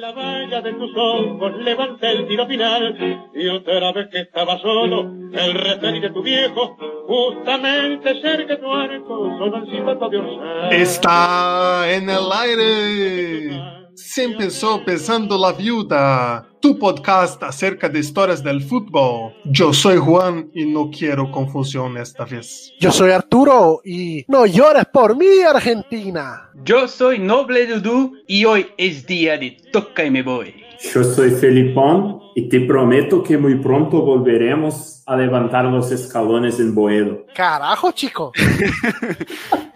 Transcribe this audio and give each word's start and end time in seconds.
la 0.00 0.12
valla 0.12 0.62
de 0.62 0.72
tus 0.72 0.90
ojos 0.96 1.52
levanté 1.58 2.10
el 2.12 2.26
tiro 2.26 2.46
final 2.46 3.28
y 3.34 3.48
otra 3.48 3.92
vez 3.92 4.08
que 4.10 4.20
estaba 4.20 4.58
solo, 4.58 5.02
el 5.02 5.54
refén 5.54 6.00
de 6.00 6.08
tu 6.08 6.22
viejo, 6.22 6.78
justamente 7.06 8.18
cerca 8.22 8.54
de 8.54 8.56
tu 8.56 8.72
arco, 8.72 9.36
solo 9.38 9.58
el 9.58 9.70
silbato 9.70 10.08
de. 10.08 10.82
Está 10.82 11.84
en 11.92 12.08
el 12.08 12.32
aire. 12.32 13.79
Se 14.02 14.24
empezó 14.24 14.82
pensando 14.82 15.36
la 15.36 15.52
viuda, 15.52 16.48
tu 16.58 16.78
podcast 16.78 17.40
acerca 17.42 17.86
de 17.88 17.98
historias 17.98 18.42
del 18.42 18.62
fútbol. 18.62 19.34
Yo 19.44 19.74
soy 19.74 19.98
Juan 19.98 20.50
y 20.54 20.64
no 20.64 20.90
quiero 20.90 21.30
confusión 21.30 21.98
esta 21.98 22.24
vez. 22.24 22.72
Yo 22.80 22.90
soy 22.90 23.10
Arturo 23.10 23.82
y 23.84 24.24
no 24.26 24.46
llores 24.46 24.86
por 24.86 25.16
mí, 25.16 25.42
Argentina. 25.46 26.50
Yo 26.64 26.88
soy 26.88 27.18
Noble 27.18 27.66
Dudu 27.66 28.14
y 28.26 28.44
hoy 28.46 28.68
es 28.78 29.06
día 29.06 29.36
de 29.36 29.58
toca 29.70 30.02
y 30.04 30.10
me 30.10 30.22
voy. 30.22 30.54
Yo 30.94 31.04
soy 31.04 31.30
Felipón 31.30 32.20
y 32.34 32.48
te 32.48 32.60
prometo 32.60 33.22
que 33.22 33.36
muy 33.36 33.56
pronto 33.56 34.00
volveremos 34.00 35.02
a 35.06 35.14
levantar 35.14 35.66
los 35.66 35.92
escalones 35.92 36.58
en 36.58 36.74
Boedo. 36.74 37.26
Carajo, 37.34 37.92
chico. 37.92 38.32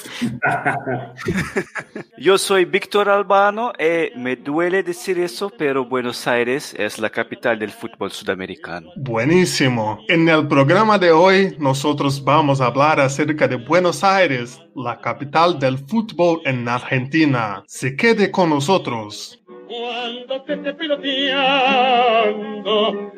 Yo 2.18 2.38
soy 2.38 2.64
Víctor 2.64 3.08
Albano 3.08 3.72
y 3.78 4.18
me 4.18 4.36
duele 4.36 4.82
decir 4.82 5.18
eso, 5.18 5.50
pero 5.50 5.84
Buenos 5.84 6.26
Aires 6.26 6.74
es 6.78 6.98
la 6.98 7.10
capital 7.10 7.58
del 7.58 7.70
fútbol 7.70 8.10
sudamericano. 8.10 8.90
Buenísimo. 8.96 10.00
En 10.08 10.28
el 10.28 10.48
programa 10.48 10.98
de 10.98 11.12
hoy 11.12 11.56
nosotros 11.58 12.22
vamos 12.22 12.60
a 12.60 12.66
hablar 12.66 13.00
acerca 13.00 13.48
de 13.48 13.56
Buenos 13.56 14.04
Aires, 14.04 14.60
la 14.74 15.00
capital 15.00 15.58
del 15.58 15.78
fútbol 15.78 16.42
en 16.44 16.68
Argentina. 16.68 17.62
Se 17.66 17.96
quede 17.96 18.30
con 18.30 18.50
nosotros. 18.50 19.42
Cuando 19.66 20.42
te 20.42 20.52
esté 20.54 20.74
piloteando 20.74 23.12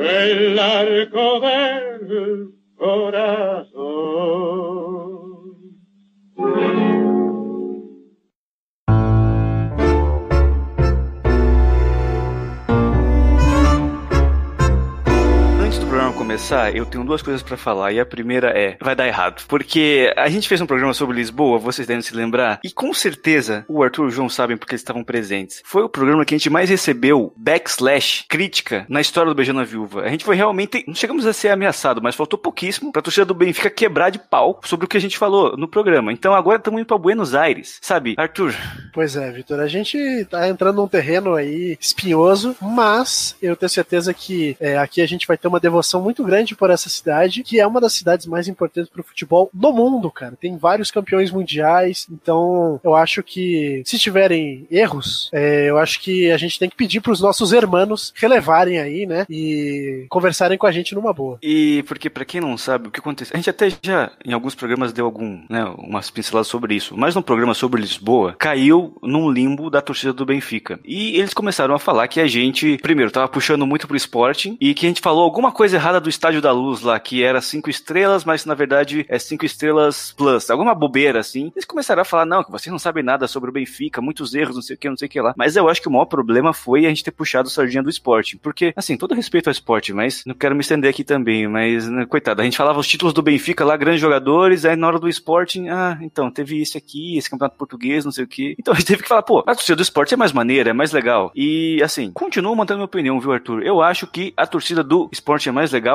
el 0.00 0.58
arco 0.58 1.40
del 1.40 2.50
corazón. 2.76 3.72
Antes 6.38 6.72
do 6.72 7.01
começar, 16.22 16.72
eu 16.76 16.86
tenho 16.86 17.02
duas 17.02 17.20
coisas 17.20 17.42
pra 17.42 17.56
falar. 17.56 17.90
E 17.90 17.98
a 17.98 18.06
primeira 18.06 18.56
é: 18.56 18.76
vai 18.80 18.94
dar 18.94 19.08
errado. 19.08 19.42
Porque 19.48 20.14
a 20.16 20.28
gente 20.28 20.48
fez 20.48 20.60
um 20.60 20.66
programa 20.66 20.94
sobre 20.94 21.16
Lisboa, 21.16 21.58
vocês 21.58 21.84
devem 21.84 22.00
se 22.00 22.14
lembrar. 22.14 22.60
E 22.62 22.70
com 22.70 22.94
certeza 22.94 23.64
o 23.68 23.82
Arthur 23.82 24.04
e 24.04 24.06
o 24.06 24.10
João 24.10 24.28
sabem 24.28 24.56
porque 24.56 24.72
eles 24.72 24.82
estavam 24.82 25.02
presentes. 25.02 25.60
Foi 25.64 25.82
o 25.82 25.88
programa 25.88 26.24
que 26.24 26.32
a 26.32 26.38
gente 26.38 26.48
mais 26.48 26.70
recebeu 26.70 27.32
backslash 27.36 28.24
crítica 28.28 28.86
na 28.88 29.00
história 29.00 29.30
do 29.30 29.34
Beijando 29.34 29.58
a 29.58 29.64
Viúva. 29.64 30.02
A 30.02 30.08
gente 30.08 30.24
foi 30.24 30.36
realmente. 30.36 30.84
Não 30.86 30.94
chegamos 30.94 31.26
a 31.26 31.32
ser 31.32 31.48
ameaçado, 31.48 32.00
mas 32.00 32.14
faltou 32.14 32.38
pouquíssimo 32.38 32.92
pra 32.92 33.02
torcida 33.02 33.26
do 33.26 33.34
Benfica 33.34 33.68
quebrar 33.68 34.10
de 34.10 34.20
pau 34.20 34.60
sobre 34.62 34.86
o 34.86 34.88
que 34.88 34.96
a 34.96 35.00
gente 35.00 35.18
falou 35.18 35.56
no 35.56 35.66
programa. 35.66 36.12
Então 36.12 36.34
agora 36.34 36.58
estamos 36.58 36.78
indo 36.78 36.86
pra 36.86 36.98
Buenos 36.98 37.34
Aires. 37.34 37.78
Sabe, 37.82 38.14
Arthur? 38.16 38.54
Pois 38.92 39.16
é, 39.16 39.32
Vitor, 39.32 39.58
a 39.58 39.66
gente 39.66 40.24
tá 40.30 40.48
entrando 40.48 40.76
num 40.76 40.88
terreno 40.88 41.34
aí 41.34 41.76
espinhoso, 41.80 42.54
mas 42.62 43.34
eu 43.42 43.56
tenho 43.56 43.70
certeza 43.70 44.14
que 44.14 44.56
é, 44.60 44.78
aqui 44.78 45.00
a 45.00 45.06
gente 45.06 45.26
vai 45.26 45.36
ter 45.36 45.48
uma 45.48 45.58
devoção 45.58 46.00
muito 46.00 46.11
grande 46.20 46.56
por 46.56 46.70
essa 46.70 46.88
cidade, 46.88 47.42
que 47.42 47.60
é 47.60 47.66
uma 47.66 47.80
das 47.80 47.92
cidades 47.92 48.26
mais 48.26 48.48
importantes 48.48 48.90
pro 48.90 49.04
futebol 49.04 49.48
no 49.54 49.72
mundo, 49.72 50.10
cara. 50.10 50.36
Tem 50.40 50.56
vários 50.56 50.90
campeões 50.90 51.30
mundiais, 51.30 52.06
então 52.10 52.80
eu 52.82 52.94
acho 52.94 53.22
que 53.22 53.82
se 53.84 53.98
tiverem 53.98 54.66
erros, 54.70 55.30
é, 55.32 55.70
eu 55.70 55.78
acho 55.78 56.00
que 56.00 56.30
a 56.30 56.36
gente 56.36 56.58
tem 56.58 56.68
que 56.68 56.76
pedir 56.76 57.00
pros 57.00 57.20
nossos 57.20 57.52
hermanos 57.52 58.12
relevarem 58.16 58.78
aí, 58.78 59.06
né, 59.06 59.24
e 59.30 60.06
conversarem 60.08 60.58
com 60.58 60.66
a 60.66 60.72
gente 60.72 60.94
numa 60.94 61.12
boa. 61.12 61.38
E 61.42 61.84
porque 61.86 62.10
pra 62.10 62.24
quem 62.24 62.40
não 62.40 62.56
sabe 62.58 62.88
o 62.88 62.90
que 62.90 63.00
aconteceu, 63.00 63.34
a 63.34 63.36
gente 63.36 63.50
até 63.50 63.70
já 63.82 64.10
em 64.24 64.32
alguns 64.32 64.54
programas 64.54 64.92
deu 64.92 65.04
algum, 65.04 65.42
né, 65.48 65.64
umas 65.78 66.10
pinceladas 66.10 66.48
sobre 66.48 66.74
isso, 66.74 66.96
mas 66.96 67.14
no 67.14 67.22
programa 67.22 67.54
sobre 67.54 67.80
Lisboa 67.80 68.34
caiu 68.38 68.96
num 69.02 69.30
limbo 69.30 69.70
da 69.70 69.80
torcida 69.80 70.12
do 70.12 70.26
Benfica. 70.26 70.80
E 70.84 71.16
eles 71.16 71.34
começaram 71.34 71.74
a 71.74 71.78
falar 71.78 72.08
que 72.08 72.20
a 72.20 72.26
gente, 72.26 72.78
primeiro, 72.82 73.10
tava 73.10 73.28
puxando 73.28 73.66
muito 73.66 73.86
pro 73.86 73.96
Sporting 73.96 74.56
e 74.60 74.74
que 74.74 74.86
a 74.86 74.88
gente 74.88 75.00
falou 75.00 75.22
alguma 75.22 75.52
coisa 75.52 75.76
errada 75.76 76.00
do 76.02 76.10
Estádio 76.10 76.42
da 76.42 76.52
Luz 76.52 76.82
lá, 76.82 76.98
que 77.00 77.22
era 77.22 77.40
cinco 77.40 77.70
estrelas, 77.70 78.24
mas 78.24 78.44
na 78.44 78.54
verdade 78.54 79.06
é 79.08 79.18
cinco 79.18 79.46
estrelas 79.46 80.12
plus, 80.16 80.50
alguma 80.50 80.74
bobeira 80.74 81.20
assim. 81.20 81.50
Eles 81.54 81.64
começaram 81.64 82.02
a 82.02 82.04
falar, 82.04 82.26
não, 82.26 82.44
que 82.44 82.50
vocês 82.50 82.70
não 82.70 82.78
sabem 82.78 83.02
nada 83.02 83.26
sobre 83.26 83.50
o 83.50 83.52
Benfica, 83.52 84.00
muitos 84.00 84.34
erros, 84.34 84.54
não 84.54 84.62
sei 84.62 84.76
o 84.76 84.78
que, 84.78 84.88
não 84.88 84.96
sei 84.96 85.06
o 85.06 85.10
que 85.10 85.20
lá. 85.20 85.32
Mas 85.36 85.56
eu 85.56 85.68
acho 85.68 85.80
que 85.80 85.88
o 85.88 85.90
maior 85.90 86.06
problema 86.06 86.52
foi 86.52 86.84
a 86.84 86.88
gente 86.88 87.04
ter 87.04 87.10
puxado 87.10 87.48
o 87.48 87.50
sardinha 87.50 87.82
do 87.82 87.90
Sporting, 87.90 88.38
porque, 88.38 88.72
assim, 88.76 88.96
todo 88.96 89.14
respeito 89.14 89.48
ao 89.48 89.52
esporte, 89.52 89.92
mas 89.92 90.22
não 90.26 90.34
quero 90.34 90.54
me 90.54 90.60
estender 90.60 90.90
aqui 90.90 91.04
também, 91.04 91.48
mas, 91.48 91.88
né, 91.88 92.04
coitado, 92.06 92.40
a 92.40 92.44
gente 92.44 92.56
falava 92.56 92.78
os 92.78 92.86
títulos 92.86 93.14
do 93.14 93.22
Benfica 93.22 93.64
lá, 93.64 93.76
grandes 93.76 94.00
jogadores, 94.00 94.64
aí 94.64 94.76
na 94.76 94.86
hora 94.86 94.98
do 94.98 95.08
Sporting, 95.08 95.68
ah, 95.68 95.98
então, 96.00 96.30
teve 96.30 96.60
isso 96.60 96.76
aqui, 96.76 97.16
esse 97.16 97.30
campeonato 97.30 97.56
português, 97.56 98.04
não 98.04 98.12
sei 98.12 98.24
o 98.24 98.28
que. 98.28 98.54
Então 98.58 98.74
a 98.74 98.76
gente 98.76 98.86
teve 98.86 99.02
que 99.02 99.08
falar, 99.08 99.22
pô, 99.22 99.40
a 99.40 99.54
torcida 99.54 99.76
do 99.76 99.82
esporte 99.82 100.14
é 100.14 100.16
mais 100.16 100.32
maneira, 100.32 100.70
é 100.70 100.72
mais 100.72 100.92
legal. 100.92 101.30
E, 101.34 101.80
assim, 101.82 102.10
continuo 102.12 102.56
mantendo 102.56 102.78
minha 102.78 102.86
opinião, 102.86 103.20
viu, 103.20 103.32
Arthur? 103.32 103.62
Eu 103.62 103.80
acho 103.80 104.06
que 104.06 104.32
a 104.36 104.46
torcida 104.46 104.82
do 104.82 105.08
esporte 105.12 105.48
é 105.48 105.52
mais 105.52 105.70
legal 105.72 105.91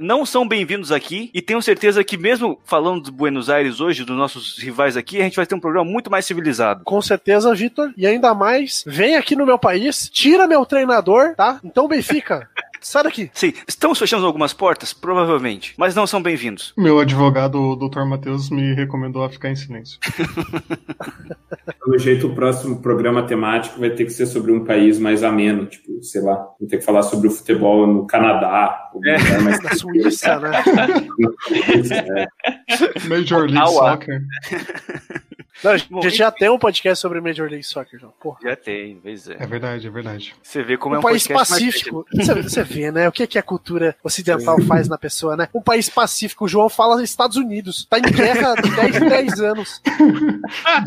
não 0.00 0.24
são 0.24 0.48
bem-vindos 0.48 0.90
aqui 0.90 1.30
e 1.34 1.42
tenho 1.42 1.60
certeza 1.60 2.02
que 2.02 2.16
mesmo 2.16 2.58
falando 2.64 3.04
de 3.04 3.10
Buenos 3.10 3.50
Aires 3.50 3.80
hoje, 3.80 4.04
dos 4.04 4.16
nossos 4.16 4.58
rivais 4.58 4.96
aqui, 4.96 5.20
a 5.20 5.24
gente 5.24 5.36
vai 5.36 5.44
ter 5.44 5.54
um 5.54 5.60
programa 5.60 5.90
muito 5.90 6.10
mais 6.10 6.24
civilizado. 6.24 6.82
Com 6.84 7.02
certeza, 7.02 7.54
Vitor. 7.54 7.92
E 7.96 8.06
ainda 8.06 8.34
mais, 8.34 8.82
vem 8.86 9.16
aqui 9.16 9.36
no 9.36 9.44
meu 9.44 9.58
país, 9.58 10.08
tira 10.10 10.46
meu 10.46 10.64
treinador, 10.64 11.34
tá? 11.34 11.60
Então, 11.62 11.86
Benfica, 11.86 12.48
sai 12.86 13.02
daqui. 13.02 13.30
Sim, 13.34 13.52
estamos 13.66 13.98
fechando 13.98 14.24
algumas 14.26 14.52
portas? 14.52 14.92
Provavelmente, 14.92 15.74
mas 15.76 15.94
não 15.94 16.06
são 16.06 16.22
bem-vindos. 16.22 16.72
Meu 16.76 16.98
advogado, 17.00 17.56
o 17.60 17.76
Dr. 17.76 18.04
Matheus, 18.04 18.48
me 18.50 18.74
recomendou 18.74 19.24
a 19.24 19.28
ficar 19.28 19.50
em 19.50 19.56
silêncio. 19.56 19.98
Pelo 21.84 21.98
jeito, 21.98 22.26
o 22.28 22.34
próximo 22.34 22.80
programa 22.82 23.22
temático 23.26 23.78
vai 23.78 23.90
ter 23.90 24.04
que 24.04 24.10
ser 24.10 24.26
sobre 24.26 24.52
um 24.52 24.64
país 24.64 24.98
mais 24.98 25.22
ameno, 25.22 25.66
tipo, 25.66 26.02
sei 26.02 26.20
lá, 26.20 26.34
vamos 26.34 26.68
ter 26.70 26.78
que 26.78 26.84
falar 26.84 27.02
sobre 27.02 27.28
o 27.28 27.30
futebol 27.30 27.86
no 27.86 28.06
Canadá, 28.06 28.90
É. 29.04 29.12
lugar 29.16 29.42
mais 29.42 29.60
Na 29.62 29.74
Suíça, 29.74 30.38
né? 30.40 30.50
É. 32.16 33.06
Major 33.08 33.42
League 33.42 33.58
Aua. 33.58 33.92
Soccer. 33.92 34.20
Não, 35.64 35.70
a 35.72 35.76
gente 35.78 36.10
já 36.10 36.30
tem 36.30 36.50
um 36.50 36.58
podcast 36.58 37.00
sobre 37.00 37.20
Major 37.20 37.48
League 37.48 37.64
Soccer, 37.64 37.98
João. 37.98 38.12
Porra. 38.20 38.38
Já 38.42 38.56
tem, 38.56 38.98
pois 39.02 39.28
é. 39.28 39.36
É 39.38 39.46
verdade, 39.46 39.86
é 39.86 39.90
verdade. 39.90 40.34
Você 40.42 40.62
vê 40.62 40.76
como 40.76 40.94
é 40.94 40.98
Um 40.98 41.00
um 41.00 41.02
país 41.02 41.26
podcast 41.26 41.50
mais 41.62 41.64
pacífico. 41.64 42.06
Você, 42.12 42.42
você 42.42 42.62
vê, 42.62 42.75
né? 42.92 43.08
O 43.08 43.12
que, 43.12 43.26
que 43.26 43.38
a 43.38 43.42
cultura 43.42 43.96
ocidental 44.04 44.60
faz 44.62 44.88
na 44.88 44.98
pessoa, 44.98 45.36
né? 45.36 45.48
Um 45.54 45.60
país 45.62 45.88
pacífico. 45.88 46.44
O 46.44 46.48
João 46.48 46.68
fala 46.68 47.02
Estados 47.02 47.36
Unidos. 47.36 47.86
Tá 47.90 47.98
em 47.98 48.02
guerra 48.02 48.52
há 48.52 48.54
10 48.82 48.96
em 48.96 49.08
10 49.08 49.40
anos. 49.40 49.82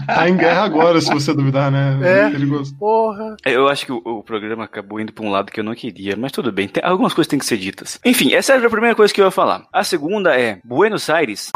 Tá 0.05 0.27
em 0.29 0.35
guerra 0.37 0.63
agora, 0.63 0.99
se 1.01 1.11
você 1.13 1.33
duvidar, 1.33 1.71
né? 1.71 1.99
É. 2.03 2.29
perigoso. 2.29 2.75
Porra. 2.75 3.35
Eu 3.45 3.67
acho 3.67 3.85
que 3.85 3.91
o, 3.91 4.01
o 4.03 4.23
programa 4.23 4.63
acabou 4.63 4.99
indo 4.99 5.11
pra 5.13 5.23
um 5.25 5.29
lado 5.29 5.51
que 5.51 5.59
eu 5.59 5.63
não 5.63 5.75
queria, 5.75 6.15
mas 6.15 6.31
tudo 6.31 6.51
bem, 6.51 6.67
tem- 6.67 6.83
algumas 6.83 7.13
coisas 7.13 7.29
têm 7.29 7.39
que 7.39 7.45
ser 7.45 7.57
ditas. 7.57 7.99
Enfim, 8.05 8.33
essa 8.33 8.53
era 8.53 8.65
a 8.65 8.69
primeira 8.69 8.95
coisa 8.95 9.13
que 9.13 9.21
eu 9.21 9.25
ia 9.25 9.31
falar. 9.31 9.65
A 9.71 9.83
segunda 9.83 10.39
é 10.39 10.59
Buenos 10.63 11.09
Aires. 11.09 11.51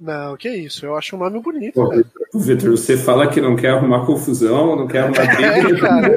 Não, 0.00 0.36
que 0.36 0.48
isso. 0.48 0.84
Eu 0.84 0.96
acho 0.96 1.14
um 1.14 1.18
nome 1.18 1.40
bonito, 1.40 1.74
Pô. 1.74 1.90
Vitor, 2.34 2.70
você 2.72 2.96
fala 2.96 3.28
que 3.28 3.40
não 3.40 3.54
quer 3.54 3.70
arrumar 3.70 4.04
confusão, 4.04 4.74
não 4.74 4.88
quer 4.88 5.00
arrumar 5.04 5.22
É, 5.40 5.62
briga. 5.62 5.80
cara. 5.80 6.10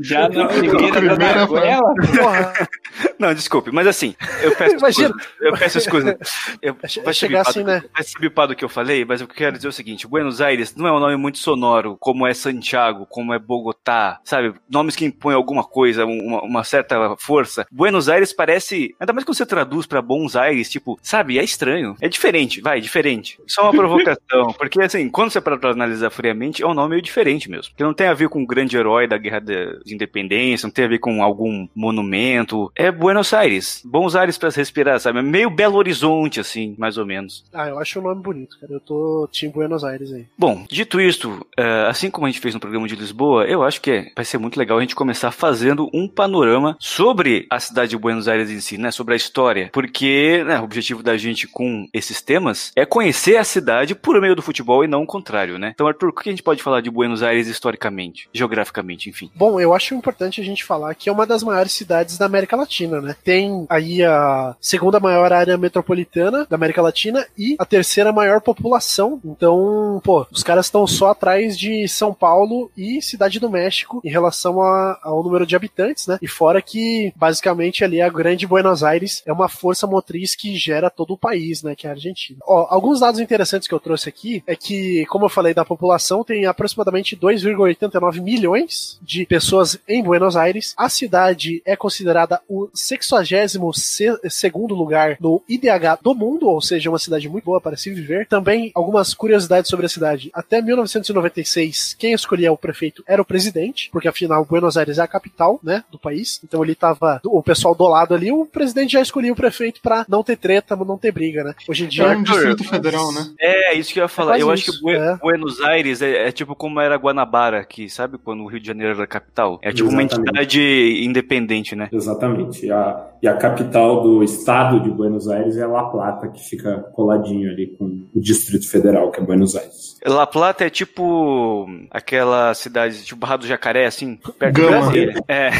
Já 0.00 0.28
na 0.28 0.46
primeira 0.46 0.92
Primeira 0.92 1.46
da 1.46 1.66
ela. 1.66 1.94
Porra. 1.94 2.52
Não, 3.18 3.32
desculpe, 3.34 3.70
mas 3.72 3.86
assim, 3.86 4.14
eu 4.42 4.54
peço 4.56 4.76
Imagina. 4.78 5.08
desculpas. 5.08 5.28
Eu 5.40 5.52
peço 5.56 5.78
desculpas. 5.78 6.30
Eu, 6.62 6.76
vai 7.04 7.14
chegar 7.14 7.38
bipado- 7.40 7.50
assim, 7.50 7.64
né? 7.64 7.82
Vai 7.92 8.02
ser 8.02 8.18
bipado 8.18 8.52
o 8.52 8.56
que 8.56 8.64
eu 8.64 8.68
falei, 8.68 9.04
mas 9.04 9.20
eu 9.20 9.26
quero 9.28 9.56
dizer 9.56 9.68
o 9.68 9.72
seguinte: 9.72 10.06
Buenos 10.06 10.40
Aires 10.40 10.74
não 10.74 10.86
é 10.86 10.92
um 10.92 10.98
nome 11.00 11.16
muito 11.16 11.38
sonoro, 11.38 11.96
como 12.00 12.26
é 12.26 12.34
Santiago, 12.34 13.06
como 13.06 13.32
é 13.32 13.38
Bogotá, 13.38 14.20
sabe? 14.24 14.54
Nomes 14.68 14.96
que 14.96 15.04
impõem 15.04 15.34
alguma 15.34 15.64
coisa, 15.64 16.04
uma, 16.04 16.42
uma 16.42 16.64
certa 16.64 17.14
força. 17.18 17.66
Buenos 17.70 18.08
Aires 18.08 18.32
parece. 18.32 18.94
Ainda 19.00 19.12
mais 19.12 19.24
quando 19.24 19.36
você 19.36 19.46
traduz 19.46 19.86
pra 19.86 20.02
Bons 20.02 20.36
Aires, 20.36 20.68
tipo, 20.70 20.98
sabe? 21.02 21.38
É 21.38 21.44
estranho. 21.44 21.96
É 22.00 22.08
diferente, 22.08 22.60
vai, 22.60 22.80
diferente. 22.80 23.38
Só 23.46 23.62
uma 23.62 23.72
provocação. 23.72 24.52
porque, 24.58 24.80
assim, 24.82 25.08
quando 25.08 25.30
você 25.30 25.40
para 25.40 25.70
analisar 25.70 26.10
friamente, 26.10 26.62
é 26.62 26.66
um 26.66 26.74
nome 26.74 26.90
meio 26.90 27.02
diferente 27.02 27.50
mesmo. 27.50 27.72
Que 27.76 27.82
não 27.82 27.94
tem 27.94 28.06
a 28.06 28.14
ver 28.14 28.28
com 28.28 28.42
o 28.42 28.46
grande 28.46 28.76
herói 28.76 29.06
da 29.06 29.16
Guerra 29.16 29.40
de 29.40 29.63
de 29.84 29.94
Independência, 29.94 30.66
não 30.66 30.72
tem 30.72 30.84
a 30.84 30.88
ver 30.88 30.98
com 30.98 31.22
algum 31.22 31.66
monumento. 31.74 32.70
É 32.76 32.90
Buenos 32.90 33.32
Aires. 33.32 33.82
Bons 33.84 34.14
ares 34.16 34.36
para 34.38 34.50
respirar, 34.50 34.98
sabe? 35.00 35.22
Meio 35.22 35.50
Belo 35.50 35.76
Horizonte, 35.76 36.40
assim, 36.40 36.74
mais 36.78 36.96
ou 36.98 37.06
menos. 37.06 37.44
Ah, 37.52 37.68
eu 37.68 37.78
acho 37.78 37.98
o 37.98 38.02
nome 38.02 38.22
bonito, 38.22 38.58
cara. 38.60 38.72
Eu 38.72 38.80
tô 38.80 39.28
Team 39.32 39.52
Buenos 39.52 39.84
Aires 39.84 40.12
aí. 40.12 40.26
Bom, 40.36 40.64
dito 40.68 41.00
isto, 41.00 41.46
é, 41.58 41.86
assim 41.88 42.10
como 42.10 42.26
a 42.26 42.30
gente 42.30 42.40
fez 42.40 42.54
no 42.54 42.60
programa 42.60 42.86
de 42.88 42.96
Lisboa, 42.96 43.44
eu 43.44 43.62
acho 43.62 43.80
que 43.80 43.90
é- 43.90 44.12
vai 44.14 44.24
ser 44.24 44.38
muito 44.38 44.58
legal 44.58 44.78
a 44.78 44.80
gente 44.80 44.94
começar 44.94 45.30
fazendo 45.30 45.88
um 45.92 46.08
panorama 46.08 46.76
sobre 46.80 47.46
a 47.50 47.58
cidade 47.60 47.90
de 47.90 47.96
Buenos 47.98 48.28
Aires 48.28 48.50
em 48.50 48.60
si, 48.60 48.78
né? 48.78 48.90
Sobre 48.90 49.14
a 49.14 49.16
história. 49.16 49.70
Porque 49.72 50.42
né, 50.46 50.58
o 50.60 50.64
objetivo 50.64 51.02
da 51.02 51.16
gente 51.16 51.46
com 51.46 51.86
esses 51.92 52.20
temas 52.20 52.72
é 52.76 52.84
conhecer 52.84 53.36
a 53.36 53.44
cidade 53.44 53.94
por 53.94 54.20
meio 54.20 54.34
do 54.36 54.42
futebol 54.42 54.84
e 54.84 54.88
não 54.88 55.02
o 55.02 55.06
contrário, 55.06 55.58
né? 55.58 55.72
Então, 55.74 55.86
Arthur, 55.86 56.08
o 56.08 56.12
que 56.12 56.28
a 56.28 56.32
gente 56.32 56.42
pode 56.42 56.62
falar 56.62 56.80
de 56.80 56.90
Buenos 56.90 57.22
Aires 57.22 57.46
historicamente, 57.48 58.28
geograficamente, 58.32 59.08
enfim? 59.08 59.30
Bom, 59.34 59.53
eu 59.60 59.74
acho 59.74 59.94
importante 59.94 60.40
a 60.40 60.44
gente 60.44 60.64
falar 60.64 60.94
que 60.94 61.08
é 61.08 61.12
uma 61.12 61.26
das 61.26 61.42
maiores 61.42 61.72
cidades 61.72 62.16
da 62.18 62.26
América 62.26 62.56
Latina, 62.56 63.00
né? 63.00 63.14
Tem 63.24 63.66
aí 63.68 64.02
a 64.04 64.54
segunda 64.60 64.98
maior 65.00 65.32
área 65.32 65.56
metropolitana 65.56 66.46
da 66.48 66.56
América 66.56 66.82
Latina 66.82 67.26
e 67.36 67.56
a 67.58 67.64
terceira 67.64 68.12
maior 68.12 68.40
população. 68.40 69.20
Então, 69.24 70.00
pô, 70.04 70.26
os 70.30 70.42
caras 70.42 70.66
estão 70.66 70.86
só 70.86 71.10
atrás 71.10 71.58
de 71.58 71.86
São 71.88 72.12
Paulo 72.12 72.70
e 72.76 73.00
Cidade 73.02 73.38
do 73.40 73.50
México 73.50 74.00
em 74.04 74.10
relação 74.10 74.60
a- 74.60 74.98
ao 75.02 75.22
número 75.22 75.46
de 75.46 75.54
habitantes, 75.56 76.06
né? 76.06 76.18
E 76.20 76.26
fora 76.28 76.60
que, 76.62 77.12
basicamente, 77.16 77.84
ali 77.84 78.00
a 78.00 78.08
grande 78.08 78.46
Buenos 78.46 78.82
Aires 78.82 79.22
é 79.26 79.32
uma 79.32 79.48
força 79.48 79.86
motriz 79.86 80.34
que 80.34 80.56
gera 80.56 80.90
todo 80.90 81.14
o 81.14 81.18
país, 81.18 81.62
né? 81.62 81.74
Que 81.74 81.86
é 81.86 81.90
a 81.90 81.92
Argentina. 81.92 82.38
Ó, 82.46 82.66
alguns 82.70 83.00
dados 83.00 83.20
interessantes 83.20 83.68
que 83.68 83.74
eu 83.74 83.80
trouxe 83.80 84.08
aqui 84.08 84.42
é 84.46 84.56
que, 84.56 85.04
como 85.06 85.24
eu 85.26 85.28
falei 85.28 85.54
da 85.54 85.64
população, 85.64 86.24
tem 86.24 86.46
aproximadamente 86.46 87.16
2,89 87.16 88.20
milhões 88.20 88.98
de 89.02 89.26
pessoas 89.26 89.43
em 89.88 90.02
Buenos 90.02 90.36
Aires. 90.36 90.74
A 90.76 90.88
cidade 90.88 91.62
é 91.64 91.76
considerada 91.76 92.40
o 92.48 92.68
62 92.74 93.88
segundo 94.30 94.74
lugar 94.74 95.16
no 95.20 95.42
IDH 95.48 95.98
do 96.02 96.14
mundo, 96.14 96.48
ou 96.48 96.60
seja, 96.60 96.88
uma 96.90 96.98
cidade 96.98 97.28
muito 97.28 97.44
boa 97.44 97.60
para 97.60 97.76
se 97.76 97.90
viver. 97.92 98.26
Também 98.26 98.70
algumas 98.74 99.14
curiosidades 99.14 99.70
sobre 99.70 99.86
a 99.86 99.88
cidade. 99.88 100.30
Até 100.34 100.60
1996, 100.62 101.94
quem 101.98 102.12
escolhia 102.12 102.52
o 102.52 102.56
prefeito 102.56 103.02
era 103.06 103.20
o 103.20 103.24
presidente, 103.24 103.88
porque 103.92 104.08
afinal 104.08 104.44
Buenos 104.44 104.76
Aires 104.76 104.98
é 104.98 105.02
a 105.02 105.06
capital, 105.06 105.58
né, 105.62 105.84
do 105.90 105.98
país. 105.98 106.40
Então 106.44 106.62
ele 106.62 106.74
tava 106.74 107.20
o 107.24 107.42
pessoal 107.42 107.74
do 107.74 107.84
lado 107.86 108.14
ali, 108.14 108.30
o 108.32 108.46
presidente 108.46 108.92
já 108.92 109.00
escolhia 109.00 109.32
o 109.32 109.36
prefeito 109.36 109.80
para 109.80 110.04
não 110.08 110.22
ter 110.22 110.36
treta, 110.36 110.76
não 110.76 110.98
ter 110.98 111.12
briga, 111.12 111.44
né? 111.44 111.54
Hoje 111.68 111.84
em 111.84 111.88
dia 111.88 112.04
É 112.04 112.16
um 112.16 112.22
distrito 112.22 112.64
federal, 112.64 113.12
né? 113.12 113.32
É, 113.38 113.74
isso 113.74 113.92
que 113.92 113.98
eu 114.00 114.04
ia 114.04 114.08
falar. 114.08 114.32
quase 114.32 114.42
eu 114.42 114.50
acho 114.50 114.62
isso, 114.70 114.72
que 114.78 114.82
Bue- 114.82 114.96
é. 114.96 115.16
Buenos 115.16 115.60
Aires 115.60 116.02
é, 116.02 116.28
é 116.28 116.32
tipo 116.32 116.54
como 116.54 116.80
era 116.80 116.96
Guanabara 116.96 117.60
aqui, 117.60 117.88
sabe? 117.88 118.18
Quando 118.18 118.42
o 118.42 118.46
Rio 118.46 118.60
de 118.60 118.66
Janeiro 118.66 118.94
era 118.94 119.04
a 119.04 119.06
capital. 119.24 119.58
É 119.62 119.72
tipo 119.72 119.88
uma 119.88 120.02
Exatamente. 120.02 120.30
entidade 120.30 121.04
independente, 121.04 121.74
né? 121.74 121.88
Exatamente. 121.92 122.66
E 122.66 122.70
a, 122.70 123.06
e 123.22 123.28
a 123.28 123.36
capital 123.36 124.02
do 124.02 124.22
estado 124.22 124.80
de 124.80 124.90
Buenos 124.90 125.28
Aires 125.28 125.56
é 125.56 125.66
La 125.66 125.84
Plata, 125.84 126.28
que 126.28 126.42
fica 126.42 126.78
coladinho 126.92 127.50
ali 127.50 127.68
com 127.76 128.06
o 128.14 128.20
Distrito 128.20 128.68
Federal, 128.68 129.10
que 129.10 129.20
é 129.20 129.24
Buenos 129.24 129.56
Aires. 129.56 129.93
La 130.04 130.26
Plata 130.26 130.64
é 130.66 130.70
tipo 130.70 131.66
aquela 131.90 132.52
cidade, 132.52 133.02
tipo 133.04 133.18
Barra 133.18 133.38
do 133.38 133.46
Jacaré, 133.46 133.86
assim, 133.86 134.18
perto 134.38 134.54
Gama. 134.54 134.92
de 134.92 135.06
Brasília. 135.06 135.24
É, 135.26 135.50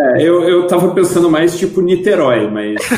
É, 0.00 0.22
eu, 0.22 0.48
eu 0.48 0.66
tava 0.66 0.92
pensando 0.94 1.30
mais 1.30 1.58
tipo 1.58 1.80
Niterói, 1.80 2.48
mas. 2.50 2.76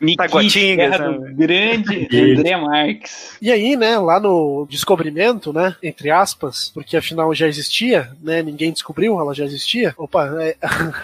Nikit, 0.00 0.16
Taguatinga, 0.16 0.96
sabe? 0.96 1.34
grande. 1.34 2.08
André 2.12 2.56
Marques. 2.56 3.36
E 3.40 3.50
aí, 3.50 3.76
né, 3.76 3.98
lá 3.98 4.20
no 4.20 4.66
descobrimento, 4.68 5.52
né, 5.52 5.76
entre 5.82 6.10
aspas, 6.10 6.70
porque 6.72 6.96
afinal 6.96 7.34
já 7.34 7.46
existia, 7.46 8.10
né, 8.22 8.42
ninguém 8.42 8.72
descobriu, 8.72 9.18
ela 9.18 9.34
já 9.34 9.44
existia. 9.44 9.94
Opa, 9.96 10.28
é, 10.40 10.56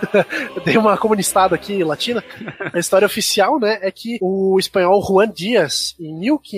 dei 0.65 0.77
uma 0.77 0.97
comunistada 0.97 1.55
aqui 1.55 1.83
latina. 1.85 2.23
A 2.73 2.79
história 2.79 3.07
oficial, 3.07 3.59
né, 3.59 3.79
é 3.83 3.91
que 3.91 4.19
o 4.21 4.59
espanhol 4.59 5.05
Juan 5.05 5.29
Dias, 5.29 5.95
em 5.99 6.13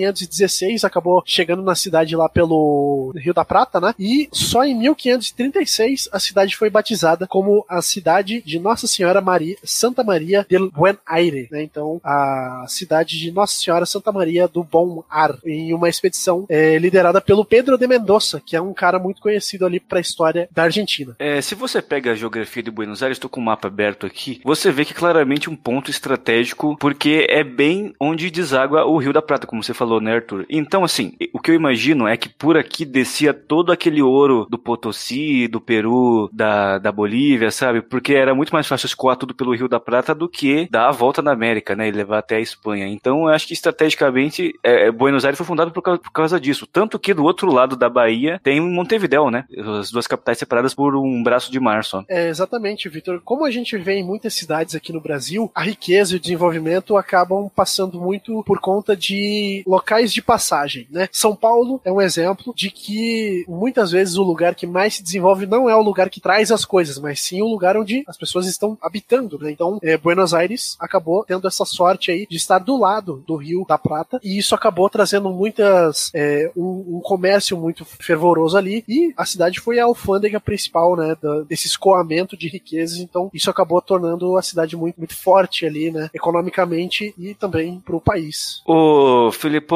1516, 0.07 0.83
acabou 0.83 1.23
chegando 1.25 1.61
na 1.61 1.75
cidade 1.75 2.15
lá 2.15 2.29
pelo 2.29 3.13
Rio 3.15 3.33
da 3.33 3.45
Prata, 3.45 3.79
né, 3.79 3.93
e 3.99 4.29
só 4.31 4.63
em 4.63 4.75
1536 4.75 6.09
a 6.11 6.19
cidade 6.19 6.55
foi 6.55 6.69
batizada 6.69 7.27
como 7.27 7.65
a 7.67 7.81
cidade 7.81 8.41
de 8.45 8.59
Nossa 8.59 8.87
Senhora 8.87 9.21
Maria, 9.21 9.55
Santa 9.63 10.03
Maria 10.03 10.45
del 10.49 10.71
Buen 10.71 10.97
Aire, 11.05 11.47
né, 11.51 11.63
então 11.63 11.99
a 12.03 12.65
cidade 12.67 13.19
de 13.19 13.31
Nossa 13.31 13.59
Senhora 13.59 13.85
Santa 13.85 14.11
Maria 14.11 14.47
do 14.47 14.63
Bom 14.63 15.03
Ar, 15.09 15.35
em 15.45 15.73
uma 15.73 15.89
expedição 15.89 16.45
é, 16.49 16.77
liderada 16.77 17.21
pelo 17.21 17.45
Pedro 17.45 17.77
de 17.77 17.87
Mendoza, 17.87 18.41
que 18.45 18.55
é 18.55 18.61
um 18.61 18.73
cara 18.73 18.99
muito 18.99 19.21
conhecido 19.21 19.65
ali 19.65 19.79
para 19.79 19.99
a 19.99 20.01
história 20.01 20.47
da 20.51 20.63
Argentina. 20.63 21.15
É, 21.19 21.41
se 21.41 21.55
você 21.55 21.81
pega 21.81 22.11
a 22.11 22.15
geografia 22.15 22.63
de 22.63 22.71
Buenos 22.71 23.01
Aires, 23.01 23.17
estou 23.17 23.29
com 23.29 23.39
o 23.39 23.43
mapa 23.43 23.67
aberto 23.67 24.05
aqui, 24.05 24.41
você 24.43 24.71
vê 24.71 24.85
que 24.85 24.93
claramente 24.93 25.49
um 25.49 25.55
ponto 25.55 25.89
estratégico, 25.89 26.77
porque 26.79 27.25
é 27.29 27.43
bem 27.43 27.93
onde 27.99 28.29
deságua 28.29 28.85
o 28.85 28.97
Rio 28.97 29.13
da 29.13 29.21
Prata, 29.21 29.47
como 29.47 29.63
você 29.63 29.73
falou, 29.73 29.96
né, 29.99 30.15
Arthur? 30.15 30.45
Então, 30.49 30.83
assim, 30.83 31.13
o 31.33 31.39
que 31.39 31.51
eu 31.51 31.55
imagino 31.55 32.07
é 32.07 32.17
que 32.17 32.29
por 32.29 32.57
aqui 32.57 32.85
descia 32.85 33.33
todo 33.33 33.71
aquele 33.71 34.01
ouro 34.01 34.47
do 34.49 34.57
Potosí, 34.57 35.47
do 35.47 35.59
Peru, 35.61 36.29
da, 36.31 36.77
da 36.77 36.91
Bolívia, 36.91 37.51
sabe? 37.51 37.81
Porque 37.81 38.13
era 38.13 38.35
muito 38.35 38.51
mais 38.51 38.67
fácil 38.67 38.87
escoar 38.87 39.17
tudo 39.17 39.33
pelo 39.33 39.55
Rio 39.55 39.67
da 39.67 39.79
Prata 39.79 40.13
do 40.13 40.29
que 40.29 40.67
dar 40.69 40.89
a 40.89 40.91
volta 40.91 41.21
na 41.21 41.31
América, 41.31 41.75
né? 41.75 41.87
E 41.87 41.91
levar 41.91 42.19
até 42.19 42.37
a 42.37 42.41
Espanha. 42.41 42.87
Então, 42.87 43.23
eu 43.23 43.29
acho 43.29 43.47
que 43.47 43.53
estrategicamente, 43.53 44.53
é, 44.63 44.91
Buenos 44.91 45.25
Aires 45.25 45.37
foi 45.37 45.45
fundado 45.45 45.71
por 45.71 45.81
causa, 45.81 45.99
por 45.99 46.11
causa 46.11 46.39
disso. 46.39 46.67
Tanto 46.67 46.99
que 46.99 47.13
do 47.13 47.23
outro 47.23 47.51
lado 47.51 47.75
da 47.75 47.89
Bahia 47.89 48.39
tem 48.43 48.59
Montevidéu, 48.59 49.29
né? 49.31 49.45
As 49.79 49.91
duas 49.91 50.07
capitais 50.07 50.37
separadas 50.37 50.73
por 50.73 50.95
um 50.95 51.23
braço 51.23 51.51
de 51.51 51.59
mar 51.59 51.83
só. 51.83 52.03
É, 52.07 52.29
exatamente, 52.29 52.89
Vitor. 52.89 53.21
Como 53.23 53.45
a 53.45 53.51
gente 53.51 53.77
vê 53.77 53.93
em 53.93 54.03
muitas 54.03 54.33
cidades 54.33 54.75
aqui 54.75 54.93
no 54.93 55.01
Brasil, 55.01 55.51
a 55.53 55.63
riqueza 55.63 56.13
e 56.13 56.17
o 56.17 56.19
desenvolvimento 56.19 56.97
acabam 56.97 57.49
passando 57.55 57.99
muito 57.99 58.43
por 58.43 58.59
conta 58.59 58.95
de 58.95 59.63
locais 59.65 59.86
de 59.95 60.21
passagem, 60.21 60.87
né? 60.91 61.07
São 61.11 61.35
Paulo 61.35 61.79
é 61.85 61.91
um 61.91 62.01
exemplo 62.01 62.53
de 62.55 62.69
que 62.69 63.45
muitas 63.47 63.91
vezes 63.91 64.15
o 64.17 64.23
lugar 64.23 64.53
que 64.55 64.67
mais 64.67 64.95
se 64.95 65.03
desenvolve 65.03 65.45
não 65.45 65.69
é 65.69 65.75
o 65.75 65.81
lugar 65.81 66.09
que 66.09 66.19
traz 66.19 66.51
as 66.51 66.65
coisas, 66.65 66.99
mas 66.99 67.21
sim 67.21 67.41
o 67.41 67.47
lugar 67.47 67.77
onde 67.77 68.03
as 68.07 68.17
pessoas 68.17 68.47
estão 68.47 68.77
habitando, 68.81 69.39
né? 69.39 69.51
Então, 69.51 69.79
é, 69.81 69.97
Buenos 69.97 70.33
Aires 70.33 70.75
acabou 70.79 71.23
tendo 71.23 71.47
essa 71.47 71.65
sorte 71.65 72.11
aí 72.11 72.27
de 72.29 72.35
estar 72.37 72.59
do 72.59 72.77
lado 72.77 73.23
do 73.25 73.35
Rio 73.35 73.65
da 73.67 73.77
Prata 73.77 74.19
e 74.23 74.37
isso 74.37 74.53
acabou 74.53 74.89
trazendo 74.89 75.29
muitas 75.29 76.11
é, 76.13 76.51
um, 76.55 76.97
um 76.97 77.01
comércio 77.01 77.57
muito 77.57 77.85
fervoroso 77.85 78.57
ali 78.57 78.83
e 78.87 79.13
a 79.15 79.25
cidade 79.25 79.59
foi 79.59 79.79
a 79.79 79.85
alfândega 79.85 80.39
principal, 80.39 80.95
né, 80.95 81.15
da- 81.21 81.41
desse 81.41 81.67
escoamento 81.67 82.35
de 82.37 82.47
riquezas. 82.47 82.97
Então, 82.97 83.29
isso 83.33 83.49
acabou 83.49 83.81
tornando 83.81 84.37
a 84.37 84.41
cidade 84.41 84.75
muito, 84.75 84.97
muito 84.97 85.15
forte 85.15 85.65
ali, 85.65 85.91
né, 85.91 86.09
economicamente 86.13 87.13
e 87.17 87.33
também 87.33 87.79
para 87.79 87.95
o 87.95 88.01
país. 88.01 88.61
Ô, 88.65 89.31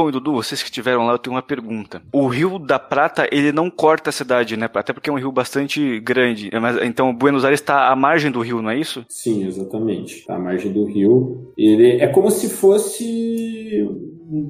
E 0.09 0.11
Dudu, 0.11 0.33
vocês 0.33 0.61
que 0.61 0.69
estiveram 0.69 1.05
lá, 1.05 1.13
eu 1.13 1.17
tenho 1.19 1.35
uma 1.35 1.41
pergunta. 1.41 2.01
O 2.11 2.27
Rio 2.27 2.57
da 2.59 2.79
Prata, 2.79 3.27
ele 3.31 3.51
não 3.51 3.69
corta 3.69 4.09
a 4.09 4.13
cidade, 4.13 4.55
né? 4.57 4.69
Até 4.73 4.93
porque 4.93 5.09
é 5.09 5.13
um 5.13 5.17
rio 5.17 5.31
bastante 5.31 5.99
grande. 5.99 6.49
É, 6.51 6.59
Mas, 6.59 6.77
então, 6.81 7.13
Buenos 7.13 7.43
Aires 7.45 7.59
está 7.59 7.89
à 7.89 7.95
margem 7.95 8.31
do 8.31 8.41
rio, 8.41 8.61
não 8.61 8.69
é 8.69 8.77
isso? 8.79 9.05
Sim, 9.09 9.45
exatamente. 9.45 10.25
Tá 10.25 10.35
à 10.35 10.39
margem 10.39 10.71
do 10.71 10.85
rio. 10.85 11.51
Ele 11.57 12.01
é 12.01 12.07
como 12.07 12.29
se 12.31 12.49
fosse 12.49 13.87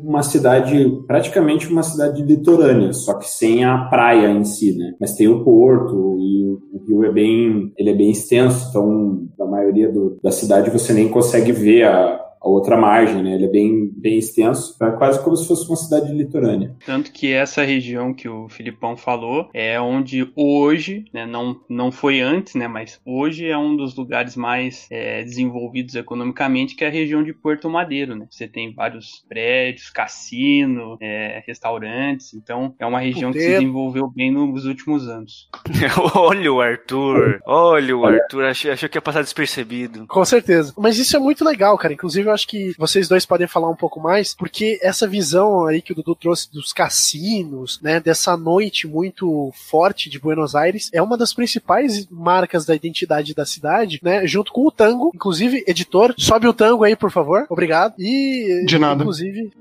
uma 0.04 0.22
cidade, 0.22 0.92
praticamente 1.08 1.68
uma 1.68 1.82
cidade 1.84 2.22
litorânea, 2.22 2.94
só 2.94 3.16
que 3.18 3.28
sem 3.28 3.66
a 3.66 3.78
praia 3.86 4.30
em 4.30 4.44
si, 4.44 4.78
né? 4.78 4.94
Mas 5.00 5.16
tem 5.16 5.28
o 5.28 5.44
porto 5.44 6.18
e 6.20 6.46
o 6.72 6.84
rio 6.88 7.04
é 7.06 7.12
bem, 7.12 7.72
ele 7.78 7.90
é 7.90 7.96
bem 7.96 8.12
extenso, 8.12 8.68
então 8.70 9.28
a 9.40 9.46
maioria 9.46 9.92
do- 9.92 10.20
da 10.24 10.30
cidade 10.32 10.70
você 10.70 10.94
nem 10.94 11.10
consegue 11.10 11.52
ver 11.52 11.86
a, 11.86 12.20
a 12.42 12.50
outra 12.50 12.76
margem, 12.76 13.22
né? 13.22 13.36
Ele 13.36 13.46
é 13.46 13.50
bem, 13.50 13.92
bem 13.96 14.18
extenso, 14.18 14.76
é 14.82 14.92
quase 14.92 15.24
como 15.24 15.36
se 15.38 15.48
fosse 15.48 15.68
uma 15.68 15.76
cidade 15.76 16.12
litorânea. 16.12 16.76
Tanto 16.86 17.12
que 17.12 17.32
essa 17.32 17.64
região 17.64 18.14
que 18.14 18.28
o 18.28 18.50
Filipão 18.50 18.98
falou 18.98 19.48
é 19.54 19.80
onde 19.80 20.32
hoje, 20.36 21.06
né, 21.14 21.26
não, 21.26 21.60
não 21.70 21.92
foi 21.92 22.20
antes, 22.20 22.56
né, 22.56 22.68
mas 22.68 23.00
hoje 23.06 23.48
é 23.48 23.58
um 23.58 23.76
dos 23.76 23.96
lugares 23.96 24.36
mais 24.36 24.88
é, 24.90 25.24
desenvolvidos 25.24 25.96
economicamente, 25.96 26.76
que 26.76 26.84
é 26.84 26.88
a 26.88 26.92
região 26.92 27.24
de 27.24 27.32
Porto 27.32 27.70
Madeiro, 27.70 28.16
né? 28.16 28.26
Você 28.30 28.48
tem 28.48 28.74
vários 28.74 29.24
prédios, 29.30 29.90
cassino, 29.92 30.98
é, 31.00 31.44
restaurantes, 31.46 32.34
então 32.34 32.74
é 32.80 32.86
uma 32.86 33.00
região 33.00 33.32
que 33.32 33.38
se 33.38 33.46
Puteiro. 33.46 33.62
desenvolveu 33.62 34.10
bem 34.10 34.32
nos 34.32 34.66
últimos 34.66 35.08
anos. 35.08 35.48
Olha 36.16 36.52
o 36.52 36.60
Arthur. 36.60 37.40
Olha 37.46 37.96
o 37.96 38.06
Arthur. 38.06 38.46
Achei, 38.46 38.72
achei 38.72 38.90
que 38.90 38.98
ia 38.98 39.02
passar 39.02 39.22
despercebido. 39.22 40.08
Com 40.08 40.26
certeza. 40.26 40.74
Mas 40.78 40.98
isso 40.98 41.16
é 41.16 41.20
muito 41.20 41.46
legal, 41.46 41.78
cara. 41.78 41.94
Inclusive, 41.94 42.31
eu 42.32 42.34
acho 42.34 42.48
que 42.48 42.74
vocês 42.78 43.08
dois 43.08 43.26
podem 43.26 43.48
falar 43.48 43.70
um 43.70 43.76
pouco 43.76 44.00
mais, 44.00 44.34
porque 44.34 44.80
essa 44.82 45.08
visão 45.08 45.66
aí 45.66 45.82
que 45.82 45.92
o 45.92 45.96
Dudu 45.96 46.16
trouxe 46.16 46.52
dos 46.52 46.74
cassinos, 46.74 47.80
né, 47.82 48.00
dessa 48.00 48.36
noite 48.38 48.88
muito 48.88 49.52
forte 49.70 50.10
de 50.10 50.20
Buenos 50.20 50.56
Aires, 50.56 50.90
é 50.94 51.02
uma 51.02 51.18
das 51.18 51.34
principais 51.34 52.08
marcas 52.10 52.66
da 52.66 52.76
identidade 52.76 53.34
da 53.36 53.46
cidade, 53.46 54.00
né, 54.02 54.26
junto 54.26 54.52
com 54.52 54.66
o 54.66 54.72
tango. 54.72 55.12
Inclusive, 55.14 55.64
editor, 55.68 56.14
sobe 56.18 56.48
o 56.48 56.54
tango 56.54 56.84
aí, 56.84 56.96
por 56.96 57.12
favor. 57.12 57.46
Obrigado. 57.50 57.94
E, 58.00 58.66
De 58.66 58.80
nada. 58.80 59.02
inclusive, 59.02 59.52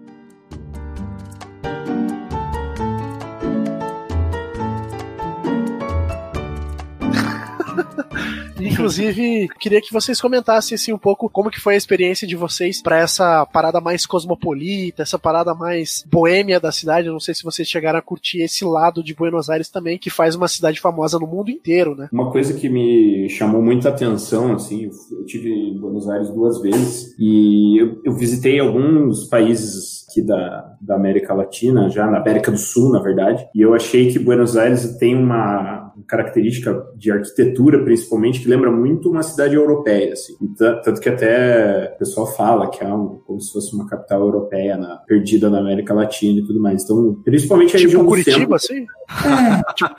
Inclusive, 8.61 9.49
queria 9.59 9.81
que 9.81 9.93
vocês 9.93 10.21
comentassem 10.21 10.75
assim 10.75 10.93
um 10.93 10.99
pouco 10.99 11.29
como 11.29 11.51
que 11.51 11.61
foi 11.61 11.75
a 11.75 11.77
experiência 11.77 12.27
de 12.27 12.37
vocês 12.37 12.83
para 12.83 12.99
essa 12.99 13.45
parada 13.47 13.81
mais 13.81 14.07
cosmopolita, 14.07 15.03
essa 15.03 15.19
parada 15.19 15.55
mais 15.55 16.05
boêmia 16.11 16.61
da 16.61 16.73
cidade. 16.73 17.07
Eu 17.07 17.13
não 17.13 17.21
sei 17.21 17.35
se 17.35 17.43
vocês 17.43 17.69
chegaram 17.69 17.99
a 17.99 18.03
curtir 18.03 18.43
esse 18.43 18.65
lado 18.65 19.03
de 19.03 19.15
Buenos 19.15 19.49
Aires 19.49 19.69
também, 19.69 19.99
que 19.99 20.11
faz 20.11 20.35
uma 20.35 20.49
cidade 20.49 20.81
famosa 20.81 21.19
no 21.19 21.27
mundo 21.27 21.51
inteiro, 21.51 21.95
né? 21.95 22.09
Uma 22.13 22.31
coisa 22.31 22.55
que 22.55 22.69
me 22.69 23.29
chamou 23.29 23.63
muita 23.63 23.89
atenção, 23.89 24.55
assim, 24.55 24.91
eu 25.13 25.25
tive 25.25 25.51
em 25.51 25.79
Buenos 25.79 26.09
Aires 26.09 26.31
duas 26.31 26.61
vezes 26.61 27.15
e 27.19 27.81
eu, 27.81 28.01
eu 28.05 28.15
visitei 28.15 28.59
alguns 28.59 29.25
países 29.25 30.07
aqui 30.11 30.23
da, 30.23 30.75
da 30.81 30.97
América 30.97 31.33
Latina, 31.33 31.89
já 31.89 32.07
na 32.11 32.19
América 32.19 32.51
do 32.51 32.59
Sul, 32.59 32.91
na 32.91 33.01
verdade, 33.01 33.49
e 33.55 33.61
eu 33.63 33.73
achei 33.75 34.11
que 34.11 34.19
Buenos 34.19 34.57
Aires 34.57 34.97
tem 34.99 35.15
uma 35.17 35.93
característica 36.07 36.85
de 36.97 37.13
arquitetura, 37.13 37.85
principalmente, 37.85 38.41
que 38.41 38.49
lembra 38.49 38.71
muito 38.71 39.11
uma 39.11 39.23
cidade 39.23 39.55
europeia, 39.55 40.13
assim. 40.13 40.35
Tanto 40.57 41.01
que 41.01 41.09
até 41.09 41.93
o 41.95 41.99
pessoal 41.99 42.27
fala 42.27 42.69
que 42.71 42.83
é 42.83 42.93
um, 42.93 43.21
como 43.27 43.41
se 43.41 43.53
fosse 43.53 43.75
uma 43.75 43.87
capital 43.87 44.21
europeia 44.23 44.77
na, 44.77 44.97
perdida 45.07 45.49
na 45.49 45.59
América 45.59 45.95
Latina 45.95 46.41
e 46.41 46.47
tudo 46.47 46.61
mais. 46.61 46.83
Então, 46.83 47.21
principalmente 47.25 47.77
a 47.77 47.79
tipo 47.79 47.85
região 47.85 48.07
Curitiba, 48.07 48.57
do 48.57 48.59
centro. 48.59 48.75
assim? 48.75 48.87
É, 49.29 49.73
tipo, 49.75 49.95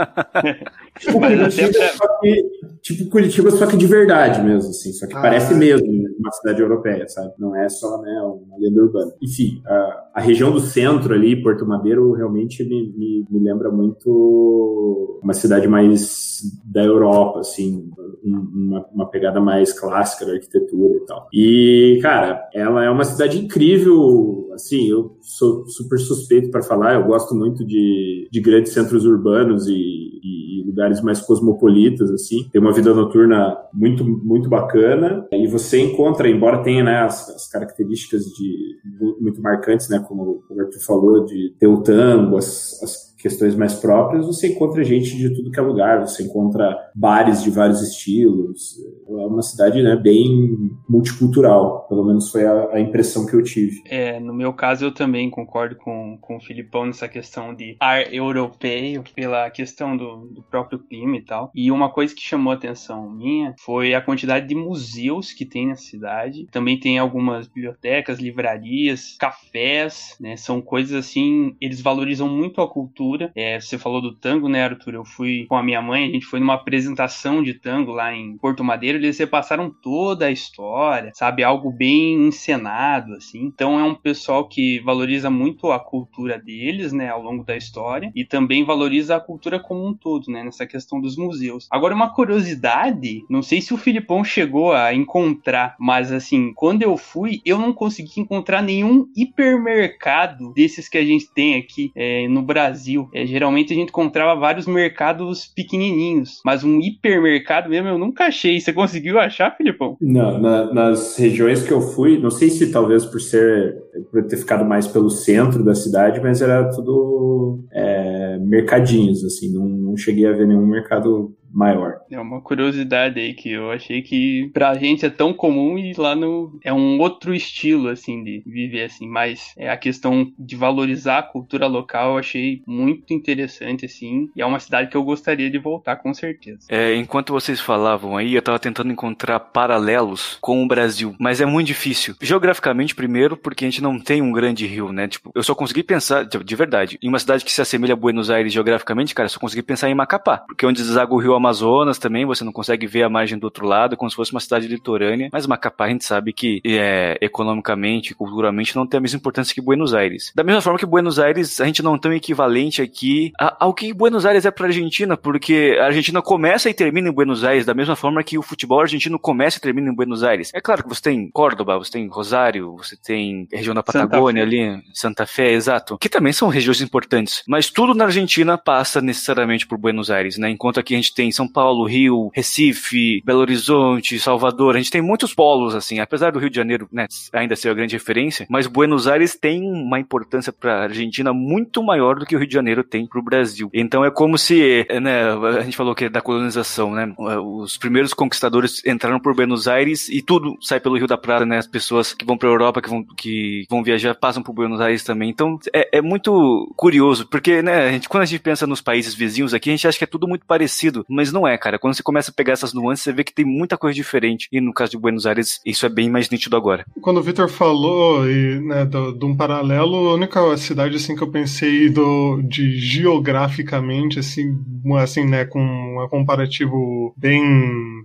tipo 1.00 1.20
Curitiba, 1.20 1.74
só 1.96 2.20
que, 2.20 2.44
tipo 2.82 3.10
Curitiba, 3.10 3.52
só 3.52 3.66
que 3.68 3.78
de 3.78 3.86
verdade 3.86 4.42
mesmo, 4.44 4.70
assim. 4.70 4.92
Só 4.94 5.08
que 5.08 5.16
Ah. 5.16 5.22
parece 5.22 5.54
mesmo 5.54 5.88
uma 6.20 6.32
cidade 6.32 6.62
europeia, 6.62 7.08
sabe? 7.08 7.34
Não 7.40 7.56
é 7.56 7.68
só 7.70 8.02
né, 8.02 8.12
uma 8.22 8.58
lenda 8.60 8.82
urbana. 8.84 9.12
Enfim, 9.22 9.62
a, 9.66 10.10
a 10.16 10.22
região 10.22 10.52
do 10.52 10.60
centro 10.60 11.14
ali, 11.14 11.42
Porto 11.42 11.66
Madeiro, 11.66 12.12
realmente 12.14 12.64
me, 12.64 12.92
me, 12.98 13.26
me 13.30 13.40
lembra 13.40 13.72
muito 13.72 15.20
uma 15.24 15.34
cidade 15.34 15.68
mais 15.68 16.42
da 16.66 16.84
Europa, 16.84 17.40
assim, 17.40 17.90
um- 18.24 18.50
uma, 18.54 18.86
uma 18.94 19.10
pegada 19.10 19.40
mais 19.40 19.72
clássica 19.74 20.26
da 20.26 20.34
arquitetura 20.34 20.96
e 20.98 21.06
tal. 21.06 21.28
E, 21.34 22.00
cara, 22.02 22.48
ela 22.54 22.84
é 22.84 22.90
uma 22.90 23.04
cidade 23.04 23.38
incrível, 23.40 24.50
assim, 24.54 24.88
eu 24.90 25.18
sou 25.22 25.66
super 25.68 26.00
suspeito 26.00 26.50
para 26.50 26.62
falar, 26.64 26.96
eu 26.96 27.06
gosto 27.06 27.36
muito 27.36 27.66
de, 27.66 28.28
de 28.32 28.42
grandes 28.42 28.74
centros 28.74 29.06
urbanos 29.06 29.68
e, 29.68 29.74
e 29.74 30.61
lugares 30.72 31.02
mais 31.02 31.22
cosmopolitas, 31.22 32.10
assim. 32.10 32.50
Tem 32.52 32.62
uma 32.62 32.74
vida 32.74 32.94
noturna 32.94 33.56
muito, 33.74 34.04
muito 34.04 34.50
bacana 34.50 35.28
e 35.32 35.48
você 35.48 35.80
encontra, 35.82 36.30
embora 36.30 36.64
tenha 36.64 36.84
né, 36.84 37.02
as, 37.02 37.30
as 37.30 37.48
características 37.48 38.24
de 38.26 38.78
muito 39.20 39.42
marcantes, 39.42 39.90
né, 39.90 40.04
como 40.08 40.44
o 40.50 40.60
Arthur 40.60 40.80
falou, 40.86 41.26
de 41.26 41.54
ter 41.60 41.68
o 41.68 41.82
tango, 41.82 42.38
as, 42.38 42.82
as 42.82 43.11
questões 43.22 43.56
mais 43.56 43.74
próprias, 43.76 44.26
você 44.26 44.48
encontra 44.48 44.84
gente 44.84 45.16
de 45.18 45.34
tudo 45.34 45.52
que 45.52 45.60
é 45.60 45.64
lugar, 45.64 46.02
você 46.02 46.24
encontra 46.24 46.76
bares 46.96 47.44
de 47.44 47.50
vários 47.50 47.82
estilos. 47.82 48.78
É 49.08 49.26
uma 49.26 49.42
cidade 49.42 49.82
né, 49.82 49.96
bem 49.96 50.72
multicultural, 50.90 51.88
pelo 51.88 52.06
menos 52.06 52.30
foi 52.30 52.46
a, 52.46 52.70
a 52.74 52.80
impressão 52.80 53.26
que 53.26 53.34
eu 53.34 53.44
tive. 53.44 53.82
É, 53.86 54.20
no 54.20 54.34
meu 54.34 54.54
caso, 54.54 54.86
eu 54.86 54.94
também 54.94 55.30
concordo 55.30 55.76
com, 55.76 56.18
com 56.20 56.38
o 56.38 56.42
Filipão 56.42 56.86
nessa 56.86 57.08
questão 57.08 57.54
de 57.54 57.76
ar 57.80 58.14
europeu, 58.14 59.04
pela 59.16 59.50
questão 59.50 59.96
do, 59.96 60.28
do 60.28 60.42
próprio 60.44 60.80
clima 60.80 61.18
e 61.18 61.22
tal. 61.22 61.52
E 61.54 61.72
uma 61.72 61.90
coisa 61.90 62.14
que 62.16 62.22
chamou 62.22 62.52
a 62.52 62.56
atenção 62.56 63.10
minha 63.10 63.54
foi 63.60 63.94
a 63.94 64.02
quantidade 64.02 64.48
de 64.48 64.56
museus 64.56 65.32
que 65.32 65.46
tem 65.46 65.68
na 65.68 65.76
cidade. 65.76 66.48
Também 66.52 66.80
tem 66.80 66.98
algumas 66.98 67.48
bibliotecas, 67.48 68.20
livrarias, 68.20 69.16
cafés, 69.20 70.16
né? 70.20 70.36
São 70.38 70.62
coisas 70.62 70.94
assim, 70.94 71.56
eles 71.60 71.82
valorizam 71.82 72.28
muito 72.28 72.62
a 72.62 72.68
cultura. 72.68 73.11
É, 73.36 73.60
você 73.60 73.78
falou 73.78 74.02
do 74.02 74.14
tango, 74.14 74.48
né, 74.48 74.64
Arthur? 74.64 74.94
Eu 74.94 75.06
fui 75.06 75.46
com 75.48 75.56
a 75.56 75.64
minha 75.64 75.82
mãe, 75.82 76.06
a 76.06 76.12
gente 76.12 76.26
foi 76.26 76.40
numa 76.40 76.54
apresentação 76.54 77.44
de 77.44 77.54
tango 77.54 77.92
lá 77.92 78.14
em 78.14 78.38
Porto 78.38 78.64
Madeiro, 78.64 78.98
eles 78.98 79.18
repassaram 79.18 79.70
toda 79.70 80.26
a 80.26 80.32
história, 80.32 81.12
sabe? 81.14 81.44
Algo 81.44 81.72
bem 81.72 82.28
encenado, 82.28 83.14
assim. 83.14 83.40
Então 83.40 83.80
é 83.80 83.84
um 83.84 83.96
pessoal 83.96 84.48
que 84.48 84.80
valoriza 84.80 85.30
muito 85.30 85.72
a 85.72 85.80
cultura 85.80 86.38
deles, 86.38 86.94
né, 86.94 87.10
ao 87.10 87.22
longo 87.22 87.44
da 87.44 87.56
história, 87.56 88.12
e 88.16 88.24
também 88.26 88.64
valoriza 88.64 89.16
a 89.16 89.20
cultura 89.20 89.60
como 89.60 89.88
um 89.88 89.94
todo, 89.94 90.32
né, 90.32 90.44
nessa 90.44 90.66
questão 90.66 91.00
dos 91.00 91.18
museus. 91.18 91.68
Agora, 91.70 91.96
uma 91.96 92.14
curiosidade, 92.14 93.26
não 93.30 93.42
sei 93.42 93.62
se 93.62 93.74
o 93.74 93.78
Filipão 93.78 94.24
chegou 94.24 94.74
a 94.74 94.94
encontrar, 94.94 95.76
mas 95.80 96.12
assim, 96.12 96.54
quando 96.54 96.84
eu 96.84 96.98
fui, 96.98 97.42
eu 97.46 97.58
não 97.58 97.74
consegui 97.74 98.20
encontrar 98.22 98.62
nenhum 98.62 99.08
hipermercado 99.16 100.54
desses 100.54 100.88
que 100.88 100.98
a 100.98 101.06
gente 101.06 101.32
tem 101.34 101.56
aqui 101.56 101.92
é, 101.96 102.28
no 102.28 102.42
Brasil. 102.42 103.01
É, 103.14 103.26
geralmente 103.26 103.74
a 103.74 103.76
gente 103.76 103.90
encontrava 103.90 104.40
vários 104.40 104.66
mercados 104.68 105.46
pequenininhos, 105.48 106.42
mas 106.46 106.64
um 106.64 106.80
hipermercado 106.80 107.70
mesmo 107.70 107.88
eu 107.90 107.98
nunca 107.98 108.26
achei. 108.26 108.60
Você 108.60 108.72
conseguiu 108.74 109.20
achar, 109.20 109.56
Filipão? 109.56 109.98
Não, 110.02 110.40
na- 110.40 110.74
nas 110.74 111.18
regiões 111.18 111.64
que 111.64 111.72
eu 111.72 111.82
fui, 111.82 112.18
não 112.18 112.32
sei 112.32 112.50
se 112.50 112.72
talvez 112.72 113.06
por 113.06 113.20
ser 113.22 113.76
por 114.12 114.24
ter 114.24 114.38
ficado 114.38 114.64
mais 114.66 114.88
pelo 114.88 115.10
centro 115.10 115.64
da 115.64 115.76
cidade, 115.76 116.20
mas 116.22 116.42
era 116.42 116.70
tudo 116.70 117.60
é, 117.74 118.38
mercadinhos, 118.40 119.24
assim, 119.24 119.54
não, 119.54 119.68
não 119.68 119.98
cheguei 119.98 120.26
a 120.26 120.32
ver 120.32 120.48
nenhum 120.48 120.66
mercado 120.66 121.34
maior. 121.54 122.00
É 122.10 122.20
uma 122.20 122.42
curiosidade 122.42 123.20
aí 123.20 123.34
que 123.34 123.52
eu 123.52 123.72
achei 123.72 124.02
que 124.02 124.50
pra 124.54 124.74
gente 124.76 125.06
é 125.06 125.10
tão 125.10 125.34
comum 125.34 125.78
e 125.78 125.94
lá 125.94 126.16
no 126.16 126.60
é 126.64 126.74
um 126.74 127.00
outro 127.00 127.34
estilo 127.34 127.90
assim 127.90 128.24
de 128.24 128.44
viver 128.46 128.84
assim, 128.84 129.08
mas 129.08 129.54
é 129.58 129.70
a 129.70 129.78
questão 129.78 130.32
de 130.38 130.56
valorizar 130.56 131.20
a 131.20 131.24
cultura 131.24 131.68
local 131.68 132.12
eu 132.12 132.18
achei 132.18 132.62
muito 132.66 133.14
interessante 133.14 133.86
assim, 133.86 134.30
e 134.36 134.42
é 134.42 134.46
uma 134.46 134.60
cidade 134.60 134.90
que 134.90 134.98
eu 134.98 135.04
gostaria 135.04 135.50
de 135.50 135.58
voltar 135.58 135.98
com 135.98 136.14
certeza. 136.14 136.68
É, 136.70 136.96
enquanto 136.96 137.34
vocês 137.34 137.60
falavam 137.60 138.18
aí, 138.18 138.36
eu 138.36 138.42
tava 138.42 138.60
tentando 138.60 138.92
encontrar 138.92 139.40
paralelos 139.40 140.38
com 140.42 140.64
o 140.64 140.68
Brasil, 140.68 141.16
mas 141.20 141.42
é 141.42 141.46
muito 141.46 141.68
difícil. 141.68 142.16
Geograficamente, 142.22 142.96
primeiro, 142.96 143.38
porque 143.38 143.66
a 143.66 143.68
gente 143.70 143.82
não 143.82 144.00
tem 144.00 144.22
um 144.22 144.32
grande 144.32 144.66
rio, 144.66 144.92
né? 144.92 145.08
Tipo, 145.08 145.32
eu 145.34 145.44
só 145.44 145.56
consegui 145.56 145.84
pensar, 145.84 146.24
de, 146.24 146.44
de 146.44 146.56
verdade, 146.56 146.98
em 147.02 147.10
uma 147.10 147.20
cidade 147.20 147.44
que 147.44 147.52
se 147.52 147.62
assemelha 147.62 147.94
a 147.94 147.98
Buenos 147.98 148.30
Aires 148.30 148.54
geograficamente, 148.54 149.16
cara, 149.16 149.26
eu 149.26 149.30
só 149.32 149.40
consegui 149.40 149.62
pensar 149.62 149.90
em 149.90 149.96
Macapá, 149.96 150.40
porque 150.40 150.66
onde 150.66 150.82
deságua 150.82 151.16
o 151.16 151.22
rio 151.22 151.34
Amazonas 151.42 151.98
também, 151.98 152.26
você 152.26 152.44
não 152.44 152.52
consegue 152.52 152.86
ver 152.88 153.04
a 153.04 153.10
margem 153.10 153.38
do 153.38 153.44
outro 153.46 153.66
lado, 153.66 153.98
como 153.98 154.10
se 154.10 154.16
fosse 154.16 154.32
uma 154.32 154.40
cidade 154.40 154.68
litorânea, 154.68 155.30
mas 155.34 155.48
Macapá 155.48 155.86
a 155.86 155.90
gente 155.90 156.06
sabe 156.06 156.32
que 156.32 156.62
é, 156.64 157.18
economicamente, 157.22 158.14
culturalmente, 158.14 158.76
não 158.76 158.86
tem 158.88 158.98
a 159.00 159.02
mesma 159.02 159.18
importância 159.18 159.54
que 159.54 159.62
Buenos 159.62 159.94
Aires. 159.94 160.32
Da 160.36 160.44
mesma 160.44 160.62
forma 160.62 160.80
que 160.80 160.86
Buenos 160.86 161.20
Aires, 161.20 161.60
a 161.60 161.66
gente 161.66 161.82
não 161.84 161.98
tem 161.98 162.12
um 162.12 162.16
equivalente 162.16 162.82
aqui 162.82 163.32
a- 163.40 163.58
ao 163.60 163.74
que 163.74 163.94
Buenos 163.94 164.26
Aires 164.26 164.46
é 164.46 164.52
pra 164.52 164.68
Argentina, 164.68 165.18
porque 165.18 165.78
a 165.80 165.86
Argentina 165.86 166.22
começa 166.22 166.70
e 166.70 166.74
termina 166.74 167.10
em 167.10 167.12
Buenos 167.12 167.44
Aires, 167.44 167.66
da 167.66 167.74
mesma 167.74 167.96
forma 167.96 168.24
que 168.24 168.38
o 168.38 168.42
futebol 168.42 168.80
argentino 168.80 169.18
começa 169.20 169.58
e 169.58 169.62
termina 169.62 169.90
em 169.90 169.96
Buenos 169.96 170.24
Aires. 170.24 170.52
É 170.54 170.62
claro 170.62 170.84
que 170.84 170.90
você 170.90 171.02
tem 171.02 171.30
Córdoba, 171.32 171.78
você 171.78 171.92
tem 171.92 172.08
Rosário, 172.08 172.76
você 172.78 172.96
tem 172.96 173.48
a 173.54 173.58
região 173.58 173.74
da 173.74 173.82
Patagônia 173.84 174.44
ali, 174.44 174.82
Santa 174.94 175.26
Fé, 175.26 175.52
exato, 175.52 175.98
que 175.98 176.10
também 176.10 176.34
são 176.34 176.48
regiões 176.48 176.82
importantes. 176.82 177.44
Mas 177.48 177.70
tudo 177.70 177.94
na 177.94 178.06
Argentina 178.06 178.58
passa 178.58 179.02
necessariamente 179.02 179.66
por 179.66 179.78
Buenos 179.78 180.12
Aires, 180.12 180.38
né? 180.38 180.50
Enquanto 180.50 180.80
aqui 180.80 180.94
a 180.94 180.98
gente 180.98 181.14
tem 181.14 181.31
São 181.32 181.48
Paulo, 181.48 181.86
Rio, 181.86 182.32
Recife, 182.34 183.22
Belo 183.26 183.40
Horizonte, 183.40 184.20
Salvador, 184.20 184.76
a 184.76 184.78
gente 184.78 184.92
tem 184.92 185.02
muitos 185.02 185.34
polos, 185.34 185.76
assim, 185.76 186.00
apesar 186.00 186.32
do 186.32 186.40
Rio 186.40 186.50
de 186.50 186.56
Janeiro, 186.56 186.88
né, 186.92 187.08
ainda 187.34 187.56
ser 187.56 187.70
a 187.70 187.74
grande 187.74 187.96
referência, 187.96 188.46
mas 188.50 188.68
Buenos 188.68 189.08
Aires 189.08 189.36
tem 189.36 189.64
uma 189.64 190.00
importância 190.00 190.52
para 190.52 190.80
a 190.80 190.84
Argentina 190.84 191.34
muito 191.34 191.84
maior 191.84 192.18
do 192.18 192.26
que 192.26 192.36
o 192.36 192.40
Rio 192.40 192.48
de 192.48 192.54
Janeiro 192.54 192.84
tem 192.84 193.06
para 193.06 193.20
o 193.20 193.24
Brasil. 193.24 193.70
Então 193.74 194.04
é 194.04 194.12
como 194.12 194.38
se, 194.38 194.88
né, 195.02 195.32
a 195.58 195.62
gente 195.62 195.78
falou 195.78 195.94
que 195.96 196.06
é 196.06 196.10
da 196.10 196.22
colonização, 196.22 196.92
né? 196.92 197.14
Os 197.18 197.78
primeiros 197.78 198.14
conquistadores 198.14 198.84
entraram 198.86 199.20
por 199.20 199.36
Buenos 199.36 199.68
Aires 199.68 200.10
e 200.10 200.22
tudo 200.22 200.58
sai 200.62 200.80
pelo 200.80 200.98
Rio 200.98 201.08
da 201.08 201.18
Prata, 201.18 201.46
né? 201.46 201.58
As 201.58 201.68
pessoas 201.68 202.14
que 202.14 202.26
vão 202.26 202.38
para 202.38 202.50
a 202.50 202.52
Europa, 202.52 202.82
que 202.82 202.90
vão, 202.90 203.04
que 203.04 203.66
vão 203.70 203.84
viajar, 203.84 204.16
passam 204.16 204.42
por 204.42 204.54
Buenos 204.54 204.82
Aires 204.82 205.04
também. 205.04 205.30
Então 205.30 205.60
é, 205.74 205.98
é 205.98 206.02
muito 206.02 206.72
curioso, 206.76 207.28
porque, 207.28 207.62
né, 207.62 207.90
a 207.90 207.92
gente, 207.92 208.10
quando 208.10 208.24
a 208.24 208.26
gente 208.26 208.42
pensa 208.42 208.66
nos 208.66 208.82
países 208.82 209.14
vizinhos 209.14 209.54
aqui, 209.54 209.70
a 209.70 209.74
gente 209.74 209.88
acha 209.88 209.98
que 209.98 210.04
é 210.04 210.08
tudo 210.08 210.28
muito 210.28 210.46
parecido, 210.46 211.06
mas 211.08 211.21
não 211.30 211.46
é, 211.46 211.58
cara. 211.58 211.78
Quando 211.78 211.94
você 211.94 212.02
começa 212.02 212.32
a 212.32 212.34
pegar 212.34 212.54
essas 212.54 212.74
nuances, 212.74 213.04
você 213.04 213.12
vê 213.12 213.26
que 213.26 213.34
tem 213.34 213.44
muita 213.44 213.78
coisa 213.78 213.94
diferente. 213.94 214.48
E 214.50 214.62
no 214.62 214.74
caso 214.74 214.92
de 214.92 214.98
Buenos 214.98 215.26
Aires, 215.26 215.60
isso 215.66 215.86
é 215.86 215.90
bem 215.90 216.10
mais 216.10 216.30
nítido 216.30 216.56
agora. 216.56 216.86
Quando 217.02 217.18
o 217.18 217.22
Victor 217.24 217.50
falou 217.50 218.26
e, 218.30 218.62
né, 218.62 218.86
do- 218.86 219.12
de 219.12 219.26
um 219.26 219.36
paralelo, 219.36 220.10
a 220.12 220.14
única 220.14 220.56
cidade 220.56 220.96
assim 220.96 221.18
que 221.18 221.22
eu 221.22 221.30
pensei 221.30 221.90
do, 221.90 222.42
de 222.42 222.80
geograficamente 223.26 224.20
assim, 224.20 224.58
assim, 224.98 225.26
né, 225.26 225.44
com 225.46 225.60
um 225.62 226.08
comparativo 226.10 227.14
bem 227.18 227.42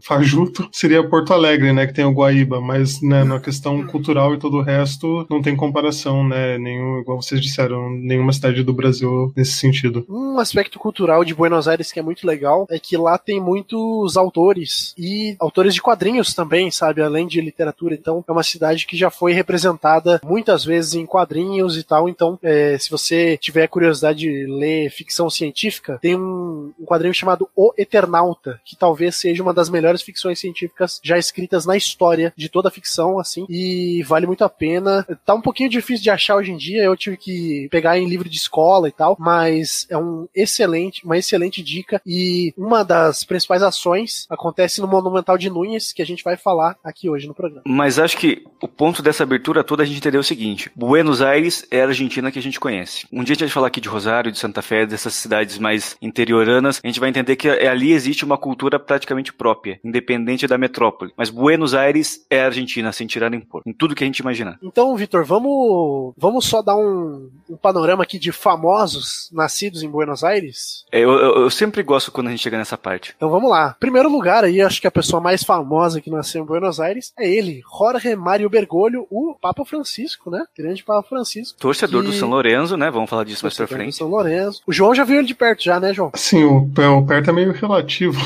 fajuto, 0.02 0.68
seria 0.72 1.06
Porto 1.08 1.32
Alegre, 1.32 1.72
né, 1.72 1.86
que 1.86 1.92
tem 1.94 2.04
o 2.04 2.12
Guaíba, 2.12 2.60
mas 2.60 3.00
né, 3.02 3.24
na 3.24 3.38
questão 3.40 3.86
cultural 3.86 4.34
e 4.34 4.38
todo 4.38 4.58
o 4.58 4.62
resto 4.62 5.26
não 5.30 5.40
tem 5.40 5.56
comparação, 5.56 6.26
né, 6.26 6.58
nenhum, 6.58 7.00
igual 7.00 7.20
vocês 7.20 7.40
disseram, 7.40 7.90
nenhuma 7.90 8.32
cidade 8.32 8.62
do 8.62 8.72
Brasil 8.74 9.32
nesse 9.36 9.52
sentido. 9.52 10.04
Um 10.08 10.38
aspecto 10.38 10.78
cultural 10.78 11.24
de 11.24 11.34
Buenos 11.34 11.66
Aires 11.68 11.90
que 11.92 11.98
é 11.98 12.02
muito 12.02 12.26
legal 12.26 12.66
é 12.70 12.78
que 12.78 12.96
lá 12.96 13.05
tem 13.18 13.40
muitos 13.40 14.16
autores 14.16 14.94
e 14.96 15.36
autores 15.38 15.74
de 15.74 15.82
quadrinhos 15.82 16.34
também, 16.34 16.70
sabe? 16.70 17.02
Além 17.02 17.26
de 17.26 17.40
literatura. 17.40 17.94
Então, 17.94 18.24
é 18.26 18.32
uma 18.32 18.42
cidade 18.42 18.86
que 18.86 18.96
já 18.96 19.10
foi 19.10 19.32
representada 19.32 20.20
muitas 20.24 20.64
vezes 20.64 20.94
em 20.94 21.06
quadrinhos 21.06 21.76
e 21.76 21.82
tal. 21.82 22.08
Então, 22.08 22.38
é, 22.42 22.78
se 22.78 22.90
você 22.90 23.36
tiver 23.36 23.66
curiosidade 23.68 24.20
de 24.20 24.46
ler 24.46 24.90
ficção 24.90 25.28
científica, 25.28 25.98
tem 26.00 26.16
um 26.16 26.46
um, 26.46 26.72
um 26.80 26.84
quadrinho 26.84 27.14
chamado 27.14 27.48
O 27.54 27.72
Eternauta, 27.76 28.60
que 28.64 28.76
talvez 28.76 29.16
seja 29.16 29.42
uma 29.42 29.54
das 29.54 29.68
melhores 29.68 30.02
ficções 30.02 30.38
científicas 30.38 31.00
já 31.02 31.18
escritas 31.18 31.66
na 31.66 31.76
história 31.76 32.32
de 32.36 32.48
toda 32.48 32.68
a 32.68 32.72
ficção, 32.72 33.18
assim, 33.18 33.46
e 33.48 34.02
vale 34.02 34.26
muito 34.26 34.44
a 34.44 34.48
pena. 34.48 35.06
Tá 35.24 35.34
um 35.34 35.40
pouquinho 35.40 35.70
difícil 35.70 36.02
de 36.02 36.10
achar 36.10 36.36
hoje 36.36 36.52
em 36.52 36.56
dia, 36.56 36.82
eu 36.82 36.96
tive 36.96 37.16
que 37.16 37.68
pegar 37.70 37.98
em 37.98 38.08
livro 38.08 38.28
de 38.28 38.36
escola 38.36 38.88
e 38.88 38.92
tal, 38.92 39.16
mas 39.18 39.86
é 39.90 39.96
um 39.96 40.28
excelente, 40.34 41.04
uma 41.04 41.18
excelente 41.18 41.62
dica 41.62 42.00
e 42.04 42.52
uma 42.56 42.82
das 42.82 42.95
principais 43.24 43.62
ações 43.62 44.26
acontece 44.30 44.80
no 44.80 44.88
Monumental 44.88 45.38
de 45.38 45.50
Núñez, 45.50 45.92
que 45.92 46.02
a 46.02 46.06
gente 46.06 46.24
vai 46.24 46.36
falar 46.36 46.76
aqui 46.82 47.08
hoje 47.08 47.26
no 47.26 47.34
programa. 47.34 47.62
Mas 47.66 47.98
acho 47.98 48.16
que 48.16 48.44
o 48.60 48.68
ponto 48.68 49.02
dessa 49.02 49.22
abertura 49.22 49.64
toda 49.64 49.82
a 49.82 49.86
gente 49.86 49.98
entendeu 49.98 50.20
o 50.20 50.24
seguinte: 50.24 50.70
Buenos 50.74 51.22
Aires 51.22 51.66
é 51.70 51.82
a 51.82 51.86
Argentina 51.86 52.30
que 52.30 52.38
a 52.38 52.42
gente 52.42 52.60
conhece. 52.60 53.06
Um 53.12 53.22
dia 53.22 53.32
a 53.32 53.34
gente 53.34 53.46
vai 53.46 53.48
falar 53.48 53.66
aqui 53.68 53.80
de 53.80 53.88
Rosário, 53.88 54.32
de 54.32 54.38
Santa 54.38 54.62
Fé, 54.62 54.86
dessas 54.86 55.14
cidades 55.14 55.58
mais 55.58 55.96
interioranas, 56.00 56.80
a 56.82 56.86
gente 56.86 57.00
vai 57.00 57.08
entender 57.08 57.36
que 57.36 57.48
ali 57.48 57.92
existe 57.92 58.24
uma 58.24 58.38
cultura 58.38 58.78
praticamente 58.78 59.32
própria, 59.32 59.80
independente 59.84 60.46
da 60.46 60.58
metrópole. 60.58 61.12
Mas 61.16 61.30
Buenos 61.30 61.74
Aires 61.74 62.24
é 62.30 62.42
a 62.42 62.46
Argentina, 62.46 62.92
sem 62.92 63.06
tirar 63.06 63.30
nem 63.30 63.40
pôr, 63.40 63.62
em 63.66 63.72
tudo 63.72 63.94
que 63.94 64.04
a 64.04 64.06
gente 64.06 64.18
imaginar. 64.18 64.58
Então, 64.62 64.96
Vitor, 64.96 65.24
vamos, 65.24 66.14
vamos 66.16 66.46
só 66.46 66.62
dar 66.62 66.76
um, 66.76 67.30
um 67.48 67.56
panorama 67.56 68.02
aqui 68.02 68.18
de 68.18 68.32
famosos 68.32 69.28
nascidos 69.32 69.82
em 69.82 69.88
Buenos 69.88 70.22
Aires? 70.22 70.84
É, 70.92 71.00
eu, 71.00 71.10
eu, 71.10 71.42
eu 71.42 71.50
sempre 71.50 71.82
gosto 71.82 72.12
quando 72.12 72.28
a 72.28 72.30
gente 72.30 72.42
chega 72.42 72.58
nessa 72.58 72.75
parte. 72.78 73.14
Então 73.16 73.28
vamos 73.30 73.50
lá. 73.50 73.76
Primeiro 73.80 74.08
lugar 74.10 74.44
aí, 74.44 74.60
acho 74.60 74.80
que 74.80 74.86
a 74.86 74.90
pessoa 74.90 75.20
mais 75.20 75.42
famosa 75.42 76.00
que 76.00 76.10
nasceu 76.10 76.42
em 76.42 76.46
Buenos 76.46 76.78
Aires 76.80 77.12
é 77.18 77.28
ele, 77.28 77.62
Jorge 77.78 78.14
Mário 78.16 78.48
Bergoglio, 78.50 79.06
o 79.10 79.34
Papa 79.40 79.64
Francisco, 79.64 80.30
né? 80.30 80.44
Grande 80.56 80.82
Papa 80.84 81.08
Francisco. 81.08 81.58
Torcedor 81.58 82.02
que- 82.02 82.08
do 82.10 82.14
São 82.14 82.28
Lourenço, 82.28 82.76
né? 82.76 82.90
Vamos 82.90 83.08
falar 83.10 83.24
disso 83.24 83.44
mais 83.44 83.54
pra 83.54 83.66
Torcedor 83.66 83.78
do 83.78 83.82
frente. 83.84 83.96
São 83.96 84.08
Lourenço. 84.08 84.62
O 84.66 84.72
João 84.72 84.94
já 84.94 85.04
viu 85.04 85.18
ele 85.18 85.26
de 85.26 85.34
perto 85.34 85.62
já, 85.64 85.78
né, 85.80 85.92
João? 85.92 86.10
Assim, 86.14 86.44
o, 86.44 86.58
o 86.98 87.06
perto 87.06 87.30
é 87.30 87.32
meio 87.32 87.52
relativo 87.52 88.18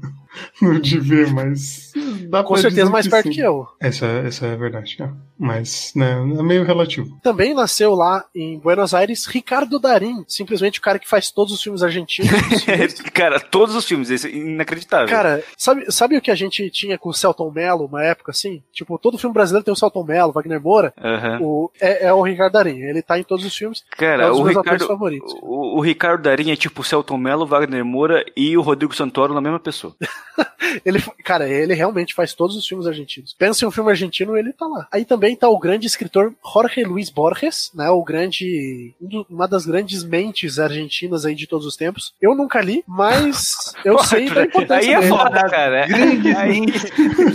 no 0.62 0.80
de 0.80 0.98
ver, 0.98 1.32
mas 1.32 1.92
dá 2.28 2.42
Com 2.42 2.54
pra 2.54 2.62
certeza 2.62 2.82
dizer 2.82 2.92
mais 2.92 3.08
perto 3.08 3.26
sim. 3.28 3.32
que 3.32 3.40
eu. 3.40 3.66
Essa, 3.80 4.06
essa 4.06 4.46
é 4.46 4.52
a 4.52 4.56
verdade, 4.56 4.96
é. 5.00 5.08
Mas 5.38 5.92
né, 5.94 6.12
é 6.12 6.42
meio 6.42 6.64
relativo. 6.64 7.18
Também 7.22 7.54
nasceu 7.54 7.94
lá 7.94 8.24
em 8.34 8.58
Buenos 8.58 8.92
Aires 8.94 9.26
Ricardo 9.26 9.78
Darim, 9.78 10.24
simplesmente 10.26 10.78
o 10.78 10.82
cara 10.82 10.98
que 10.98 11.08
faz 11.08 11.30
todos 11.30 11.52
os 11.52 11.62
filmes 11.62 11.82
argentinos. 11.82 12.30
Cara, 13.12 13.40
todos 13.40 13.74
os 13.74 13.84
filmes, 13.84 14.10
esse 14.10 14.28
é 14.28 14.30
inacreditável. 14.30 15.08
Cara, 15.08 15.42
sabe, 15.56 15.90
sabe 15.90 16.16
o 16.16 16.20
que 16.22 16.30
a 16.30 16.34
gente 16.34 16.68
tinha 16.70 16.98
com 16.98 17.08
o 17.08 17.14
Celton 17.14 17.50
Mello 17.50 17.86
uma 17.86 18.04
época 18.04 18.30
assim? 18.30 18.62
Tipo, 18.72 18.98
todo 18.98 19.18
filme 19.18 19.34
brasileiro 19.34 19.64
tem 19.64 19.72
o 19.72 19.76
Celton 19.76 20.04
Mello, 20.04 20.32
Wagner 20.32 20.60
Moura. 20.60 20.92
Aham. 21.00 21.38
O, 21.40 21.70
é, 21.80 22.06
é 22.06 22.12
o 22.12 22.22
Ricardo 22.22 22.52
Darim. 22.52 22.80
Ele 22.80 23.02
tá 23.02 23.18
em 23.18 23.22
todos 23.22 23.44
os 23.44 23.54
filmes. 23.54 23.84
é 23.92 23.96
Cara, 23.96 24.26
um 24.26 24.30
dos 24.30 24.38
o 24.38 24.44
meus 24.44 24.48
Ricardo, 24.56 24.68
atores 24.68 24.86
favoritos. 24.86 25.34
o, 25.42 25.78
o 25.78 25.80
Ricardo 25.80 26.22
Darim 26.22 26.50
é 26.50 26.56
tipo 26.56 26.80
o 26.80 26.84
Celton 26.84 27.16
Mello, 27.16 27.46
Wagner 27.46 27.84
Moura 27.84 28.24
e 28.36 28.56
o 28.56 28.62
Rodrigo 28.62 28.94
Santoro 28.94 29.34
na 29.34 29.40
mesma 29.40 29.60
pessoa. 29.60 29.94
Ele, 30.84 31.02
cara, 31.24 31.48
ele 31.48 31.72
realmente 31.72 32.14
faz 32.14 32.34
todos 32.34 32.54
os 32.54 32.66
filmes 32.66 32.86
argentinos. 32.86 33.32
Pensa 33.32 33.64
em 33.64 33.68
um 33.68 33.70
filme 33.70 33.90
argentino, 33.90 34.36
ele 34.36 34.52
tá 34.52 34.66
lá. 34.66 34.86
Aí 34.92 35.04
também 35.04 35.27
tá 35.36 35.48
o 35.48 35.58
grande 35.58 35.86
escritor 35.86 36.32
Jorge 36.52 36.84
Luis 36.84 37.10
Borges, 37.10 37.70
né? 37.74 37.88
O 37.90 38.02
grande. 38.02 38.94
um 39.00 39.24
uma 39.28 39.46
das 39.48 39.66
grandes 39.66 40.02
mentes 40.04 40.58
argentinas 40.58 41.24
aí 41.24 41.34
de 41.34 41.46
todos 41.46 41.66
os 41.66 41.76
tempos. 41.76 42.12
Eu 42.20 42.34
nunca 42.34 42.60
li, 42.60 42.82
mas 42.86 43.54
eu 43.84 43.94
Porra, 43.96 44.06
sei 44.06 44.30
da 44.30 44.44
importância 44.44 44.88
Aí 44.88 44.94
é 44.94 44.98
dele. 45.00 45.08
foda, 45.08 45.48
cara. 45.48 45.86
Grandes 45.86 46.36
Aí- 46.36 46.66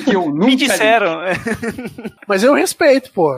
que 0.03 0.15
eu 0.15 0.25
nunca 0.27 0.45
Me 0.45 0.51
li. 0.51 0.55
disseram. 0.55 1.19
Mas 2.27 2.43
eu 2.43 2.53
respeito, 2.53 3.11
pô. 3.11 3.31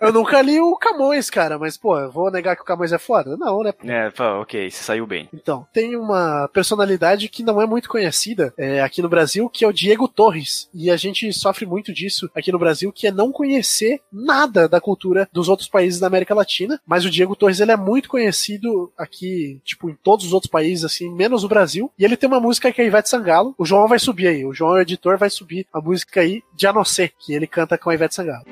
eu 0.00 0.12
nunca 0.12 0.40
li 0.42 0.60
o 0.60 0.76
Camões, 0.76 1.30
cara, 1.30 1.58
mas, 1.58 1.76
pô, 1.76 1.98
eu 1.98 2.10
vou 2.10 2.30
negar 2.30 2.54
que 2.56 2.62
o 2.62 2.64
Camões 2.64 2.92
é 2.92 2.98
foda? 2.98 3.36
Não, 3.36 3.62
né? 3.62 3.72
É, 3.84 4.10
pá, 4.10 4.34
ok, 4.38 4.70
você 4.70 4.82
saiu 4.82 5.06
bem. 5.06 5.28
Então, 5.32 5.66
tem 5.72 5.96
uma 5.96 6.48
personalidade 6.52 7.28
que 7.28 7.42
não 7.42 7.60
é 7.60 7.66
muito 7.66 7.88
conhecida 7.88 8.52
é, 8.56 8.80
aqui 8.82 9.00
no 9.02 9.08
Brasil, 9.08 9.48
que 9.48 9.64
é 9.64 9.68
o 9.68 9.72
Diego 9.72 10.06
Torres. 10.08 10.68
E 10.74 10.90
a 10.90 10.96
gente 10.96 11.32
sofre 11.32 11.66
muito 11.66 11.92
disso 11.92 12.30
aqui 12.34 12.52
no 12.52 12.58
Brasil, 12.58 12.92
que 12.92 13.06
é 13.06 13.10
não 13.10 13.31
conhecer 13.32 14.00
nada 14.12 14.68
da 14.68 14.80
cultura 14.80 15.28
dos 15.32 15.48
outros 15.48 15.68
países 15.68 15.98
da 16.00 16.06
América 16.06 16.34
Latina. 16.34 16.80
Mas 16.86 17.04
o 17.04 17.10
Diego 17.10 17.36
Torres, 17.36 17.60
ele 17.60 17.72
é 17.72 17.76
muito 17.76 18.08
conhecido 18.08 18.92
aqui, 18.96 19.60
tipo, 19.64 19.90
em 19.90 19.96
todos 20.02 20.26
os 20.26 20.32
outros 20.32 20.50
países, 20.50 20.84
assim, 20.84 21.12
menos 21.12 21.44
o 21.44 21.48
Brasil. 21.48 21.90
E 21.98 22.04
ele 22.04 22.16
tem 22.16 22.28
uma 22.28 22.40
música 22.40 22.72
que 22.72 22.80
é 22.80 22.84
a 22.84 22.86
Ivete 22.86 23.08
Sangalo. 23.08 23.54
O 23.58 23.64
João 23.64 23.88
vai 23.88 23.98
subir 23.98 24.28
aí, 24.28 24.44
o 24.44 24.52
João, 24.52 24.72
o 24.72 24.80
editor, 24.80 25.18
vai 25.18 25.30
subir 25.30 25.66
a 25.72 25.80
música 25.80 26.20
aí 26.20 26.42
de 26.54 26.66
A 26.66 26.72
Não 26.72 26.84
Ser, 26.84 27.12
que 27.18 27.32
ele 27.32 27.46
canta 27.46 27.78
com 27.78 27.90
a 27.90 27.94
Ivete 27.94 28.14
Sangalo. 28.14 28.44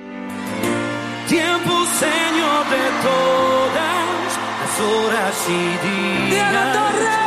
Tiempo, 1.28 1.87
Señor, 1.99 2.64
de 2.64 2.84
todas 3.02 4.37
las 4.60 4.80
horas 4.80 5.49
y 5.49 6.30
días. 6.32 7.19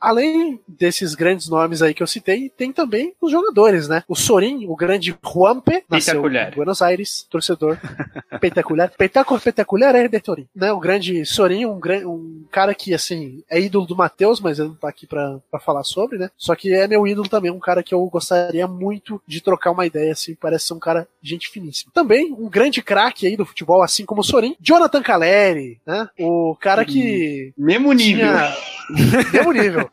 Além 0.00 0.60
desses 0.66 1.14
grandes 1.14 1.48
nomes 1.48 1.82
aí 1.82 1.94
que 1.94 2.02
eu 2.02 2.06
citei, 2.06 2.48
tem 2.48 2.72
também 2.72 3.14
os 3.20 3.30
jogadores, 3.30 3.88
né? 3.88 4.02
O 4.08 4.14
Sorin, 4.14 4.66
o 4.66 4.76
grande 4.76 5.16
Juanpe, 5.24 5.84
nasceu 5.88 6.14
Espetacular. 6.14 6.52
em 6.52 6.54
Buenos 6.54 6.82
Aires, 6.82 7.26
torcedor 7.30 7.78
espetacular. 8.32 8.88
Espetacular, 8.90 9.38
espetacular 9.38 9.94
é 9.94 10.08
de 10.08 10.20
Torin. 10.20 10.46
Né? 10.54 10.72
O 10.72 10.78
grande 10.80 11.24
Sorin, 11.24 11.66
um, 11.66 11.80
um 12.06 12.44
cara 12.50 12.74
que, 12.74 12.94
assim, 12.94 13.42
é 13.48 13.60
ídolo 13.60 13.86
do 13.86 13.96
Matheus, 13.96 14.40
mas 14.40 14.58
ele 14.58 14.68
não 14.68 14.74
tá 14.74 14.88
aqui 14.88 15.06
pra, 15.06 15.38
pra 15.50 15.60
falar 15.60 15.84
sobre, 15.84 16.18
né? 16.18 16.30
Só 16.36 16.54
que 16.54 16.72
é 16.72 16.86
meu 16.86 17.06
ídolo 17.06 17.28
também, 17.28 17.50
um 17.50 17.58
cara 17.58 17.82
que 17.82 17.94
eu 17.94 18.04
gostaria 18.06 18.66
muito 18.66 19.20
de 19.26 19.40
trocar 19.40 19.70
uma 19.70 19.86
ideia, 19.86 20.12
assim, 20.12 20.34
parece 20.34 20.66
ser 20.66 20.74
um 20.74 20.78
cara 20.78 21.08
gente 21.22 21.48
finíssima. 21.48 21.90
Também 21.94 22.32
um 22.32 22.48
grande 22.48 22.82
craque 22.82 23.26
aí 23.26 23.36
do 23.36 23.46
futebol, 23.46 23.82
assim 23.82 24.04
como 24.04 24.20
o 24.20 24.24
Sorin, 24.24 24.56
Jonathan 24.60 25.02
Caleri, 25.02 25.80
né? 25.86 26.08
O 26.18 26.56
cara 26.60 26.84
que 26.84 27.52
Mesmo 27.56 27.92
nível. 27.92 28.26
tinha 28.26 28.56
mesmo 29.32 29.52
nível. 29.52 29.85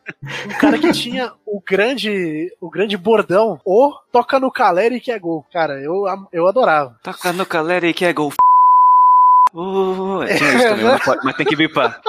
Um 0.46 0.58
cara 0.58 0.78
que 0.78 0.92
tinha 0.92 1.32
o 1.46 1.60
grande, 1.60 2.52
o 2.60 2.70
grande 2.70 2.96
bordão, 2.96 3.60
o 3.64 3.92
toca 4.12 4.38
no 4.38 4.50
Caleri 4.50 5.00
que 5.00 5.12
é 5.12 5.18
gol. 5.18 5.44
Cara, 5.52 5.80
eu, 5.80 6.04
eu 6.32 6.46
adorava. 6.46 6.98
Toca 7.02 7.32
no 7.32 7.46
Caleri 7.46 7.92
que 7.92 8.04
é 8.04 8.12
gol. 8.12 8.32
Uh, 9.54 10.22
é, 10.24 10.36
também, 10.68 11.18
mas 11.22 11.36
tem 11.36 11.46
que 11.46 11.56
bipar. 11.56 12.00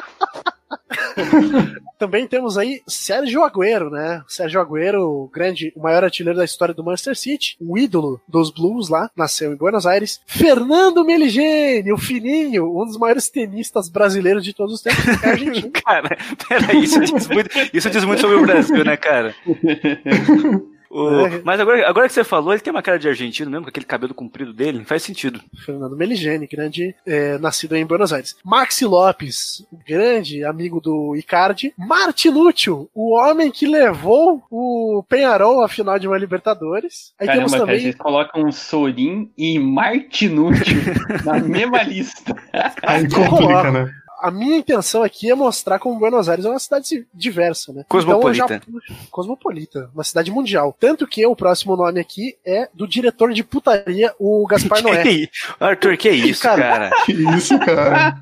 Também 1.98 2.28
temos 2.28 2.58
aí 2.58 2.82
Sérgio 2.86 3.44
Agüero, 3.44 3.90
né? 3.90 4.22
Sérgio 4.28 4.60
Agüero, 4.60 5.02
o 5.02 5.30
grande, 5.34 5.72
o 5.76 5.82
maior 5.82 6.04
artilheiro 6.04 6.38
da 6.38 6.44
história 6.44 6.74
do 6.74 6.84
Manchester 6.84 7.16
City, 7.16 7.56
o 7.60 7.78
ídolo 7.78 8.20
dos 8.28 8.52
Blues 8.52 8.90
lá, 8.90 9.10
nasceu 9.16 9.54
em 9.54 9.56
Buenos 9.56 9.86
Aires. 9.86 10.20
Fernando 10.26 11.06
Meligeni, 11.06 11.94
o 11.94 11.98
fininho, 11.98 12.66
um 12.66 12.86
dos 12.86 12.98
maiores 12.98 13.30
tenistas 13.30 13.88
brasileiros 13.88 14.44
de 14.44 14.54
todos 14.54 14.76
os 14.76 14.82
tempos, 14.82 15.06
é 15.24 15.30
argentino. 15.30 15.72
Cara, 15.86 16.18
peraí, 16.48 16.84
isso 16.84 17.00
diz, 17.00 17.28
muito, 17.28 17.50
isso 17.74 17.90
diz 17.90 18.04
muito 18.04 18.22
sobre 18.22 18.38
o 18.38 18.42
Brasil, 18.42 18.84
né, 18.84 18.98
cara? 18.98 19.34
O- 20.98 21.26
É. 21.28 21.42
mas 21.44 21.60
agora, 21.60 21.88
agora 21.90 22.08
que 22.08 22.14
você 22.14 22.24
falou, 22.24 22.54
ele 22.54 22.62
tem 22.62 22.72
uma 22.72 22.82
cara 22.82 22.98
de 22.98 23.08
argentino 23.10 23.52
mesmo, 23.52 23.64
com 23.66 23.70
aquele 23.70 23.86
cabelo 23.86 24.14
comprido 24.14 24.54
dele, 24.54 24.84
faz 24.86 25.04
sentido. 25.04 25.42
Fernando 25.66 25.96
Meligeni, 25.98 26.48
grande, 26.48 26.96
é, 27.06 27.38
nascido 27.38 27.76
em 27.76 27.86
Buenos 27.86 28.14
Aires. 28.14 28.36
Maxi 28.46 28.86
Lopes, 28.86 29.66
o 29.72 29.78
grande 29.88 30.44
amigo 30.46 30.80
do 30.80 31.16
Icardi. 31.16 31.74
Martinútil, 31.78 32.90
o 32.94 33.14
homem 33.18 33.52
que 33.52 33.68
levou 33.68 34.44
o 34.50 35.04
Penharol 35.10 35.64
à 35.64 35.68
final 35.68 36.00
de 36.00 36.08
uma 36.08 36.18
Libertadores. 36.18 37.14
Aí 37.20 37.28
Caramba, 37.28 37.42
temos 37.46 37.52
cara, 37.52 37.66
também. 37.66 37.82
vocês 37.82 37.96
colocam 37.96 38.52
Sorin 38.52 39.30
e 39.38 39.60
Martinútil 39.60 40.78
na 41.26 41.40
mesma 41.40 41.84
lista. 41.84 42.36
Aí 42.84 43.08
complica, 43.10 43.72
né? 43.72 43.92
A 44.26 44.32
minha 44.32 44.58
intenção 44.58 45.04
aqui 45.04 45.30
é 45.30 45.36
mostrar 45.36 45.78
como 45.80 46.00
Buenos 46.00 46.28
Aires 46.28 46.46
é 46.46 46.50
uma 46.50 46.60
cidade 46.60 47.06
diversa, 47.14 47.72
né? 47.72 47.86
Cosmopolita. 47.88 48.56
Então 48.56 48.82
já... 48.88 48.96
Cosmopolita, 49.12 49.90
uma 49.94 50.04
cidade 50.04 50.32
mundial. 50.32 50.76
Tanto 50.80 51.06
que 51.08 51.26
o 51.26 51.36
próximo 51.36 51.76
nome 51.76 52.00
aqui 52.00 52.36
é 52.46 52.68
do 52.74 52.88
diretor 52.88 53.32
de 53.34 53.44
putaria, 53.44 54.14
o 54.20 54.46
Gaspar 54.48 54.82
Noé. 54.84 55.04
Que- 55.04 55.30
Arthur, 55.60 55.98
que 55.98 56.10
isso, 56.10 56.42
Cara, 56.42 56.62
cara? 56.62 56.92
Que 57.06 57.12
isso, 57.14 57.60
cara. 57.60 58.18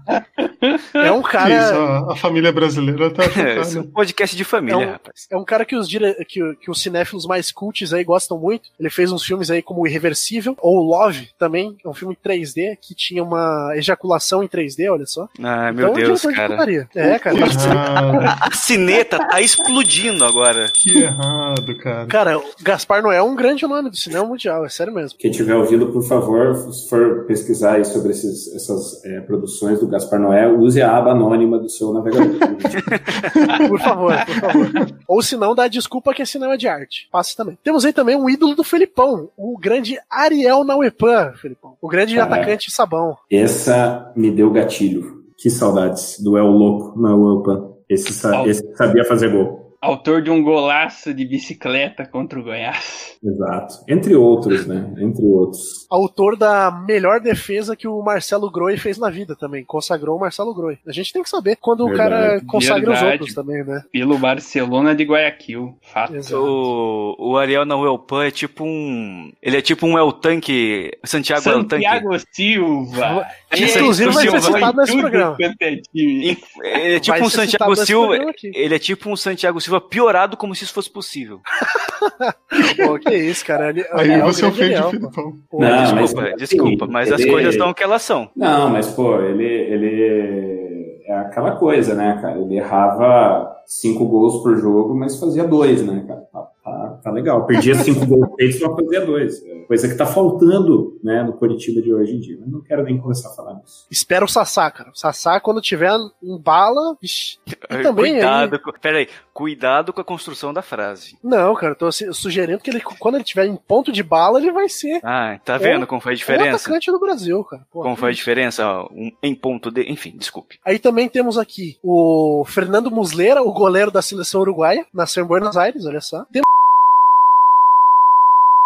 É 0.93 1.11
um 1.11 1.21
Que 1.21 1.27
isso, 1.27 1.31
cara. 1.31 1.99
a, 2.09 2.13
a 2.13 2.15
família 2.15 2.51
brasileira 2.51 3.09
tá 3.11 3.23
É, 3.41 3.59
esse 3.59 3.77
é 3.77 3.81
um 3.81 3.87
podcast 3.91 4.35
de 4.35 4.43
família, 4.43 4.83
É 4.83 4.87
um- 4.87 4.91
rapaz. 4.91 5.27
É 5.31 5.37
um 5.37 5.43
cara 5.45 5.65
que 5.65 5.75
os, 5.75 5.87
dire... 5.87 6.13
que, 6.25 6.55
que 6.55 6.69
os 6.71 6.81
cinéfilos 6.81 7.25
mais 7.25 7.51
cults 7.51 7.93
aí 7.93 8.03
gostam 8.03 8.37
muito. 8.37 8.69
Ele 8.79 8.89
fez 8.89 9.11
uns 9.11 9.23
filmes 9.23 9.49
aí 9.49 9.61
como 9.61 9.87
Irreversível, 9.87 10.55
ou 10.59 10.81
Love 10.83 11.29
também, 11.39 11.77
é 11.83 11.87
um 11.87 11.93
filme 11.93 12.13
em 12.19 12.29
3D, 12.29 12.77
que 12.81 12.93
tinha 12.93 13.23
uma 13.23 13.71
ejaculação 13.75 14.43
em 14.43 14.47
3D, 14.47 14.91
olha 14.91 15.05
só. 15.05 15.27
Meu 15.37 15.71
então, 15.73 15.87
é 15.87 15.91
um 15.91 15.92
Deus, 15.93 16.21
cara. 16.21 16.55
É, 16.95 17.19
cara. 17.19 17.35
Que 17.35 17.41
errado, 17.43 18.19
A 18.41 18.51
cineta 18.53 19.19
tá 19.27 19.39
explodindo 19.41 20.23
agora. 20.25 20.69
que 20.73 20.99
errado, 21.03 21.75
cara. 21.77 22.05
Cara, 22.07 22.37
o 22.39 22.43
Gaspar 22.61 23.01
Noé 23.01 23.17
é 23.17 23.21
um 23.23 23.35
grande 23.35 23.65
nome 23.67 23.89
do 23.89 23.95
cinema 23.95 24.25
mundial, 24.25 24.65
é 24.65 24.69
sério 24.69 24.93
mesmo. 24.93 25.17
Quem 25.17 25.31
estiver 25.31 25.55
ouvindo, 25.55 25.87
por 25.87 26.03
favor, 26.03 26.55
se 26.71 26.89
for 26.89 27.25
pesquisar 27.25 27.73
aí 27.75 27.85
sobre 27.85 28.11
esses, 28.11 28.53
essas 28.55 29.03
é, 29.05 29.21
produções 29.21 29.79
do 29.79 29.87
Gaspar 29.87 30.19
Noé, 30.19 30.47
use 30.47 30.81
a 30.81 30.95
aba 30.97 31.11
anônima 31.11 31.57
do 31.59 31.69
seu 31.69 31.93
navegador. 31.93 32.33
Por 33.67 33.79
favor, 33.79 34.13
por 34.25 34.35
favor. 34.35 34.87
Ou 35.07 35.21
se 35.21 35.35
não, 35.37 35.55
dá 35.55 35.67
desculpa 35.67 36.13
que 36.13 36.21
é 36.21 36.25
cinema 36.25 36.57
de 36.57 36.67
arte. 36.67 37.07
Passa 37.11 37.35
também. 37.35 37.57
Temos 37.63 37.85
aí 37.85 37.93
também 37.93 38.15
um 38.15 38.29
ídolo 38.29 38.55
do 38.55 38.63
Felipão, 38.63 39.29
o 39.37 39.57
grande 39.57 39.97
Ariel 40.09 40.63
Nauepan, 40.63 41.33
Felipão. 41.41 41.75
O 41.81 41.87
grande 41.87 42.19
Ah. 42.19 42.23
atacante 42.23 42.71
sabão. 42.71 43.17
Essa 43.31 44.11
me 44.15 44.31
deu 44.31 44.51
gatilho. 44.51 45.22
Que 45.43 45.49
saudades 45.49 46.21
do 46.23 46.37
El 46.37 46.47
Louco 46.47 46.97
na 46.97 47.09
Europa. 47.09 47.69
Esse, 47.89 48.13
sa- 48.13 48.47
esse 48.47 48.63
sabia 48.77 49.03
fazer 49.03 49.29
gol. 49.29 49.61
Autor 49.81 50.21
de 50.21 50.31
um 50.31 50.41
golaço 50.41 51.13
de 51.13 51.25
bicicleta 51.25 52.05
contra 52.05 52.39
o 52.39 52.43
Goiás. 52.43 53.17
Exato. 53.21 53.75
Entre 53.85 54.15
outros, 54.15 54.65
né? 54.65 54.93
Entre 54.97 55.25
outros. 55.25 55.85
Autor 55.91 56.37
da 56.37 56.71
melhor 56.87 57.19
defesa 57.19 57.75
que 57.75 57.85
o 57.85 58.01
Marcelo 58.01 58.49
Groi 58.49 58.77
fez 58.77 58.97
na 58.97 59.09
vida 59.09 59.35
também. 59.35 59.65
Consagrou 59.65 60.15
o 60.15 60.19
Marcelo 60.21 60.55
Groi. 60.55 60.77
A 60.87 60.93
gente 60.93 61.11
tem 61.11 61.21
que 61.21 61.29
saber 61.29 61.57
quando 61.59 61.85
o 61.85 61.93
cara 61.93 62.17
Verdade. 62.17 62.45
consagra 62.45 62.91
os 62.93 62.97
Verdade. 62.97 63.11
outros 63.11 63.33
também, 63.35 63.61
né? 63.65 63.83
Pelo 63.91 64.17
Barcelona 64.17 64.95
de 64.95 65.03
Guayaquil. 65.03 65.75
Fato. 65.81 66.15
Exato. 66.15 66.41
O, 66.41 67.31
o 67.31 67.37
Ariel 67.37 67.65
na 67.65 67.75
Welpan 67.75 68.23
é 68.23 68.31
tipo 68.31 68.63
um. 68.63 69.33
Ele 69.41 69.57
é 69.57 69.61
tipo 69.61 69.85
um 69.85 69.97
El 69.97 70.13
Tanque. 70.13 70.91
Santiago 71.03 71.49
El 71.49 71.65
Tanque. 71.65 71.83
Santiago 71.83 72.09
Silva. 72.31 73.27
Inclusive 73.55 74.11
vai 74.11 74.29
ser 74.29 74.41
citado 74.41 74.77
nesse 74.77 74.97
programa. 74.97 75.37
quanto 75.37 75.61
é. 75.61 75.79
Ele 75.93 76.95
é 76.95 76.99
tipo 76.99 77.17
Vai 77.17 77.21
um 77.27 77.29
Santiago 77.29 77.75
Silva. 77.75 78.17
Ele 78.43 78.75
é 78.75 78.79
tipo 78.79 79.09
um 79.09 79.15
Santiago 79.15 79.61
Silva 79.61 79.81
piorado 79.81 80.35
como 80.37 80.53
se 80.55 80.63
isso 80.63 80.73
fosse 80.73 80.89
possível. 80.91 81.41
Pô, 82.85 82.99
que 82.99 83.13
isso, 83.15 83.45
cara. 83.45 83.69
Ele, 83.69 83.85
Aí 83.93 84.11
é 84.11 84.21
você 84.21 84.45
ofende 84.45 84.75
o. 84.79 84.89
Filipão. 84.89 85.33
Não, 85.53 85.59
mas- 85.59 85.89
desculpa, 85.91 86.21
assim, 86.27 86.35
desculpa, 86.37 86.87
mas 86.87 87.11
as 87.11 87.21
ele- 87.21 87.31
coisas 87.31 87.53
estão 87.53 87.69
o 87.69 87.73
que 87.73 87.83
elas 87.83 88.01
são. 88.01 88.29
Não, 88.35 88.69
mas, 88.69 88.87
pô, 88.91 89.19
ele, 89.21 89.45
ele 89.45 91.01
é 91.07 91.13
aquela 91.19 91.55
coisa, 91.55 91.93
né, 91.95 92.17
cara? 92.21 92.39
Ele 92.39 92.57
errava 92.57 93.51
cinco 93.65 94.05
gols 94.07 94.41
por 94.43 94.57
jogo, 94.57 94.95
mas 94.95 95.19
fazia 95.19 95.43
dois, 95.45 95.81
né, 95.85 96.03
cara? 96.07 96.23
Tá, 96.63 96.99
tá, 97.03 97.11
legal. 97.11 97.45
Perdia 97.45 97.75
cinco 97.75 98.05
gols 98.07 98.29
feitos, 98.37 98.59
mas 98.61 98.75
fazia 98.75 99.05
dois. 99.05 99.43
É 99.45 99.63
Coisa 99.63 99.87
que 99.87 99.95
tá 99.95 100.05
faltando, 100.05 100.99
né, 101.03 101.23
no 101.23 101.33
Curitiba 101.33 101.81
de 101.81 101.93
hoje 101.93 102.13
em 102.15 102.19
dia. 102.19 102.37
Mas 102.39 102.49
não 102.51 102.61
quero 102.61 102.83
nem 102.83 102.97
começar 102.97 103.29
a 103.29 103.33
falar 103.33 103.55
nisso. 103.55 103.85
Espera 103.89 104.23
o 104.23 104.27
Sassá, 104.27 104.69
cara. 104.71 104.89
O 104.91 104.97
Sassá, 104.97 105.39
quando 105.39 105.61
tiver 105.61 105.91
em 106.21 106.37
bala. 106.37 106.97
Vixi. 107.01 107.37
E 107.47 107.55
também 107.81 108.13
cuidado, 108.13 108.59
com, 108.59 108.71
peraí, 108.73 109.07
cuidado 109.33 109.91
com 109.93 110.01
a 110.01 110.03
construção 110.05 110.53
da 110.53 110.61
frase. 110.61 111.17
Não, 111.23 111.53
cara, 111.55 111.73
eu 111.73 111.77
tô 111.77 111.91
su- 111.91 112.13
sugerindo 112.13 112.59
que 112.59 112.69
ele, 112.69 112.81
quando 112.81 113.15
ele 113.15 113.23
tiver 113.23 113.45
em 113.45 113.55
ponto 113.55 113.91
de 113.91 114.03
bala, 114.03 114.39
ele 114.39 114.51
vai 114.51 114.69
ser 114.69 114.99
Ah, 115.03 115.39
tá 115.43 115.57
vendo 115.57 115.87
como 115.87 115.99
faz 116.01 116.13
a 116.13 116.15
o 116.15 116.19
diferença? 116.19 116.55
atacante 116.67 116.91
do 116.91 116.99
Brasil, 116.99 117.43
cara. 117.43 117.65
Pô, 117.71 117.81
Como 117.83 117.95
faz 117.95 118.11
a 118.13 118.17
diferença 118.17 118.65
ó, 118.67 118.87
um- 118.91 119.11
em 119.21 119.33
ponto 119.35 119.69
de. 119.71 119.81
Enfim, 119.91 120.13
desculpe. 120.17 120.59
Aí 120.65 120.77
também 120.79 121.09
temos 121.09 121.37
aqui 121.37 121.77
o 121.83 122.43
Fernando 122.47 122.91
Muslera, 122.91 123.41
o 123.41 123.51
goleiro 123.51 123.91
da 123.91 124.01
seleção 124.01 124.41
uruguaia, 124.41 124.85
nasceu 124.93 125.23
em 125.23 125.27
Buenos 125.27 125.57
Aires, 125.57 125.85
olha 125.85 126.01
só. 126.01 126.25
Tem 126.31 126.41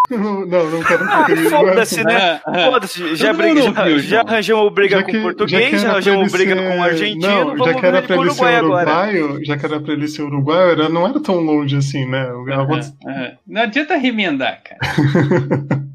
Não, 0.10 0.46
não 0.46 0.84
quero 0.84 1.04
Ah, 1.10 1.26
foda-se, 1.50 2.04
né? 2.04 2.16
Ah, 2.16 2.42
ah. 2.46 2.72
Foda-se, 2.72 3.16
já, 3.16 3.34
briga- 3.34 3.54
mundo 3.62 3.76
já, 3.76 3.82
ouviu, 3.84 4.00
já 4.00 4.22
arranjamos 4.22 4.74
briga 4.74 4.98
Já 4.98 5.04
com 5.04 5.12
que- 5.12 5.18
o 5.18 5.20
já 5.20 5.28
que 5.30 5.36
português, 5.36 5.72
já 5.72 5.80
pra 5.82 5.90
arranjamos 5.92 6.32
briga 6.32 6.56
ser- 6.56 6.62
com 6.70 6.78
o 6.80 6.84
argentino, 6.84 7.28
Não, 7.28 7.46
vamos 7.58 7.66
já 7.68 7.74
que 7.74 7.86
era 7.86 8.02
pra 8.02 8.16
com 8.16 8.22
o 8.22 8.26
ele 8.26 8.32
ser 8.34 8.42
Uruguai 8.44 8.56
agora. 8.56 8.90
uruguaio, 8.90 9.46
já 9.46 9.58
que 9.58 9.66
era 9.66 9.80
pra 9.82 9.94
ele 9.94 10.08
ser 10.08 10.22
uruguaio, 10.22 10.72
era, 10.72 10.90
não 10.90 11.06
era 11.08 11.20
tão 11.20 11.36
longe 11.42 11.76
assim, 11.76 12.06
né? 12.10 12.26
Aham. 12.26 12.80
Não 13.46 13.62
adianta 13.64 13.96
remendar, 13.98 14.62
cara. 14.64 14.80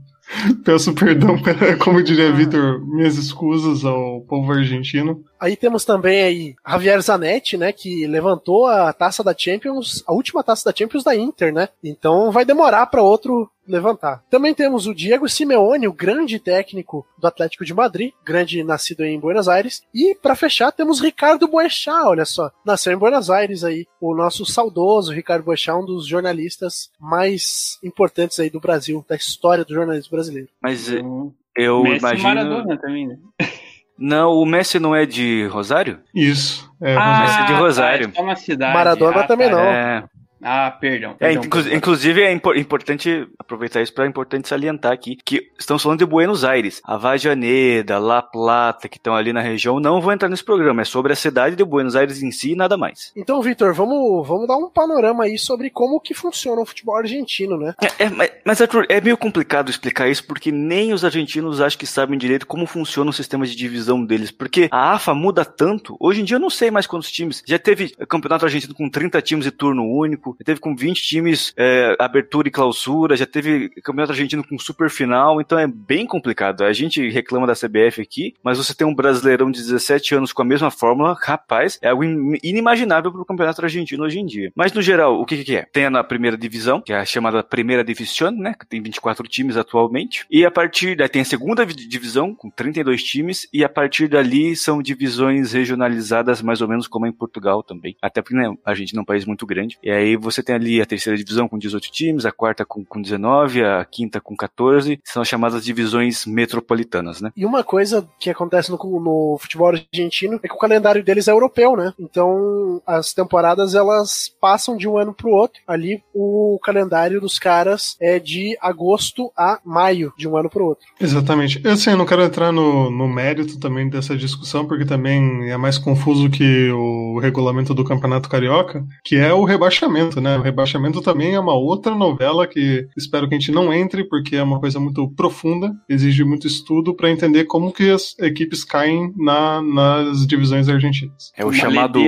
Peço 0.65 0.95
perdão, 0.95 1.37
pela- 1.43 1.77
como 1.77 2.03
diria 2.03 2.33
Vitor, 2.33 2.81
minhas 2.87 3.17
escusas 3.19 3.85
ao 3.85 4.21
povo 4.23 4.53
argentino. 4.53 5.23
Aí 5.43 5.57
temos 5.57 5.85
também 5.85 6.23
aí 6.23 6.55
Javier 6.65 7.01
Zanetti, 7.03 7.57
né, 7.57 7.73
que 7.73 8.07
levantou 8.07 8.67
a 8.67 8.93
taça 8.93 9.25
da 9.25 9.35
Champions, 9.37 10.05
a 10.07 10.13
última 10.13 10.41
taça 10.45 10.71
da 10.71 10.77
Champions 10.77 11.03
da 11.03 11.17
Inter, 11.17 11.53
né? 11.53 11.69
Então 11.83 12.31
vai 12.31 12.45
demorar 12.45 12.87
para 12.87 13.03
outro 13.03 13.51
levantar. 13.67 14.23
Também 14.31 14.55
temos 14.55 14.87
o 14.87 14.95
Diego 14.95 15.29
Simeone, 15.29 15.89
o 15.89 15.93
grande 15.93 16.39
técnico 16.39 17.05
do 17.19 17.27
Atlético 17.27 17.65
de 17.65 17.75
Madrid, 17.75 18.13
grande 18.25 18.63
nascido 18.63 19.03
em 19.05 19.19
Buenos 19.19 19.49
Aires. 19.49 19.83
E 19.93 20.15
para 20.15 20.37
fechar 20.37 20.71
temos 20.71 21.01
Ricardo 21.01 21.49
Boechat, 21.49 22.07
olha 22.07 22.25
só, 22.25 22.53
nasceu 22.65 22.93
em 22.93 22.97
Buenos 22.97 23.29
Aires 23.29 23.65
aí, 23.65 23.85
o 24.01 24.15
nosso 24.15 24.47
saudoso 24.47 25.13
Ricardo 25.13 25.43
Boechat, 25.45 25.77
um 25.77 25.85
dos 25.85 26.07
jornalistas 26.07 26.89
mais 27.01 27.81
importantes 27.83 28.39
aí 28.39 28.49
do 28.49 28.61
Brasil, 28.61 29.05
da 29.09 29.17
história 29.17 29.65
do 29.65 29.75
jornalismo 29.75 30.13
brasileiro. 30.13 30.49
Mas 30.61 30.89
eh, 30.93 31.03
O 31.03 31.33
eu 31.57 31.83
Messi 31.83 31.99
imagino. 31.99 32.23
Maradona 32.29 32.79
também, 32.79 33.09
né? 33.09 33.19
Não, 34.03 34.33
o 34.33 34.45
Messi 34.45 34.79
não 34.81 34.95
é 34.97 35.07
de 35.07 35.47
Rosário? 35.47 36.01
Isso. 36.15 36.69
É, 36.83 36.95
Messi 37.21 37.39
é 37.39 37.45
de 37.47 37.53
tá, 37.53 37.59
Rosário. 37.59 38.09
é 38.09 38.13
só 38.17 38.23
uma 38.23 38.35
cidade. 38.37 38.75
Maradona 38.75 39.21
Ah, 39.21 39.27
também 39.29 39.49
tá. 39.49 39.55
não. 39.57 39.63
É. 39.63 40.05
Ah, 40.43 40.71
perdão. 40.71 41.13
É, 41.21 41.27
perdão, 41.29 41.45
inclu- 41.45 41.61
perdão. 41.63 41.79
inclusive 41.79 42.23
é 42.23 42.33
impor- 42.33 42.57
importante 42.57 43.29
aproveitar 43.39 43.81
isso 43.83 43.93
para 43.95 44.07
importante 44.07 44.49
salientar 44.49 44.93
aqui 44.93 45.17
que 45.25 45.51
estamos 45.59 45.83
falando 45.83 46.01
de 46.01 46.07
Buenos 46.07 46.45
Aires, 46.45 46.81
Avajaneda, 46.85 47.99
La 47.99 48.23
Plata, 48.23 48.89
que 48.89 48.97
estão 48.97 49.15
ali 49.15 49.33
na 49.33 49.41
região, 49.41 49.79
não 49.79 50.01
vão 50.01 50.13
entrar 50.13 50.29
nesse 50.29 50.45
programa. 50.45 50.83
É 50.83 50.85
sobre 50.85 51.13
a 51.13 51.17
cidade 51.17 51.55
de 51.57 51.65
Buenos 51.65 51.95
Aires 51.95 52.23
em 52.23 52.31
si 52.31 52.53
e 52.53 52.57
nada 52.57 52.77
mais. 52.77 53.13
Então, 53.17 53.41
Vitor, 53.43 53.73
vamos, 53.75 54.27
vamos 54.27 54.49
dar 54.49 54.57
um 54.57 54.69
panorama 54.69 55.25
aí 55.25 55.39
sobre 55.39 55.71
como 55.71 56.01
que 56.01 56.15
funciona 56.15 56.61
o 56.61 56.67
futebol 56.67 56.97
argentino, 56.97 57.57
né? 57.57 57.75
É, 57.99 58.05
é, 58.05 58.11
mas, 58.11 58.31
mas, 58.45 58.61
Arthur, 58.61 58.87
é 58.89 59.01
meio 59.01 59.17
complicado 59.17 59.71
explicar 59.71 60.09
isso 60.09 60.27
porque 60.27 60.51
nem 60.51 60.93
os 60.93 61.05
argentinos 61.05 61.61
acham 61.61 61.79
que 61.79 61.87
sabem 61.87 62.19
direito 62.19 62.47
como 62.47 62.67
funciona 62.67 63.11
o 63.11 63.13
sistema 63.13 63.47
de 63.47 63.55
divisão 63.55 64.05
deles. 64.05 64.31
Porque 64.31 64.69
a 64.71 64.95
AFA 64.95 65.15
muda 65.15 65.45
tanto. 65.45 65.97
Hoje 66.01 66.21
em 66.21 66.25
dia 66.25 66.37
eu 66.37 66.41
não 66.41 66.51
sei 66.51 66.71
mais 66.71 66.87
quantos 66.87 67.11
times. 67.11 67.43
Já 67.47 67.59
teve 67.59 67.91
campeonato 68.09 68.45
argentino 68.45 68.75
com 68.75 68.89
30 68.89 69.21
times 69.23 69.47
e 69.47 69.51
turno 69.51 69.85
único, 69.85 70.32
já 70.39 70.45
teve 70.45 70.61
com 70.61 70.75
20 70.75 71.03
times 71.03 71.53
é, 71.57 71.95
abertura 71.99 72.49
e 72.49 72.51
clausura, 72.51 73.17
já 73.17 73.27
teve 73.27 73.69
campeonato 73.83 74.13
argentino 74.13 74.45
com 74.47 74.59
super 74.59 74.91
final. 74.91 75.41
Então 75.41 75.59
é 75.59 75.67
bem 75.67 76.07
complicado. 76.07 76.65
A 76.65 76.73
gente 76.73 77.09
reclama 77.11 77.47
da 77.47 77.55
CBF 77.55 78.01
aqui, 78.01 78.35
mas 78.43 78.59
você 78.59 78.75
tem 78.75 78.87
um 78.87 78.95
brasileirão 78.95 79.51
de 79.51 79.61
17 79.61 80.15
anos 80.15 80.33
com 80.33 80.43
a 80.43 80.45
mesma 80.45 80.71
fórmula, 80.71 81.17
rapaz, 81.21 81.79
é 81.83 81.89
algo 81.89 82.05
in- 82.05 82.39
inimaginável 82.43 83.11
para 83.13 83.21
o 83.21 83.25
campeonato 83.25 83.63
argentino 83.63 84.05
hoje 84.05 84.19
em 84.19 84.27
dia. 84.27 84.53
Mas 84.55 84.73
no 84.73 84.83
geral, 84.83 85.21
o 85.21 85.25
que, 85.25 85.43
que 85.45 85.57
é? 85.57 85.63
Tem 85.73 85.87
a 85.87 85.91
na 85.91 86.03
primeira 86.05 86.37
divisão, 86.37 86.81
que 86.81 86.93
é 86.93 86.97
a 86.99 87.05
chamada 87.05 87.43
Primeira 87.43 87.85
División, 87.85 88.33
né? 88.33 88.55
Que 88.59 88.67
tem 88.67 88.83
24 88.83 89.27
times 89.29 89.57
atualmente. 89.57 90.25
E 90.31 90.45
a 90.45 90.51
partir 90.51 90.97
daí 90.97 91.09
tem 91.09 91.23
a 91.23 91.25
segunda 91.25 91.65
vi- 91.65 91.75
divisão, 91.75 92.35
com 92.35 92.51
32 92.51 93.03
times, 93.03 93.49
e 93.53 93.65
a 93.65 93.69
partir 93.69 94.09
dali 94.09 94.55
são 94.57 94.83
divisões 94.83 95.53
regionalizadas, 95.53 96.41
mais 96.43 96.61
ou 96.61 96.69
menos 96.69 96.87
como 96.87 97.07
em 97.07 97.13
Portugal 97.13 97.63
também. 97.63 97.97
Até 98.01 98.23
porque 98.23 98.35
né, 98.37 98.53
a 98.65 98.71
Argentina 98.71 99.01
é 99.01 99.03
um 99.03 99.07
país 99.07 99.25
muito 99.25 99.47
grande. 99.47 99.79
E 99.83 99.91
aí 99.91 100.17
você 100.23 100.43
tem 100.43 100.55
ali 100.55 100.81
a 100.81 100.87
terceira 100.87 101.17
divisão 101.17 101.49
com 101.49 101.59
18 101.59 101.91
times, 101.91 102.25
a 102.25 102.33
quarta 102.33 102.65
com, 102.65 102.85
com 102.85 103.03
19, 103.03 103.65
a 103.65 103.85
quinta 103.85 104.21
com 104.21 104.37
14. 104.37 105.01
São 105.05 105.23
as 105.23 105.29
chamadas 105.29 105.65
divisões 105.65 106.25
metropolitanas, 106.27 107.21
né? 107.21 107.31
E 107.37 107.45
uma 107.45 107.63
coisa 107.63 108.09
que 108.19 108.31
acontece 108.31 108.71
no, 108.71 108.77
no 108.77 109.37
futebol 109.41 109.69
argentino 109.69 110.41
é 110.43 110.49
que 110.49 110.55
o 110.55 110.59
calendário 110.59 111.05
deles 111.05 111.29
é 111.29 111.33
europeu, 111.33 111.77
né? 111.77 111.93
Então 111.99 112.81
as 112.87 113.13
temporadas 113.13 113.75
elas 113.75 114.33
passam 114.41 114.77
de 114.77 114.89
um 114.89 114.97
ano 114.97 115.13
pro 115.13 115.31
outro. 115.31 115.61
Ali 115.67 116.03
o 116.15 116.59
calendário 116.63 117.21
dos 117.21 117.39
caras 117.39 117.97
é 118.01 118.19
de 118.19 118.57
agosto 118.61 119.31
a 119.37 119.59
maio, 119.65 120.13
de 120.17 120.29
um 120.29 120.37
ano 120.37 120.49
pro 120.49 120.65
outro. 120.65 120.87
Exatamente. 121.01 121.61
Eu 121.65 121.73
assim, 121.73 121.91
eu 121.91 121.97
não 121.97 122.07
quero 122.07 122.23
entrar 122.23 122.53
no, 122.53 122.91
no 122.91 123.09
mérito 123.09 123.59
também 123.59 123.89
dessa 123.89 124.17
discussão, 124.17 124.67
porque 124.67 124.85
também 124.85 125.51
é 125.51 125.57
mais 125.57 125.79
confuso 125.79 126.31
que 126.31 126.71
o 126.71 127.19
regulamento 127.19 127.75
do 127.75 127.85
Campeonato 127.85 128.29
Carioca, 128.29 128.85
que 129.05 129.17
é 129.17 129.33
o 129.33 129.45
rebaixamento, 129.45 130.12
né? 130.21 130.37
O 130.37 130.43
rebaixamento 130.43 131.01
também 131.01 131.35
é 131.35 131.41
uma 131.41 131.55
outra 131.55 131.95
novela 131.95 132.47
que 132.47 132.87
espero 132.97 133.29
que 133.29 133.35
a 133.35 133.39
gente 133.39 133.53
não 133.53 133.73
entre, 133.73 134.05
porque 134.05 134.37
é 134.37 134.43
uma 134.43 134.61
coisa 134.61 134.79
muito 134.79 135.09
profunda, 135.15 135.73
exige 135.89 136.25
muito 136.25 136.47
estudo 136.47 136.95
para 136.95 137.11
entender 137.11 137.45
como 137.45 137.73
que 137.73 137.91
as 137.91 138.19
equipes 138.19 138.65
caem 138.65 139.13
na, 139.17 139.63
nas 139.63 140.27
divisões 140.27 140.69
argentinas. 140.69 141.33
É 141.37 141.45
o 141.45 141.53
chamado 141.53 142.01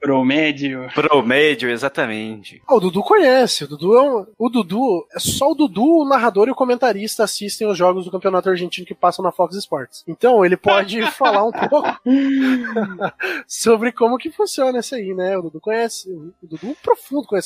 promédio. 0.00 0.86
promédio, 0.94 1.70
exatamente. 1.70 2.62
Ah, 2.66 2.74
o 2.74 2.80
Dudu 2.80 3.02
conhece. 3.02 3.64
O 3.64 3.68
Dudu 3.68 3.96
é 3.96 4.02
um, 4.02 4.26
o 4.38 4.48
Dudu 4.48 5.06
é 5.14 5.18
só 5.18 5.50
o 5.50 5.54
Dudu, 5.54 6.02
o 6.02 6.08
narrador 6.08 6.48
e 6.48 6.50
o 6.50 6.54
comentarista 6.54 7.24
assistem 7.24 7.68
os 7.68 7.76
jogos 7.76 8.04
do 8.04 8.10
Campeonato 8.10 8.48
Argentino 8.48 8.86
que 8.86 8.94
passam 8.94 9.22
na 9.22 9.32
Fox 9.32 9.56
Sports. 9.56 10.04
Então 10.06 10.44
ele 10.44 10.56
pode 10.56 11.00
falar 11.12 11.44
um 11.44 11.52
pouco 11.52 11.88
sobre 13.46 13.92
como 13.92 14.18
que 14.18 14.30
funciona 14.30 14.78
isso 14.78 14.94
aí, 14.94 15.14
né? 15.14 15.36
O 15.36 15.42
Dudu 15.42 15.60
conhece. 15.60 16.10
O 16.10 16.46
Dudu 16.46 16.66
é 16.66 16.70
um 16.70 16.74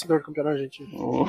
conhecedor 0.07 0.19
do 0.19 0.25
Campeonato 0.25 0.57
Argentino. 0.57 1.27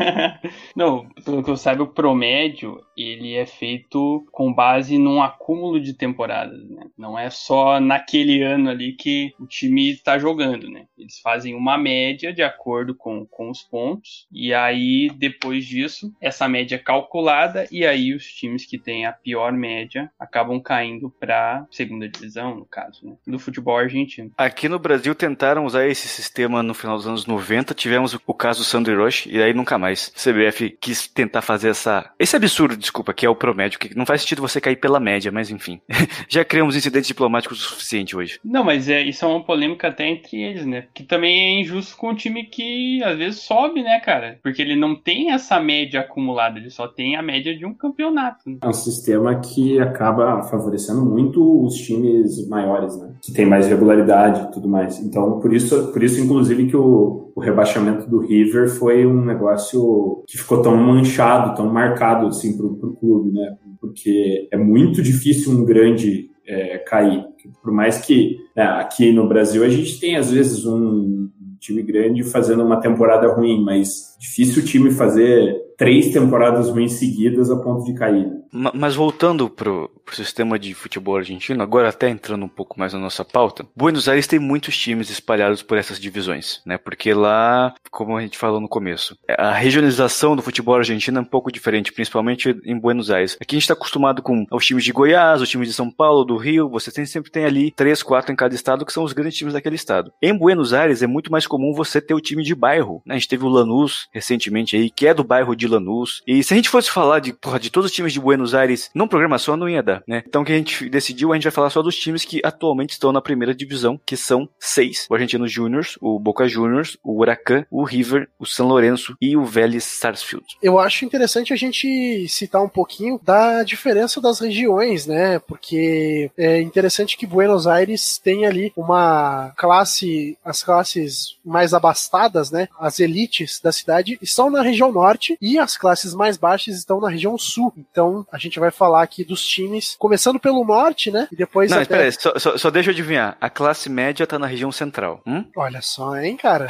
Não, 0.74 1.08
pelo 1.24 1.42
que 1.42 1.50
eu 1.50 1.56
saiba, 1.56 1.84
o 1.84 1.88
promédio 1.88 2.80
ele 3.02 3.34
é 3.34 3.46
feito 3.46 4.26
com 4.32 4.52
base 4.52 4.98
num 4.98 5.22
acúmulo 5.22 5.80
de 5.80 5.94
temporadas, 5.94 6.68
né? 6.68 6.86
Não 6.96 7.18
é 7.18 7.28
só 7.28 7.78
naquele 7.78 8.42
ano 8.42 8.70
ali 8.70 8.92
que 8.92 9.32
o 9.38 9.46
time 9.46 9.90
está 9.90 10.18
jogando, 10.18 10.68
né? 10.68 10.86
Ele 10.96 11.10
Eles 11.10 11.18
fazem 11.18 11.54
uma 11.56 11.76
média 11.76 12.32
de 12.32 12.42
acordo 12.42 12.94
com, 12.94 13.26
com 13.26 13.50
os 13.50 13.62
pontos, 13.62 14.28
e 14.32 14.54
aí 14.54 15.10
depois 15.16 15.66
disso, 15.66 16.14
essa 16.20 16.48
média 16.48 16.76
é 16.76 16.78
calculada, 16.78 17.66
e 17.70 17.84
aí 17.84 18.14
os 18.14 18.24
times 18.24 18.64
que 18.64 18.78
têm 18.78 19.06
a 19.06 19.12
pior 19.12 19.52
média 19.52 20.10
acabam 20.18 20.60
caindo 20.60 21.10
para 21.10 21.66
segunda 21.70 22.08
divisão, 22.08 22.54
no 22.54 22.64
caso, 22.64 23.04
né, 23.04 23.14
do 23.26 23.38
futebol 23.40 23.76
argentino. 23.76 24.30
Aqui 24.38 24.68
no 24.68 24.78
Brasil 24.78 25.14
tentaram 25.14 25.64
usar 25.64 25.88
esse 25.88 26.06
sistema 26.06 26.62
no 26.62 26.74
final 26.74 26.96
dos 26.96 27.08
anos 27.08 27.26
90, 27.26 27.74
tivemos 27.74 28.14
o 28.24 28.34
caso 28.34 28.64
Sandy 28.64 28.94
Rush, 28.94 29.26
e 29.26 29.42
aí 29.42 29.52
nunca 29.52 29.76
mais. 29.76 30.12
O 30.16 30.30
CBF 30.30 30.70
quis 30.80 31.08
tentar 31.08 31.42
fazer 31.42 31.70
essa. 31.70 32.08
Esse 32.18 32.36
absurdo, 32.36 32.76
desculpa, 32.90 33.14
que 33.14 33.24
é 33.24 33.30
o 33.30 33.36
promédio, 33.36 33.78
que 33.78 33.96
não 33.96 34.04
faz 34.04 34.20
sentido 34.20 34.42
você 34.42 34.60
cair 34.60 34.76
pela 34.76 34.98
média, 34.98 35.30
mas 35.30 35.50
enfim. 35.50 35.80
Já 36.28 36.44
criamos 36.44 36.74
incidentes 36.74 37.06
diplomáticos 37.06 37.60
o 37.60 37.68
suficiente 37.68 38.16
hoje. 38.16 38.40
Não, 38.44 38.64
mas 38.64 38.88
é, 38.88 39.02
isso 39.02 39.24
é 39.24 39.28
uma 39.28 39.42
polêmica 39.42 39.88
até 39.88 40.08
entre 40.08 40.42
eles, 40.42 40.66
né? 40.66 40.86
Que 40.92 41.04
também 41.04 41.38
é 41.38 41.60
injusto 41.60 41.96
com 41.96 42.10
o 42.10 42.14
time 42.14 42.44
que 42.44 43.02
às 43.04 43.16
vezes 43.16 43.40
sobe, 43.40 43.82
né, 43.82 44.00
cara? 44.00 44.38
Porque 44.42 44.60
ele 44.60 44.74
não 44.74 44.94
tem 44.94 45.30
essa 45.30 45.60
média 45.60 46.00
acumulada, 46.00 46.58
ele 46.58 46.70
só 46.70 46.88
tem 46.88 47.16
a 47.16 47.22
média 47.22 47.56
de 47.56 47.64
um 47.64 47.72
campeonato. 47.72 48.50
Né? 48.50 48.58
É 48.62 48.68
um 48.68 48.72
sistema 48.72 49.38
que 49.40 49.78
acaba 49.78 50.42
favorecendo 50.42 51.04
muito 51.04 51.64
os 51.64 51.76
times 51.76 52.46
maiores, 52.48 52.96
né? 53.00 53.12
Que 53.22 53.32
tem 53.32 53.46
mais 53.46 53.68
regularidade 53.68 54.42
e 54.42 54.52
tudo 54.52 54.68
mais. 54.68 54.98
Então, 54.98 55.38
por 55.38 55.54
isso, 55.54 55.92
por 55.92 56.02
isso 56.02 56.20
inclusive, 56.20 56.66
que 56.66 56.76
o, 56.76 57.30
o 57.34 57.40
rebaixamento 57.40 58.08
do 58.08 58.18
River 58.18 58.68
foi 58.68 59.06
um 59.06 59.24
negócio 59.24 60.24
que 60.26 60.36
ficou 60.36 60.60
tão 60.62 60.76
manchado, 60.76 61.54
tão 61.54 61.72
marcado, 61.72 62.26
assim, 62.26 62.56
pro, 62.56 62.74
pro 62.80 62.94
clube, 62.94 63.30
né? 63.30 63.56
Porque 63.80 64.48
é 64.50 64.56
muito 64.56 65.02
difícil 65.02 65.52
um 65.52 65.64
grande 65.64 66.30
é, 66.46 66.78
cair. 66.78 67.24
Por 67.62 67.72
mais 67.72 67.98
que 67.98 68.38
né, 68.56 68.64
aqui 68.64 69.12
no 69.12 69.28
Brasil 69.28 69.62
a 69.64 69.68
gente 69.68 70.00
tem, 70.00 70.16
às 70.16 70.30
vezes, 70.30 70.64
um 70.66 71.28
time 71.60 71.82
grande 71.82 72.24
fazendo 72.24 72.64
uma 72.64 72.80
temporada 72.80 73.28
ruim, 73.28 73.62
mas 73.62 74.16
difícil 74.18 74.62
o 74.62 74.66
time 74.66 74.90
fazer 74.90 75.54
três 75.76 76.12
temporadas 76.12 76.70
ruins 76.70 76.94
seguidas 76.94 77.50
a 77.50 77.56
ponto 77.56 77.84
de 77.84 77.94
cair. 77.94 78.39
Mas 78.52 78.94
voltando 78.94 79.48
pro, 79.48 79.90
pro 80.04 80.16
sistema 80.16 80.58
de 80.58 80.74
futebol 80.74 81.16
argentino, 81.16 81.62
agora 81.62 81.88
até 81.88 82.08
entrando 82.08 82.44
um 82.44 82.48
pouco 82.48 82.78
mais 82.78 82.92
na 82.92 82.98
nossa 82.98 83.24
pauta, 83.24 83.64
Buenos 83.76 84.08
Aires 84.08 84.26
tem 84.26 84.38
muitos 84.38 84.76
times 84.76 85.08
espalhados 85.10 85.62
por 85.62 85.78
essas 85.78 86.00
divisões, 86.00 86.60
né? 86.66 86.76
Porque 86.76 87.14
lá, 87.14 87.74
como 87.90 88.16
a 88.16 88.20
gente 88.20 88.36
falou 88.36 88.60
no 88.60 88.68
começo, 88.68 89.16
a 89.28 89.52
regionalização 89.52 90.34
do 90.34 90.42
futebol 90.42 90.74
argentino 90.74 91.18
é 91.18 91.20
um 91.20 91.24
pouco 91.24 91.52
diferente, 91.52 91.92
principalmente 91.92 92.56
em 92.64 92.78
Buenos 92.78 93.10
Aires. 93.10 93.36
Aqui 93.40 93.54
a 93.54 93.58
gente 93.58 93.64
está 93.64 93.74
acostumado 93.74 94.22
com 94.22 94.44
os 94.50 94.66
times 94.66 94.84
de 94.84 94.92
Goiás, 94.92 95.40
os 95.40 95.48
times 95.48 95.68
de 95.68 95.74
São 95.74 95.90
Paulo, 95.90 96.24
do 96.24 96.36
Rio, 96.36 96.68
você 96.68 96.90
tem, 96.90 97.06
sempre 97.06 97.30
tem 97.30 97.44
ali 97.44 97.70
três, 97.70 98.02
quatro 98.02 98.32
em 98.32 98.36
cada 98.36 98.54
estado 98.54 98.84
que 98.84 98.92
são 98.92 99.04
os 99.04 99.12
grandes 99.12 99.38
times 99.38 99.54
daquele 99.54 99.76
estado. 99.76 100.12
Em 100.20 100.36
Buenos 100.36 100.72
Aires 100.72 101.02
é 101.02 101.06
muito 101.06 101.30
mais 101.30 101.46
comum 101.46 101.72
você 101.72 102.00
ter 102.00 102.14
o 102.14 102.20
time 102.20 102.42
de 102.42 102.54
bairro. 102.54 103.02
Né? 103.06 103.14
A 103.14 103.18
gente 103.18 103.28
teve 103.28 103.44
o 103.44 103.48
Lanús 103.48 104.08
recentemente 104.12 104.76
aí, 104.76 104.90
que 104.90 105.06
é 105.06 105.14
do 105.14 105.24
bairro 105.24 105.54
de 105.54 105.68
Lanús. 105.68 106.22
E 106.26 106.42
se 106.42 106.52
a 106.52 106.56
gente 106.56 106.68
fosse 106.68 106.90
falar 106.90 107.20
de, 107.20 107.32
porra, 107.32 107.60
de 107.60 107.70
todos 107.70 107.90
os 107.90 107.94
times 107.94 108.12
de 108.12 108.20
Buenos 108.20 108.39
Buenos 108.40 108.54
Aires 108.54 108.90
num 108.94 109.06
programa 109.06 109.38
só 109.38 109.56
não 109.56 109.68
ia 109.68 109.82
dar, 109.82 110.02
né? 110.06 110.22
Então 110.26 110.42
o 110.42 110.44
que 110.44 110.52
a 110.52 110.56
gente 110.56 110.88
decidiu, 110.88 111.32
a 111.32 111.34
gente 111.34 111.44
vai 111.44 111.52
falar 111.52 111.70
só 111.70 111.82
dos 111.82 111.96
times 111.96 112.24
que 112.24 112.40
atualmente 112.42 112.90
estão 112.90 113.12
na 113.12 113.20
primeira 113.20 113.54
divisão, 113.54 114.00
que 114.04 114.16
são 114.16 114.48
seis: 114.58 115.06
o 115.10 115.14
Argentino 115.14 115.46
Juniors, 115.46 115.98
o 116.00 116.18
Boca 116.18 116.48
Juniors, 116.48 116.96
o 117.02 117.18
Huracan, 117.18 117.66
o 117.70 117.84
River, 117.84 118.28
o 118.38 118.46
São 118.46 118.66
Lourenço 118.66 119.14
e 119.20 119.36
o 119.36 119.44
Vélez 119.44 119.84
Sarsfield. 119.84 120.46
Eu 120.62 120.78
acho 120.78 121.04
interessante 121.04 121.52
a 121.52 121.56
gente 121.56 122.26
citar 122.28 122.62
um 122.62 122.68
pouquinho 122.68 123.20
da 123.22 123.62
diferença 123.62 124.20
das 124.20 124.40
regiões, 124.40 125.06
né? 125.06 125.38
Porque 125.40 126.30
é 126.36 126.60
interessante 126.60 127.16
que 127.16 127.26
Buenos 127.26 127.66
Aires 127.66 128.18
tem 128.18 128.46
ali 128.46 128.72
uma 128.76 129.52
classe, 129.56 130.38
as 130.44 130.62
classes 130.62 131.36
mais 131.44 131.74
abastadas, 131.74 132.50
né? 132.50 132.68
As 132.78 133.00
elites 133.00 133.60
da 133.62 133.72
cidade 133.72 134.18
estão 134.22 134.48
na 134.50 134.62
região 134.62 134.90
norte 134.90 135.36
e 135.40 135.58
as 135.58 135.76
classes 135.76 136.14
mais 136.14 136.36
baixas 136.38 136.76
estão 136.76 137.00
na 137.00 137.10
região 137.10 137.36
sul. 137.36 137.72
Então 137.76 138.26
a 138.32 138.38
gente 138.38 138.58
vai 138.58 138.70
falar 138.70 139.02
aqui 139.02 139.24
dos 139.24 139.46
times, 139.46 139.96
começando 139.98 140.38
pelo 140.38 140.64
norte, 140.64 141.10
né? 141.10 141.28
E 141.30 141.36
depois. 141.36 141.70
Não, 141.70 141.78
até... 141.78 141.82
espera 141.82 142.04
aí, 142.04 142.12
só, 142.12 142.38
só, 142.38 142.58
só, 142.58 142.70
deixa 142.70 142.90
eu 142.90 142.92
adivinhar. 142.92 143.36
A 143.40 143.50
classe 143.50 143.88
média 143.88 144.26
tá 144.26 144.38
na 144.38 144.46
região 144.46 144.70
central. 144.72 145.20
Hum? 145.26 145.44
Olha 145.56 145.82
só, 145.82 146.16
hein, 146.16 146.36
cara? 146.36 146.66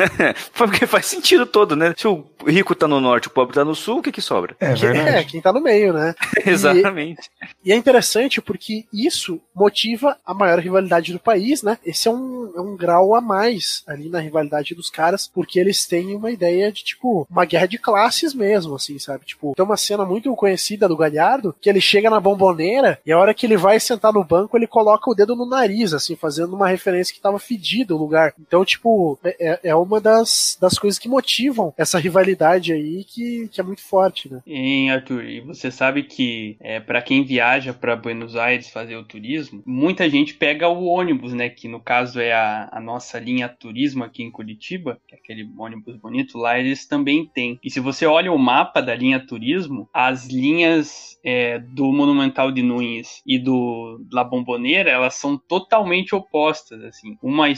Porque 0.54 0.86
faz 0.86 1.06
sentido 1.06 1.46
todo, 1.46 1.76
né? 1.76 1.94
Se 1.96 2.06
o 2.06 2.24
rico 2.46 2.74
tá 2.74 2.86
no 2.86 3.00
norte, 3.00 3.28
o 3.28 3.30
pobre 3.30 3.54
tá 3.54 3.64
no 3.64 3.74
sul, 3.74 3.98
o 3.98 4.02
que 4.02 4.12
que 4.12 4.20
sobra? 4.20 4.56
É 4.60 4.74
verdade. 4.74 5.08
É, 5.08 5.24
quem 5.24 5.40
tá 5.40 5.52
no 5.52 5.60
meio, 5.60 5.92
né? 5.92 6.14
Exatamente. 6.44 7.30
E, 7.64 7.70
e, 7.70 7.72
é 7.72 7.76
interessante 7.76 8.40
porque 8.40 8.84
isso 8.92 9.40
motiva 9.54 10.16
a 10.24 10.34
maior 10.34 10.58
rivalidade 10.58 11.12
do 11.12 11.18
país, 11.18 11.62
né? 11.62 11.78
Esse 11.84 12.08
é 12.08 12.10
um, 12.10 12.52
é 12.56 12.60
um 12.60 12.76
grau 12.76 13.14
a 13.14 13.20
mais 13.20 13.82
ali 13.86 14.08
na 14.08 14.20
rivalidade 14.20 14.74
dos 14.74 14.90
caras, 14.90 15.30
porque 15.32 15.58
eles 15.58 15.86
têm 15.86 16.14
uma 16.14 16.30
ideia 16.30 16.70
de, 16.72 16.84
tipo, 16.84 17.26
uma 17.30 17.44
guerra 17.44 17.66
de 17.66 17.78
classes 17.78 18.34
mesmo, 18.34 18.74
assim, 18.74 18.98
sabe? 18.98 19.24
Tipo, 19.24 19.54
tem 19.54 19.64
uma 19.64 19.76
cena 19.76 20.04
muito 20.04 20.34
conhecida 20.34 20.88
do 20.88 20.96
Galhardo, 21.08 21.54
que 21.60 21.68
ele 21.68 21.80
chega 21.80 22.10
na 22.10 22.20
bomboneira 22.20 22.98
e 23.04 23.12
a 23.12 23.18
hora 23.18 23.34
que 23.34 23.46
ele 23.46 23.56
vai 23.56 23.78
sentar 23.78 24.12
no 24.12 24.24
banco, 24.24 24.56
ele 24.56 24.66
coloca 24.66 25.10
o 25.10 25.14
dedo 25.14 25.36
no 25.36 25.46
nariz, 25.46 25.92
assim, 25.92 26.16
fazendo 26.16 26.54
uma 26.54 26.68
referência 26.68 27.14
que 27.14 27.20
tava 27.20 27.38
fedido 27.38 27.94
o 27.94 27.98
lugar. 27.98 28.34
Então, 28.40 28.64
tipo, 28.64 29.18
é, 29.24 29.36
é, 29.52 29.60
é 29.70 29.74
uma 29.74 30.00
das, 30.00 30.56
das 30.60 30.78
coisas 30.78 30.98
que 30.98 31.08
motivam 31.08 31.72
essa 31.76 31.98
rivalidade 31.98 32.72
aí 32.72 33.04
que, 33.04 33.48
que 33.48 33.60
é 33.60 33.64
muito 33.64 33.82
forte, 33.82 34.32
né? 34.32 34.40
Em 34.46 34.90
Arthur, 34.90 35.24
e 35.24 35.40
você 35.40 35.70
sabe 35.70 36.02
que 36.02 36.56
é, 36.60 36.80
para 36.80 37.02
quem 37.02 37.24
viaja 37.24 37.72
para 37.72 37.96
Buenos 37.96 38.36
Aires 38.36 38.70
fazer 38.70 38.96
o 38.96 39.04
turismo, 39.04 39.62
muita 39.66 40.08
gente 40.08 40.34
pega 40.34 40.68
o 40.68 40.84
ônibus, 40.84 41.32
né? 41.32 41.48
Que 41.48 41.68
no 41.68 41.80
caso 41.80 42.20
é 42.20 42.32
a, 42.32 42.68
a 42.72 42.80
nossa 42.80 43.18
linha 43.18 43.48
turismo 43.48 44.04
aqui 44.04 44.22
em 44.22 44.30
Curitiba, 44.30 44.98
que 45.06 45.14
é 45.14 45.18
aquele 45.18 45.48
ônibus 45.58 45.96
bonito, 45.96 46.38
lá 46.38 46.58
eles 46.58 46.86
também 46.86 47.26
têm. 47.26 47.58
E 47.62 47.70
se 47.70 47.80
você 47.80 48.06
olha 48.06 48.32
o 48.32 48.38
mapa 48.38 48.80
da 48.80 48.94
linha 48.94 49.24
turismo, 49.24 49.88
as 49.92 50.26
linhas 50.26 50.93
é, 51.24 51.58
do 51.58 51.90
Monumental 51.92 52.52
de 52.52 52.62
Nunes 52.62 53.22
e 53.26 53.38
do 53.38 54.00
La 54.12 54.24
Bombonera, 54.24 54.90
elas 54.90 55.14
são 55.14 55.38
totalmente 55.38 56.14
opostas, 56.14 56.82
assim. 56.84 57.16
Uma 57.22 57.48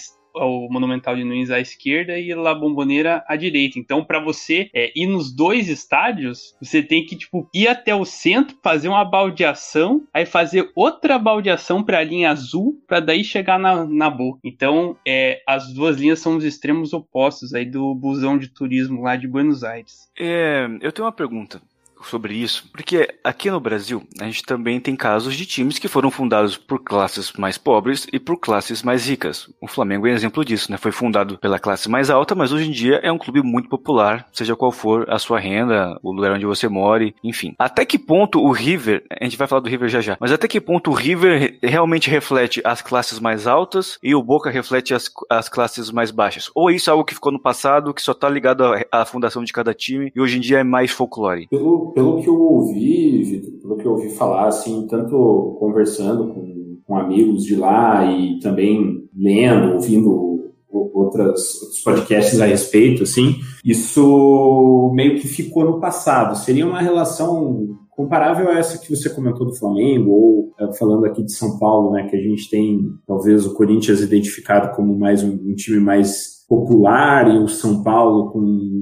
o 0.44 0.68
Monumental 0.70 1.16
de 1.16 1.24
Nunes 1.24 1.50
à 1.50 1.60
esquerda 1.60 2.18
e 2.18 2.34
La 2.34 2.54
Bombonera 2.54 3.24
à 3.26 3.36
direita. 3.36 3.78
Então, 3.78 4.04
para 4.04 4.20
você 4.20 4.68
é, 4.74 4.92
ir 4.94 5.06
nos 5.06 5.34
dois 5.34 5.68
estádios, 5.68 6.54
você 6.60 6.82
tem 6.82 7.04
que 7.04 7.16
tipo 7.16 7.48
ir 7.54 7.68
até 7.68 7.94
o 7.94 8.04
centro, 8.04 8.56
fazer 8.62 8.88
uma 8.88 9.04
baldeação, 9.04 10.06
aí 10.12 10.26
fazer 10.26 10.70
outra 10.74 11.18
baldeação 11.18 11.82
para 11.82 11.98
a 11.98 12.04
linha 12.04 12.30
azul, 12.30 12.78
para 12.86 13.00
daí 13.00 13.24
chegar 13.24 13.58
na, 13.58 13.84
na 13.86 14.10
boa. 14.10 14.38
Então, 14.44 14.96
é, 15.06 15.42
as 15.46 15.72
duas 15.72 15.96
linhas 15.96 16.20
são 16.20 16.36
os 16.36 16.44
extremos 16.44 16.92
opostos 16.92 17.54
aí 17.54 17.64
do 17.64 17.94
busão 17.94 18.38
de 18.38 18.48
turismo 18.48 19.02
lá 19.02 19.16
de 19.16 19.26
Buenos 19.26 19.64
Aires. 19.64 20.10
É, 20.18 20.68
eu 20.80 20.92
tenho 20.92 21.06
uma 21.06 21.12
pergunta 21.12 21.60
sobre 22.04 22.34
isso, 22.34 22.68
porque 22.70 23.08
aqui 23.22 23.50
no 23.50 23.60
Brasil 23.60 24.02
a 24.20 24.24
gente 24.24 24.42
também 24.42 24.80
tem 24.80 24.96
casos 24.96 25.34
de 25.34 25.46
times 25.46 25.78
que 25.78 25.88
foram 25.88 26.10
fundados 26.10 26.56
por 26.56 26.82
classes 26.82 27.32
mais 27.34 27.58
pobres 27.58 28.06
e 28.12 28.18
por 28.18 28.38
classes 28.38 28.82
mais 28.82 29.08
ricas. 29.08 29.48
O 29.60 29.66
Flamengo 29.66 30.06
é 30.06 30.10
um 30.10 30.14
exemplo 30.14 30.44
disso, 30.44 30.70
né? 30.70 30.76
Foi 30.76 30.92
fundado 30.92 31.38
pela 31.38 31.58
classe 31.58 31.88
mais 31.88 32.10
alta, 32.10 32.34
mas 32.34 32.52
hoje 32.52 32.68
em 32.68 32.72
dia 32.72 33.00
é 33.02 33.10
um 33.10 33.18
clube 33.18 33.42
muito 33.42 33.68
popular, 33.68 34.26
seja 34.32 34.56
qual 34.56 34.72
for 34.72 35.08
a 35.10 35.18
sua 35.18 35.38
renda, 35.38 35.98
o 36.02 36.12
lugar 36.12 36.32
onde 36.32 36.46
você 36.46 36.68
mora, 36.68 37.12
enfim. 37.22 37.54
Até 37.58 37.84
que 37.84 37.98
ponto 37.98 38.40
o 38.40 38.52
River, 38.52 39.04
a 39.20 39.24
gente 39.24 39.36
vai 39.36 39.46
falar 39.46 39.60
do 39.60 39.68
River 39.68 39.88
já 39.88 40.00
já, 40.00 40.16
mas 40.20 40.32
até 40.32 40.48
que 40.48 40.60
ponto 40.60 40.90
o 40.90 40.94
River 40.94 41.58
realmente 41.62 42.10
reflete 42.10 42.60
as 42.64 42.80
classes 42.80 43.18
mais 43.18 43.46
altas 43.46 43.98
e 44.02 44.14
o 44.14 44.22
Boca 44.22 44.50
reflete 44.50 44.94
as, 44.94 45.10
as 45.30 45.48
classes 45.48 45.90
mais 45.90 46.10
baixas? 46.10 46.50
Ou 46.54 46.70
isso 46.70 46.90
é 46.90 46.92
algo 46.92 47.04
que 47.04 47.14
ficou 47.14 47.32
no 47.32 47.40
passado, 47.40 47.92
que 47.92 48.02
só 48.02 48.14
tá 48.14 48.28
ligado 48.28 48.64
à, 48.64 48.84
à 48.92 49.04
fundação 49.04 49.44
de 49.44 49.52
cada 49.52 49.74
time 49.74 50.12
e 50.14 50.20
hoje 50.20 50.38
em 50.38 50.40
dia 50.40 50.58
é 50.58 50.64
mais 50.64 50.90
folclore? 50.90 51.48
Pelo, 51.92 52.20
que 52.20 52.28
eu 52.28 52.40
ouvi, 52.40 53.22
Vitor, 53.22 53.52
pelo 53.60 53.76
que 53.76 53.84
eu 53.86 53.92
ouvi 53.92 54.08
falar, 54.10 54.48
assim, 54.48 54.86
tanto 54.88 55.56
conversando 55.58 56.32
com, 56.32 56.78
com 56.86 56.96
amigos 56.96 57.44
de 57.44 57.56
lá 57.56 58.04
e 58.10 58.38
também 58.40 59.08
lendo, 59.14 59.74
ouvindo 59.74 60.36
outras, 60.70 61.62
outros 61.62 61.80
podcasts 61.82 62.40
a 62.40 62.46
respeito, 62.46 63.02
assim, 63.02 63.36
isso 63.64 64.92
meio 64.94 65.18
que 65.18 65.26
ficou 65.26 65.64
no 65.64 65.80
passado. 65.80 66.36
Seria 66.36 66.66
uma 66.66 66.80
relação 66.80 67.76
comparável 67.90 68.50
a 68.50 68.58
essa 68.58 68.78
que 68.78 68.94
você 68.94 69.08
comentou 69.08 69.46
do 69.46 69.56
Flamengo, 69.56 70.10
ou 70.10 70.52
é, 70.60 70.72
falando 70.74 71.06
aqui 71.06 71.22
de 71.22 71.32
São 71.32 71.58
Paulo, 71.58 71.92
né, 71.92 72.06
que 72.08 72.16
a 72.16 72.20
gente 72.20 72.48
tem 72.50 72.80
talvez 73.06 73.46
o 73.46 73.54
Corinthians 73.54 74.00
identificado 74.00 74.74
como 74.76 74.96
mais 74.98 75.22
um, 75.22 75.32
um 75.32 75.54
time 75.54 75.80
mais 75.80 76.44
popular 76.48 77.34
e 77.34 77.38
o 77.38 77.48
São 77.48 77.82
Paulo 77.82 78.30
com 78.30 78.76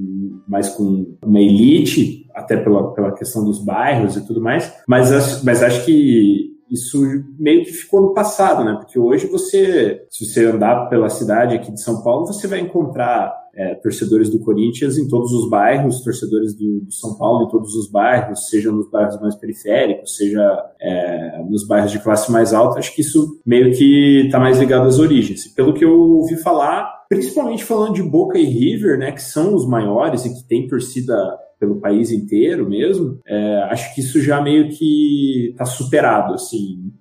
mais 0.47 0.69
com 0.69 1.17
uma 1.25 1.41
elite, 1.41 2.24
até 2.35 2.57
pela, 2.57 2.93
pela 2.93 3.13
questão 3.13 3.45
dos 3.45 3.65
bairros 3.65 4.17
e 4.17 4.27
tudo 4.27 4.41
mais, 4.41 4.73
mas, 4.87 5.43
mas 5.43 5.63
acho 5.63 5.85
que 5.85 6.55
isso 6.71 7.01
meio 7.39 7.65
que 7.65 7.73
ficou 7.73 8.01
no 8.01 8.15
passado, 8.15 8.65
né? 8.65 8.75
Porque 8.75 8.99
hoje 8.99 9.27
você, 9.27 10.05
se 10.11 10.27
você 10.27 10.47
andar 10.47 10.89
pela 10.89 11.09
cidade 11.09 11.55
aqui 11.55 11.71
de 11.71 11.81
São 11.81 12.03
Paulo, 12.03 12.27
você 12.27 12.47
vai 12.47 12.61
encontrar 12.61 13.33
é, 13.57 13.75
torcedores 13.77 14.29
do 14.29 14.41
Corinthians 14.41 14.99
em 14.99 15.07
todos 15.07 15.33
os 15.33 15.49
bairros, 15.49 16.03
torcedores 16.03 16.55
do, 16.55 16.81
do, 16.81 16.93
São 16.93 17.17
Paulo 17.17 17.45
em 17.45 17.49
todos 17.49 17.75
os 17.75 17.89
bairros, 17.89 18.49
seja 18.49 18.73
nos 18.73 18.91
bairros 18.91 19.21
mais 19.21 19.37
periféricos, 19.37 20.17
seja 20.17 20.43
é, 20.81 21.43
nos 21.49 21.67
bairros 21.67 21.93
de 21.93 22.01
classe 22.01 22.33
mais 22.33 22.53
alta. 22.53 22.79
Acho 22.79 22.95
que 22.95 23.03
isso 23.03 23.41
meio 23.47 23.73
que 23.73 24.23
está 24.27 24.41
mais 24.41 24.59
ligado 24.59 24.89
às 24.89 24.99
origens. 24.99 25.47
Pelo 25.47 25.75
que 25.75 25.85
eu 25.85 25.93
ouvi 25.93 26.37
falar, 26.37 27.05
principalmente 27.09 27.65
falando 27.65 27.95
de 27.95 28.03
Boca 28.03 28.39
e 28.39 28.45
River, 28.45 28.99
né, 28.99 29.13
que 29.13 29.23
são 29.23 29.55
os 29.55 29.67
maiores 29.67 30.25
e 30.25 30.35
que 30.35 30.49
tem 30.49 30.67
torcida 30.67 31.15
pelo 31.65 31.81
país 31.81 32.13
inteiro 32.13 32.69
mesmo, 32.69 33.19
é, 33.27 33.63
acho 33.71 33.95
que 33.95 34.03
isso 34.03 34.21
já 34.21 34.41
meio 34.41 34.69
que 34.69 35.49
está 35.51 35.65
superado, 35.65 36.35
assim, 36.35 36.93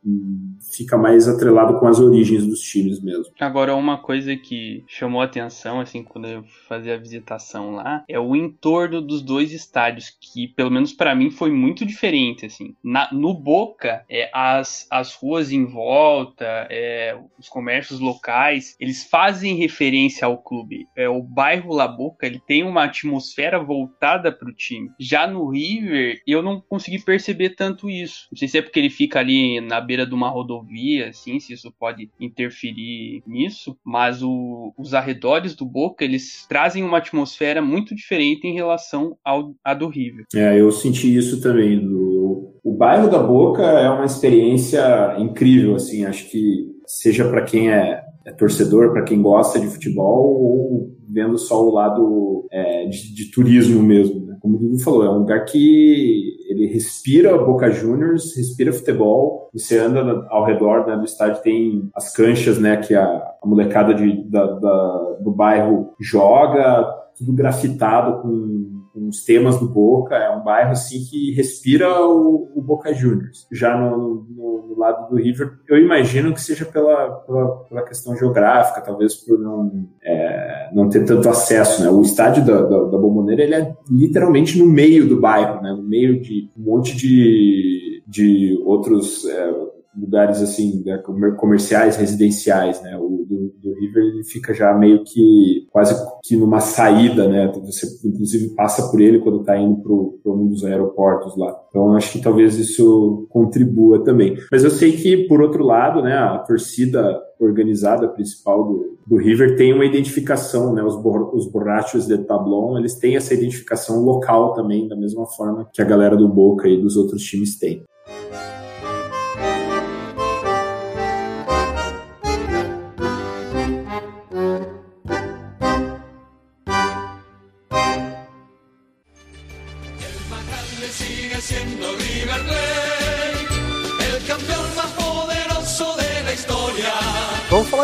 fica 0.75 0.97
mais 0.97 1.27
atrelado 1.27 1.79
com 1.79 1.87
as 1.87 1.99
origens 1.99 2.45
dos 2.45 2.61
times 2.61 3.01
mesmo. 3.01 3.33
Agora, 3.39 3.75
uma 3.75 3.97
coisa 3.97 4.35
que 4.35 4.83
chamou 4.87 5.21
atenção, 5.21 5.79
assim, 5.79 6.03
quando 6.03 6.27
eu 6.27 6.43
fazia 6.67 6.95
a 6.95 6.99
visitação 6.99 7.75
lá, 7.75 8.03
é 8.07 8.19
o 8.19 8.35
entorno 8.35 9.01
dos 9.01 9.21
dois 9.21 9.51
estádios, 9.51 10.09
que, 10.09 10.47
pelo 10.47 10.71
menos 10.71 10.93
para 10.93 11.15
mim, 11.15 11.29
foi 11.29 11.51
muito 11.51 11.85
diferente, 11.85 12.45
assim. 12.45 12.75
Na, 12.83 13.09
no 13.11 13.33
Boca, 13.33 14.03
é, 14.09 14.29
as, 14.33 14.87
as 14.89 15.13
ruas 15.15 15.51
em 15.51 15.65
volta, 15.65 16.45
é, 16.69 17.17
os 17.37 17.47
comércios 17.47 17.99
locais, 17.99 18.75
eles 18.79 19.03
fazem 19.03 19.55
referência 19.55 20.25
ao 20.25 20.37
clube. 20.37 20.87
É, 20.95 21.07
o 21.07 21.21
bairro 21.21 21.73
La 21.73 21.87
Boca, 21.87 22.25
ele 22.25 22.41
tem 22.45 22.63
uma 22.63 22.83
atmosfera 22.83 23.59
voltada 23.59 24.31
para 24.31 24.49
o 24.49 24.53
time. 24.53 24.89
Já 24.99 25.27
no 25.27 25.49
River, 25.49 26.21
eu 26.25 26.41
não 26.41 26.61
consegui 26.61 26.99
perceber 26.99 27.51
tanto 27.51 27.89
isso. 27.89 28.27
Não 28.31 28.37
sei 28.37 28.47
se 28.47 28.57
é 28.57 28.61
porque 28.61 28.79
ele 28.79 28.89
fica 28.89 29.19
ali 29.19 29.59
na 29.61 29.79
beira 29.81 30.05
de 30.05 30.13
uma 30.13 30.29
rodovia, 30.29 30.62
assim, 31.07 31.39
se 31.39 31.53
isso 31.53 31.73
pode 31.79 32.09
interferir 32.19 33.23
nisso, 33.25 33.77
mas 33.83 34.21
o, 34.21 34.73
os 34.77 34.93
arredores 34.93 35.55
do 35.55 35.65
Boca, 35.65 36.03
eles 36.03 36.45
trazem 36.47 36.83
uma 36.83 36.97
atmosfera 36.97 37.61
muito 37.61 37.95
diferente 37.95 38.47
em 38.47 38.53
relação 38.53 39.17
ao, 39.23 39.53
a 39.63 39.73
do 39.73 39.87
River. 39.87 40.25
É, 40.33 40.59
eu 40.59 40.71
senti 40.71 41.15
isso 41.15 41.41
também. 41.41 41.79
Do, 41.79 42.53
o 42.63 42.73
bairro 42.73 43.09
da 43.09 43.19
Boca 43.19 43.63
é 43.63 43.89
uma 43.89 44.05
experiência 44.05 45.15
incrível, 45.19 45.75
assim, 45.75 46.05
acho 46.05 46.29
que 46.29 46.73
seja 46.85 47.27
para 47.27 47.43
quem 47.43 47.71
é, 47.71 48.03
é 48.25 48.31
torcedor, 48.31 48.91
para 48.91 49.03
quem 49.03 49.21
gosta 49.21 49.59
de 49.59 49.67
futebol 49.67 50.41
ou 50.41 50.93
vendo 51.09 51.37
só 51.37 51.63
o 51.63 51.71
lado 51.71 52.47
é, 52.51 52.85
de, 52.85 53.13
de, 53.13 53.31
turismo 53.31 53.81
mesmo. 53.83 54.22
Como 54.43 54.57
o 54.57 54.59
Dudu 54.59 54.77
falou, 54.79 55.05
é 55.05 55.09
um 55.09 55.19
lugar 55.19 55.45
que 55.45 56.35
ele 56.49 56.67
respira 56.67 57.37
Boca 57.37 57.71
Juniors, 57.71 58.35
respira 58.35 58.73
futebol. 58.73 59.49
Você 59.53 59.79
anda 59.79 60.27
ao 60.29 60.43
redor 60.43 60.85
né, 60.85 60.97
do 60.97 61.05
estádio, 61.05 61.41
tem 61.41 61.89
as 61.95 62.11
canchas 62.11 62.59
né, 62.59 62.75
que 62.75 62.93
a, 62.93 63.05
a 63.05 63.47
molecada 63.47 63.93
de, 63.93 64.21
da, 64.29 64.45
da, 64.45 65.17
do 65.21 65.31
bairro 65.31 65.93
joga, 65.97 66.83
tudo 67.17 67.31
grafitado 67.31 68.21
com 68.21 68.72
com 68.93 69.07
os 69.07 69.23
temas 69.25 69.59
do 69.59 69.67
Boca, 69.67 70.15
é 70.15 70.29
um 70.29 70.43
bairro 70.43 70.71
assim 70.71 71.03
que 71.03 71.33
respira 71.33 72.05
o, 72.05 72.51
o 72.55 72.61
Boca 72.61 72.93
Juniors. 72.93 73.47
Já 73.51 73.75
no, 73.75 74.25
no, 74.29 74.67
no, 74.67 74.79
lado 74.79 75.09
do 75.09 75.15
River, 75.15 75.53
eu 75.67 75.77
imagino 75.77 76.33
que 76.33 76.41
seja 76.41 76.63
pela, 76.63 77.09
pela, 77.09 77.57
pela 77.63 77.81
questão 77.83 78.15
geográfica, 78.15 78.81
talvez 78.81 79.15
por 79.15 79.39
não, 79.39 79.87
é, 80.03 80.69
não 80.73 80.89
ter 80.89 81.05
tanto 81.05 81.27
acesso. 81.27 81.81
Né? 81.81 81.89
O 81.89 82.03
estádio 82.03 82.45
da, 82.45 82.61
da, 82.61 82.83
da 82.83 82.97
Bomboneira 82.97 83.41
ele 83.41 83.55
é 83.55 83.75
literalmente 83.89 84.59
no 84.59 84.67
meio 84.67 85.07
do 85.07 85.19
bairro, 85.19 85.61
né? 85.61 85.71
no 85.71 85.83
meio 85.83 86.21
de 86.21 86.51
um 86.55 86.61
monte 86.61 86.95
de, 86.95 88.03
de 88.07 88.61
outros. 88.63 89.25
É, 89.25 89.62
lugares 89.95 90.41
assim 90.41 90.83
né, 90.85 90.97
comerciais, 91.37 91.95
residenciais, 91.95 92.81
né? 92.81 92.97
O 92.97 93.25
do, 93.27 93.53
do, 93.61 93.79
River 93.79 94.03
ele 94.03 94.23
fica 94.23 94.53
já 94.53 94.73
meio 94.73 95.03
que 95.03 95.67
quase 95.71 95.95
que 96.23 96.35
numa 96.35 96.59
saída, 96.59 97.27
né? 97.27 97.51
Você 97.65 97.87
inclusive 98.07 98.55
passa 98.55 98.89
por 98.89 98.99
ele 99.01 99.19
quando 99.19 99.41
está 99.41 99.57
indo 99.57 99.81
para 99.81 100.31
um 100.31 100.47
dos 100.47 100.63
aeroportos 100.63 101.37
lá. 101.37 101.55
Então 101.69 101.95
acho 101.95 102.11
que 102.11 102.21
talvez 102.21 102.57
isso 102.57 103.27
contribua 103.29 104.03
também. 104.03 104.37
Mas 104.51 104.63
eu 104.63 104.71
sei 104.71 104.93
que 104.93 105.27
por 105.27 105.41
outro 105.41 105.63
lado, 105.63 106.01
né? 106.01 106.13
A 106.13 106.39
torcida 106.39 107.21
organizada 107.39 108.07
principal 108.07 108.63
do, 108.63 108.97
do 109.05 109.17
River 109.17 109.55
tem 109.55 109.73
uma 109.73 109.85
identificação, 109.85 110.73
né? 110.73 110.83
Os, 110.83 110.95
bor 110.95 111.35
os 111.35 111.47
borrachos 111.47 112.07
de 112.07 112.17
Tablon, 112.17 112.77
eles 112.77 112.95
têm 112.95 113.15
essa 113.15 113.33
identificação 113.33 114.03
local 114.03 114.53
também, 114.53 114.87
da 114.87 114.95
mesma 114.95 115.25
forma 115.25 115.67
que 115.71 115.81
a 115.81 115.85
galera 115.85 116.15
do 116.15 116.27
Boca 116.27 116.67
e 116.67 116.81
dos 116.81 116.95
outros 116.95 117.23
times 117.23 117.57
têm. 117.57 117.83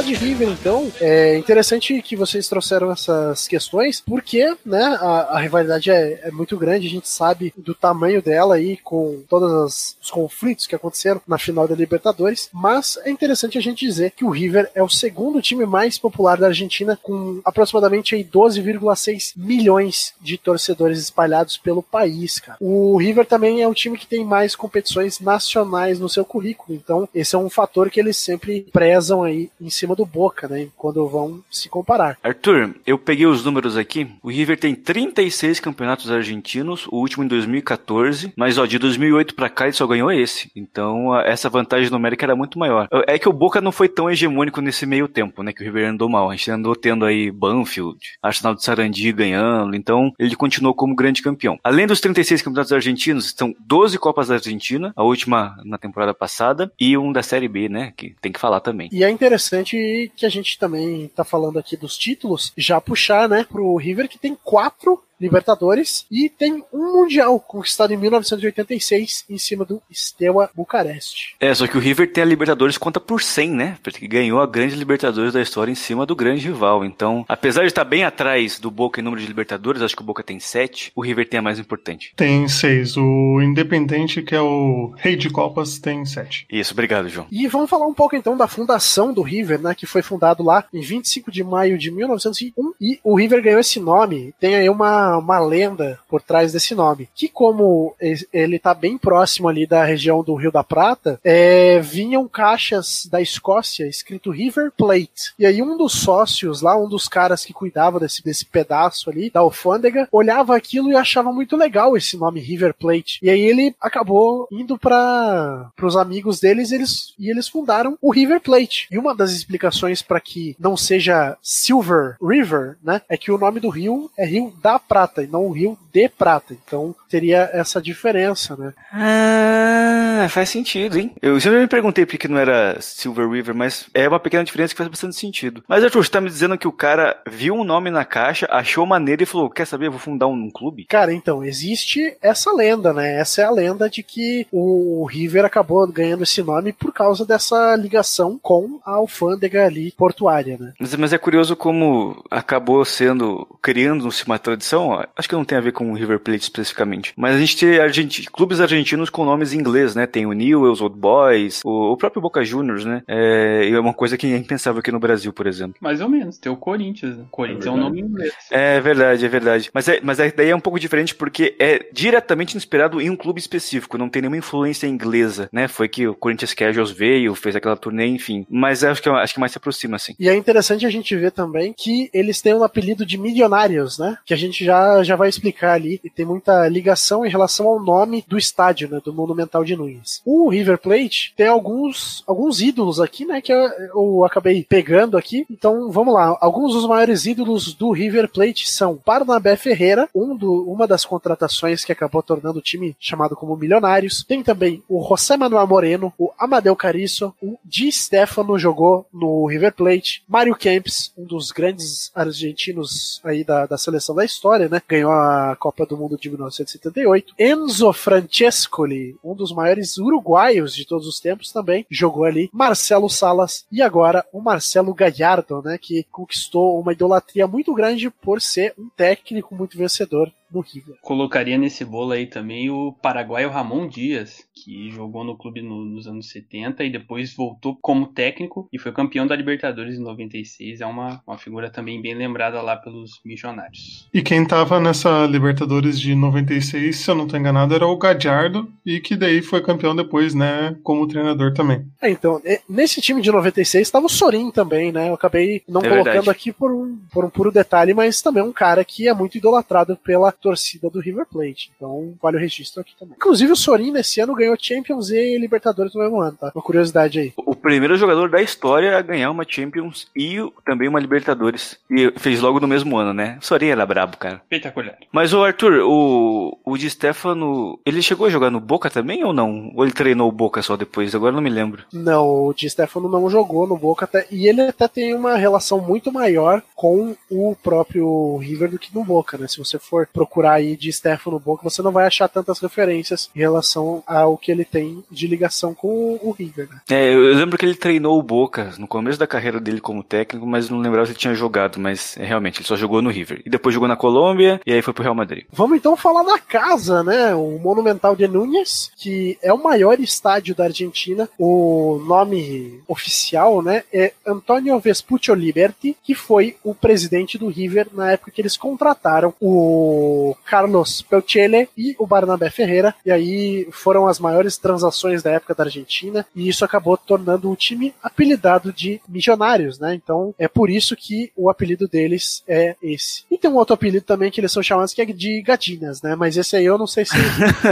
De 0.10 0.16
River, 0.16 0.50
então, 0.50 0.92
é 1.00 1.38
interessante 1.38 2.02
que 2.02 2.16
vocês 2.16 2.50
trouxeram 2.50 2.92
essas 2.92 3.48
questões, 3.48 4.02
porque, 4.02 4.56
né, 4.66 4.98
a, 5.00 5.36
a 5.36 5.40
rivalidade 5.40 5.92
é, 5.92 6.20
é, 6.24 6.32
muito 6.32 6.58
grande, 6.58 6.88
a 6.88 6.90
gente 6.90 7.08
sabe 7.08 7.54
do 7.56 7.76
tamanho 7.76 8.20
dela 8.20 8.56
aí, 8.56 8.78
com 8.78 9.22
todos 9.30 9.96
os 10.02 10.10
conflitos 10.10 10.66
que 10.66 10.74
aconteceram 10.74 11.22
na 11.28 11.38
final 11.38 11.68
da 11.68 11.76
Libertadores, 11.76 12.50
mas 12.52 12.98
é 13.04 13.12
interessante 13.12 13.60
a 13.60 13.62
gente 13.62 13.86
dizer 13.86 14.12
que 14.12 14.26
o 14.26 14.32
River 14.32 14.72
é 14.74 14.82
o 14.82 14.90
segundo 14.90 15.44
time 15.44 15.64
mais 15.64 16.00
popular 16.00 16.40
da 16.40 16.48
Argentina, 16.48 16.98
com 17.04 17.40
aproximadamente 17.46 18.16
12,6 18.16 19.34
milhões 19.36 20.16
de 20.20 20.40
torcedores 20.40 20.98
espalhados 20.98 21.56
pelo 21.56 21.84
país, 21.84 22.40
cara. 22.40 22.58
O 22.60 22.98
River 22.98 23.28
também 23.28 23.62
é 23.62 23.68
o 23.68 23.76
time 23.76 23.96
que 23.96 24.08
tem 24.08 24.26
mais 24.26 24.56
competições 24.56 25.20
nacionais 25.20 26.00
no 26.00 26.10
seu 26.10 26.26
currículo, 26.26 26.76
então 26.76 27.08
esse 27.14 27.36
é 27.36 27.38
um 27.38 27.50
fator 27.50 27.92
que 27.92 28.00
eles 28.00 28.18
sempre 28.18 28.62
prezam 28.74 29.22
aí 29.22 29.52
em 29.62 29.70
cima 29.70 29.99
do 29.99 29.99
Boca, 30.06 30.48
né? 30.48 30.68
Quando 30.78 31.08
vão 31.08 31.42
se 31.50 31.70
comparar. 31.70 32.18
Arthur, 32.24 32.76
eu 32.86 32.98
peguei 32.98 33.26
os 33.26 33.44
números 33.44 33.78
aqui. 33.78 34.08
O 34.22 34.30
River 34.30 34.60
tem 34.60 34.76
36 34.76 35.60
campeonatos 35.60 36.12
argentinos, 36.12 36.88
o 36.88 36.98
último 36.98 37.24
em 37.24 37.28
2014, 37.28 38.34
mas 38.36 38.58
ó, 38.58 38.66
de 38.66 38.78
2008 38.78 39.36
para 39.36 39.50
cá 39.50 39.66
ele 39.66 39.74
só 39.74 39.86
ganhou 39.88 40.12
esse. 40.12 40.52
Então 40.56 41.18
essa 41.22 41.50
vantagem 41.50 41.90
numérica 41.90 42.26
era 42.26 42.36
muito 42.36 42.60
maior. 42.60 42.88
É 43.08 43.18
que 43.18 43.30
o 43.30 43.34
Boca 43.34 43.62
não 43.62 43.72
foi 43.72 43.88
tão 43.88 44.10
hegemônico 44.10 44.62
nesse 44.62 44.86
meio 44.86 45.08
tempo, 45.08 45.44
né? 45.44 45.54
Que 45.54 45.62
o 45.62 45.66
River 45.66 45.90
andou 45.90 46.10
mal. 46.10 46.30
A 46.30 46.36
gente 46.36 46.52
andou 46.52 46.76
tendo 46.76 47.06
aí 47.06 47.32
Banfield, 47.32 48.00
Arsenal 48.22 48.56
de 48.56 48.64
Sarandi 48.64 49.12
ganhando, 49.12 49.76
então 49.76 50.14
ele 50.18 50.36
continuou 50.36 50.74
como 50.74 50.96
grande 50.96 51.22
campeão. 51.22 51.60
Além 51.64 51.88
dos 51.88 52.00
36 52.00 52.42
campeonatos 52.42 52.74
argentinos, 52.74 53.26
estão 53.26 53.54
12 53.60 53.98
Copas 54.00 54.28
da 54.28 54.36
Argentina, 54.36 54.94
a 54.96 55.04
última 55.04 55.58
na 55.64 55.78
temporada 55.78 56.14
passada, 56.14 56.72
e 56.80 56.98
um 56.98 57.12
da 57.12 57.24
Série 57.24 57.48
B, 57.48 57.70
né? 57.70 57.94
Que 57.96 58.16
tem 58.22 58.32
que 58.32 58.40
falar 58.40 58.60
também. 58.60 58.90
E 58.92 59.04
é 59.04 59.10
interessante 59.10 59.76
que 60.16 60.26
a 60.26 60.30
gente 60.30 60.58
também 60.58 61.08
tá 61.10 61.24
falando 61.24 61.60
aqui 61.60 61.76
dos 61.78 61.98
títulos, 61.98 62.54
já 62.58 62.80
puxar, 62.80 63.28
né, 63.28 63.46
pro 63.50 63.76
River 63.76 64.08
que 64.08 64.18
tem 64.18 64.36
quatro 64.36 65.02
Libertadores 65.20 66.06
e 66.10 66.30
tem 66.30 66.64
um 66.74 66.90
Mundial 67.00 67.40
conquistado 67.40 67.94
em 67.94 67.98
1986 67.98 69.26
em 69.30 69.38
cima 69.38 69.64
do 69.64 69.82
Steaua 69.94 70.50
Bucareste. 70.56 71.36
É, 71.40 71.54
só 71.54 71.68
que 71.68 71.78
o 71.78 71.80
River 71.80 72.12
tem 72.12 72.24
a 72.24 72.26
Libertadores 72.26 72.78
conta 72.78 73.00
por 73.00 73.22
100, 73.22 73.52
né? 73.52 73.78
Porque 73.84 74.08
ganhou 74.08 74.42
a 74.42 74.48
grande 74.48 74.76
Libertadores 74.76 75.34
da 75.34 75.42
história 75.42 75.72
em 75.72 75.76
cima 75.76 76.06
do 76.06 76.16
grande 76.16 76.48
rival. 76.48 76.84
Então, 76.84 77.26
apesar 77.28 77.62
de 77.62 77.68
estar 77.68 77.84
bem 77.84 78.04
atrás 78.04 78.60
do 78.60 78.72
Boca 78.72 79.00
em 79.00 79.04
número 79.04 79.22
de 79.22 79.28
Libertadores, 79.28 79.82
acho 79.82 79.96
que 79.96 80.02
o 80.02 80.06
Boca 80.06 80.24
tem 80.24 80.40
7, 80.40 80.92
o 80.96 81.02
River 81.02 81.28
tem 81.28 81.40
a 81.40 81.44
mais 81.44 81.60
importante. 81.60 82.14
Tem 82.16 82.48
6. 82.48 82.98
O 82.98 83.42
Independente, 83.42 84.22
que 84.22 84.36
é 84.36 84.42
o 84.42 84.94
rei 84.98 85.16
de 85.16 85.30
Copas, 85.30 85.80
tem 85.80 86.06
7. 86.06 86.48
Isso, 86.52 86.74
obrigado, 86.74 87.10
João. 87.10 87.28
E 87.32 87.48
vamos 87.48 87.70
falar 87.70 87.88
um 87.88 87.94
pouco 87.94 88.16
então 88.16 88.36
da 88.36 88.48
fundação 88.48 89.14
do 89.14 89.22
River, 89.22 89.62
né? 89.62 89.74
Que 89.74 89.86
foi 89.86 90.02
fundado 90.02 90.44
lá 90.44 90.66
em 90.74 90.82
25 90.82 91.32
de 91.32 91.44
maio 91.44 91.78
de 91.78 91.92
1901 91.92 92.74
e 92.80 93.00
o 93.04 93.16
River 93.16 93.42
ganhou 93.42 93.60
esse 93.60 93.80
nome. 93.80 94.34
Tem 94.40 94.56
aí 94.56 94.70
uma 94.70 95.09
uma, 95.18 95.40
lenda 95.40 96.00
por 96.08 96.22
trás 96.22 96.52
desse 96.52 96.76
nome. 96.76 97.10
Que 97.16 97.28
como 97.28 97.96
ele 98.32 98.58
está 98.58 98.74
bem 98.74 98.98
próximo 98.98 99.48
ali 99.48 99.66
da 99.66 99.84
região 99.84 100.24
do 100.24 100.36
Rio 100.36 100.52
da 100.52 100.64
Prata, 100.64 101.20
é, 101.24 101.80
vinham 101.80 102.28
caixas 102.28 103.08
da 103.10 103.22
Escócia 103.22 103.88
escrito 103.88 104.32
River 104.32 104.72
Plate. 104.76 105.34
E 105.38 105.46
aí 105.46 105.62
um 105.62 105.78
dos 105.78 105.94
sócios 105.94 106.62
lá, 106.62 106.78
um 106.78 106.88
dos 106.88 107.08
caras 107.08 107.44
que 107.44 107.54
cuidava 107.54 108.00
desse, 108.00 108.24
desse 108.24 108.46
pedaço 108.46 109.10
ali 109.10 109.30
da 109.30 109.40
alfândega, 109.40 110.08
olhava 110.12 110.56
aquilo 110.56 110.92
e 110.92 110.96
achava 110.96 111.32
muito 111.32 111.56
legal 111.56 111.96
esse 111.98 112.18
nome 112.18 112.40
River 112.40 112.74
Plate. 112.74 113.20
E 113.22 113.30
aí 113.30 113.42
ele 113.42 113.76
acabou 113.82 114.48
indo 114.52 114.78
para 114.78 115.72
os 115.82 115.96
amigos 115.96 116.40
deles 116.40 116.72
eles, 116.72 117.14
e 117.18 117.30
eles 117.30 117.48
fundaram 117.48 117.98
o 118.02 118.12
River 118.12 118.42
Plate. 118.42 118.88
E 118.92 118.98
uma 118.98 119.16
das 119.16 119.32
explicações 119.32 120.02
para 120.02 120.20
que 120.20 120.56
não 120.60 120.76
seja 120.78 121.38
Silver 121.42 122.18
River, 122.22 122.78
né, 122.84 123.02
é 123.10 123.18
que 123.18 123.32
o 123.32 123.38
nome 123.38 123.60
do 123.60 123.70
rio 123.70 124.10
é 124.18 124.26
Rio 124.26 124.54
da 124.62 124.78
Prata 124.78 124.99
Prata 125.00 125.24
e 125.24 125.28
não 125.28 125.46
o 125.46 125.52
Rio 125.54 125.78
de 125.92 126.10
prata. 126.10 126.54
Então 126.54 126.96
teria 127.10 127.50
essa 127.54 127.82
diferença, 127.82 128.56
né? 128.56 128.74
Ah, 128.92 130.28
faz 130.30 130.50
sentido, 130.50 130.98
hein? 130.98 131.12
Eu 131.22 131.40
sempre 131.40 131.60
me 131.60 131.68
perguntei 131.68 132.06
por 132.06 132.18
que 132.18 132.28
não 132.28 132.38
era 132.38 132.80
Silver 132.82 133.30
River, 133.30 133.56
mas 133.56 133.88
é 133.94 134.08
uma 134.08 134.20
pequena 134.20 134.44
diferença 134.44 134.74
que 134.74 134.78
faz 134.78 134.90
bastante 134.90 135.16
sentido. 135.16 135.64
Mas 135.68 135.84
Arthur, 135.84 136.04
você 136.04 136.12
tá 136.12 136.22
me 136.22 136.30
dizendo 136.30 136.58
que 136.58 136.68
o 136.68 136.72
cara 136.72 137.18
viu 137.28 137.56
um 137.56 137.64
nome 137.64 137.90
na 137.90 138.06
caixa, 138.06 138.48
achou 138.50 138.86
maneiro 138.86 139.24
e 139.24 139.26
falou: 139.26 139.50
Quer 139.50 139.66
saber? 139.66 139.88
Eu 139.88 139.92
vou 139.92 140.00
fundar 140.00 140.28
um 140.28 140.50
clube? 140.50 140.86
Cara, 140.86 141.14
então, 141.14 141.44
existe 141.44 142.18
essa 142.22 142.52
lenda, 142.54 142.94
né? 142.94 143.20
Essa 143.20 143.42
é 143.42 143.46
a 143.46 143.52
lenda 143.52 143.90
de 143.90 144.04
que 144.04 144.48
o 144.52 145.06
River 145.06 145.46
acabou 145.46 145.88
ganhando 145.88 146.24
esse 146.24 146.42
nome 146.42 146.74
por 146.74 146.94
causa 146.94 147.26
dessa 147.26 147.76
ligação 147.76 148.40
com 148.42 148.80
a 148.86 148.92
alfândega 148.92 149.66
ali 149.66 149.92
portuária, 149.92 150.58
né? 150.60 150.74
Mas, 150.80 150.96
mas 150.96 151.14
é 151.14 151.18
curioso 151.18 151.56
como 151.56 152.24
acabou 152.30 152.84
sendo, 152.86 153.48
criando-se 153.62 154.26
uma 154.26 154.40
tradição, 154.40 154.90
ó, 154.90 155.06
acho 155.16 155.30
que 155.30 155.36
não 155.36 155.46
tem 155.46 155.58
a 155.58 155.62
ver 155.62 155.72
com 155.72 155.79
o 155.92 155.94
River 155.94 156.20
Plate 156.20 156.44
especificamente, 156.44 157.14
mas 157.16 157.36
a 157.36 157.40
gente 157.40 157.58
tem 157.58 157.80
argenti 157.80 158.30
clubes 158.32 158.60
argentinos 158.60 159.10
com 159.10 159.26
nomes 159.26 159.54
em 159.54 159.60
inglês, 159.60 159.96
né? 159.96 160.06
Tem 160.06 160.26
o 160.26 160.34
Newell's, 160.34 160.82
Old 160.82 160.98
Boys, 160.98 161.62
o, 161.64 161.92
o 161.94 161.98
próprio 161.98 162.22
Boca 162.22 162.44
Juniors, 162.44 162.86
né? 162.86 163.02
É, 163.08 163.70
e 163.70 163.74
é 163.74 163.80
uma 163.80 163.94
coisa 163.94 164.18
que 164.18 164.28
é 164.28 164.38
impensável 164.38 164.80
aqui 164.80 164.92
no 164.92 165.00
Brasil, 165.00 165.32
por 165.34 165.48
exemplo. 165.48 165.76
Mais 165.82 166.02
ou 166.02 166.10
menos, 166.10 166.38
tem 166.38 166.52
o 166.52 166.56
Corinthians. 166.56 167.18
Né? 167.18 167.26
Corinthians 167.32 167.66
é, 167.66 167.72
um 167.72 167.78
nome 167.78 168.02
em 168.02 168.06
inglês. 168.06 168.34
É 168.52 168.80
verdade, 168.80 169.26
é 169.26 169.30
verdade. 169.30 169.70
Mas, 169.74 169.88
é, 169.88 170.00
mas 170.02 170.20
é, 170.20 170.32
daí 170.32 170.50
é 170.50 170.56
um 170.56 170.60
pouco 170.60 170.80
diferente 170.80 171.16
porque 171.16 171.56
é 171.60 171.88
diretamente 171.92 172.56
inspirado 172.56 173.02
em 173.02 173.10
um 173.10 173.16
clube 173.16 173.40
específico, 173.40 173.98
não 173.98 174.10
tem 174.10 174.22
nenhuma 174.22 174.38
influência 174.38 174.88
inglesa, 174.88 175.50
né? 175.52 175.68
Foi 175.68 175.88
que 175.88 176.08
o 176.08 176.16
Corinthians 176.16 176.54
Casuals 176.54 176.92
veio, 176.92 177.36
fez 177.36 177.56
aquela 177.56 177.78
turnê, 177.78 178.08
enfim. 178.08 178.46
Mas 178.50 178.84
acho 178.84 179.02
que, 179.02 179.10
acho 179.10 179.34
que 179.34 179.40
mais 179.40 179.52
se 179.52 179.58
aproxima, 179.58 179.96
assim. 179.96 180.16
E 180.20 180.28
é 180.28 180.36
interessante 180.36 180.86
a 180.86 180.90
gente 180.90 181.16
ver 181.16 181.32
também 181.32 181.74
que 181.78 182.10
eles 182.14 182.42
têm 182.42 182.54
um 182.54 182.64
apelido 182.64 183.06
de 183.06 183.18
milionários, 183.18 183.98
né? 183.98 184.18
Que 184.26 184.34
a 184.34 184.38
gente 184.38 184.64
já, 184.64 185.04
já 185.04 185.16
vai 185.16 185.30
explicar 185.30 185.69
ali. 185.74 186.00
E 186.04 186.10
tem 186.10 186.26
muita 186.26 186.68
ligação 186.68 187.26
em 187.26 187.30
relação 187.30 187.68
ao 187.68 187.80
nome 187.80 188.24
do 188.28 188.38
estádio, 188.38 188.90
né? 188.90 189.02
Do 189.04 189.14
Monumental 189.14 189.64
de 189.64 189.76
Nunes. 189.76 190.22
O 190.26 190.50
River 190.50 190.78
Plate 190.78 191.34
tem 191.36 191.48
alguns, 191.48 192.24
alguns 192.28 192.62
ídolos 192.62 193.00
aqui, 193.00 193.26
né? 193.26 193.42
Que 193.42 193.52
eu, 193.52 193.70
eu 193.94 194.26
acabei 194.26 194.64
pegando 194.64 195.18
aqui. 195.18 195.46
Então 195.50 195.92
vamos 195.92 196.14
lá. 196.14 196.38
Alguns 196.42 196.74
dos 196.74 196.88
maiores 196.88 197.26
ídolos 197.26 197.74
do 197.74 197.92
River 197.92 198.30
Plate 198.30 198.70
são 198.70 199.00
Barnabé 199.06 199.56
Ferreira, 199.56 200.08
um 200.14 200.36
do, 200.36 200.64
uma 200.70 200.88
das 200.88 201.06
contratações 201.06 201.84
que 201.84 201.92
acabou 201.92 202.22
tornando 202.22 202.60
o 202.60 202.62
time 202.62 202.96
chamado 203.00 203.36
como 203.36 203.56
Milionários. 203.56 204.24
Tem 204.24 204.44
também 204.44 204.84
o 204.88 205.06
José 205.08 205.38
Manuel 205.38 205.68
Moreno, 205.68 206.14
o 206.18 206.32
Amadeu 206.38 206.76
Cariço, 206.76 207.34
o 207.42 207.58
Di 207.64 207.92
Stefano 207.92 208.58
jogou 208.58 209.06
no 209.14 209.46
River 209.48 209.74
Plate, 209.74 210.24
Mário 210.28 210.56
Kempis, 210.56 211.12
um 211.18 211.26
dos 211.26 211.52
grandes 211.52 212.12
argentinos 212.16 213.22
aí 213.24 213.44
da, 213.44 213.66
da 213.66 213.78
seleção 213.78 214.16
da 214.16 214.26
história, 214.26 214.68
né? 214.70 214.82
Ganhou 214.88 215.12
a 215.12 215.56
Copa 215.60 215.86
do 215.86 215.98
Mundo 215.98 216.18
de 216.18 216.30
1978. 216.30 217.36
Enzo 217.38 217.92
Francescoli, 217.94 219.16
um 219.24 219.36
dos 219.36 219.52
maiores 219.52 219.98
uruguaios 219.98 220.74
de 220.74 220.86
todos 220.86 221.06
os 221.08 221.20
tempos 221.20 221.52
também, 221.52 221.86
jogou 221.90 222.24
ali. 222.24 222.50
Marcelo 222.54 223.10
Salas 223.10 223.66
e 223.72 223.82
agora 223.82 224.26
o 224.32 224.42
Marcelo 224.42 224.94
Gallardo, 224.94 225.62
né? 225.62 225.78
Que 225.78 226.04
conquistou 226.12 226.80
uma 226.80 226.94
idolatria 226.94 227.46
muito 227.46 227.74
grande 227.74 228.10
por 228.10 228.42
ser 228.42 228.74
um 228.78 228.90
técnico 228.90 229.54
muito 229.54 229.78
vencedor 229.78 230.32
no 230.52 230.62
River. 230.62 230.96
Colocaria 231.02 231.58
nesse 231.58 231.86
bolo 231.86 232.12
aí 232.12 232.26
também 232.26 232.70
o 232.70 232.92
paraguaio 232.92 233.50
Ramon 233.50 233.88
Dias, 233.88 234.44
que 234.54 234.90
jogou 234.92 235.24
no 235.24 235.38
clube 235.38 235.62
no, 235.62 235.86
nos 235.86 236.08
anos 236.08 236.30
70 236.30 236.84
e 236.84 236.92
depois 236.92 237.34
voltou 237.34 237.78
como 237.82 238.08
técnico 238.08 238.68
e 238.72 238.80
foi 238.80 238.92
campeão 238.92 239.26
da 239.26 239.36
Libertadores 239.36 239.98
em 239.98 240.04
96. 240.04 240.82
É 240.82 240.86
uma, 240.86 241.22
uma 241.26 241.38
figura 241.38 241.70
também 241.70 242.02
bem 242.02 242.14
lembrada 242.14 242.62
lá 242.62 242.76
pelos 242.76 243.20
missionários. 243.24 244.08
E 244.14 244.22
quem 244.22 244.46
tava 244.46 244.80
nessa 244.80 245.26
Libertadores 245.26 246.00
de 246.00 246.16
96, 246.16 246.96
se 246.96 247.10
eu 247.10 247.16
não 247.16 247.28
tô 247.28 247.38
enganado, 247.38 247.74
era 247.74 247.88
o 247.88 247.98
Gadiardo 247.98 248.72
e 248.86 249.00
que 249.00 249.16
daí 249.16 249.42
foi 249.42 249.62
campeão 249.62 249.96
depois, 249.96 250.34
né, 250.34 250.76
como 250.84 251.08
treinador 251.08 251.54
também. 251.54 251.86
É, 252.02 252.10
então, 252.10 252.42
nesse 252.68 253.02
time 253.02 253.22
de 253.22 253.32
96 253.32 253.88
estava 253.88 254.06
o 254.06 254.10
Sorin 254.10 254.52
também, 254.52 254.92
né? 254.92 255.10
Eu 255.10 255.14
acabei 255.14 255.62
não 255.68 255.82
é 255.82 255.90
colocando 255.90 256.06
verdade. 256.06 256.30
aqui 256.30 256.52
por 256.52 256.72
um, 256.72 256.98
por 257.12 257.26
um 257.26 257.30
puro 257.30 257.52
detalhe, 257.52 257.94
mas 257.94 258.22
também 258.22 258.44
um 258.44 258.52
cara 258.52 258.84
que 258.84 259.08
é 259.08 259.14
muito 259.14 259.38
idolatrado 259.38 259.96
pela 259.96 260.32
torcida 260.42 260.90
do 260.90 261.00
River 261.00 261.26
Plate. 261.26 261.72
Então, 261.76 262.14
vale 262.22 262.38
o 262.38 262.40
registro 262.40 262.82
aqui 262.82 262.94
também. 262.98 263.16
Inclusive, 263.16 263.52
o 263.52 263.56
Sorin 263.56 263.92
nesse 263.92 264.22
ano 264.22 264.36
ganhou 264.36 264.56
Champions 264.60 265.10
e 265.10 265.38
Libertadores 265.38 265.94
no 265.94 266.02
mesmo 266.02 266.22
ano, 266.22 266.38
tá? 266.38 266.52
Uma 266.54 266.64
curiosidade 266.64 267.20
aí. 267.20 267.34
O 267.38 267.56
primeiro 267.56 267.98
jogador 267.98 268.30
da 268.30 268.42
história 268.42 268.98
a 268.98 269.02
ganhar 269.02 269.32
uma 269.32 269.46
Champions 269.48 270.08
e 270.16 270.38
também 270.66 270.88
uma 270.88 271.00
Libertadores. 271.00 271.78
E 271.90 272.12
fez 272.18 272.42
logo 272.42 272.60
no 272.60 272.68
mesmo 272.68 272.98
ano, 272.98 273.14
né? 273.14 273.38
O 273.42 273.46
Sorin 273.46 273.68
era 273.68 273.86
brabo, 273.86 274.18
cara. 274.18 274.42
Espetacular. 274.44 274.98
Mas 275.12 275.34
o 275.34 275.44
Arthur, 275.44 275.82
o, 275.84 276.58
o 276.66 276.78
Di 276.78 276.90
Stefano, 276.90 277.80
ele 277.86 278.02
chegou 278.02 278.28
a 278.28 278.30
jogar 278.30 278.50
no 278.50 278.60
Boca 278.60 278.90
também 278.90 279.24
ou 279.24 279.34
não? 279.34 279.72
Ou 279.76 279.84
ele 279.84 279.94
treinou 279.94 280.30
o 280.30 280.32
Boca 280.32 280.62
só 280.62 280.76
depois? 280.76 281.14
Agora 281.14 281.34
não 281.34 281.42
me 281.42 281.50
lembro. 281.50 281.84
Não, 281.94 282.26
o 282.26 282.54
Di 282.54 282.70
Stefano 282.70 283.10
não 283.10 283.30
jogou 283.30 283.68
no 283.68 283.78
Boca 283.78 284.06
até, 284.06 284.28
e 284.32 284.48
ele 284.48 284.62
até 284.62 284.88
tem 284.88 285.14
uma 285.14 285.36
relação 285.36 285.80
muito 285.82 286.12
maior 286.12 286.62
com 286.76 287.16
o 287.30 287.56
próprio 287.62 288.38
River 288.38 288.72
do 288.72 288.80
que 288.80 288.94
no 288.94 289.04
Boca, 289.04 289.38
né? 289.38 289.48
Se 289.48 289.58
você 289.58 289.78
for 289.78 290.08
procurar 290.12 290.29
aí 290.46 290.76
de 290.76 290.92
Stefano 290.92 291.40
Boca, 291.40 291.64
você 291.64 291.82
não 291.82 291.92
vai 291.92 292.06
achar 292.06 292.28
tantas 292.28 292.60
referências 292.60 293.30
em 293.36 293.40
relação 293.40 294.04
ao 294.06 294.38
que 294.38 294.52
ele 294.52 294.66
tem 294.66 295.04
de 295.10 295.28
ligação 295.28 295.74
com 295.74 296.20
o 296.22 296.32
River, 296.32 296.70
né? 296.70 296.82
É, 296.90 297.14
eu 297.14 297.34
lembro 297.36 297.58
que 297.58 297.66
ele 297.66 297.76
treinou 297.76 298.18
o 298.18 298.24
Boca 298.24 298.74
no 298.78 298.88
começo 298.88 299.20
da 299.20 299.28
carreira 299.28 299.60
dele 299.60 299.82
como 299.82 300.04
técnico, 300.04 300.46
mas 300.46 300.70
não 300.70 300.80
lembrava 300.80 301.06
se 301.06 301.12
ele 301.12 301.20
tinha 301.20 301.34
jogado, 301.34 301.80
mas 301.80 302.16
é, 302.18 302.26
realmente, 302.26 302.60
ele 302.60 302.68
só 302.68 302.76
jogou 302.76 303.02
no 303.02 303.10
River. 303.10 303.42
E 303.46 303.50
depois 303.50 303.74
jogou 303.74 303.88
na 303.88 303.96
Colômbia 303.96 304.62
e 304.66 304.74
aí 304.74 304.82
foi 304.82 304.94
pro 304.94 305.04
Real 305.04 305.16
Madrid. 305.16 305.46
Vamos 305.52 305.78
então 305.78 305.96
falar 305.96 306.24
da 306.24 306.40
casa, 306.40 307.04
né? 307.04 307.34
O 307.36 307.60
Monumental 307.60 308.16
de 308.16 308.28
Núñez, 308.28 308.92
que 308.98 309.38
é 309.42 309.54
o 309.54 309.62
maior 309.62 310.00
estádio 310.00 310.56
da 310.56 310.66
Argentina. 310.66 311.30
O 311.38 312.02
nome 312.06 312.82
oficial, 312.88 313.62
né, 313.62 313.84
é 313.94 314.14
Antonio 314.26 314.80
Vespucci 314.80 315.34
Liberty, 315.34 315.96
que 316.04 316.16
foi 316.16 316.56
o 316.64 316.74
presidente 316.74 317.38
do 317.38 317.48
River 317.48 317.88
na 317.94 318.12
época 318.12 318.32
que 318.32 318.42
eles 318.42 318.58
contrataram 318.58 319.34
o 319.40 320.19
Carlos 320.46 321.02
Pelchele 321.02 321.70
e 321.78 321.96
o 321.98 322.08
Barnabé 322.08 322.50
Ferreira. 322.50 322.96
E 323.06 323.12
aí 323.12 323.68
foram 323.72 324.08
as 324.08 324.20
maiores 324.20 324.58
transações 324.58 325.24
da 325.24 325.32
época 325.32 325.56
da 325.56 325.64
Argentina. 325.64 326.26
E 326.36 326.48
isso 326.48 326.66
acabou 326.66 326.98
tornando 326.98 327.50
o 327.52 327.56
time 327.56 327.94
apelidado 328.02 328.72
de 328.72 329.02
Missionários, 329.08 329.80
né? 329.80 329.96
Então 329.96 330.34
é 330.38 330.48
por 330.48 330.70
isso 330.70 330.96
que 330.96 331.32
o 331.36 331.50
apelido 331.50 331.88
deles 331.88 332.44
é 332.48 332.76
esse. 332.82 333.24
E 333.30 333.38
tem 333.38 333.50
um 333.50 333.56
outro 333.56 333.74
apelido 333.74 334.06
também 334.06 334.32
que 334.32 334.40
eles 334.40 334.52
são 334.52 334.64
chamados 334.64 334.94
que 334.94 335.02
é 335.02 335.06
de 335.06 335.42
Gadinas, 335.42 336.02
né? 336.02 336.16
Mas 336.16 336.38
esse 336.38 336.56
aí 336.56 336.66
eu 336.66 336.78
não 336.78 336.88
sei 336.88 337.06
se. 337.06 337.16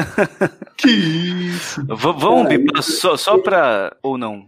que 0.77 0.89
isso! 0.89 1.85
V 1.85 1.95
vamos, 1.95 2.47
Bipa, 2.47 2.81
só, 2.81 3.17
só 3.17 3.37
pra. 3.37 3.95
ou 4.01 4.17
não? 4.17 4.45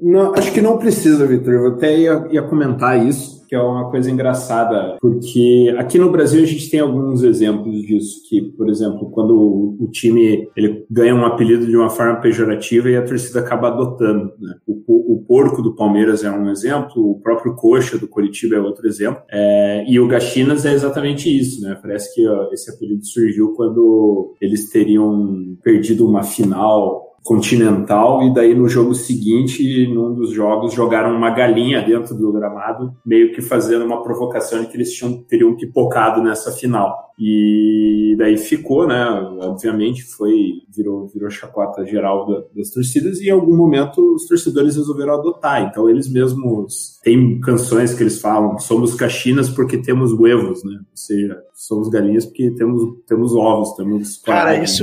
não? 0.00 0.34
Acho 0.34 0.52
que 0.52 0.60
não 0.60 0.78
precisa, 0.78 1.26
Vitor. 1.26 1.52
Eu 1.52 1.68
até 1.74 1.96
ia, 1.96 2.28
ia 2.30 2.42
comentar 2.42 3.04
isso 3.04 3.39
que 3.50 3.56
é 3.56 3.60
uma 3.60 3.90
coisa 3.90 4.08
engraçada, 4.08 4.96
porque 5.00 5.74
aqui 5.76 5.98
no 5.98 6.12
Brasil 6.12 6.40
a 6.40 6.46
gente 6.46 6.70
tem 6.70 6.78
alguns 6.78 7.24
exemplos 7.24 7.82
disso, 7.82 8.22
que, 8.28 8.42
por 8.42 8.70
exemplo, 8.70 9.10
quando 9.10 9.76
o, 9.76 9.88
time 9.90 10.48
ele 10.56 10.86
ganha 10.88 11.12
um 11.12 11.26
apelido 11.26 11.66
de 11.66 11.76
uma 11.76 11.90
forma 11.90 12.20
pejorativa 12.20 12.88
e 12.88 12.96
a 12.96 13.04
torcida 13.04 13.40
acaba 13.40 13.66
adotando. 13.66 14.32
Né? 14.38 14.54
O, 14.68 15.14
o, 15.14 15.24
porco 15.26 15.62
do 15.62 15.74
Palmeiras 15.74 16.22
é 16.22 16.30
um 16.30 16.48
exemplo, 16.48 17.10
o 17.10 17.20
próprio 17.20 17.56
coxa 17.56 17.98
do 17.98 18.06
Coritiba 18.06 18.54
é 18.54 18.60
outro 18.60 18.86
exemplo, 18.86 19.20
é, 19.28 19.84
e 19.88 19.98
o 19.98 20.06
Gachinas 20.06 20.64
é 20.64 20.72
exatamente 20.72 21.28
isso, 21.28 21.60
né? 21.62 21.76
Parece 21.82 22.14
que 22.14 22.26
ó, 22.28 22.52
esse 22.52 22.70
apelido 22.70 23.04
surgiu 23.04 23.52
quando 23.54 24.32
eles 24.40 24.70
teriam 24.70 25.56
perdido 25.64 26.06
uma 26.06 26.22
final 26.22 27.09
continental 27.22 28.22
e 28.22 28.32
daí 28.32 28.54
no 28.54 28.68
jogo 28.68 28.94
seguinte, 28.94 29.86
num 29.88 30.14
dos 30.14 30.30
jogos, 30.30 30.72
jogaram 30.72 31.16
uma 31.16 31.30
galinha 31.30 31.82
dentro 31.82 32.14
do 32.14 32.32
gramado, 32.32 32.94
meio 33.04 33.32
que 33.32 33.42
fazendo 33.42 33.84
uma 33.84 34.02
provocação 34.02 34.60
de 34.60 34.68
que 34.68 34.76
eles 34.76 34.92
tinham, 34.92 35.22
teriam 35.22 35.56
pipocado 35.56 36.22
nessa 36.22 36.50
final. 36.50 37.10
E 37.22 38.16
daí 38.16 38.38
ficou, 38.38 38.86
né? 38.86 39.04
Obviamente 39.40 40.02
foi 40.04 40.62
virou 40.74 41.06
virou 41.08 41.28
chacota 41.28 41.84
geral 41.84 42.26
da, 42.26 42.44
das 42.56 42.70
torcidas 42.70 43.20
e 43.20 43.28
em 43.28 43.30
algum 43.30 43.54
momento 43.54 44.14
os 44.14 44.26
torcedores 44.26 44.76
resolveram 44.76 45.12
adotar. 45.12 45.62
Então 45.64 45.86
eles 45.86 46.10
mesmos 46.10 46.98
têm 47.02 47.38
canções 47.40 47.92
que 47.92 48.02
eles 48.02 48.18
falam: 48.22 48.58
somos 48.58 48.94
caxinas 48.94 49.50
porque 49.50 49.76
temos 49.76 50.12
huevos, 50.12 50.64
né? 50.64 50.78
Ou 50.78 50.96
seja, 50.96 51.38
somos 51.52 51.90
galinhas 51.90 52.24
porque 52.24 52.52
temos 52.52 52.82
temos 53.06 53.34
ovos, 53.34 53.74
temos 53.76 54.16
Cara, 54.22 54.56
isso 54.62 54.82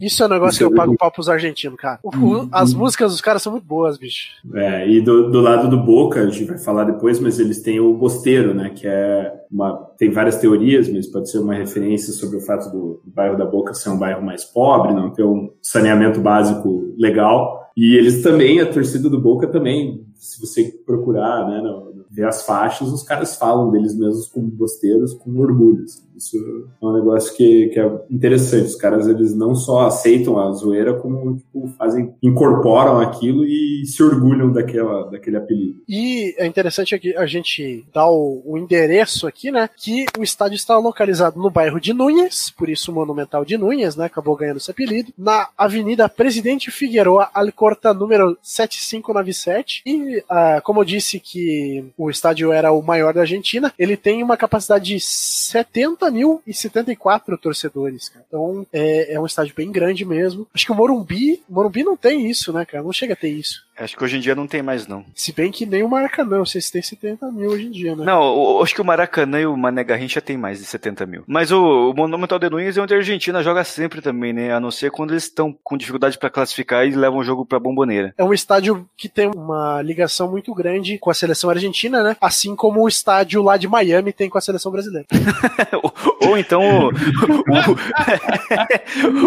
isso 0.00 0.20
é 0.20 0.26
um 0.26 0.30
negócio 0.30 0.50
isso 0.50 0.58
que 0.58 0.64
eu 0.64 0.74
é 0.74 0.76
pago 0.76 0.96
pau 0.96 1.12
pros 1.12 1.28
argentinos, 1.28 1.51
cara. 1.76 1.98
Uhum. 2.02 2.48
As 2.50 2.74
músicas 2.74 3.12
dos 3.12 3.20
caras 3.20 3.42
são 3.42 3.52
muito 3.52 3.66
boas, 3.66 3.98
bicho. 3.98 4.28
É, 4.54 4.88
e 4.88 5.00
do, 5.00 5.30
do 5.30 5.40
lado 5.40 5.68
do 5.68 5.76
Boca, 5.76 6.20
a 6.20 6.30
gente 6.30 6.44
vai 6.44 6.58
falar 6.58 6.84
depois, 6.84 7.20
mas 7.20 7.38
eles 7.38 7.62
têm 7.62 7.80
o 7.80 7.94
Bosteiro, 7.94 8.54
né? 8.54 8.70
Que 8.70 8.86
é 8.86 9.32
uma 9.50 9.72
tem 9.98 10.10
várias 10.10 10.36
teorias, 10.36 10.88
mas 10.88 11.06
pode 11.06 11.30
ser 11.30 11.38
uma 11.38 11.54
referência 11.54 12.12
sobre 12.12 12.36
o 12.36 12.40
fato 12.40 12.70
do, 12.70 13.00
do 13.04 13.10
bairro 13.14 13.36
da 13.36 13.44
Boca 13.44 13.74
ser 13.74 13.90
um 13.90 13.98
bairro 13.98 14.24
mais 14.24 14.44
pobre, 14.44 14.94
não 14.94 15.10
ter 15.10 15.24
um 15.24 15.50
saneamento 15.60 16.20
básico 16.20 16.94
legal. 16.98 17.60
E 17.76 17.96
eles 17.96 18.22
também, 18.22 18.60
a 18.60 18.66
torcida 18.66 19.08
do 19.08 19.20
Boca 19.20 19.46
também 19.46 20.04
se 20.22 20.40
você 20.40 20.72
procurar, 20.86 21.48
né, 21.48 21.60
no, 21.60 21.91
ver 22.12 22.26
as 22.26 22.44
faixas, 22.44 22.88
os 22.88 23.02
caras 23.02 23.36
falam 23.36 23.70
deles 23.70 23.96
mesmos 23.96 24.28
como 24.28 24.46
bosteiros 24.46 25.14
com 25.14 25.38
orgulho. 25.38 25.84
Assim. 25.84 26.02
Isso 26.16 26.36
é 26.80 26.86
um 26.86 26.92
negócio 26.92 27.34
que, 27.34 27.68
que 27.68 27.80
é 27.80 27.90
interessante. 28.10 28.66
Os 28.66 28.76
caras, 28.76 29.08
eles 29.08 29.34
não 29.34 29.54
só 29.54 29.86
aceitam 29.86 30.38
a 30.38 30.52
zoeira, 30.52 30.94
como 30.94 31.36
tipo, 31.36 31.66
fazem, 31.78 32.14
incorporam 32.22 33.00
aquilo 33.00 33.44
e 33.44 33.84
se 33.86 34.02
orgulham 34.02 34.52
daquela, 34.52 35.10
daquele 35.10 35.36
apelido. 35.36 35.82
E 35.88 36.34
é 36.38 36.46
interessante 36.46 36.94
aqui 36.94 37.16
a 37.16 37.26
gente 37.26 37.84
dar 37.92 38.08
o, 38.08 38.42
o 38.44 38.58
endereço 38.58 39.26
aqui, 39.26 39.50
né? 39.50 39.68
Que 39.74 40.04
o 40.18 40.22
estádio 40.22 40.56
está 40.56 40.76
localizado 40.76 41.40
no 41.40 41.50
bairro 41.50 41.80
de 41.80 41.92
Núñez, 41.92 42.50
por 42.50 42.68
isso 42.68 42.92
o 42.92 42.94
Monumental 42.94 43.44
de 43.44 43.56
Núñez, 43.56 43.96
né? 43.96 44.04
Acabou 44.04 44.36
ganhando 44.36 44.58
esse 44.58 44.70
apelido, 44.70 45.12
na 45.16 45.48
Avenida 45.56 46.08
Presidente 46.08 46.70
Figueroa 46.70 47.30
Alcorta, 47.34 47.94
número 47.94 48.36
7597. 48.42 49.82
E, 49.86 50.22
ah, 50.28 50.60
como 50.62 50.80
eu 50.80 50.84
disse 50.84 51.18
que 51.18 51.84
o 52.02 52.10
estádio 52.10 52.52
era 52.52 52.72
o 52.72 52.82
maior 52.82 53.14
da 53.14 53.20
Argentina, 53.20 53.72
ele 53.78 53.96
tem 53.96 54.20
uma 54.22 54.36
capacidade 54.36 54.86
de 54.86 54.96
70.074 54.96 57.38
torcedores, 57.38 58.08
cara. 58.08 58.24
Então 58.26 58.66
é, 58.72 59.14
é 59.14 59.20
um 59.20 59.26
estádio 59.26 59.54
bem 59.54 59.70
grande 59.70 60.04
mesmo. 60.04 60.48
Acho 60.54 60.66
que 60.66 60.72
o 60.72 60.74
Morumbi, 60.74 61.40
Morumbi 61.48 61.84
não 61.84 61.96
tem 61.96 62.28
isso, 62.28 62.52
né, 62.52 62.64
cara? 62.64 62.82
Não 62.82 62.92
chega 62.92 63.12
a 63.14 63.16
ter 63.16 63.30
isso. 63.30 63.64
Acho 63.78 63.96
que 63.96 64.04
hoje 64.04 64.18
em 64.18 64.20
dia 64.20 64.34
não 64.34 64.46
tem 64.46 64.62
mais, 64.62 64.86
não. 64.86 65.04
Se 65.14 65.32
bem 65.32 65.50
que 65.50 65.64
nem 65.66 65.82
o 65.82 65.88
Maracanã, 65.88 66.44
se 66.44 66.70
tem 66.70 66.82
70 66.82 67.30
mil 67.32 67.50
hoje 67.50 67.66
em 67.66 67.70
dia, 67.70 67.96
né? 67.96 68.04
Não, 68.04 68.20
o- 68.22 68.62
acho 68.62 68.74
que 68.74 68.80
o 68.80 68.84
Maracanã 68.84 69.40
e 69.40 69.46
o 69.46 69.56
Mané 69.56 69.82
Garrincha 69.82 70.20
tem 70.20 70.36
mais 70.36 70.58
de 70.58 70.64
70 70.66 71.06
mil. 71.06 71.24
Mas 71.26 71.50
o, 71.50 71.90
o 71.90 71.94
Monumental 71.94 72.38
de 72.38 72.50
Nunes 72.50 72.76
é 72.76 72.82
onde 72.82 72.92
a 72.94 72.98
Argentina 72.98 73.42
joga 73.42 73.64
sempre 73.64 74.00
também, 74.02 74.32
né? 74.32 74.52
A 74.52 74.60
não 74.60 74.70
ser 74.70 74.90
quando 74.90 75.12
eles 75.12 75.24
estão 75.24 75.56
com 75.64 75.76
dificuldade 75.76 76.18
pra 76.18 76.28
classificar 76.30 76.86
e 76.86 76.90
levam 76.90 77.18
o 77.20 77.24
jogo 77.24 77.44
pra 77.46 77.58
bomboneira. 77.58 78.14
É 78.18 78.22
um 78.22 78.32
estádio 78.34 78.86
que 78.96 79.08
tem 79.08 79.30
uma 79.34 79.80
ligação 79.82 80.30
muito 80.30 80.54
grande 80.54 80.98
com 80.98 81.10
a 81.10 81.14
seleção 81.14 81.48
argentina, 81.50 82.02
né? 82.02 82.16
Assim 82.20 82.54
como 82.54 82.82
o 82.82 82.88
estádio 82.88 83.42
lá 83.42 83.56
de 83.56 83.66
Miami 83.66 84.12
tem 84.12 84.28
com 84.28 84.36
a 84.38 84.42
seleção 84.42 84.70
brasileira. 84.70 85.06
ou, 85.82 85.92
ou 86.28 86.36
então 86.38 86.62
o, 86.62 86.88
O 86.88 86.92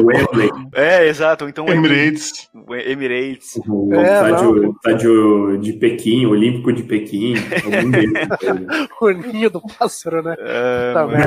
Wembley, 0.06 0.50
o- 0.50 0.70
É, 0.74 1.08
exato. 1.08 1.46
ou 1.46 1.50
Então 1.50 1.66
o 1.66 1.72
Emirates. 1.72 2.48
o 2.54 2.76
Emirates. 2.76 3.60
o 3.68 3.94
É, 3.94 4.35
estádio, 4.36 4.72
estádio 4.76 5.58
de 5.60 5.74
Pequim, 5.74 6.26
Olímpico 6.26 6.72
de 6.74 6.84
Pequim, 6.84 7.34
algum 7.64 7.92
deles. 7.92 8.14
o 9.02 9.10
ninho 9.12 9.50
do 9.50 9.62
pássaro, 9.62 10.22
né? 10.22 10.36
Ah, 10.40 10.94
Tá 10.94 11.08
né? 11.08 11.24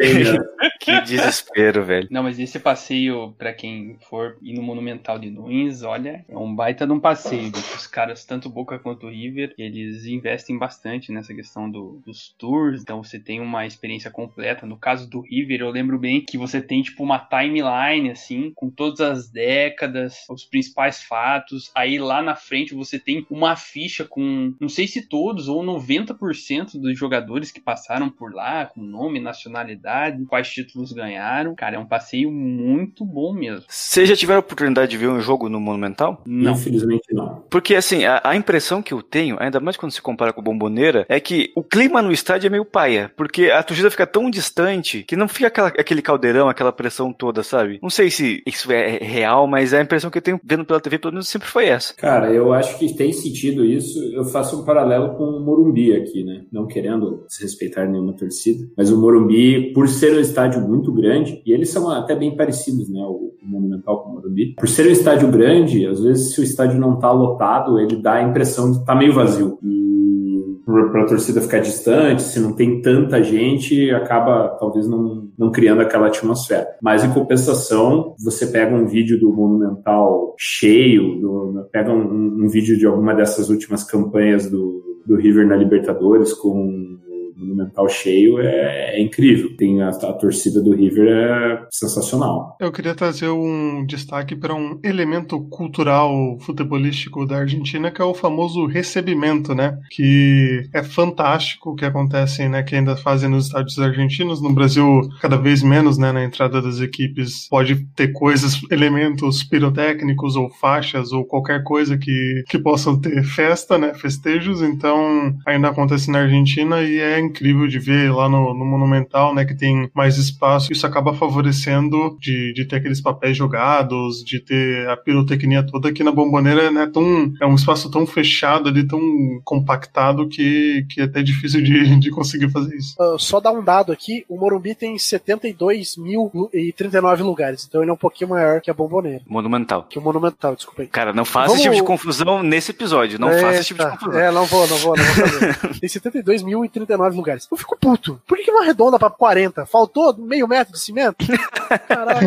que 0.80 1.00
desespero, 1.02 1.84
velho. 1.84 2.08
Não, 2.10 2.22
mas 2.22 2.38
esse 2.38 2.58
passeio, 2.58 3.32
pra 3.38 3.52
quem 3.52 3.96
for 4.08 4.36
ir 4.42 4.54
no 4.54 4.62
Monumental 4.62 5.18
de 5.18 5.30
Nunes, 5.30 5.82
olha, 5.82 6.24
é 6.28 6.36
um 6.36 6.54
baita 6.54 6.86
de 6.86 6.92
um 6.92 7.00
passeio. 7.00 7.50
Os 7.76 7.86
caras, 7.86 8.24
tanto 8.24 8.48
Boca 8.48 8.78
quanto 8.78 9.08
River, 9.08 9.54
eles 9.58 10.04
investem 10.06 10.58
bastante 10.58 11.10
nessa 11.12 11.34
questão 11.34 11.70
do- 11.70 12.00
dos 12.04 12.34
tours, 12.38 12.82
então 12.82 13.02
você 13.02 13.18
tem 13.18 13.40
uma 13.40 13.66
experiência 13.66 14.10
completa. 14.10 14.66
No 14.66 14.76
caso 14.76 15.08
do 15.08 15.20
River, 15.20 15.60
eu 15.60 15.70
lembro 15.70 15.98
bem 15.98 16.20
que 16.20 16.36
você 16.36 16.60
tem, 16.60 16.82
tipo, 16.82 17.02
uma 17.02 17.18
timeline, 17.18 18.10
assim, 18.10 18.52
com 18.54 18.70
todas 18.70 19.00
as 19.00 19.30
décadas, 19.30 20.26
os 20.30 20.44
principais 20.44 21.02
fatos. 21.02 21.70
Aí 21.74 21.98
lá 21.98 22.22
na 22.22 22.34
frente 22.44 22.74
você 22.74 22.98
tem 22.98 23.26
uma 23.30 23.56
ficha 23.56 24.04
com, 24.04 24.54
não 24.60 24.68
sei 24.68 24.86
se 24.86 25.08
todos 25.08 25.48
ou 25.48 25.62
90% 25.62 26.78
dos 26.80 26.98
jogadores 26.98 27.50
que 27.50 27.60
passaram 27.60 28.08
por 28.10 28.32
lá, 28.34 28.66
com 28.66 28.80
nome, 28.82 29.20
nacionalidade, 29.20 30.24
quais 30.26 30.48
títulos 30.48 30.92
ganharam. 30.92 31.54
Cara, 31.54 31.76
é 31.76 31.78
um 31.78 31.86
passeio 31.86 32.30
muito 32.30 33.04
bom 33.04 33.32
mesmo. 33.32 33.64
Vocês 33.68 34.08
já 34.08 34.16
tiveram 34.16 34.38
a 34.38 34.40
oportunidade 34.40 34.90
de 34.90 34.96
ver 34.98 35.08
um 35.08 35.20
jogo 35.20 35.48
no 35.48 35.60
Monumental? 35.60 36.22
Não. 36.26 36.52
Infelizmente 36.52 37.12
não. 37.12 37.44
Porque, 37.50 37.74
assim, 37.74 38.04
a, 38.04 38.20
a 38.24 38.36
impressão 38.36 38.82
que 38.82 38.92
eu 38.92 39.02
tenho, 39.02 39.36
ainda 39.40 39.60
mais 39.60 39.76
quando 39.76 39.92
se 39.92 40.02
compara 40.02 40.32
com 40.32 40.40
o 40.40 40.44
Bomboneira, 40.44 41.06
é 41.08 41.18
que 41.20 41.52
o 41.54 41.62
clima 41.62 42.02
no 42.02 42.12
estádio 42.12 42.46
é 42.46 42.50
meio 42.50 42.64
paia. 42.64 43.10
Porque 43.16 43.50
a 43.50 43.62
torcida 43.62 43.90
fica 43.90 44.06
tão 44.06 44.30
distante 44.30 45.02
que 45.04 45.16
não 45.16 45.28
fica 45.28 45.46
aquela- 45.48 45.68
aquele 45.68 46.02
caldeirão, 46.02 46.48
aquela 46.48 46.72
pressão 46.72 47.12
toda, 47.12 47.42
sabe? 47.42 47.78
Não 47.82 47.90
sei 47.90 48.10
se 48.10 48.42
isso 48.46 48.70
é 48.72 48.98
real, 48.98 49.46
mas 49.46 49.72
a 49.72 49.80
impressão 49.80 50.10
que 50.10 50.18
eu 50.18 50.22
tenho 50.22 50.40
vendo 50.42 50.64
pela 50.64 50.80
TV, 50.80 50.98
pelo 50.98 51.12
menos, 51.12 51.28
sempre 51.28 51.48
foi 51.48 51.66
essa. 51.66 51.94
Cara, 51.94 52.30
eu 52.34 52.52
acho 52.52 52.78
que 52.78 52.94
tem 52.94 53.12
sentido 53.12 53.64
isso. 53.64 53.98
Eu 54.12 54.24
faço 54.24 54.60
um 54.60 54.64
paralelo 54.64 55.14
com 55.16 55.24
o 55.24 55.40
Morumbi 55.40 55.92
aqui, 55.92 56.24
né? 56.24 56.44
Não 56.52 56.66
querendo 56.66 57.24
desrespeitar 57.28 57.88
nenhuma 57.88 58.12
torcida, 58.12 58.66
mas 58.76 58.90
o 58.90 59.00
Morumbi, 59.00 59.72
por 59.72 59.88
ser 59.88 60.16
um 60.16 60.20
estádio 60.20 60.60
muito 60.60 60.92
grande, 60.92 61.42
e 61.44 61.52
eles 61.52 61.70
são 61.70 61.90
até 61.90 62.14
bem 62.14 62.36
parecidos, 62.36 62.88
né? 62.88 63.00
O 63.00 63.32
Monumental 63.42 64.02
com 64.02 64.10
o 64.10 64.14
Morumbi. 64.14 64.54
Por 64.54 64.68
ser 64.68 64.86
um 64.86 64.92
estádio 64.92 65.30
grande, 65.30 65.86
às 65.86 66.00
vezes 66.00 66.34
se 66.34 66.40
o 66.40 66.44
estádio 66.44 66.80
não 66.80 66.98
tá 66.98 67.12
lotado, 67.12 67.78
ele 67.78 67.96
dá 67.96 68.14
a 68.14 68.22
impressão 68.22 68.70
de 68.70 68.78
estar 68.78 68.94
meio 68.94 69.12
vazio. 69.12 69.58
E 69.62 70.23
para 70.64 71.02
a 71.02 71.06
torcida 71.06 71.40
ficar 71.40 71.58
distante, 71.58 72.22
se 72.22 72.40
não 72.40 72.52
tem 72.52 72.80
tanta 72.80 73.22
gente, 73.22 73.90
acaba 73.90 74.48
talvez 74.58 74.88
não, 74.88 75.28
não 75.38 75.50
criando 75.52 75.82
aquela 75.82 76.06
atmosfera. 76.06 76.66
Mas 76.80 77.04
em 77.04 77.12
compensação, 77.12 78.14
você 78.18 78.46
pega 78.46 78.74
um 78.74 78.86
vídeo 78.86 79.18
do 79.20 79.30
Monumental 79.32 80.34
cheio, 80.38 81.20
do- 81.20 81.66
pega 81.70 81.92
um, 81.92 82.44
um 82.44 82.48
vídeo 82.48 82.78
de 82.78 82.86
alguma 82.86 83.14
dessas 83.14 83.50
últimas 83.50 83.84
campanhas 83.84 84.50
do, 84.50 84.82
do 85.06 85.16
River 85.16 85.46
na 85.46 85.56
Libertadores 85.56 86.32
com 86.32 86.96
Monumental 87.36 87.88
cheio, 87.88 88.38
é, 88.38 88.96
é 88.96 89.02
incrível. 89.02 89.56
Tem 89.56 89.82
a, 89.82 89.88
a 89.88 90.12
torcida 90.12 90.60
do 90.60 90.74
River 90.74 91.08
é 91.08 91.66
sensacional. 91.70 92.56
Eu 92.60 92.72
queria 92.72 92.94
trazer 92.94 93.28
um 93.28 93.84
destaque 93.86 94.36
para 94.36 94.54
um 94.54 94.78
elemento 94.82 95.40
cultural 95.48 96.38
futebolístico 96.40 97.26
da 97.26 97.38
Argentina, 97.38 97.90
que 97.90 98.00
é 98.00 98.04
o 98.04 98.14
famoso 98.14 98.66
recebimento, 98.66 99.54
né? 99.54 99.78
Que 99.90 100.68
é 100.72 100.82
fantástico 100.82 101.70
o 101.70 101.74
que 101.74 101.84
acontece, 101.84 102.48
né? 102.48 102.62
Que 102.62 102.76
ainda 102.76 102.96
fazem 102.96 103.28
nos 103.28 103.46
estádios 103.46 103.78
argentinos. 103.78 104.40
No 104.40 104.52
Brasil, 104.52 105.00
cada 105.20 105.36
vez 105.36 105.62
menos, 105.62 105.98
né? 105.98 106.12
Na 106.12 106.24
entrada 106.24 106.62
das 106.62 106.80
equipes 106.80 107.48
pode 107.48 107.84
ter 107.96 108.12
coisas, 108.12 108.60
elementos 108.70 109.42
pirotécnicos 109.42 110.36
ou 110.36 110.50
faixas 110.50 111.12
ou 111.12 111.24
qualquer 111.24 111.62
coisa 111.62 111.98
que, 111.98 112.44
que 112.48 112.58
possam 112.58 113.00
ter 113.00 113.24
festa, 113.24 113.76
né? 113.76 113.92
Festejos. 113.94 114.62
Então, 114.62 115.34
ainda 115.46 115.68
acontece 115.68 116.10
na 116.10 116.20
Argentina 116.20 116.80
e 116.82 116.98
é 116.98 117.23
incrível 117.24 117.66
de 117.66 117.78
ver 117.78 118.12
lá 118.12 118.28
no, 118.28 118.52
no 118.54 118.64
Monumental, 118.64 119.34
né? 119.34 119.44
Que 119.44 119.54
tem 119.54 119.90
mais 119.94 120.16
espaço. 120.18 120.72
Isso 120.72 120.86
acaba 120.86 121.14
favorecendo 121.14 122.16
de, 122.20 122.52
de 122.54 122.64
ter 122.64 122.76
aqueles 122.76 123.00
papéis 123.00 123.36
jogados, 123.36 124.22
de 124.24 124.40
ter 124.40 124.88
a 124.88 124.96
pirotecnia 124.96 125.64
toda 125.66 125.88
aqui 125.88 126.02
na 126.04 126.12
bomboneira, 126.12 126.70
né? 126.70 126.88
Tão, 126.92 127.32
é 127.40 127.46
um 127.46 127.54
espaço 127.54 127.90
tão 127.90 128.06
fechado 128.06 128.68
ali, 128.68 128.86
tão 128.86 129.00
compactado 129.44 130.28
que, 130.28 130.86
que 130.90 131.00
é 131.00 131.04
até 131.04 131.22
difícil 131.22 131.62
de, 131.62 131.96
de 131.98 132.10
conseguir 132.10 132.50
fazer 132.50 132.74
isso. 132.76 132.94
Ah, 133.00 133.16
só 133.18 133.40
dar 133.40 133.52
um 133.52 133.62
dado 133.62 133.92
aqui, 133.92 134.24
o 134.28 134.36
Morumbi 134.38 134.74
tem 134.74 134.96
72.039 134.96 137.22
lugares, 137.22 137.64
então 137.68 137.82
ele 137.82 137.90
é 137.90 137.94
um 137.94 137.96
pouquinho 137.96 138.30
maior 138.30 138.60
que 138.60 138.70
a 138.70 138.74
Bomboneira, 138.74 139.20
Monumental. 139.26 139.84
que 139.88 139.98
o 139.98 140.02
Monumental, 140.02 140.54
desculpa 140.56 140.82
aí. 140.82 140.88
Cara, 140.88 141.12
não 141.12 141.24
faça 141.24 141.48
Vamos- 141.48 141.60
esse 141.60 141.70
tipo 141.70 141.76
de 141.76 141.82
confusão 141.86 142.42
nesse 142.42 142.70
episódio. 142.70 143.18
Não 143.18 143.28
faça 143.30 143.54
esse 143.60 143.68
tipo 143.68 143.84
de 143.84 143.90
confusão. 143.90 144.18
É, 144.20 144.30
não 144.30 144.44
vou, 144.46 144.66
não 144.66 144.76
vou, 144.78 144.96
não 144.96 145.04
vou 145.04 145.14
fazer. 145.28 145.54
Tem 145.80 145.88
72.039 145.88 147.13
lugares. 147.14 147.46
Eu 147.50 147.56
fico 147.56 147.76
puto. 147.78 148.20
Por 148.26 148.36
que 148.38 148.44
que 148.44 148.50
uma 148.50 148.64
redonda 148.64 148.98
pra 148.98 149.10
40? 149.10 149.64
Faltou 149.66 150.16
meio 150.16 150.46
metro 150.48 150.72
de 150.72 150.80
cimento? 150.80 151.16
Caraca. 151.88 152.20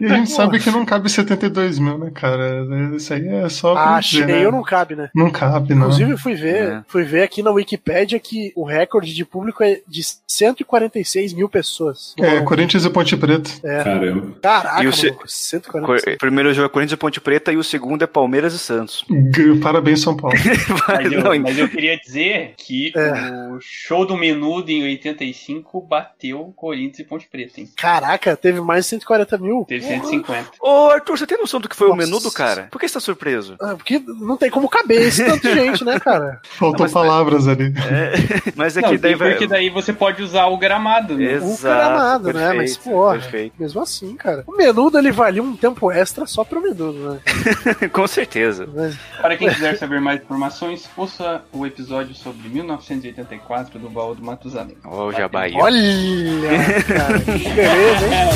E 0.00 0.06
a 0.06 0.14
gente 0.16 0.30
sabe 0.30 0.58
que 0.58 0.70
não 0.70 0.84
cabe 0.84 1.08
72 1.10 1.78
mil, 1.78 1.98
né, 1.98 2.10
cara? 2.14 2.66
Isso 2.96 3.12
aí 3.14 3.26
é 3.28 3.48
só 3.48 3.76
Ah, 3.76 4.00
dizer, 4.00 4.26
né? 4.26 4.50
não 4.50 4.62
cabe, 4.62 4.94
né? 4.96 5.10
Não 5.14 5.30
cabe, 5.30 5.74
não. 5.74 5.82
Inclusive, 5.82 6.10
eu 6.12 6.18
fui 6.18 6.34
ver, 6.34 6.72
É. 6.72 6.82
fui 6.88 7.04
ver 7.04 7.22
aqui 7.22 7.42
na 7.42 7.50
Wikipédia 7.50 8.18
que 8.18 8.52
o 8.56 8.64
recorde 8.64 9.14
de 9.14 9.24
público 9.24 9.62
é 9.62 9.80
de 9.86 10.02
146 10.26 11.32
mil 11.32 11.48
pessoas. 11.48 12.14
É, 12.18 12.40
Corinthians 12.40 12.84
e 12.84 12.90
Ponte 12.90 13.16
Preta. 13.16 13.50
Caramba. 13.62 14.32
Caraca, 14.42 14.82
E 14.82 14.86
o 14.86 14.92
se- 14.92 15.06
maluco, 15.06 15.24
146. 15.28 16.04
Cor- 16.04 16.18
Primeiro 16.18 16.52
jogo 16.54 16.66
é 16.66 16.68
Corinthians 16.68 16.92
e 16.96 17.00
Ponte 17.00 17.20
Preta 17.20 17.52
e 17.52 17.56
o 17.56 17.64
segundo 17.64 18.02
é 18.02 18.06
Palmeiras 18.06 18.52
e 18.54 18.58
Santos. 18.58 19.04
G- 19.34 19.56
Parabéns, 19.60 20.00
São 20.00 20.16
Paulo. 20.16 20.36
Mas 20.88 21.12
eu, 21.12 21.22
Não, 21.22 21.38
mas 21.40 21.58
eu 21.58 21.68
queria 21.68 21.96
dizer 21.98 22.54
que 22.66 22.92
É. 22.96 23.12
o 23.52 23.58
show 23.60 24.06
do 24.06 24.16
Menudo 24.16 24.70
em 24.70 24.82
85 24.84 25.80
bateu 25.80 26.52
Corinthians 26.56 27.00
e 27.00 27.04
Ponte 27.04 27.26
Preta, 27.28 27.60
hein? 27.60 27.68
Caraca, 27.76 28.36
teve 28.36 28.60
mais 28.60 28.84
de 28.84 28.90
140 28.90 29.38
mil. 29.38 29.64
Teve 29.66 29.84
150. 29.86 30.50
Ô, 30.60 30.88
Arthur, 30.90 31.18
você 31.18 31.26
tem 31.26 31.38
noção 31.38 31.60
do 31.60 31.68
que 31.68 31.76
foi 31.76 31.88
o 31.88 31.90
Nossa. 31.94 32.06
menudo, 32.06 32.30
cara? 32.30 32.68
Por 32.70 32.80
que 32.80 32.88
você 32.88 32.94
tá 32.94 33.00
surpreso? 33.00 33.56
Ah, 33.60 33.74
Porque 33.74 33.98
não 34.06 34.36
tem 34.36 34.50
como 34.50 34.68
caber 34.68 35.02
esse 35.02 35.24
tanto 35.24 35.42
de 35.48 35.54
gente, 35.54 35.84
né, 35.84 35.98
cara? 35.98 36.40
Faltou 36.58 36.88
palavras 36.88 37.48
ali. 37.48 37.66
É, 37.90 38.52
mas 38.56 38.76
é 38.76 38.80
Não, 38.80 38.90
que 38.90 38.98
daí 38.98 39.14
vai. 39.14 39.30
porque 39.30 39.46
daí 39.46 39.70
você 39.70 39.92
pode 39.92 40.22
usar 40.22 40.46
o 40.46 40.56
gramado, 40.56 41.16
né? 41.16 41.32
Exato, 41.32 41.54
o 41.54 41.58
gramado, 41.62 42.32
né? 42.32 42.52
Mas, 42.52 42.76
perfeito, 42.76 42.82
porra, 42.96 43.12
perfeito. 43.18 43.54
mesmo 43.58 43.80
assim, 43.80 44.14
cara. 44.16 44.44
O 44.46 44.56
menudo 44.56 44.98
ele 44.98 45.10
valia 45.10 45.42
um 45.42 45.56
tempo 45.56 45.90
extra 45.90 46.26
só 46.26 46.44
pro 46.44 46.60
menudo, 46.62 46.92
né? 47.14 47.20
Com 47.92 48.06
certeza. 48.06 48.68
Mas, 48.74 48.96
Para 49.20 49.36
quem 49.36 49.48
quiser 49.48 49.76
saber 49.76 50.00
mais 50.00 50.22
informações, 50.22 50.88
ouça 50.96 51.42
o 51.52 51.66
episódio 51.66 52.14
sobre 52.14 52.48
1984 52.52 53.78
do 53.78 53.88
Baú 53.88 54.14
do 54.14 54.24
Matusalém. 54.24 54.76
Ó, 54.84 55.06
o 55.06 55.12
Jabaí. 55.12 55.54
olha, 55.54 55.78
cara, 56.86 57.18
que 57.20 57.48
beleza, 57.48 58.06
hein? 58.06 58.28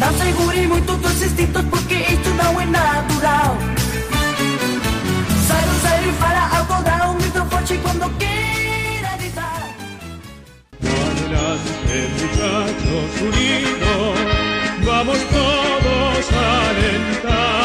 Não 0.00 0.12
segure 0.14 0.66
muito 0.68 0.96
dos 0.96 1.22
instintos 1.22 1.62
porque 1.64 1.94
isto 1.94 2.28
não 2.30 2.60
é 2.60 2.66
nada. 2.66 3.12
rural. 3.12 3.56
Sai 5.46 5.62
do 5.64 5.80
sério 5.80 6.12
para 6.14 7.10
um 7.10 7.16
grito 7.18 7.44
forte 7.46 7.78
quando 7.78 8.18
queira 8.18 9.16
gritar. 9.18 9.74
muchachos 12.20 13.20
unidos, 13.20 14.18
vamos 14.84 15.18
todos 15.18 16.32
a 16.32 16.68
alentar. 16.70 17.57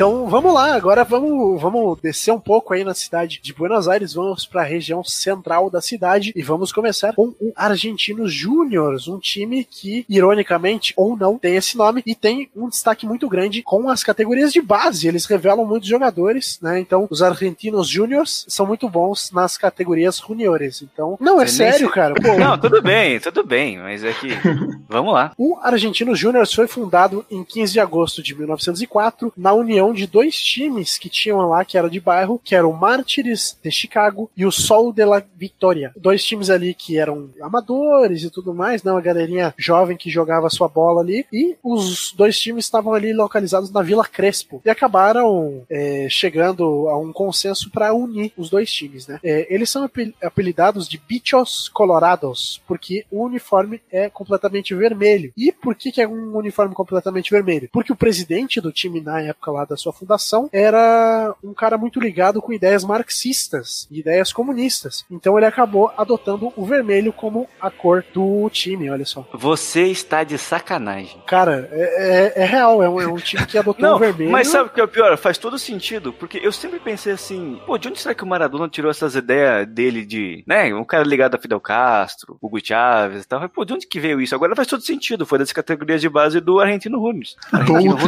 Então 0.00 0.26
vamos 0.26 0.54
lá, 0.54 0.74
agora 0.74 1.04
vamos, 1.04 1.60
vamos 1.60 2.00
descer 2.00 2.32
um 2.32 2.40
pouco 2.40 2.72
aí 2.72 2.82
na 2.82 2.94
cidade 2.94 3.38
de 3.42 3.52
Buenos 3.52 3.86
Aires, 3.86 4.14
vamos 4.14 4.46
para 4.46 4.62
a 4.62 4.64
região 4.64 5.04
central 5.04 5.68
da 5.68 5.82
cidade 5.82 6.32
e 6.34 6.42
vamos 6.42 6.72
começar 6.72 7.12
com 7.12 7.34
o 7.38 7.52
Argentinos 7.54 8.32
Júniors, 8.32 9.08
um 9.08 9.18
time 9.18 9.62
que, 9.62 10.06
ironicamente 10.08 10.94
ou 10.96 11.18
não, 11.18 11.36
tem 11.36 11.54
esse 11.54 11.76
nome 11.76 12.02
e 12.06 12.14
tem 12.14 12.48
um 12.56 12.70
destaque 12.70 13.06
muito 13.06 13.28
grande 13.28 13.62
com 13.62 13.90
as 13.90 14.02
categorias 14.02 14.54
de 14.54 14.62
base. 14.62 15.06
Eles 15.06 15.26
revelam 15.26 15.66
muitos 15.66 15.90
jogadores, 15.90 16.58
né? 16.62 16.80
Então 16.80 17.06
os 17.10 17.20
Argentinos 17.20 17.86
Júniors 17.86 18.46
são 18.48 18.64
muito 18.64 18.88
bons 18.88 19.30
nas 19.32 19.58
categorias 19.58 20.16
juniores. 20.26 20.80
Então, 20.80 21.18
não 21.20 21.34
é 21.42 21.44
nem 21.44 21.52
sério, 21.52 21.78
sei. 21.78 21.88
cara. 21.90 22.14
Pô, 22.14 22.38
Não, 22.38 22.56
tudo 22.56 22.80
bem, 22.80 23.20
tudo 23.20 23.44
bem, 23.44 23.76
mas 23.76 24.02
é 24.02 24.14
que. 24.14 24.30
Vamos 24.88 25.12
lá. 25.12 25.32
O 25.36 25.58
Argentinos 25.60 26.18
Júnior 26.18 26.46
foi 26.48 26.66
fundado 26.66 27.22
em 27.30 27.44
15 27.44 27.74
de 27.74 27.80
agosto 27.80 28.22
de 28.22 28.34
1904 28.34 29.30
na 29.36 29.52
união 29.52 29.89
de 29.92 30.06
dois 30.06 30.36
times 30.36 30.98
que 30.98 31.08
tinham 31.08 31.38
lá, 31.48 31.64
que 31.64 31.76
era 31.76 31.88
de 31.88 32.00
bairro, 32.00 32.40
que 32.42 32.54
eram 32.54 32.70
o 32.70 32.76
Mártires 32.76 33.58
de 33.62 33.70
Chicago 33.70 34.30
e 34.36 34.44
o 34.46 34.52
Sol 34.52 34.92
de 34.92 35.04
la 35.04 35.22
Vitória. 35.36 35.92
Dois 35.96 36.24
times 36.24 36.50
ali 36.50 36.74
que 36.74 36.98
eram 36.98 37.30
amadores 37.40 38.22
e 38.22 38.30
tudo 38.30 38.54
mais, 38.54 38.82
né? 38.82 38.92
Uma 38.92 39.00
galerinha 39.00 39.54
jovem 39.56 39.96
que 39.96 40.10
jogava 40.10 40.50
sua 40.50 40.68
bola 40.68 41.00
ali. 41.00 41.26
E 41.32 41.56
os 41.62 42.12
dois 42.12 42.38
times 42.38 42.64
estavam 42.64 42.92
ali 42.94 43.12
localizados 43.12 43.70
na 43.70 43.82
Vila 43.82 44.04
Crespo. 44.04 44.60
E 44.64 44.70
acabaram 44.70 45.62
é, 45.68 46.06
chegando 46.08 46.88
a 46.88 46.98
um 46.98 47.12
consenso 47.12 47.70
para 47.70 47.94
unir 47.94 48.32
os 48.36 48.50
dois 48.50 48.72
times, 48.72 49.06
né? 49.06 49.18
É, 49.22 49.46
eles 49.52 49.70
são 49.70 49.84
apel- 49.84 50.12
apelidados 50.22 50.88
de 50.88 50.98
Bichos 50.98 51.68
Colorados, 51.68 52.60
porque 52.66 53.04
o 53.10 53.24
uniforme 53.24 53.80
é 53.90 54.08
completamente 54.08 54.74
vermelho. 54.74 55.32
E 55.36 55.52
por 55.52 55.74
que, 55.74 55.92
que 55.92 56.00
é 56.00 56.08
um 56.08 56.36
uniforme 56.36 56.74
completamente 56.74 57.30
vermelho? 57.30 57.68
Porque 57.72 57.92
o 57.92 57.96
presidente 57.96 58.60
do 58.60 58.72
time 58.72 59.00
na 59.00 59.20
época 59.20 59.50
lá 59.50 59.64
da 59.64 59.76
sua 59.80 59.92
fundação 59.92 60.48
era 60.52 61.34
um 61.42 61.52
cara 61.54 61.76
muito 61.78 61.98
ligado 62.00 62.40
com 62.40 62.52
ideias 62.52 62.84
marxistas, 62.84 63.86
ideias 63.90 64.32
comunistas. 64.32 65.04
Então 65.10 65.36
ele 65.36 65.46
acabou 65.46 65.92
adotando 65.96 66.52
o 66.56 66.64
vermelho 66.64 67.12
como 67.12 67.48
a 67.60 67.70
cor 67.70 68.04
do 68.12 68.48
time, 68.50 68.90
olha 68.90 69.04
só. 69.04 69.26
Você 69.34 69.86
está 69.86 70.22
de 70.24 70.38
sacanagem. 70.38 71.22
Cara, 71.26 71.68
é, 71.72 72.32
é- 72.36 72.42
é 72.42 72.44
real, 72.44 72.82
é 72.82 72.88
um, 72.88 73.00
é 73.00 73.06
um 73.06 73.16
time 73.16 73.44
que 73.46 73.58
adotou 73.58 73.80
Não, 73.88 73.96
o 73.96 73.98
vermelho. 73.98 74.30
mas 74.30 74.48
sabe 74.48 74.68
o 74.68 74.72
que 74.72 74.80
é 74.80 74.84
o 74.84 74.88
pior? 74.88 75.16
Faz 75.16 75.38
todo 75.38 75.58
sentido, 75.58 76.12
porque 76.12 76.38
eu 76.42 76.52
sempre 76.52 76.78
pensei 76.78 77.12
assim, 77.12 77.60
pô, 77.66 77.76
de 77.78 77.88
onde 77.88 78.00
será 78.00 78.14
que 78.14 78.22
o 78.24 78.26
Maradona 78.26 78.68
tirou 78.68 78.90
essas 78.90 79.14
ideias 79.14 79.66
dele 79.66 80.04
de, 80.04 80.44
né, 80.46 80.72
um 80.74 80.84
cara 80.84 81.04
ligado 81.04 81.34
a 81.34 81.38
Fidel 81.38 81.60
Castro, 81.60 82.36
Hugo 82.40 82.58
Chávez 82.64 83.24
e 83.24 83.26
tal. 83.28 83.48
Pô, 83.48 83.64
de 83.64 83.72
onde 83.72 83.86
que 83.86 84.00
veio 84.00 84.20
isso? 84.20 84.34
Agora 84.34 84.54
faz 84.56 84.68
todo 84.68 84.82
sentido, 84.82 85.26
foi 85.26 85.38
das 85.38 85.52
categorias 85.52 86.00
de 86.00 86.08
base 86.08 86.40
do 86.40 86.60
Argentino 86.60 86.98
Juniors. 86.98 87.36
Argentino 87.52 87.96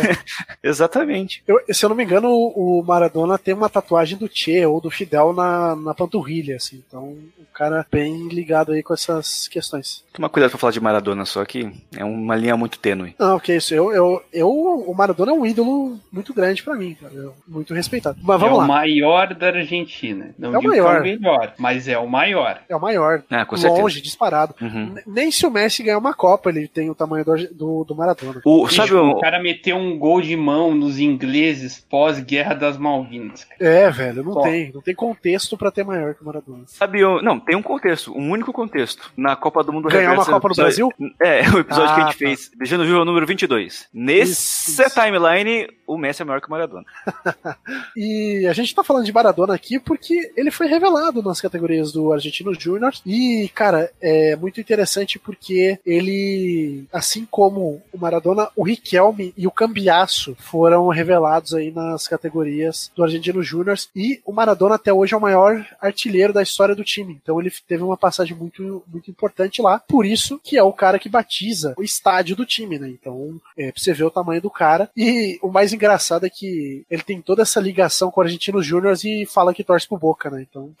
Exatamente. 0.62 1.42
Eu- 1.46 1.60
se 1.72 1.84
eu 1.84 1.88
não 1.88 1.96
me 1.96 2.04
engano, 2.04 2.28
o 2.30 2.82
Maradona 2.82 3.38
tem 3.38 3.54
uma 3.54 3.68
tatuagem 3.68 4.16
do 4.18 4.28
Che 4.32 4.64
ou 4.66 4.80
do 4.80 4.90
Fidel 4.90 5.32
na, 5.32 5.74
na 5.76 5.94
panturrilha, 5.94 6.56
assim. 6.56 6.82
Então, 6.86 7.16
cara 7.50 7.86
bem 7.90 8.28
ligado 8.28 8.72
aí 8.72 8.82
com 8.82 8.94
essas 8.94 9.46
questões. 9.48 10.04
Toma 10.12 10.28
cuidado 10.28 10.50
pra 10.50 10.58
falar 10.58 10.72
de 10.72 10.80
Maradona, 10.80 11.24
só 11.24 11.44
que 11.44 11.70
é 11.96 12.04
uma 12.04 12.34
linha 12.34 12.56
muito 12.56 12.78
tênue. 12.78 13.14
Não, 13.18 13.38
que 13.38 13.54
isso. 13.54 13.72
Eu, 13.74 13.92
eu, 13.92 14.22
eu, 14.32 14.48
o 14.50 14.94
Maradona 14.94 15.30
é 15.30 15.34
um 15.34 15.46
ídolo 15.46 15.98
muito 16.12 16.34
grande 16.34 16.62
pra 16.62 16.74
mim, 16.74 16.94
cara. 17.00 17.12
Eu- 17.14 17.34
muito 17.46 17.72
respeitado. 17.74 18.18
Mas 18.22 18.36
é 18.36 18.38
vamos 18.40 18.58
o 18.58 18.60
lá. 18.60 18.66
maior 18.66 19.34
da 19.34 19.48
Argentina. 19.48 20.34
Não 20.38 20.54
É 20.54 20.58
o 20.58 20.62
maior. 20.62 20.96
é 20.96 21.00
o 21.00 21.02
melhor, 21.02 21.54
mas 21.58 21.86
é 21.88 21.98
o 21.98 22.06
maior. 22.08 22.60
É 22.68 22.74
o 22.76 22.80
maior. 22.80 23.22
Ah, 23.30 23.44
com 23.44 23.54
longe, 23.56 23.68
certeza. 23.68 24.00
disparado. 24.02 24.54
Uhum. 24.60 24.94
Nem 25.06 25.30
se 25.30 25.46
o 25.46 25.50
Messi 25.50 25.82
ganhar 25.82 25.98
uma 25.98 26.12
Copa, 26.14 26.50
ele 26.50 26.66
tem 26.66 26.90
o 26.90 26.94
tamanho 26.94 27.24
do, 27.24 27.36
do, 27.54 27.84
do 27.84 27.94
Maradona. 27.94 28.40
O, 28.44 28.64
Bicho, 28.64 28.76
sabe 28.76 28.94
o 28.94 29.10
o, 29.10 29.20
cara 29.20 29.40
meteu 29.40 29.76
um 29.76 29.98
gol 29.98 30.20
de 30.20 30.36
mão 30.36 30.74
nos 30.74 30.98
ingleses 30.98 31.84
pós-guerra 31.88 32.54
das 32.54 32.76
Malvinas. 32.76 33.44
cara. 33.44 33.56
É, 33.64 33.90
velho, 33.90 34.22
não 34.24 34.32
Só. 34.34 34.42
tem. 34.42 34.70
Não 34.72 34.80
tem 34.82 34.94
contexto 34.94 35.56
pra 35.56 35.70
ter 35.70 35.84
maior 35.84 36.14
que 36.14 36.22
o 36.22 36.26
Maradona. 36.26 36.64
Sabe, 36.66 37.04
o- 37.04 37.22
não, 37.22 37.39
tem 37.40 37.56
um 37.56 37.62
contexto, 37.62 38.16
um 38.16 38.30
único 38.30 38.52
contexto. 38.52 39.10
Na 39.16 39.34
Copa 39.36 39.62
do 39.64 39.72
Mundo 39.72 39.88
Ganhar 39.88 40.02
uma 40.12 40.22
Reversa, 40.24 40.30
Copa 40.32 40.48
no 40.48 40.52
episódio- 40.54 40.94
É, 41.20 41.40
o 41.50 41.58
episódio 41.58 41.90
Ah, 41.90 41.94
que 41.94 42.00
a 42.00 42.04
gente 42.04 42.12
tá. 42.12 42.18
fez, 42.18 42.50
Beijando 42.56 42.82
o 42.84 42.86
Vivo 42.86 43.04
número 43.04 43.26
22. 43.26 43.88
Nessa 43.92 44.30
Isso, 44.32 44.82
isso. 44.82 44.94
timeline, 44.94 45.68
o 45.90 45.98
Messi 45.98 46.22
é 46.22 46.24
maior 46.24 46.40
que 46.40 46.46
o 46.46 46.50
Maradona. 46.50 46.84
E 47.96 48.46
a 48.46 48.52
gente 48.52 48.74
tá 48.74 48.84
falando 48.84 49.04
de 49.04 49.12
Maradona 49.12 49.54
aqui 49.54 49.78
porque 49.78 50.32
ele 50.36 50.50
foi 50.50 50.66
revelado 50.66 51.22
nas 51.22 51.40
categorias 51.40 51.92
do 51.92 52.12
Argentino 52.12 52.54
Júnior. 52.54 52.92
E, 53.04 53.50
cara, 53.54 53.90
é 54.00 54.36
muito 54.36 54.60
interessante 54.60 55.18
porque 55.18 55.78
ele, 55.84 56.84
assim 56.92 57.26
como 57.28 57.82
o 57.92 57.98
Maradona, 57.98 58.48
o 58.54 58.62
Riquelme 58.62 59.34
e 59.36 59.46
o 59.46 59.50
Cambiasso 59.50 60.36
foram 60.38 60.88
revelados 60.88 61.52
aí 61.52 61.70
nas 61.70 62.06
categorias 62.06 62.90
do 62.94 63.02
Argentino 63.02 63.42
Júnior. 63.42 63.76
E 63.94 64.20
o 64.24 64.32
Maradona 64.32 64.76
até 64.76 64.92
hoje 64.92 65.14
é 65.14 65.16
o 65.16 65.20
maior 65.20 65.66
artilheiro 65.80 66.32
da 66.32 66.42
história 66.42 66.74
do 66.74 66.84
time. 66.84 67.18
Então 67.20 67.40
ele 67.40 67.52
teve 67.66 67.82
uma 67.82 67.96
passagem 67.96 68.36
muito, 68.36 68.82
muito 68.86 69.10
importante 69.10 69.60
lá. 69.60 69.80
Por 69.80 70.06
isso 70.06 70.40
que 70.42 70.56
é 70.56 70.62
o 70.62 70.72
cara 70.72 70.98
que 70.98 71.08
batiza 71.08 71.74
o 71.76 71.82
estádio 71.82 72.36
do 72.36 72.46
time, 72.46 72.78
né? 72.78 72.88
Então, 72.88 73.40
é, 73.56 73.72
pra 73.72 73.80
você 73.80 73.92
ver 73.92 74.04
o 74.04 74.10
tamanho 74.10 74.40
do 74.40 74.50
cara. 74.50 74.88
E 74.96 75.38
o 75.42 75.48
mais 75.48 75.72
engraçado 75.80 76.26
é 76.26 76.30
que 76.30 76.84
ele 76.90 77.02
tem 77.02 77.20
toda 77.20 77.42
essa 77.42 77.60
ligação 77.60 78.10
com 78.10 78.20
o 78.20 78.24
Argentinos 78.24 78.64
Júnior 78.66 78.94
e 79.04 79.24
fala 79.26 79.54
que 79.54 79.64
torce 79.64 79.88
pro 79.88 79.98
Boca, 79.98 80.28
né? 80.30 80.44
Então, 80.48 80.70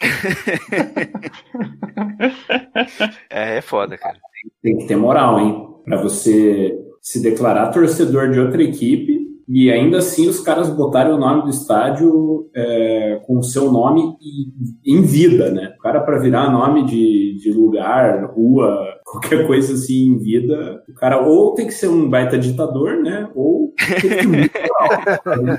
É, 3.30 3.58
é 3.58 3.60
foda, 3.60 3.96
cara. 3.96 4.16
Tem 4.62 4.76
que 4.78 4.86
ter 4.86 4.96
moral, 4.96 5.38
hein? 5.40 5.66
Pra 5.84 6.00
você 6.00 6.76
se 7.00 7.22
declarar 7.22 7.70
torcedor 7.70 8.30
de 8.30 8.38
outra 8.38 8.62
equipe 8.62 9.18
e 9.48 9.70
ainda 9.70 9.98
assim 9.98 10.28
os 10.28 10.38
caras 10.40 10.68
botarem 10.70 11.12
o 11.12 11.18
nome 11.18 11.42
do 11.42 11.50
estádio 11.50 12.48
é, 12.54 13.20
com 13.26 13.38
o 13.38 13.42
seu 13.42 13.72
nome 13.72 14.16
e- 14.20 14.92
em 14.92 15.02
vida, 15.02 15.50
né? 15.50 15.74
O 15.78 15.82
cara, 15.82 16.00
pra 16.00 16.18
virar 16.20 16.50
nome 16.52 16.84
de, 16.84 17.36
de 17.40 17.52
lugar, 17.52 18.24
rua, 18.32 18.99
qualquer 19.10 19.46
coisa 19.46 19.74
assim 19.74 20.06
em 20.06 20.18
vida, 20.18 20.82
o 20.88 20.94
cara 20.94 21.20
ou 21.20 21.52
tem 21.54 21.66
que 21.66 21.72
ser 21.72 21.88
um 21.88 22.08
baita 22.08 22.38
ditador, 22.38 22.96
né? 23.02 23.28
Ou 23.34 23.74
tem 24.00 24.18
que 24.18 24.26
muito 24.26 24.52
moral. 24.60 25.58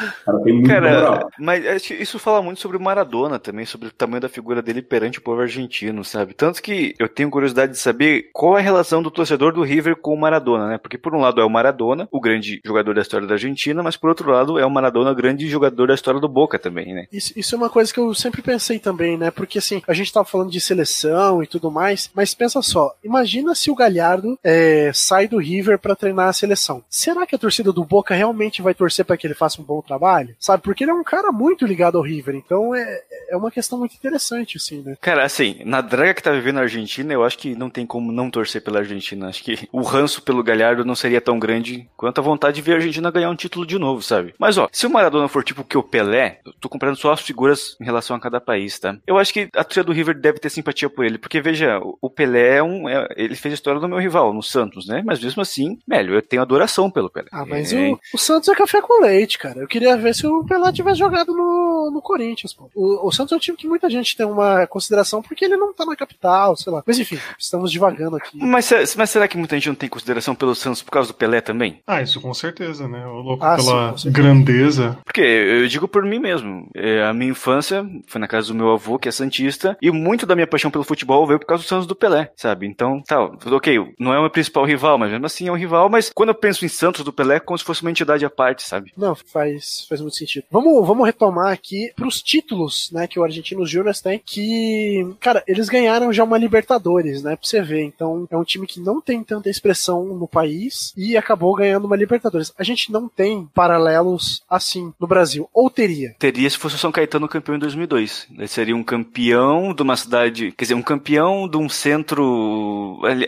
O 0.00 0.24
cara 0.24 0.40
tem 0.42 0.54
muito 0.54 0.68
Cara, 0.68 0.90
moral. 0.90 1.30
mas 1.38 1.90
isso 1.90 2.18
fala 2.18 2.40
muito 2.40 2.60
sobre 2.60 2.76
o 2.76 2.80
Maradona 2.80 3.38
também, 3.38 3.66
sobre 3.66 3.88
o 3.88 3.92
tamanho 3.92 4.22
da 4.22 4.28
figura 4.28 4.62
dele 4.62 4.80
perante 4.80 5.18
o 5.18 5.22
povo 5.22 5.42
argentino, 5.42 6.02
sabe? 6.04 6.32
Tanto 6.32 6.62
que 6.62 6.94
eu 6.98 7.08
tenho 7.08 7.28
curiosidade 7.30 7.72
de 7.72 7.78
saber 7.78 8.30
qual 8.32 8.56
é 8.56 8.60
a 8.60 8.64
relação 8.64 9.02
do 9.02 9.10
torcedor 9.10 9.52
do 9.52 9.62
River 9.62 9.96
com 9.96 10.14
o 10.14 10.20
Maradona, 10.20 10.68
né? 10.68 10.78
Porque 10.78 10.96
por 10.96 11.14
um 11.14 11.20
lado 11.20 11.40
é 11.40 11.44
o 11.44 11.50
Maradona, 11.50 12.08
o 12.10 12.20
grande 12.20 12.60
jogador 12.64 12.94
da 12.94 13.02
história 13.02 13.26
da 13.26 13.34
Argentina, 13.34 13.82
mas 13.82 13.96
por 13.96 14.08
outro 14.08 14.30
lado 14.30 14.58
é 14.58 14.64
o 14.64 14.70
Maradona, 14.70 15.10
o 15.10 15.14
grande 15.14 15.46
jogador 15.48 15.88
da 15.88 15.94
história 15.94 16.20
do 16.20 16.28
Boca 16.28 16.58
também, 16.58 16.94
né? 16.94 17.06
isso, 17.12 17.32
isso 17.36 17.54
é 17.54 17.58
uma 17.58 17.68
coisa 17.68 17.92
que 17.92 18.00
eu 18.00 18.14
sempre 18.14 18.40
pensei 18.40 18.78
também, 18.78 19.18
né? 19.18 19.30
Porque 19.30 19.58
assim, 19.58 19.82
a 19.86 19.92
gente 19.92 20.12
tava 20.12 20.24
falando 20.24 20.50
de 20.50 20.60
seleção 20.60 21.42
e 21.42 21.46
tudo 21.46 21.70
mais, 21.70 22.10
mas 22.14 22.34
pensa 22.34 22.62
só, 22.62 22.69
imagina 23.02 23.54
se 23.54 23.70
o 23.70 23.74
Galhardo 23.74 24.38
é, 24.42 24.90
sai 24.94 25.28
do 25.28 25.38
River 25.38 25.78
pra 25.78 25.96
treinar 25.96 26.28
a 26.28 26.32
seleção. 26.32 26.82
Será 26.88 27.26
que 27.26 27.34
a 27.34 27.38
torcida 27.38 27.72
do 27.72 27.84
Boca 27.84 28.14
realmente 28.14 28.62
vai 28.62 28.74
torcer 28.74 29.04
pra 29.04 29.16
que 29.16 29.26
ele 29.26 29.34
faça 29.34 29.60
um 29.60 29.64
bom 29.64 29.80
trabalho? 29.80 30.34
Sabe? 30.38 30.62
Porque 30.62 30.84
ele 30.84 30.90
é 30.90 30.94
um 30.94 31.04
cara 31.04 31.32
muito 31.32 31.66
ligado 31.66 31.98
ao 31.98 32.04
River, 32.04 32.34
então 32.34 32.74
é, 32.74 33.00
é 33.30 33.36
uma 33.36 33.50
questão 33.50 33.78
muito 33.78 33.94
interessante, 33.94 34.56
assim, 34.56 34.82
né? 34.82 34.96
Cara, 35.00 35.24
assim, 35.24 35.60
na 35.64 35.80
draga 35.80 36.14
que 36.14 36.22
tá 36.22 36.32
vivendo 36.32 36.58
a 36.58 36.62
Argentina, 36.62 37.12
eu 37.12 37.24
acho 37.24 37.38
que 37.38 37.54
não 37.54 37.70
tem 37.70 37.86
como 37.86 38.12
não 38.12 38.30
torcer 38.30 38.62
pela 38.62 38.80
Argentina. 38.80 39.28
Acho 39.28 39.42
que 39.42 39.68
o 39.72 39.82
ranço 39.82 40.22
pelo 40.22 40.42
Galhardo 40.42 40.84
não 40.84 40.94
seria 40.94 41.20
tão 41.20 41.38
grande 41.38 41.88
quanto 41.96 42.18
a 42.18 42.22
vontade 42.22 42.56
de 42.56 42.62
ver 42.62 42.72
a 42.72 42.76
Argentina 42.76 43.10
ganhar 43.10 43.30
um 43.30 43.36
título 43.36 43.66
de 43.66 43.78
novo, 43.78 44.02
sabe? 44.02 44.34
Mas 44.38 44.58
ó, 44.58 44.68
se 44.72 44.86
o 44.86 44.90
Maradona 44.90 45.28
for 45.28 45.44
tipo 45.44 45.64
que 45.64 45.78
o 45.78 45.82
Pelé, 45.82 46.40
eu 46.44 46.52
tô 46.60 46.68
comprando 46.68 46.96
só 46.96 47.12
as 47.12 47.20
figuras 47.20 47.76
em 47.80 47.84
relação 47.84 48.16
a 48.16 48.20
cada 48.20 48.40
país, 48.40 48.78
tá? 48.78 48.96
Eu 49.06 49.18
acho 49.18 49.32
que 49.32 49.48
a 49.54 49.64
torcida 49.64 49.84
do 49.84 49.92
River 49.92 50.18
deve 50.18 50.38
ter 50.38 50.50
simpatia 50.50 50.90
por 50.90 51.04
ele, 51.04 51.18
porque 51.18 51.40
veja, 51.40 51.80
o 52.00 52.10
Pelé 52.10 52.59
é 52.60 52.62
um, 52.62 52.88
é- 52.88 53.06
ele 53.16 53.34
fez 53.34 53.52
a 53.52 53.54
história 53.54 53.80
do 53.80 53.88
meu 53.88 53.98
rival, 53.98 54.32
no 54.32 54.42
Santos, 54.42 54.86
né? 54.86 55.02
Mas 55.04 55.20
mesmo 55.22 55.42
assim, 55.42 55.78
velho, 55.86 56.14
eu 56.14 56.22
tenho 56.22 56.42
adoração 56.42 56.90
pelo 56.90 57.10
Pelé. 57.10 57.28
Ah, 57.32 57.44
mas 57.46 57.72
É, 57.72 57.90
o, 57.90 57.98
o 58.14 58.18
Santos 58.18 58.48
é 58.48 58.54
café 58.54 58.80
com 58.80 59.02
leite, 59.02 59.38
cara. 59.38 59.58
Eu 59.60 59.66
queria 59.68 59.96
ver 59.96 60.14
se 60.14 60.26
o 60.26 60.44
Pelé 60.44 60.70
tivesse 60.72 60.98
jogado 60.98 61.32
no, 61.32 61.90
no 61.92 62.00
Corinthians, 62.02 62.52
pô. 62.52 62.70
O, 62.74 63.08
o 63.08 63.12
Santos 63.12 63.32
é 63.32 63.36
um 63.36 63.38
time 63.40 63.56
que 63.56 63.66
muita 63.68 63.88
gente 63.90 64.16
tem 64.16 64.26
uma 64.26 64.66
consideração 64.66 65.22
porque 65.22 65.44
ele 65.44 65.56
não 65.56 65.72
tá 65.74 65.84
na 65.84 65.96
capital, 65.96 66.56
sei 66.56 66.72
lá. 66.72 66.82
Mas 66.86 66.98
enfim, 66.98 67.18
estamos 67.38 67.70
divagando 67.72 68.16
aqui. 68.16 68.38
Mas, 68.38 68.70
mas 68.96 69.10
será 69.10 69.26
que 69.26 69.36
muita 69.36 69.56
gente 69.56 69.68
não 69.68 69.74
tem 69.74 69.88
consideração 69.88 70.34
pelo 70.34 70.54
Santos 70.54 70.82
por 70.82 70.90
causa 70.90 71.08
do 71.08 71.14
Pelé 71.14 71.40
também? 71.40 71.80
Ah, 71.86 72.02
isso 72.02 72.20
com 72.20 72.32
certeza, 72.34 72.86
né? 72.88 73.04
O 73.06 73.20
louco 73.20 73.44
Ah, 73.44 73.58
sim, 73.58 73.64
pela 73.66 73.98
certeza. 73.98 74.10
grandeza. 74.10 74.98
Porque 75.04 75.20
eu 75.20 75.66
digo 75.68 75.88
por 75.88 76.04
mim 76.04 76.18
mesmo. 76.18 76.68
É, 76.74 77.02
a 77.04 77.12
minha 77.12 77.30
infância 77.30 77.86
foi 78.06 78.20
na 78.20 78.28
casa 78.28 78.48
do 78.48 78.54
meu 78.54 78.70
avô, 78.72 78.98
que 78.98 79.08
é 79.08 79.12
santista, 79.12 79.76
e 79.80 79.90
muito 79.90 80.26
da 80.26 80.34
minha 80.34 80.46
paixão 80.46 80.70
pelo 80.70 80.84
futebol 80.84 81.26
veio 81.26 81.38
por 81.38 81.46
causa 81.46 81.62
do 81.64 81.66
Santos 81.66 81.86
do 81.86 81.94
Pelé, 81.96 82.30
sabe? 82.40 82.66
Então, 82.66 83.02
tá, 83.02 83.20
ok, 83.22 83.94
não 83.98 84.14
é 84.14 84.18
o 84.18 84.22
meu 84.22 84.30
principal 84.30 84.64
rival, 84.64 84.96
mas 84.98 85.10
mesmo 85.10 85.26
assim 85.26 85.48
é 85.48 85.52
um 85.52 85.56
rival, 85.56 85.88
mas 85.88 86.10
quando 86.14 86.30
eu 86.30 86.34
penso 86.34 86.64
em 86.64 86.68
Santos 86.68 87.04
do 87.04 87.12
Pelé, 87.12 87.36
é 87.36 87.40
como 87.40 87.58
se 87.58 87.64
fosse 87.64 87.82
uma 87.82 87.90
entidade 87.90 88.24
à 88.24 88.30
parte, 88.30 88.62
sabe? 88.62 88.92
Não, 88.96 89.14
faz, 89.14 89.86
faz 89.88 90.00
muito 90.00 90.16
sentido. 90.16 90.44
Vamos, 90.50 90.86
vamos 90.86 91.06
retomar 91.06 91.52
aqui 91.52 91.92
pros 91.94 92.22
títulos, 92.22 92.90
né, 92.92 93.06
que 93.06 93.18
o 93.18 93.24
Argentinos 93.24 93.68
Júnior 93.70 93.94
tem, 94.02 94.20
que, 94.24 95.06
cara, 95.20 95.42
eles 95.46 95.68
ganharam 95.68 96.12
já 96.12 96.24
uma 96.24 96.38
Libertadores, 96.38 97.22
né, 97.22 97.36
pra 97.36 97.46
você 97.46 97.60
ver. 97.60 97.82
Então, 97.82 98.26
é 98.30 98.36
um 98.36 98.44
time 98.44 98.66
que 98.66 98.80
não 98.80 99.00
tem 99.00 99.22
tanta 99.22 99.50
expressão 99.50 100.04
no 100.04 100.26
país 100.26 100.92
e 100.96 101.16
acabou 101.16 101.54
ganhando 101.54 101.84
uma 101.84 101.96
Libertadores. 101.96 102.52
A 102.56 102.62
gente 102.62 102.90
não 102.90 103.08
tem 103.08 103.48
paralelos 103.54 104.42
assim 104.48 104.92
no 104.98 105.06
Brasil. 105.06 105.48
Ou 105.52 105.68
teria? 105.68 106.14
Teria 106.18 106.48
se 106.48 106.56
fosse 106.56 106.76
o 106.76 106.78
São 106.78 106.92
Caetano 106.92 107.28
campeão 107.28 107.56
em 107.56 107.58
2002. 107.58 108.28
Ele 108.36 108.48
seria 108.48 108.76
um 108.76 108.82
campeão 108.82 109.74
de 109.74 109.82
uma 109.82 109.96
cidade, 109.96 110.52
quer 110.52 110.64
dizer, 110.64 110.74
um 110.74 110.82
campeão 110.82 111.48
de 111.48 111.56
um 111.56 111.68
centro. 111.68 112.29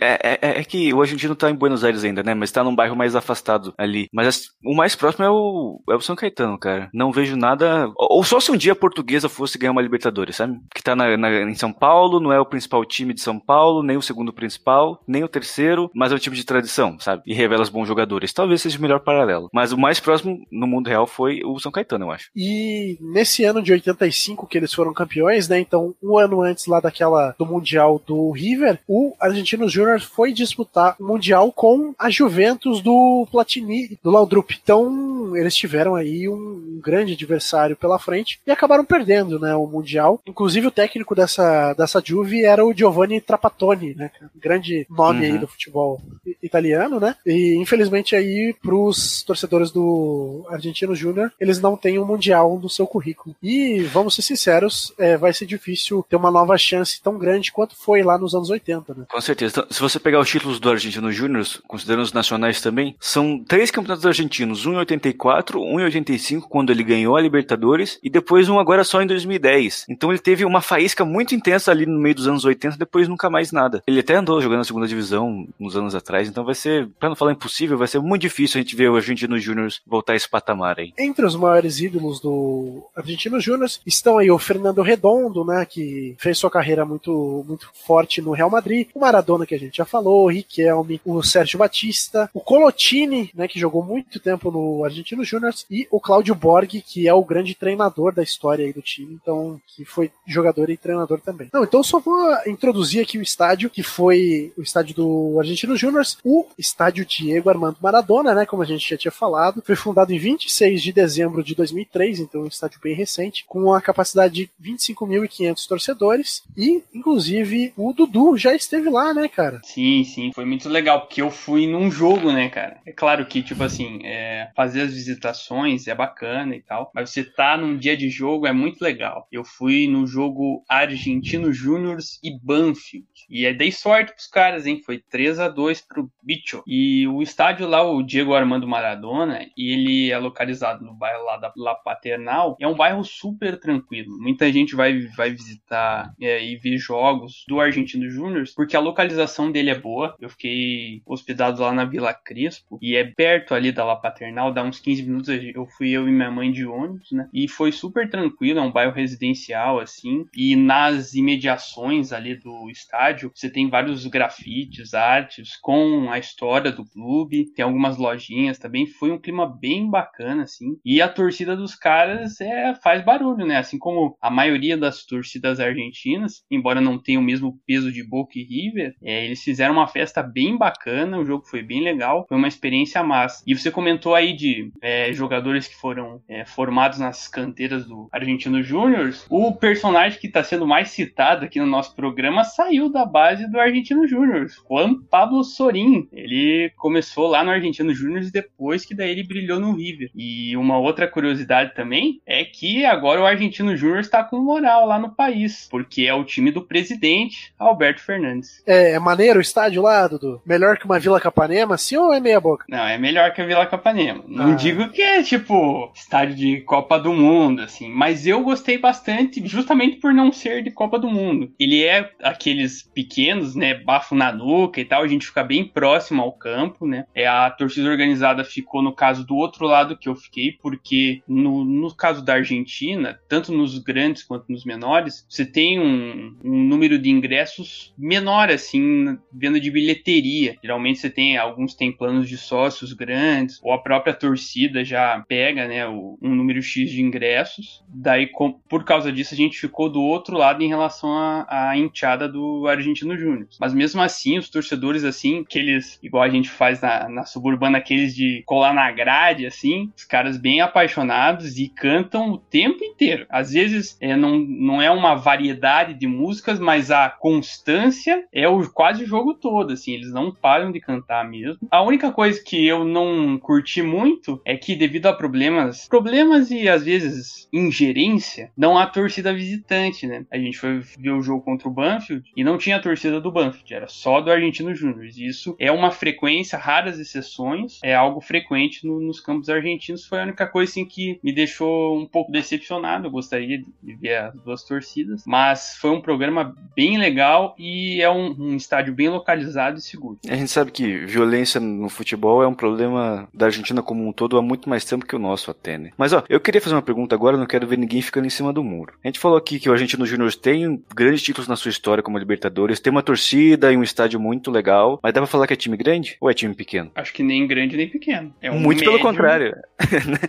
É, 0.01 0.39
é, 0.41 0.61
é 0.61 0.65
que 0.65 0.93
o 0.93 1.01
argentino 1.01 1.35
tá 1.35 1.51
em 1.51 1.55
Buenos 1.55 1.85
Aires 1.85 2.05
ainda, 2.05 2.23
né? 2.23 2.35
Mas 2.35 2.53
tá 2.53 2.63
num 2.63 2.75
bairro 2.75 2.97
mais 2.97 3.17
afastado 3.17 3.73
ali. 3.79 4.09
Mas 4.13 4.51
o 4.65 4.75
mais 4.75 4.95
próximo 4.95 5.25
é 5.25 5.31
o, 5.31 5.81
é 5.91 5.95
o 5.95 6.01
São 6.01 6.17
Caetano, 6.17 6.59
cara. 6.59 6.91
Não 6.93 7.13
vejo 7.13 7.37
nada. 7.37 7.91
Ou 7.97 8.23
só 8.25 8.41
se 8.41 8.51
um 8.51 8.57
dia 8.57 8.73
a 8.73 8.77
portuguesa 8.77 9.29
fosse 9.29 9.59
ganhar 9.59 9.73
uma 9.73 9.83
Libertadores, 9.83 10.37
sabe? 10.37 10.59
Que 10.75 10.83
tá 10.83 10.95
na, 10.95 11.17
na, 11.17 11.43
em 11.43 11.55
São 11.55 11.73
Paulo, 11.73 12.21
não 12.21 12.33
é 12.33 12.39
o 12.39 12.47
principal 12.47 12.85
time 12.85 13.15
de 13.15 13.21
São 13.21 13.39
Paulo, 13.39 13.83
nem 13.83 13.97
o 13.97 14.03
segundo 14.03 14.33
principal, 14.33 15.03
nem 15.07 15.25
o 15.25 15.29
terceiro, 15.29 15.91
mas 15.95 16.13
é 16.13 16.15
o 16.15 16.19
time 16.19 16.37
de 16.37 16.45
tradição, 16.45 16.99
sabe? 16.99 17.23
E 17.27 17.35
revela 17.35 17.63
os 17.63 17.69
bons 17.69 17.87
jogadores. 17.87 18.33
Talvez 18.33 18.63
seja 18.63 18.79
o 18.79 18.83
melhor 18.83 19.01
paralelo. 19.01 19.49
Mas 19.53 19.73
o 19.73 19.79
mais 19.79 20.01
próximo 20.01 20.39
no 20.51 20.67
mundo 20.67 20.89
real 20.89 21.07
foi 21.07 21.41
o 21.45 21.59
São 21.59 21.73
Caetano, 21.73 22.07
eu 22.07 22.11
acho. 22.11 22.31
E 22.37 22.97
nesse 23.01 23.45
ano 23.45 23.63
de 23.63 23.73
85 23.73 24.47
que 24.47 24.59
eles 24.59 24.73
foram 24.73 24.93
campeões, 24.93 25.49
né? 25.49 25.59
Então, 25.59 25.95
um 26.03 26.19
ano 26.19 26.43
antes 26.43 26.67
lá 26.67 26.81
daquela 26.81 27.35
do 27.39 27.47
Mundial 27.47 28.01
do 28.07 28.31
River, 28.31 28.81
o 28.95 29.15
Argentinos 29.19 29.73
Júnior 29.73 30.01
foi 30.01 30.33
disputar 30.33 30.97
o 31.01 31.05
Mundial 31.05 31.51
com 31.51 31.95
a 31.99 32.11
Juventus 32.11 32.83
do 32.83 33.27
Platini, 33.31 33.99
do 34.03 34.11
Laudrup. 34.11 34.51
Então, 34.63 35.35
eles 35.37 35.55
tiveram 35.55 35.95
aí 35.95 36.29
um 36.29 36.79
grande 36.83 37.15
adversário 37.15 37.75
pela 37.77 37.99
frente 37.99 38.39
e 38.47 38.51
acabaram 38.51 38.85
perdendo, 38.85 39.39
né, 39.39 39.55
o 39.55 39.67
Mundial. 39.67 40.21
Inclusive 40.27 40.67
o 40.67 40.71
técnico 40.71 41.15
dessa, 41.15 41.73
dessa 41.75 42.03
Juve 42.05 42.45
era 42.45 42.65
o 42.67 42.75
Giovanni 42.75 43.21
Trapattoni, 43.21 43.95
né, 43.95 44.11
grande 44.37 44.87
nome 44.91 45.27
Uhum. 45.27 45.33
aí 45.33 45.39
do 45.39 45.47
futebol 45.47 46.01
italiano, 46.43 46.99
né? 46.99 47.15
E 47.25 47.55
infelizmente 47.57 48.17
aí 48.17 48.55
pros 48.63 49.23
torcedores 49.23 49.71
do 49.71 50.45
Argentino 50.49 50.95
Júnior, 50.95 51.33
eles 51.41 51.61
não 51.61 51.77
têm 51.77 51.99
um 51.99 52.05
Mundial 52.05 52.59
no 52.61 52.69
seu 52.69 52.87
currículo. 52.87 53.35
E 53.43 53.81
vamos 53.85 54.15
ser 54.15 54.23
sinceros, 54.23 54.93
é, 54.99 55.17
vai 55.17 55.33
ser 55.33 55.47
difícil 55.47 56.05
ter 56.09 56.17
uma 56.17 56.31
nova 56.31 56.57
chance 56.59 57.01
tão 57.01 57.17
grande 57.19 57.53
quanto 57.53 57.77
foi 57.77 58.03
lá 58.03 58.19
nos 58.19 58.35
anos 58.35 58.51
80, 58.51 58.82
né? 58.89 59.05
Com 59.09 59.21
certeza. 59.21 59.53
Então, 59.53 59.67
se 59.71 59.81
você 59.81 59.99
pegar 59.99 60.21
os 60.21 60.29
títulos 60.29 60.59
do 60.59 60.71
Argentino 60.71 61.13
Júnior, 61.13 61.47
considerando 61.67 62.05
os 62.05 62.13
nacionais 62.13 62.61
também, 62.61 62.97
são 63.01 63.43
três 63.43 63.71
campeonatos 63.71 64.07
argentinos, 64.07 64.67
um 64.67 64.75
em 64.75 64.77
84, 64.77 65.61
um 65.61 65.81
em 65.81 65.85
85, 65.85 66.49
quando 66.49 66.71
ele 66.71 66.83
ganhou 66.83 67.17
a 67.17 67.21
Libertadores, 67.21 67.99
e 68.03 68.11
depois 68.11 68.49
um 68.49 68.59
agora 68.59 68.85
só 68.85 69.03
em 69.03 69.07
2010. 69.07 69.87
Então 69.89 70.11
ele 70.11 70.19
teve 70.19 70.45
uma 70.45 70.61
faísca 70.61 71.05
muito 71.05 71.35
intensa 71.35 71.71
ali 71.71 71.87
no 71.87 71.99
meio 71.99 72.15
dos 72.15 72.27
anos 72.27 72.45
80, 72.45 72.77
depois 72.77 73.09
nunca 73.09 73.31
mais 73.31 73.53
nada. 73.53 73.83
Ele 73.87 74.01
até 74.01 74.15
andou 74.15 74.41
jogando 74.41 74.59
na 74.59 74.65
segunda 74.65 74.87
divisão 74.87 75.47
uns 75.59 75.77
anos 75.77 75.95
atrás, 75.95 76.29
então 76.29 76.45
vai 76.45 76.55
ser, 76.55 76.89
pra 76.99 77.09
não 77.09 77.17
falar 77.17 77.33
impossível, 77.33 77.79
vai 77.79 77.89
ser 77.89 78.01
muito 78.01 78.23
difícil 78.23 78.59
a 78.59 78.63
gente 78.63 78.77
ver 78.77 78.91
o 78.91 78.97
Argentino 78.97 79.39
Júnior 79.39 79.71
voltar 79.87 80.15
a 80.15 80.17
esse 80.17 80.29
patamar 80.29 80.79
aí. 80.79 80.93
Entre 80.99 81.25
os 81.25 81.37
maiores 81.37 81.81
ídolos 81.81 82.21
do 82.21 82.85
Argentino 82.97 83.41
Júnior 83.41 83.71
estão 83.87 84.19
aí 84.19 84.31
o 84.31 84.39
Fernando 84.39 84.83
Redondo, 84.83 85.45
né, 85.45 85.65
que 85.65 86.15
fez 86.19 86.39
sua 86.39 86.51
carreira 86.51 86.85
muito, 86.85 87.45
muito 87.47 87.69
forte 87.87 88.21
no 88.21 88.33
Real 88.33 88.51
Madrid, 88.51 88.72
o 88.95 89.01
Maradona, 89.01 89.47
que 89.47 89.55
a 89.55 89.59
gente 89.59 89.77
já 89.77 89.85
falou, 89.85 90.25
o 90.25 90.31
Riquelme, 90.31 91.01
o 91.05 91.23
Sérgio 91.23 91.59
Batista, 91.59 92.31
o 92.33 92.41
Colotini, 92.41 93.31
né, 93.35 93.47
que 93.47 93.59
jogou 93.59 93.83
muito 93.83 94.21
tempo 94.21 94.51
no 94.51 94.85
Argentino 94.85 95.25
Júnior, 95.25 95.53
e 95.71 95.87
o 95.91 96.01
Cláudio 96.01 96.35
Borghi, 96.35 96.83
que 96.83 97.09
é 97.09 97.15
o 97.15 97.25
grande 97.25 97.55
treinador 97.55 98.15
da 98.15 98.23
história 98.23 98.65
aí 98.65 98.73
do 98.73 98.83
time, 98.83 99.15
então, 99.15 99.61
que 99.67 99.85
foi 99.85 100.11
jogador 100.27 100.71
e 100.71 100.77
treinador 100.77 101.21
também. 101.21 101.49
Não, 101.53 101.65
então 101.65 101.83
só 101.83 102.01
vou 102.01 102.33
introduzir 102.47 103.03
aqui 103.03 103.19
o 103.19 103.23
estádio, 103.23 103.71
que 103.71 103.83
foi 103.83 104.53
o 104.57 104.63
estádio 104.63 104.95
do 104.95 105.37
Argentino 105.39 105.77
Júnior, 105.77 106.05
o 106.25 106.47
estádio 106.59 107.05
Diego 107.05 107.51
Armando 107.51 107.79
Maradona, 107.81 108.35
né, 108.35 108.47
como 108.47 108.63
a 108.63 108.67
gente 108.67 108.89
já 108.89 108.97
tinha 108.97 109.13
falado, 109.13 109.63
foi 109.65 109.77
fundado 109.77 110.13
em 110.13 110.19
26 110.19 110.83
de 110.83 110.93
dezembro 110.93 111.43
de 111.43 111.55
2003, 111.55 112.21
então 112.21 112.43
um 112.43 112.47
estádio 112.47 112.81
bem 112.83 112.95
recente, 112.95 113.45
com 113.47 113.65
uma 113.65 113.81
capacidade 113.81 114.51
de 114.59 114.73
25.500 114.73 115.67
torcedores, 115.67 116.43
e, 116.57 116.83
inclusive, 116.95 117.73
o 117.77 117.93
Dudu 117.93 118.37
já 118.37 118.55
esteve 118.63 118.89
lá, 118.89 119.13
né, 119.13 119.29
cara? 119.29 119.61
Sim, 119.65 120.05
sim, 120.05 120.31
foi 120.35 120.45
muito 120.45 120.69
legal, 120.69 121.03
porque 121.03 121.21
eu 121.21 121.31
fui 121.31 121.67
num 121.67 121.91
jogo, 121.91 122.33
né, 122.33 122.49
cara? 122.49 122.81
É 122.87 122.93
claro 122.93 123.27
que, 123.27 123.43
tipo 123.43 123.63
assim, 123.63 124.01
é, 124.05 124.51
fazer 124.57 124.83
as 124.83 124.93
visitações 124.93 125.87
é 125.87 125.95
bacana 125.95 126.55
e 126.55 126.63
tal, 126.63 126.91
mas 126.95 127.11
você 127.11 127.25
tá 127.25 127.57
num 127.57 127.77
dia 127.77 127.97
de 127.97 128.09
jogo 128.09 128.47
é 128.47 128.53
muito 128.53 128.83
legal. 128.83 129.27
Eu 129.31 129.45
fui 129.45 129.87
no 129.89 130.07
jogo 130.07 130.65
Argentino 130.69 131.53
Júniors 131.53 132.19
e 132.23 132.39
Banfield, 132.39 133.07
e 133.29 133.47
aí 133.47 133.55
dei 133.55 133.73
sorte 133.73 134.13
pros 134.13 134.27
caras, 134.27 134.67
hein? 134.67 134.81
Foi 134.85 134.99
3 134.99 135.39
a 135.39 135.49
2 135.49 135.81
pro 135.83 136.11
Bicho. 136.23 136.63
E 136.67 137.07
o 137.09 137.23
estádio 137.23 137.67
lá, 137.67 137.83
o 137.83 138.03
Diego 138.03 138.35
Armando 138.35 138.69
Maradona, 138.69 139.47
ele 139.57 140.11
é 140.11 140.19
localizado 140.19 140.85
no 140.85 140.95
bairro 140.95 141.25
lá 141.25 141.37
da 141.37 141.53
La 141.57 141.75
Paternal, 141.75 142.57
é 142.61 142.67
um 142.67 142.75
bairro 142.75 143.05
super 143.05 143.59
tranquilo. 143.59 144.17
Muita 144.21 144.53
gente 144.53 144.75
vai, 144.75 145.01
vai 145.17 145.31
visitar 145.31 146.13
é, 146.21 146.45
e 146.45 146.57
ver 146.57 146.79
jogos 146.79 147.45
do 147.49 147.61
Argentino 147.61 148.09
Júnior, 148.09 148.43
porque 148.55 148.77
a 148.77 148.81
localização 148.81 149.51
dele 149.51 149.71
é 149.71 149.79
boa. 149.79 150.15
Eu 150.21 150.29
fiquei 150.29 151.03
hospedado 151.07 151.63
lá 151.63 151.73
na 151.73 151.85
Vila 151.85 152.13
Crespo, 152.15 152.79
e 152.81 152.97
é 152.97 153.05
perto 153.05 153.55
ali 153.55 153.73
da 153.73 153.85
La 153.85 153.97
Paternal, 153.97 154.53
dá 154.53 154.63
uns 154.63 154.81
15 154.81 155.03
minutos. 155.03 155.29
Eu 155.55 155.67
fui 155.67 155.91
eu 155.91 156.09
e 156.09 156.13
minha 156.13 156.31
mãe 156.31 156.51
de 156.51 156.67
ônibus, 156.67 157.11
né? 157.13 157.29
E 157.33 157.49
foi 157.49 157.73
super 157.73 158.09
tranquilo, 158.09 158.59
é 158.59 158.63
um 158.63 158.73
bairro 158.73 158.93
residencial, 158.93 159.81
assim. 159.81 160.25
E 160.37 160.57
nas 160.57 161.15
imediações 161.15 162.13
ali 162.13 162.35
do 162.35 162.71
estádio, 162.71 163.31
você 163.35 163.51
tem 163.51 163.69
vários 163.69 164.07
grafites, 164.07 164.95
artes 164.95 165.57
com 165.61 166.11
a 166.11 166.19
história 166.19 166.71
do 166.73 166.85
clube, 166.85 167.53
tem 167.55 167.65
algumas 167.65 167.97
lojinhas 167.97 168.59
também. 168.59 168.87
Foi 168.87 169.11
um 169.11 169.19
clima 169.19 169.47
bem 169.47 169.89
bacana, 169.89 170.43
assim. 170.43 170.79
E 170.85 171.01
a 171.01 171.09
torcida 171.09 171.57
dos 171.57 171.75
caras 171.75 172.41
é, 172.41 172.75
faz 172.77 173.05
barulho, 173.05 173.47
né? 173.47 173.57
Assim 173.57 173.79
como 173.79 174.17
a 174.21 174.31
maioria 174.31 174.77
das 174.77 175.05
torcidas 175.05 175.61
argentinas, 175.61 176.45
embora 176.51 176.81
não 176.81 176.99
tenha 176.99 177.19
o 177.19 177.23
mesmo 177.23 177.59
peso 177.67 177.93
de 177.93 178.03
Boca 178.03 178.33
e 178.43 178.63
River, 178.63 178.95
é, 179.03 179.25
eles 179.25 179.43
fizeram 179.43 179.75
uma 179.75 179.87
festa 179.87 180.23
bem 180.23 180.57
bacana, 180.57 181.19
o 181.19 181.25
jogo 181.25 181.47
foi 181.47 181.63
bem 181.63 181.83
legal, 181.83 182.27
foi 182.29 182.37
uma 182.37 182.49
experiência 182.49 183.03
massa. 183.03 183.43
E 183.47 183.57
você 183.57 183.71
comentou 183.71 184.15
aí 184.15 184.35
de 184.35 184.71
é, 184.81 185.13
jogadores 185.13 185.67
que 185.67 185.77
foram 185.77 186.21
é, 186.29 186.45
formados 186.45 186.99
nas 186.99 187.29
canteiras 187.29 187.87
do 187.87 188.09
Argentino 188.13 188.63
Júnior. 188.63 189.15
O 189.29 189.53
personagem 189.53 190.19
que 190.19 190.27
está 190.27 190.43
sendo 190.43 190.67
mais 190.67 190.91
citado 190.91 191.45
aqui 191.45 191.59
no 191.59 191.67
nosso 191.67 191.95
programa 191.95 192.45
saiu 192.45 192.91
da 192.91 193.05
base 193.05 193.51
do 193.51 193.59
Argentino 193.59 194.07
Júnior, 194.07 194.47
Juan 194.69 195.03
Pablo 195.11 195.45
Sorin. 195.45 196.09
Ele 196.13 196.71
começou 196.77 197.27
lá 197.29 197.45
no 197.45 197.51
Argentino 197.51 197.95
Júnior 197.95 198.23
depois 198.33 198.85
que 198.85 198.95
daí 198.95 199.11
ele 199.11 199.25
brilhou 199.25 199.59
no 199.59 199.75
River. 199.75 200.11
E 200.15 200.57
uma 200.57 200.79
outra 200.79 201.09
curiosidade 201.09 201.75
também 201.75 202.21
é 202.27 202.45
que 202.45 202.85
agora 202.85 203.21
o 203.21 203.27
Argentino 203.27 203.77
Júnior 203.77 204.01
está 204.01 204.23
com 204.23 204.39
moral 204.39 204.87
lá 204.87 204.99
no 204.99 205.15
país, 205.15 205.69
porque 205.71 206.03
é 206.03 206.15
o 206.15 206.25
time 206.25 206.51
do 206.51 206.63
presidente 206.63 207.53
Alberto 207.59 208.03
Fernandes. 208.03 208.22
É, 208.67 208.93
é 208.93 208.99
maneiro 208.99 209.39
o 209.39 209.43
estádio 209.43 209.83
lá, 209.83 210.07
Dudu? 210.07 210.41
Melhor 210.47 210.77
que 210.79 210.85
uma 210.85 210.99
Vila 210.99 211.21
Capanema, 211.21 211.77
sim 211.77 211.97
ou 211.97 212.13
é 212.13 212.21
meia 212.21 212.41
boca? 212.41 212.65
Não, 212.69 212.87
é 212.87 212.97
melhor 212.99 213.33
que 213.33 213.41
a 213.43 213.47
Vila 213.47 213.67
Capanema. 213.67 214.25
Não 214.27 214.53
Ah. 214.53 214.55
digo 214.55 214.89
que 214.91 215.03
é 215.03 215.23
tipo 215.23 215.91
estádio 215.95 216.35
de 216.35 216.61
Copa 216.63 216.99
do 216.99 217.13
Mundo, 217.13 217.63
assim, 217.63 217.89
mas 217.91 218.27
eu 218.27 218.43
gostei 218.43 218.79
bastante 218.79 219.45
justamente 219.47 219.97
por 219.97 220.13
não 220.15 220.33
ser 220.33 220.63
de 220.63 220.71
Copa 220.71 220.99
do 220.99 221.09
Mundo. 221.11 221.53
Ele 221.59 221.85
é 221.85 222.11
aqueles 222.23 222.83
pequenos, 222.83 223.55
né, 223.55 223.75
bafo 223.75 224.15
na 224.15 224.33
nuca 224.33 224.81
e 224.81 224.85
tal, 224.85 225.03
a 225.03 225.09
gente 225.09 225.27
fica 225.27 225.43
bem 225.43 225.65
próximo 225.65 226.23
ao 226.23 226.33
campo, 226.33 226.87
né? 226.87 227.05
É 227.15 227.27
a 227.27 227.51
torcida 227.51 227.89
organizada 227.89 228.45
ficou 228.45 228.83
no 228.83 228.93
caso 228.93 229.25
do 229.27 229.37
outro 229.37 229.67
lado 229.67 229.97
que 229.97 230.09
eu 230.09 230.15
fiquei, 230.17 230.53
porque 230.63 231.23
no, 231.29 231.65
no 231.65 231.95
caso 231.95 232.23
da 232.25 232.35
Argentina, 232.35 233.19
tanto 233.29 233.53
nos 233.53 233.79
grandes 233.79 234.23
quanto 234.23 234.51
nos 234.51 234.65
menores, 234.65 235.27
você 235.29 235.45
tem 235.45 235.79
um, 235.81 236.37
um 236.45 236.63
número 236.65 236.99
de 236.99 237.11
ingressos 237.11 237.93
menor, 238.13 238.51
assim, 238.51 239.17
venda 239.33 239.59
de 239.59 239.71
bilheteria. 239.71 240.57
Geralmente 240.63 240.99
você 240.99 241.09
tem, 241.09 241.39
alguns 241.39 241.75
têm 241.75 241.91
planos 241.91 242.29
de 242.29 242.37
sócios 242.37 242.93
grandes, 242.93 243.59
ou 243.63 243.73
a 243.73 243.79
própria 243.79 244.13
torcida 244.13 244.85
já 244.85 245.25
pega, 245.27 245.67
né, 245.67 245.89
um 245.89 246.19
número 246.21 246.61
X 246.63 246.91
de 246.91 247.01
ingressos. 247.01 247.83
Daí, 247.89 248.29
por 248.69 248.85
causa 248.85 249.11
disso, 249.11 249.33
a 249.33 249.37
gente 249.37 249.59
ficou 249.59 249.89
do 249.89 250.03
outro 250.03 250.37
lado 250.37 250.63
em 250.63 250.69
relação 250.69 251.11
à, 251.49 251.73
enteada 251.75 252.29
do 252.29 252.67
Argentino 252.67 253.17
Júnior. 253.17 253.49
Mas 253.59 253.73
mesmo 253.73 254.03
assim, 254.03 254.37
os 254.37 254.51
torcedores, 254.51 255.05
assim, 255.05 255.41
aqueles, 255.41 255.99
igual 256.03 256.23
a 256.23 256.29
gente 256.29 256.51
faz 256.51 256.83
na, 256.83 257.09
na 257.09 257.25
suburbana, 257.25 257.79
aqueles 257.79 258.15
de 258.15 258.43
colar 258.45 258.75
na 258.75 258.91
grade, 258.91 259.47
assim, 259.47 259.91
os 259.97 260.05
caras 260.05 260.37
bem 260.37 260.61
apaixonados 260.61 261.59
e 261.59 261.69
cantam 261.69 262.31
o 262.31 262.39
tempo 262.39 262.85
inteiro. 262.85 263.27
Às 263.31 263.53
vezes, 263.53 263.97
é, 264.01 264.15
não, 264.15 264.39
não 264.39 264.83
é 264.83 264.91
uma 264.91 265.15
variedade 265.15 265.95
de 265.95 266.07
músicas, 266.07 266.59
mas 266.59 266.91
a 266.91 267.09
constância 267.09 268.02
sequência 268.03 268.29
é 268.33 268.49
o 268.49 268.69
quase 268.71 269.05
o 269.05 269.07
jogo 269.07 269.35
todo, 269.35 269.73
assim, 269.73 269.93
eles 269.93 270.13
não 270.13 270.33
param 270.33 270.73
de 270.73 270.81
cantar 270.81 271.29
mesmo. 271.29 271.59
A 271.71 271.83
única 271.83 272.11
coisa 272.13 272.43
que 272.43 272.67
eu 272.67 272.85
não 272.85 273.39
curti 273.39 273.83
muito 273.83 274.41
é 274.45 274.57
que 274.57 274.75
devido 274.75 275.07
a 275.07 275.13
problemas, 275.13 275.87
problemas 275.89 276.51
e 276.51 276.69
às 276.69 276.85
vezes 276.85 277.49
ingerência, 277.53 278.51
não 278.57 278.79
há 278.79 278.87
torcida 278.87 279.33
visitante, 279.33 280.07
né? 280.07 280.25
A 280.31 280.39
gente 280.39 280.59
foi 280.59 280.81
ver 280.99 281.11
o 281.11 281.23
jogo 281.23 281.43
contra 281.43 281.69
o 281.69 281.73
Banfield 281.73 282.25
e 282.37 282.45
não 282.45 282.59
tinha 282.59 282.77
a 282.77 282.81
torcida 282.81 283.21
do 283.21 283.33
Banfield, 283.33 283.75
era 283.75 283.89
só 283.89 284.21
do 284.21 284.31
Argentino 284.31 284.75
Júnior. 284.75 285.05
Isso 285.07 285.55
é 285.59 285.71
uma 285.71 285.91
frequência, 285.91 286.59
raras 286.59 286.99
exceções, 286.99 287.79
é 287.83 287.95
algo 287.95 288.21
frequente 288.21 288.87
no- 288.87 289.01
nos 289.01 289.21
campos 289.21 289.49
argentinos. 289.49 290.07
Foi 290.07 290.21
a 290.21 290.25
única 290.25 290.47
coisa 290.47 290.71
assim 290.71 290.85
que 290.85 291.19
me 291.23 291.33
deixou 291.33 291.99
um 291.99 292.07
pouco 292.07 292.33
decepcionado. 292.33 293.07
Eu 293.07 293.11
gostaria 293.11 293.59
de 293.83 293.95
ver 293.97 294.17
as 294.17 294.35
duas 294.35 294.65
torcidas, 294.65 295.25
mas 295.27 295.77
foi 295.81 295.91
um 295.91 296.01
programa 296.01 296.55
bem 296.75 296.99
legal 296.99 297.55
e 297.59 297.92
é 298.01 298.11
um, 298.11 298.35
um 298.39 298.57
estádio 298.57 298.95
bem 298.95 299.09
localizado 299.09 299.79
e 299.79 299.83
seguro. 299.83 300.19
A 300.29 300.35
gente 300.37 300.51
sabe 300.51 300.71
que 300.71 300.99
violência 301.05 301.61
no 301.61 301.89
futebol 301.89 302.43
é 302.43 302.47
um 302.47 302.55
problema 302.55 303.29
da 303.35 303.47
Argentina 303.47 303.83
como 303.83 304.07
um 304.07 304.13
todo 304.13 304.39
há 304.39 304.43
muito 304.43 304.69
mais 304.69 304.85
tempo 304.85 305.05
que 305.07 305.17
o 305.17 305.19
nosso 305.19 305.51
até, 305.51 305.77
né? 305.79 305.91
Mas 305.97 306.13
ó, 306.13 306.23
eu 306.29 306.41
queria 306.41 306.61
fazer 306.61 306.75
uma 306.75 306.83
pergunta 306.83 307.15
agora, 307.15 307.37
não 307.37 307.47
quero 307.47 307.67
ver 307.67 307.77
ninguém 307.79 308.01
ficando 308.03 308.27
em 308.27 308.31
cima 308.31 308.53
do 308.53 308.63
muro. 308.65 308.95
A 309.05 309.09
gente 309.09 309.19
falou 309.19 309.37
aqui 309.37 309.59
que 309.59 309.69
o 309.69 309.73
Argentino 309.73 310.07
Júnior 310.07 310.33
tem 310.35 310.83
grandes 310.95 311.23
títulos 311.23 311.49
na 311.49 311.57
sua 311.57 311.71
história 311.71 312.03
como 312.03 312.19
Libertadores, 312.19 312.81
tem 312.81 312.91
uma 312.91 313.03
torcida 313.03 313.73
e 313.73 313.77
um 313.77 313.83
estádio 313.83 314.21
muito 314.21 314.51
legal, 314.51 314.99
mas 315.03 315.13
dá 315.13 315.21
pra 315.21 315.27
falar 315.27 315.47
que 315.47 315.53
é 315.53 315.57
time 315.57 315.77
grande 315.77 316.17
ou 316.21 316.31
é 316.31 316.35
time 316.35 316.55
pequeno? 316.55 316.91
Acho 316.95 317.13
que 317.13 317.23
nem 317.23 317.47
grande 317.47 317.77
nem 317.77 317.89
pequeno. 317.89 318.33
É 318.41 318.51
um 318.51 318.59
muito 318.59 318.79
pelo 318.81 318.93
médio- 318.93 319.07
contrário. 319.09 319.55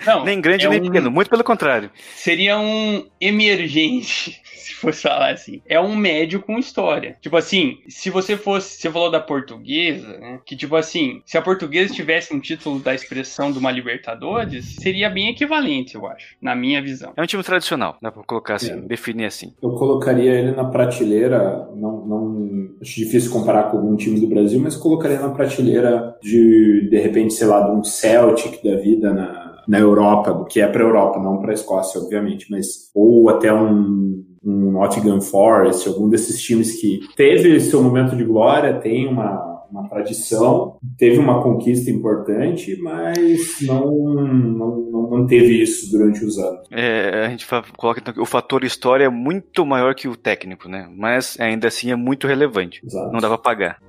Não, 0.05 0.23
nem 0.25 0.41
grande 0.41 0.65
é 0.65 0.69
nem 0.69 0.79
um- 0.81 0.85
pequeno, 0.85 1.11
muito 1.11 1.29
pelo 1.29 1.43
contrário. 1.43 1.89
seria 2.15 2.57
um 2.57 3.05
emergente, 3.19 4.41
se 4.63 4.73
fosse 4.73 5.01
falar 5.01 5.31
assim. 5.31 5.61
É 5.67 5.79
um 5.79 5.95
médio 5.95 6.41
com 6.41 6.57
história. 6.57 7.17
Tipo 7.21 7.37
assim, 7.37 7.77
se 7.87 8.09
você 8.09 8.37
fosse. 8.37 8.79
Você 8.81 8.89
falou 8.91 9.09
da 9.11 9.19
portuguesa, 9.19 10.07
né? 10.19 10.39
Que 10.45 10.55
tipo 10.55 10.75
assim, 10.75 11.21
se 11.25 11.37
a 11.37 11.41
portuguesa 11.41 11.93
tivesse 11.93 12.33
um 12.33 12.39
título 12.39 12.79
da 12.79 12.93
expressão 12.93 13.51
de 13.51 13.57
uma 13.59 13.71
Libertadores, 13.71 14.75
seria 14.79 15.09
bem 15.09 15.29
equivalente, 15.29 15.95
eu 15.95 16.05
acho, 16.07 16.35
na 16.41 16.55
minha 16.55 16.81
visão. 16.81 17.13
É 17.15 17.21
um 17.21 17.25
time 17.25 17.43
tradicional, 17.43 17.97
dá 18.01 18.11
pra 18.11 18.23
colocar 18.23 18.55
assim, 18.55 18.71
É. 18.71 18.75
definir 18.77 19.25
assim. 19.25 19.53
Eu 19.61 19.71
colocaria 19.71 20.31
ele 20.33 20.51
na 20.51 20.65
prateleira, 20.65 21.67
não, 21.75 22.05
não 22.05 22.69
acho 22.81 22.95
difícil 22.95 23.31
comparar 23.31 23.63
com 23.71 23.77
algum 23.77 23.95
time 23.95 24.19
do 24.19 24.27
Brasil, 24.27 24.59
mas 24.59 24.75
colocaria 24.75 25.19
na 25.19 25.29
prateleira 25.29 26.15
de, 26.21 26.87
de 26.89 26.97
repente, 26.99 27.33
sei 27.33 27.47
lá, 27.47 27.61
de 27.61 27.71
um 27.71 27.83
Celtic 27.83 28.63
da 28.63 28.75
vida 28.75 29.13
na, 29.13 29.63
na 29.67 29.79
Europa, 29.79 30.33
do 30.33 30.45
que 30.45 30.61
é 30.61 30.67
para 30.67 30.83
Europa, 30.83 31.19
não 31.19 31.39
para 31.39 31.53
Escócia, 31.53 31.99
obviamente, 32.01 32.47
mas 32.49 32.89
ou 32.93 33.29
até 33.29 33.53
um, 33.53 34.23
um 34.43 34.71
Nottingham 34.71 35.21
Forest, 35.21 35.87
algum 35.87 36.09
desses 36.09 36.41
times 36.41 36.79
que 36.79 36.99
teve 37.15 37.59
seu 37.59 37.81
momento 37.81 38.15
de 38.15 38.23
glória, 38.23 38.73
tem 38.79 39.07
uma 39.07 39.51
uma 39.73 39.89
tradição, 39.89 40.77
teve 40.99 41.17
uma 41.17 41.41
conquista 41.41 41.89
importante, 41.89 42.77
mas 42.79 43.57
não, 43.63 43.89
não, 43.91 44.77
não 44.91 45.09
manteve 45.09 45.63
isso 45.63 45.89
durante 45.91 46.23
os 46.23 46.37
anos. 46.37 46.67
É, 46.71 47.25
a 47.25 47.29
gente 47.29 47.43
fa- 47.43 47.63
coloca 47.75 47.99
então 47.99 48.13
que 48.13 48.19
o 48.21 48.25
fator 48.25 48.63
história 48.63 49.05
é 49.05 49.09
muito 49.09 49.65
maior 49.65 49.95
que 49.95 50.07
o 50.07 50.15
técnico, 50.15 50.69
né? 50.69 50.87
Mas 50.95 51.35
ainda 51.39 51.67
assim 51.69 51.89
é 51.89 51.95
muito 51.95 52.27
relevante. 52.27 52.81
Exato. 52.85 53.11
Não 53.11 53.19
dá 53.19 53.27
pra 53.27 53.37
pagar. 53.39 53.79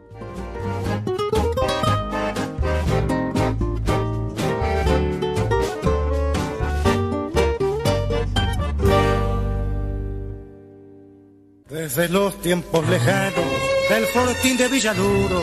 Desde 11.84 12.08
los 12.08 12.40
tiempos 12.40 12.88
lejanos, 12.88 13.44
el 13.90 14.06
fortín 14.06 14.56
de 14.56 14.68
Villaluro 14.68 15.42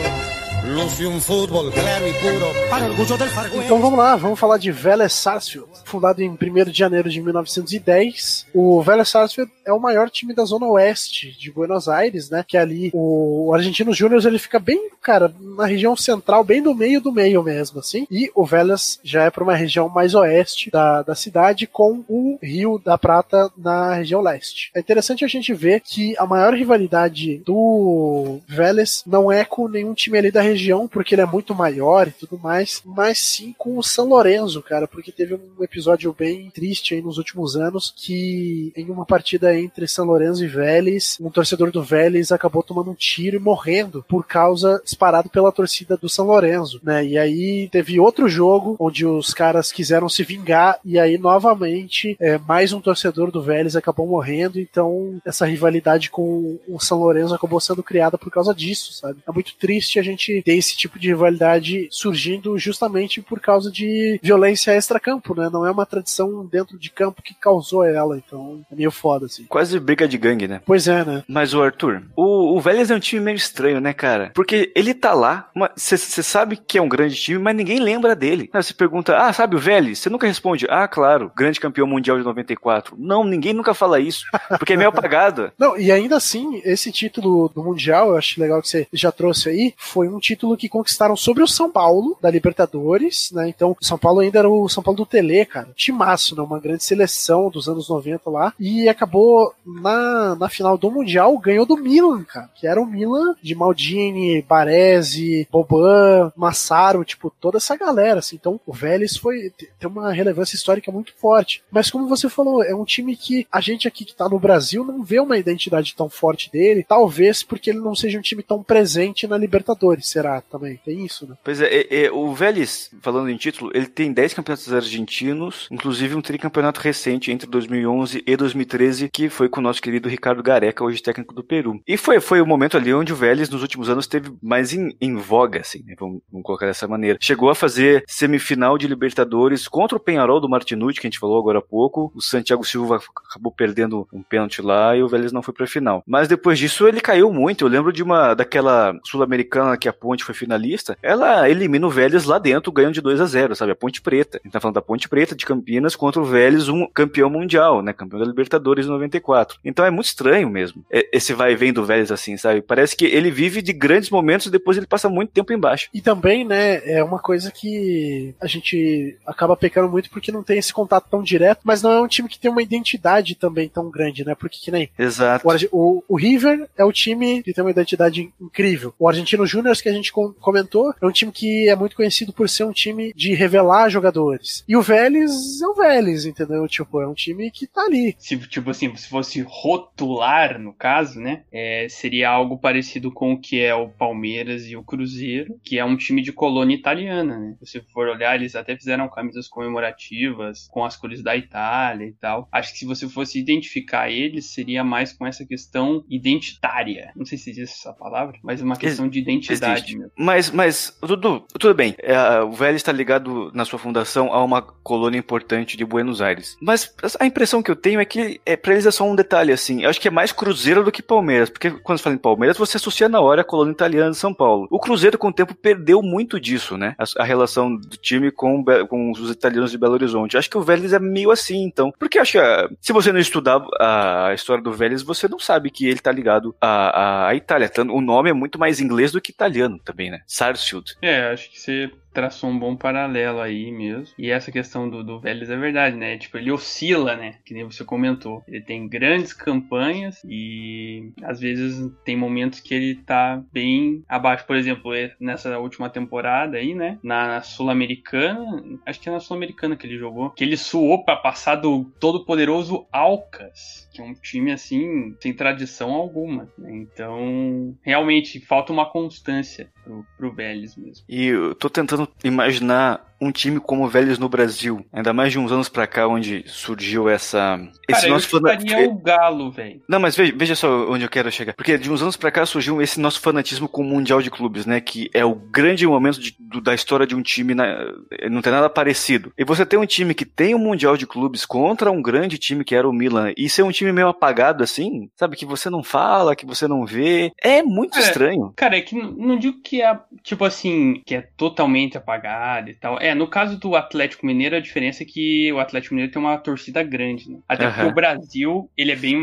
claro 1.72 2.94
puro 2.94 3.18
para 3.18 3.48
del. 3.48 3.62
Então 3.64 3.80
vamos 3.80 3.98
lá, 3.98 4.14
vamos 4.14 4.38
falar 4.38 4.58
de 4.58 4.70
Vélez 4.70 5.12
Sarsfield. 5.12 5.68
Fundado 5.84 6.22
em 6.22 6.30
1 6.30 6.70
de 6.70 6.78
janeiro 6.78 7.10
de 7.10 7.20
1910, 7.20 8.46
o 8.54 8.80
Vélez 8.80 9.08
Sarsfield 9.08 9.50
é 9.66 9.72
o 9.72 9.80
maior 9.80 10.08
time 10.08 10.32
da 10.32 10.44
zona 10.44 10.66
oeste 10.66 11.36
de 11.38 11.50
Buenos 11.50 11.88
Aires, 11.88 12.30
né? 12.30 12.44
Que 12.46 12.56
é 12.56 12.60
ali 12.60 12.90
o 12.94 13.52
Argentino 13.52 13.92
Júnior 13.92 14.24
ele 14.24 14.38
fica 14.38 14.58
bem, 14.60 14.88
cara, 15.00 15.34
na 15.40 15.66
região 15.66 15.96
central, 15.96 16.44
bem 16.44 16.60
no 16.60 16.74
meio 16.74 17.00
do 17.00 17.12
meio 17.12 17.42
mesmo, 17.42 17.80
assim. 17.80 18.06
E 18.10 18.30
o 18.34 18.46
Vélez 18.46 19.00
já 19.02 19.24
é 19.24 19.30
para 19.30 19.42
uma 19.42 19.56
região 19.56 19.88
mais 19.88 20.14
oeste 20.14 20.70
da, 20.70 21.02
da 21.02 21.14
cidade, 21.14 21.66
com 21.66 22.04
o 22.08 22.38
Rio 22.40 22.80
da 22.82 22.96
Prata 22.96 23.50
na 23.56 23.94
região 23.94 24.20
leste. 24.20 24.70
É 24.74 24.80
interessante 24.80 25.24
a 25.24 25.28
gente 25.28 25.52
ver 25.52 25.80
que 25.80 26.14
a 26.18 26.26
maior 26.26 26.54
rivalidade 26.54 27.38
do 27.38 28.38
Vélez 28.46 29.02
não 29.06 29.30
é 29.30 29.44
com 29.44 29.68
nenhum 29.68 29.92
time 29.92 30.18
ali 30.18 30.30
da 30.30 30.40
região, 30.40 30.51
porque 30.88 31.14
ele 31.14 31.22
é 31.22 31.26
muito 31.26 31.54
maior 31.54 32.08
e 32.08 32.12
tudo 32.12 32.38
mais, 32.38 32.82
mas 32.84 33.18
sim 33.18 33.54
com 33.56 33.78
o 33.78 33.82
São 33.82 34.08
Lourenço, 34.08 34.62
cara, 34.62 34.86
porque 34.86 35.12
teve 35.12 35.34
um 35.34 35.62
episódio 35.62 36.14
bem 36.16 36.50
triste 36.50 36.94
aí 36.94 37.02
nos 37.02 37.18
últimos 37.18 37.56
anos 37.56 37.92
que 37.96 38.72
em 38.76 38.90
uma 38.90 39.04
partida 39.04 39.58
entre 39.58 39.86
São 39.86 40.04
Lourenço 40.04 40.44
e 40.44 40.48
Vélez, 40.48 41.18
um 41.20 41.30
torcedor 41.30 41.70
do 41.70 41.82
Vélez 41.82 42.32
acabou 42.32 42.62
tomando 42.62 42.90
um 42.90 42.94
tiro 42.94 43.36
e 43.36 43.40
morrendo 43.40 44.04
por 44.08 44.26
causa 44.26 44.80
disparado 44.84 45.28
pela 45.28 45.52
torcida 45.52 45.96
do 45.96 46.08
São 46.08 46.26
Lourenço, 46.26 46.80
né? 46.82 47.04
E 47.04 47.18
aí 47.18 47.68
teve 47.70 47.98
outro 47.98 48.28
jogo 48.28 48.76
onde 48.78 49.06
os 49.06 49.32
caras 49.32 49.72
quiseram 49.72 50.08
se 50.08 50.22
vingar 50.22 50.78
e 50.84 50.98
aí 50.98 51.18
novamente 51.18 52.16
é, 52.20 52.38
mais 52.38 52.72
um 52.72 52.80
torcedor 52.80 53.30
do 53.30 53.42
Vélez 53.42 53.76
acabou 53.76 54.06
morrendo, 54.06 54.58
então 54.58 55.20
essa 55.24 55.46
rivalidade 55.46 56.10
com 56.10 56.58
o 56.68 56.78
São 56.80 56.98
Lourenço 56.98 57.34
acabou 57.34 57.60
sendo 57.60 57.82
criada 57.82 58.18
por 58.18 58.30
causa 58.30 58.54
disso, 58.54 58.92
sabe? 58.92 59.20
É 59.26 59.32
muito 59.32 59.54
triste 59.56 59.98
a 59.98 60.02
gente 60.02 60.41
ter 60.42 60.56
esse 60.56 60.76
tipo 60.76 60.98
de 60.98 61.08
rivalidade 61.08 61.88
surgindo 61.90 62.58
justamente 62.58 63.20
por 63.20 63.40
causa 63.40 63.70
de 63.70 64.18
violência 64.22 64.72
extra-campo, 64.72 65.34
né? 65.34 65.48
Não 65.52 65.66
é 65.66 65.70
uma 65.70 65.86
tradição 65.86 66.44
dentro 66.46 66.78
de 66.78 66.90
campo 66.90 67.22
que 67.22 67.34
causou 67.34 67.84
ela, 67.84 68.16
então 68.16 68.60
é 68.70 68.74
meio 68.74 68.90
foda, 68.90 69.26
assim. 69.26 69.44
Quase 69.44 69.78
briga 69.78 70.06
de 70.06 70.18
gangue, 70.18 70.48
né? 70.48 70.60
Pois 70.64 70.88
é, 70.88 71.04
né? 71.04 71.24
Mas 71.28 71.54
o 71.54 71.62
Arthur, 71.62 72.02
o, 72.16 72.56
o 72.56 72.60
Vélez 72.60 72.90
é 72.90 72.94
um 72.94 73.00
time 73.00 73.22
meio 73.22 73.36
estranho, 73.36 73.80
né, 73.80 73.92
cara? 73.92 74.30
Porque 74.34 74.72
ele 74.74 74.94
tá 74.94 75.12
lá, 75.12 75.50
você 75.76 75.96
sabe 75.96 76.56
que 76.56 76.78
é 76.78 76.82
um 76.82 76.88
grande 76.88 77.16
time, 77.16 77.38
mas 77.38 77.56
ninguém 77.56 77.78
lembra 77.78 78.14
dele. 78.14 78.50
Você 78.52 78.74
pergunta, 78.74 79.16
ah, 79.16 79.32
sabe 79.32 79.56
o 79.56 79.58
Vélez? 79.58 79.98
Você 79.98 80.10
nunca 80.10 80.26
responde, 80.26 80.66
ah, 80.68 80.86
claro, 80.86 81.30
grande 81.36 81.60
campeão 81.60 81.86
mundial 81.86 82.18
de 82.18 82.24
94. 82.24 82.96
Não, 82.98 83.24
ninguém 83.24 83.52
nunca 83.52 83.74
fala 83.74 84.00
isso, 84.00 84.26
porque 84.58 84.74
é 84.74 84.76
meio 84.76 84.90
apagado. 84.90 85.52
Não, 85.58 85.78
e 85.78 85.90
ainda 85.90 86.16
assim, 86.16 86.60
esse 86.64 86.90
título 86.90 87.50
do 87.54 87.62
Mundial, 87.62 88.10
eu 88.10 88.16
acho 88.16 88.40
legal 88.40 88.60
que 88.60 88.68
você 88.68 88.86
já 88.92 89.12
trouxe 89.12 89.48
aí, 89.48 89.74
foi 89.76 90.08
um 90.08 90.18
título 90.18 90.31
que 90.56 90.68
conquistaram 90.68 91.16
sobre 91.16 91.42
o 91.42 91.48
São 91.48 91.70
Paulo, 91.70 92.16
da 92.20 92.30
Libertadores, 92.30 93.30
né? 93.32 93.48
Então, 93.48 93.76
o 93.80 93.84
São 93.84 93.98
Paulo 93.98 94.20
ainda 94.20 94.38
era 94.38 94.50
o 94.50 94.68
São 94.68 94.82
Paulo 94.82 94.98
do 94.98 95.06
Tele, 95.06 95.44
cara. 95.44 95.68
Timaço, 95.74 96.36
né? 96.36 96.42
Uma 96.42 96.60
grande 96.60 96.84
seleção 96.84 97.50
dos 97.50 97.68
anos 97.68 97.88
90 97.88 98.30
lá. 98.30 98.54
E 98.58 98.88
acabou 98.88 99.54
na, 99.64 100.34
na 100.36 100.48
final 100.48 100.76
do 100.76 100.90
Mundial, 100.90 101.36
ganhou 101.38 101.66
do 101.66 101.76
Milan, 101.76 102.24
cara. 102.24 102.50
Que 102.54 102.66
era 102.66 102.80
o 102.80 102.86
Milan 102.86 103.34
de 103.42 103.54
Maldini, 103.54 104.42
Baresi, 104.42 105.46
Boban, 105.50 106.32
Massaro, 106.36 107.04
tipo, 107.04 107.32
toda 107.40 107.58
essa 107.58 107.76
galera, 107.76 108.18
assim. 108.18 108.36
Então, 108.36 108.60
o 108.66 108.72
Vélez 108.72 109.16
foi, 109.16 109.52
tem 109.78 109.88
uma 109.88 110.12
relevância 110.12 110.56
histórica 110.56 110.90
muito 110.90 111.12
forte. 111.16 111.62
Mas 111.70 111.90
como 111.90 112.08
você 112.08 112.28
falou, 112.28 112.62
é 112.62 112.74
um 112.74 112.84
time 112.84 113.16
que 113.16 113.46
a 113.50 113.60
gente 113.60 113.86
aqui 113.88 114.04
que 114.04 114.14
tá 114.14 114.28
no 114.28 114.38
Brasil 114.38 114.84
não 114.84 115.02
vê 115.02 115.20
uma 115.20 115.38
identidade 115.38 115.94
tão 115.94 116.08
forte 116.08 116.50
dele, 116.50 116.84
talvez 116.86 117.42
porque 117.42 117.70
ele 117.70 117.80
não 117.80 117.94
seja 117.94 118.18
um 118.18 118.22
time 118.22 118.42
tão 118.42 118.62
presente 118.62 119.26
na 119.26 119.36
Libertadores, 119.36 120.08
será 120.22 120.40
também? 120.40 120.80
Tem 120.84 121.04
isso, 121.04 121.28
né? 121.28 121.36
Pois 121.42 121.60
é, 121.60 121.66
é, 121.66 122.04
é, 122.04 122.12
o 122.12 122.32
Vélez, 122.32 122.90
falando 123.00 123.28
em 123.28 123.36
título, 123.36 123.70
ele 123.74 123.86
tem 123.86 124.12
10 124.12 124.34
campeonatos 124.34 124.72
argentinos, 124.72 125.66
inclusive 125.70 126.14
um 126.14 126.22
tricampeonato 126.22 126.80
recente 126.80 127.32
entre 127.32 127.48
2011 127.48 128.22
e 128.24 128.36
2013, 128.36 129.08
que 129.08 129.28
foi 129.28 129.48
com 129.48 129.60
o 129.60 129.62
nosso 129.62 129.82
querido 129.82 130.08
Ricardo 130.08 130.42
Gareca, 130.42 130.84
hoje 130.84 131.02
técnico 131.02 131.34
do 131.34 131.42
Peru. 131.42 131.80
E 131.86 131.96
foi, 131.96 132.20
foi 132.20 132.40
o 132.40 132.46
momento 132.46 132.76
ali 132.76 132.94
onde 132.94 133.12
o 133.12 133.16
Vélez, 133.16 133.50
nos 133.50 133.62
últimos 133.62 133.88
anos, 133.88 134.06
teve 134.06 134.32
mais 134.40 134.72
em, 134.72 134.96
em 135.00 135.16
voga, 135.16 135.60
assim, 135.60 135.82
né? 135.84 135.94
Vamos, 135.98 136.22
vamos 136.30 136.44
colocar 136.44 136.66
dessa 136.66 136.86
maneira. 136.86 137.18
Chegou 137.20 137.50
a 137.50 137.54
fazer 137.54 138.04
semifinal 138.06 138.78
de 138.78 138.86
Libertadores 138.86 139.66
contra 139.66 139.96
o 139.96 140.00
Penharol 140.00 140.40
do 140.40 140.48
Martinucci, 140.48 141.00
que 141.00 141.06
a 141.06 141.10
gente 141.10 141.18
falou 141.18 141.38
agora 141.38 141.58
há 141.58 141.62
pouco. 141.62 142.12
O 142.14 142.20
Santiago 142.20 142.64
Silva 142.64 143.00
acabou 143.28 143.52
perdendo 143.52 144.06
um 144.12 144.22
pênalti 144.22 144.62
lá 144.62 144.96
e 144.96 145.02
o 145.02 145.08
Vélez 145.08 145.32
não 145.32 145.42
foi 145.42 145.52
pra 145.52 145.66
final. 145.66 146.02
Mas 146.06 146.28
depois 146.28 146.58
disso 146.58 146.86
ele 146.86 147.00
caiu 147.00 147.32
muito. 147.32 147.64
Eu 147.64 147.68
lembro 147.68 147.92
de 147.92 148.02
uma 148.02 148.34
daquela 148.34 148.94
sul-americana 149.04 149.76
que 149.76 149.88
a 149.88 149.92
Ponte 150.12 150.24
foi 150.24 150.34
finalista. 150.34 150.96
Ela 151.02 151.48
elimina 151.48 151.86
o 151.86 151.90
Vélez 151.90 152.24
lá 152.26 152.38
dentro, 152.38 152.70
ganhando 152.70 152.92
de 152.92 153.00
2 153.00 153.18
a 153.20 153.24
0 153.24 153.56
sabe? 153.56 153.72
A 153.72 153.74
Ponte 153.76 154.02
Preta. 154.02 154.38
A 154.38 154.46
gente 154.46 154.52
tá 154.52 154.60
falando 154.60 154.74
da 154.74 154.82
Ponte 154.82 155.08
Preta 155.08 155.34
de 155.34 155.46
Campinas 155.46 155.96
contra 155.96 156.20
o 156.20 156.24
Vélez, 156.24 156.68
um 156.68 156.86
campeão 156.86 157.30
mundial, 157.30 157.80
né? 157.80 157.94
Campeão 157.94 158.20
da 158.20 158.26
Libertadores 158.26 158.84
em 158.84 158.90
94. 158.90 159.58
Então 159.64 159.84
é 159.84 159.90
muito 159.90 160.06
estranho 160.06 160.50
mesmo. 160.50 160.84
é- 160.90 161.08
Esse 161.12 161.32
vai 161.32 161.52
e 161.52 161.56
vem 161.56 161.72
do 161.72 161.84
Vélez 161.84 162.12
assim, 162.12 162.36
sabe? 162.36 162.60
Parece 162.60 162.94
que 162.96 163.06
ele 163.06 163.30
vive 163.30 163.62
de 163.62 163.72
grandes 163.72 164.10
momentos 164.10 164.50
depois 164.50 164.76
ele 164.76 164.86
passa 164.86 165.08
muito 165.08 165.30
tempo 165.30 165.52
embaixo. 165.52 165.88
E 165.94 166.00
também, 166.02 166.44
né, 166.44 166.82
é 166.84 167.02
uma 167.02 167.18
coisa 167.18 167.50
que 167.50 168.34
a 168.40 168.46
gente 168.46 169.16
acaba 169.26 169.56
pecando 169.56 169.88
muito 169.88 170.10
porque 170.10 170.30
não 170.32 170.42
tem 170.42 170.58
esse 170.58 170.72
contato 170.74 171.08
tão 171.10 171.22
direto, 171.22 171.60
mas 171.64 171.82
não 171.82 171.90
é 171.90 172.00
um 172.02 172.08
time 172.08 172.28
que 172.28 172.38
tem 172.38 172.50
uma 172.50 172.62
identidade 172.62 173.34
também 173.34 173.68
tão 173.68 173.90
grande, 173.90 174.24
né? 174.26 174.34
Porque 174.34 174.58
que 174.60 174.70
nem 174.70 174.90
Exato. 174.98 175.46
o, 175.72 176.04
o 176.08 176.16
River 176.16 176.68
é 176.76 176.84
o 176.84 176.92
time 176.92 177.42
que 177.42 177.52
tem 177.54 177.64
uma 177.64 177.70
identidade 177.70 178.30
incrível. 178.40 178.94
O 178.98 179.08
Argentino 179.08 179.46
Júnior, 179.46 179.76
que 179.80 179.88
a 179.88 179.92
gente 179.92 180.01
com- 180.10 180.32
comentou, 180.32 180.94
é 181.00 181.06
um 181.06 181.12
time 181.12 181.30
que 181.30 181.68
é 181.68 181.76
muito 181.76 181.94
conhecido 181.94 182.32
por 182.32 182.48
ser 182.48 182.64
um 182.64 182.72
time 182.72 183.12
de 183.14 183.34
revelar 183.34 183.90
jogadores. 183.90 184.64
E 184.66 184.76
o 184.76 184.82
Vélez 184.82 185.60
é 185.60 185.66
o 185.66 185.74
Vélez, 185.74 186.24
entendeu? 186.24 186.66
Tipo, 186.66 187.00
é 187.00 187.06
um 187.06 187.14
time 187.14 187.50
que 187.50 187.66
tá 187.66 187.82
ali. 187.82 188.14
Se, 188.18 188.36
tipo 188.48 188.70
assim, 188.70 188.94
se 188.96 189.08
fosse 189.08 189.40
rotular, 189.42 190.58
no 190.58 190.72
caso, 190.72 191.20
né? 191.20 191.42
é, 191.52 191.86
seria 191.88 192.30
algo 192.30 192.58
parecido 192.58 193.10
com 193.12 193.32
o 193.32 193.38
que 193.40 193.60
é 193.60 193.74
o 193.74 193.88
Palmeiras 193.88 194.66
e 194.66 194.76
o 194.76 194.82
Cruzeiro, 194.82 195.58
que 195.62 195.78
é 195.78 195.84
um 195.84 195.96
time 195.96 196.22
de 196.22 196.32
colônia 196.32 196.74
italiana, 196.74 197.38
né? 197.38 197.54
Se 197.62 197.66
você 197.66 197.80
for 197.92 198.08
olhar, 198.08 198.34
eles 198.36 198.54
até 198.56 198.74
fizeram 198.76 199.08
camisas 199.08 199.48
comemorativas 199.48 200.68
com 200.70 200.84
as 200.84 200.96
cores 200.96 201.22
da 201.22 201.36
Itália 201.36 202.06
e 202.06 202.12
tal. 202.12 202.48
Acho 202.50 202.72
que 202.72 202.78
se 202.78 202.86
você 202.86 203.08
fosse 203.08 203.38
identificar 203.38 204.10
eles, 204.10 204.52
seria 204.52 204.82
mais 204.84 205.12
com 205.12 205.26
essa 205.26 205.44
questão 205.44 206.04
identitária. 206.08 207.12
Não 207.16 207.24
sei 207.26 207.36
se 207.38 207.50
existe 207.50 207.74
essa 207.80 207.92
palavra, 207.92 208.38
mas 208.42 208.60
é 208.60 208.64
uma 208.64 208.76
questão 208.76 209.08
de 209.08 209.18
identidade 209.18 209.81
Mesmo. 209.86 210.10
Mas, 210.16 210.50
mas, 210.50 210.96
Dudu, 211.02 211.44
tudo 211.58 211.74
bem. 211.74 211.94
É, 211.98 212.40
o 212.40 212.52
Vélez 212.52 212.76
está 212.76 212.92
ligado 212.92 213.50
na 213.54 213.64
sua 213.64 213.78
fundação 213.78 214.32
a 214.32 214.42
uma 214.42 214.62
colônia 214.62 215.18
importante 215.18 215.76
de 215.76 215.84
Buenos 215.84 216.20
Aires. 216.20 216.56
Mas 216.60 216.94
a 217.18 217.26
impressão 217.26 217.62
que 217.62 217.70
eu 217.70 217.76
tenho 217.76 218.00
é 218.00 218.04
que 218.04 218.40
é, 218.44 218.56
para 218.56 218.72
eles 218.72 218.86
é 218.86 218.90
só 218.90 219.04
um 219.04 219.14
detalhe, 219.14 219.52
assim. 219.52 219.82
Eu 219.82 219.90
acho 219.90 220.00
que 220.00 220.08
é 220.08 220.10
mais 220.10 220.32
Cruzeiro 220.32 220.84
do 220.84 220.92
que 220.92 221.02
Palmeiras. 221.02 221.50
Porque 221.50 221.70
quando 221.70 221.98
você 221.98 222.04
fala 222.04 222.16
em 222.16 222.18
Palmeiras, 222.18 222.56
você 222.56 222.76
associa 222.76 223.08
na 223.08 223.20
hora 223.20 223.40
a 223.42 223.44
colônia 223.44 223.72
italiana 223.72 224.10
de 224.10 224.16
São 224.16 224.32
Paulo. 224.32 224.66
O 224.70 224.78
Cruzeiro, 224.78 225.18
com 225.18 225.28
o 225.28 225.32
tempo, 225.32 225.54
perdeu 225.54 226.02
muito 226.02 226.40
disso, 226.40 226.76
né? 226.76 226.94
A, 226.98 227.22
a 227.22 227.24
relação 227.24 227.74
do 227.76 227.96
time 227.96 228.30
com, 228.30 228.64
com 228.88 229.10
os 229.12 229.30
italianos 229.30 229.70
de 229.70 229.78
Belo 229.78 229.94
Horizonte. 229.94 230.34
Eu 230.34 230.38
acho 230.38 230.50
que 230.50 230.58
o 230.58 230.62
Vélez 230.62 230.92
é 230.92 230.98
meio 230.98 231.30
assim, 231.30 231.62
então. 231.64 231.92
Porque 231.98 232.18
acho 232.18 232.32
que 232.32 232.38
ah, 232.38 232.68
se 232.80 232.92
você 232.92 233.12
não 233.12 233.20
estudar 233.20 233.62
a 233.80 234.32
história 234.34 234.62
do 234.62 234.72
Vélez, 234.72 235.02
você 235.02 235.28
não 235.28 235.38
sabe 235.38 235.70
que 235.70 235.86
ele 235.86 236.00
tá 236.00 236.12
ligado 236.12 236.54
à, 236.60 237.28
à- 237.28 237.34
Itália. 237.34 237.70
O 237.90 238.00
nome 238.00 238.30
é 238.30 238.32
muito 238.32 238.58
mais 238.58 238.80
inglês 238.80 239.12
do 239.12 239.20
que 239.20 239.30
italiano 239.32 239.71
também, 239.78 240.10
né? 240.10 240.22
Sarsfield. 240.26 240.96
É, 241.00 241.32
acho 241.32 241.50
que 241.50 241.60
você 241.60 241.90
traçou 242.12 242.50
um 242.50 242.58
bom 242.58 242.76
paralelo 242.76 243.40
aí 243.40 243.70
mesmo. 243.70 244.14
E 244.18 244.30
essa 244.30 244.52
questão 244.52 244.88
do, 244.88 245.02
do 245.02 245.20
Vélez 245.20 245.50
é 245.50 245.56
verdade, 245.56 245.96
né? 245.96 246.18
Tipo, 246.18 246.38
ele 246.38 246.52
oscila, 246.52 247.16
né? 247.16 247.36
Que 247.44 247.54
nem 247.54 247.64
você 247.64 247.84
comentou. 247.84 248.42
Ele 248.46 248.60
tem 248.60 248.88
grandes 248.88 249.32
campanhas 249.32 250.22
e 250.24 251.12
às 251.22 251.40
vezes 251.40 251.90
tem 252.04 252.16
momentos 252.16 252.60
que 252.60 252.74
ele 252.74 252.94
tá 252.96 253.42
bem 253.52 254.04
abaixo. 254.08 254.46
Por 254.46 254.56
exemplo, 254.56 254.94
e- 254.94 255.12
nessa 255.20 255.58
última 255.58 255.88
temporada 255.88 256.56
aí, 256.56 256.74
né? 256.74 256.98
Na 257.02 257.40
Sul-Americana, 257.42 258.62
acho 258.86 259.00
que 259.00 259.08
é 259.08 259.12
na 259.12 259.20
Sul-Americana 259.20 259.76
que 259.76 259.86
ele 259.86 259.98
jogou, 259.98 260.30
que 260.30 260.44
ele 260.44 260.56
suou 260.56 261.04
pra 261.04 261.16
passar 261.16 261.56
do 261.56 261.84
todo 261.98 262.24
poderoso 262.24 262.86
Alcas, 262.92 263.88
que 263.92 264.00
é 264.00 264.04
um 264.04 264.14
time 264.14 264.52
assim, 264.52 265.16
sem 265.20 265.32
tradição 265.32 265.92
alguma. 265.92 266.48
Né? 266.58 266.72
Então, 266.72 267.76
realmente 267.82 268.40
falta 268.40 268.72
uma 268.72 268.88
constância 268.90 269.70
pro, 269.84 270.06
pro 270.16 270.32
Vélez 270.32 270.76
mesmo. 270.76 271.04
E 271.08 271.26
eu 271.26 271.54
tô 271.54 271.68
tentando 271.68 272.08
imaginar 272.24 273.11
um 273.22 273.30
time 273.32 273.60
como 273.60 273.84
o 273.84 273.88
Vélez 273.88 274.18
no 274.18 274.28
Brasil, 274.28 274.84
ainda 274.92 275.12
mais 275.12 275.32
de 275.32 275.38
uns 275.38 275.52
anos 275.52 275.68
pra 275.68 275.86
cá, 275.86 276.06
onde 276.08 276.42
surgiu 276.46 277.08
essa. 277.08 277.58
Esse 277.88 278.00
Cara, 278.00 278.06
eu 278.08 278.12
nosso 278.14 278.28
fana- 278.28 278.58
chutaria 278.60 278.88
o 278.88 278.94
Galo, 278.98 279.50
velho. 279.50 279.80
Não, 279.88 280.00
mas 280.00 280.16
veja, 280.16 280.32
veja 280.36 280.54
só 280.54 280.90
onde 280.90 281.04
eu 281.04 281.08
quero 281.08 281.30
chegar. 281.30 281.52
Porque 281.54 281.78
de 281.78 281.90
uns 281.90 282.02
anos 282.02 282.16
pra 282.16 282.30
cá 282.30 282.44
surgiu 282.44 282.80
esse 282.82 282.98
nosso 283.00 283.20
fanatismo 283.20 283.68
com 283.68 283.82
o 283.82 283.84
Mundial 283.84 284.20
de 284.20 284.30
Clubes, 284.30 284.66
né? 284.66 284.80
Que 284.80 285.08
é 285.14 285.24
o 285.24 285.34
grande 285.34 285.86
momento 285.86 286.20
de- 286.20 286.34
do- 286.38 286.60
da 286.60 286.74
história 286.74 287.06
de 287.06 287.14
um 287.14 287.22
time. 287.22 287.54
na- 287.54 287.86
não 288.30 288.40
tem 288.40 288.52
nada 288.52 288.68
parecido. 288.70 289.32
E 289.36 289.44
você 289.44 289.66
tem 289.66 289.78
um 289.78 289.84
time 289.86 290.14
que 290.14 290.24
tem 290.24 290.54
o 290.54 290.58
Mundial 290.58 290.96
de 290.96 291.06
Clubes 291.06 291.44
contra 291.44 291.90
um 291.90 292.00
grande 292.00 292.38
time 292.38 292.64
que 292.64 292.74
era 292.74 292.88
o 292.88 292.92
Milan. 292.92 293.32
E 293.36 293.48
ser 293.48 293.62
um 293.62 293.70
time 293.70 293.92
meio 293.92 294.08
apagado 294.08 294.62
assim, 294.62 295.08
sabe? 295.16 295.36
Que 295.36 295.44
você 295.44 295.68
não 295.68 295.82
fala, 295.82 296.34
que 296.36 296.46
você 296.46 296.66
não 296.66 296.86
vê. 296.86 297.30
É 297.42 297.62
muito 297.62 297.92
Cara, 297.92 298.04
estranho. 298.06 298.52
Cara, 298.56 298.76
é 298.76 298.80
que 298.80 298.94
não 298.96 299.36
digo 299.38 299.60
que 299.62 299.82
é, 299.82 299.98
tipo 300.22 300.44
assim, 300.44 301.02
que 301.04 301.14
é 301.14 301.28
totalmente 301.36 301.96
apagado 301.98 302.70
e 302.70 302.74
tal. 302.74 302.98
É, 303.00 303.11
no 303.14 303.26
caso 303.26 303.58
do 303.58 303.74
Atlético 303.74 304.26
Mineiro, 304.26 304.56
a 304.56 304.60
diferença 304.60 305.02
é 305.02 305.06
que 305.06 305.52
o 305.52 305.58
Atlético 305.58 305.94
Mineiro 305.94 306.12
tem 306.12 306.20
uma 306.20 306.38
torcida 306.38 306.82
grande, 306.82 307.30
né? 307.30 307.38
Até 307.48 307.66
porque 307.66 307.80
Aham. 307.80 307.90
o 307.90 307.94
Brasil, 307.94 308.70
ele 308.76 308.92
é 308.92 308.96
bem 308.96 309.16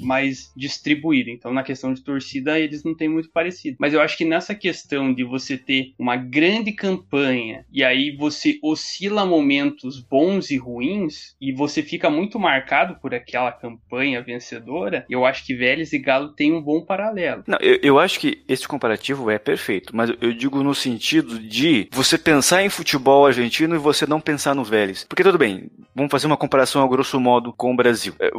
mais 0.00 0.52
distribuído. 0.56 1.30
Então, 1.30 1.52
na 1.52 1.62
questão 1.62 1.92
de 1.92 2.02
torcida, 2.02 2.58
eles 2.58 2.84
não 2.84 2.94
têm 2.94 3.08
muito 3.08 3.30
parecido. 3.30 3.76
Mas 3.78 3.94
eu 3.94 4.00
acho 4.00 4.16
que 4.16 4.24
nessa 4.24 4.54
questão 4.54 5.12
de 5.12 5.24
você 5.24 5.56
ter 5.56 5.92
uma 5.98 6.16
grande 6.16 6.72
campanha 6.72 7.64
e 7.72 7.84
aí 7.84 8.10
você 8.10 8.58
oscila 8.62 9.24
momentos 9.24 10.00
bons 10.00 10.50
e 10.50 10.56
ruins 10.56 11.36
e 11.40 11.52
você 11.52 11.82
fica 11.82 12.10
muito 12.10 12.38
marcado 12.38 12.96
por 13.00 13.14
aquela 13.14 13.52
campanha 13.52 14.22
vencedora, 14.22 15.04
eu 15.08 15.24
acho 15.24 15.44
que 15.44 15.54
Vélez 15.54 15.92
e 15.92 15.98
Galo 15.98 16.28
têm 16.28 16.52
um 16.52 16.62
bom 16.62 16.80
paralelo. 16.80 17.44
Não, 17.46 17.58
eu, 17.60 17.78
eu 17.82 17.98
acho 17.98 18.18
que 18.18 18.42
esse 18.48 18.66
comparativo 18.66 19.30
é 19.30 19.38
perfeito, 19.38 19.94
mas 19.94 20.10
eu 20.20 20.32
digo 20.32 20.62
no 20.62 20.74
sentido 20.74 21.38
de 21.38 21.88
você 21.92 22.18
pensar 22.18 22.62
em 22.62 22.68
futebol 22.68 23.27
argentino 23.28 23.74
e 23.74 23.78
você 23.78 24.06
não 24.06 24.20
pensar 24.20 24.54
no 24.54 24.64
Vélez. 24.64 25.04
Porque 25.08 25.22
tudo 25.22 25.38
bem, 25.38 25.70
vamos 25.94 26.10
fazer 26.10 26.26
uma 26.26 26.36
comparação 26.36 26.82
a 26.82 26.88
grosso 26.88 27.18
modo 27.20 27.52
com 27.52 27.72
o 27.72 27.76
Brasil. 27.76 28.14
É, 28.18 28.30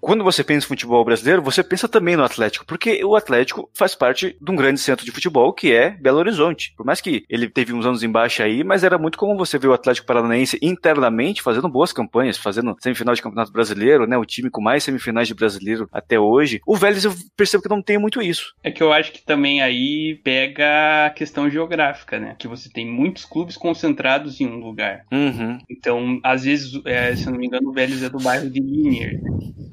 Quando 0.00 0.24
você 0.24 0.44
pensa 0.44 0.66
em 0.66 0.68
futebol 0.68 1.04
brasileiro, 1.04 1.42
você 1.42 1.62
pensa 1.62 1.88
também 1.88 2.16
no 2.16 2.24
Atlético, 2.24 2.64
porque 2.66 3.04
o 3.04 3.16
Atlético 3.16 3.68
faz 3.74 3.94
parte 3.94 4.36
de 4.40 4.50
um 4.50 4.56
grande 4.56 4.80
centro 4.80 5.04
de 5.04 5.10
futebol 5.10 5.52
que 5.52 5.72
é 5.72 5.90
Belo 5.90 6.18
Horizonte. 6.18 6.72
Por 6.76 6.86
mais 6.86 7.00
que 7.00 7.24
ele 7.28 7.48
teve 7.48 7.72
uns 7.72 7.86
anos 7.86 8.02
embaixo 8.02 8.42
aí, 8.42 8.62
mas 8.64 8.84
era 8.84 8.98
muito 8.98 9.18
comum 9.18 9.36
você 9.36 9.58
ver 9.58 9.68
o 9.68 9.72
Atlético 9.72 10.06
Paranaense 10.06 10.58
internamente 10.62 11.42
fazendo 11.42 11.68
boas 11.68 11.92
campanhas, 11.92 12.38
fazendo 12.38 12.76
semifinal 12.80 13.14
de 13.14 13.22
Campeonato 13.22 13.52
Brasileiro, 13.52 14.06
né? 14.06 14.16
O 14.16 14.24
time 14.24 14.50
com 14.50 14.60
mais 14.60 14.84
semifinais 14.84 15.28
de 15.28 15.34
brasileiro 15.34 15.88
até 15.92 16.18
hoje. 16.18 16.60
O 16.66 16.76
Vélez 16.76 17.04
eu 17.04 17.14
percebo 17.36 17.62
que 17.62 17.68
não 17.68 17.82
tem 17.82 17.98
muito 17.98 18.20
isso. 18.20 18.54
É 18.62 18.70
que 18.70 18.82
eu 18.82 18.92
acho 18.92 19.12
que 19.12 19.22
também 19.24 19.62
aí 19.62 20.20
pega 20.22 21.06
a 21.06 21.10
questão 21.10 21.48
geográfica, 21.48 22.18
né? 22.18 22.36
Que 22.38 22.48
você 22.48 22.70
tem 22.70 22.86
muitos 22.86 23.24
clubes 23.24 23.56
concentrados 23.56 24.23
em 24.40 24.46
um 24.46 24.58
lugar. 24.58 25.04
Uhum. 25.12 25.58
Então, 25.68 26.20
às 26.22 26.44
vezes, 26.44 26.80
é, 26.84 27.14
se 27.14 27.26
eu 27.26 27.32
não 27.32 27.38
me 27.38 27.46
engano, 27.46 27.70
o 27.70 27.72
Vélez 27.72 28.02
é 28.02 28.08
do 28.08 28.18
bairro 28.18 28.50
de 28.50 28.60
Liniers. 28.60 29.20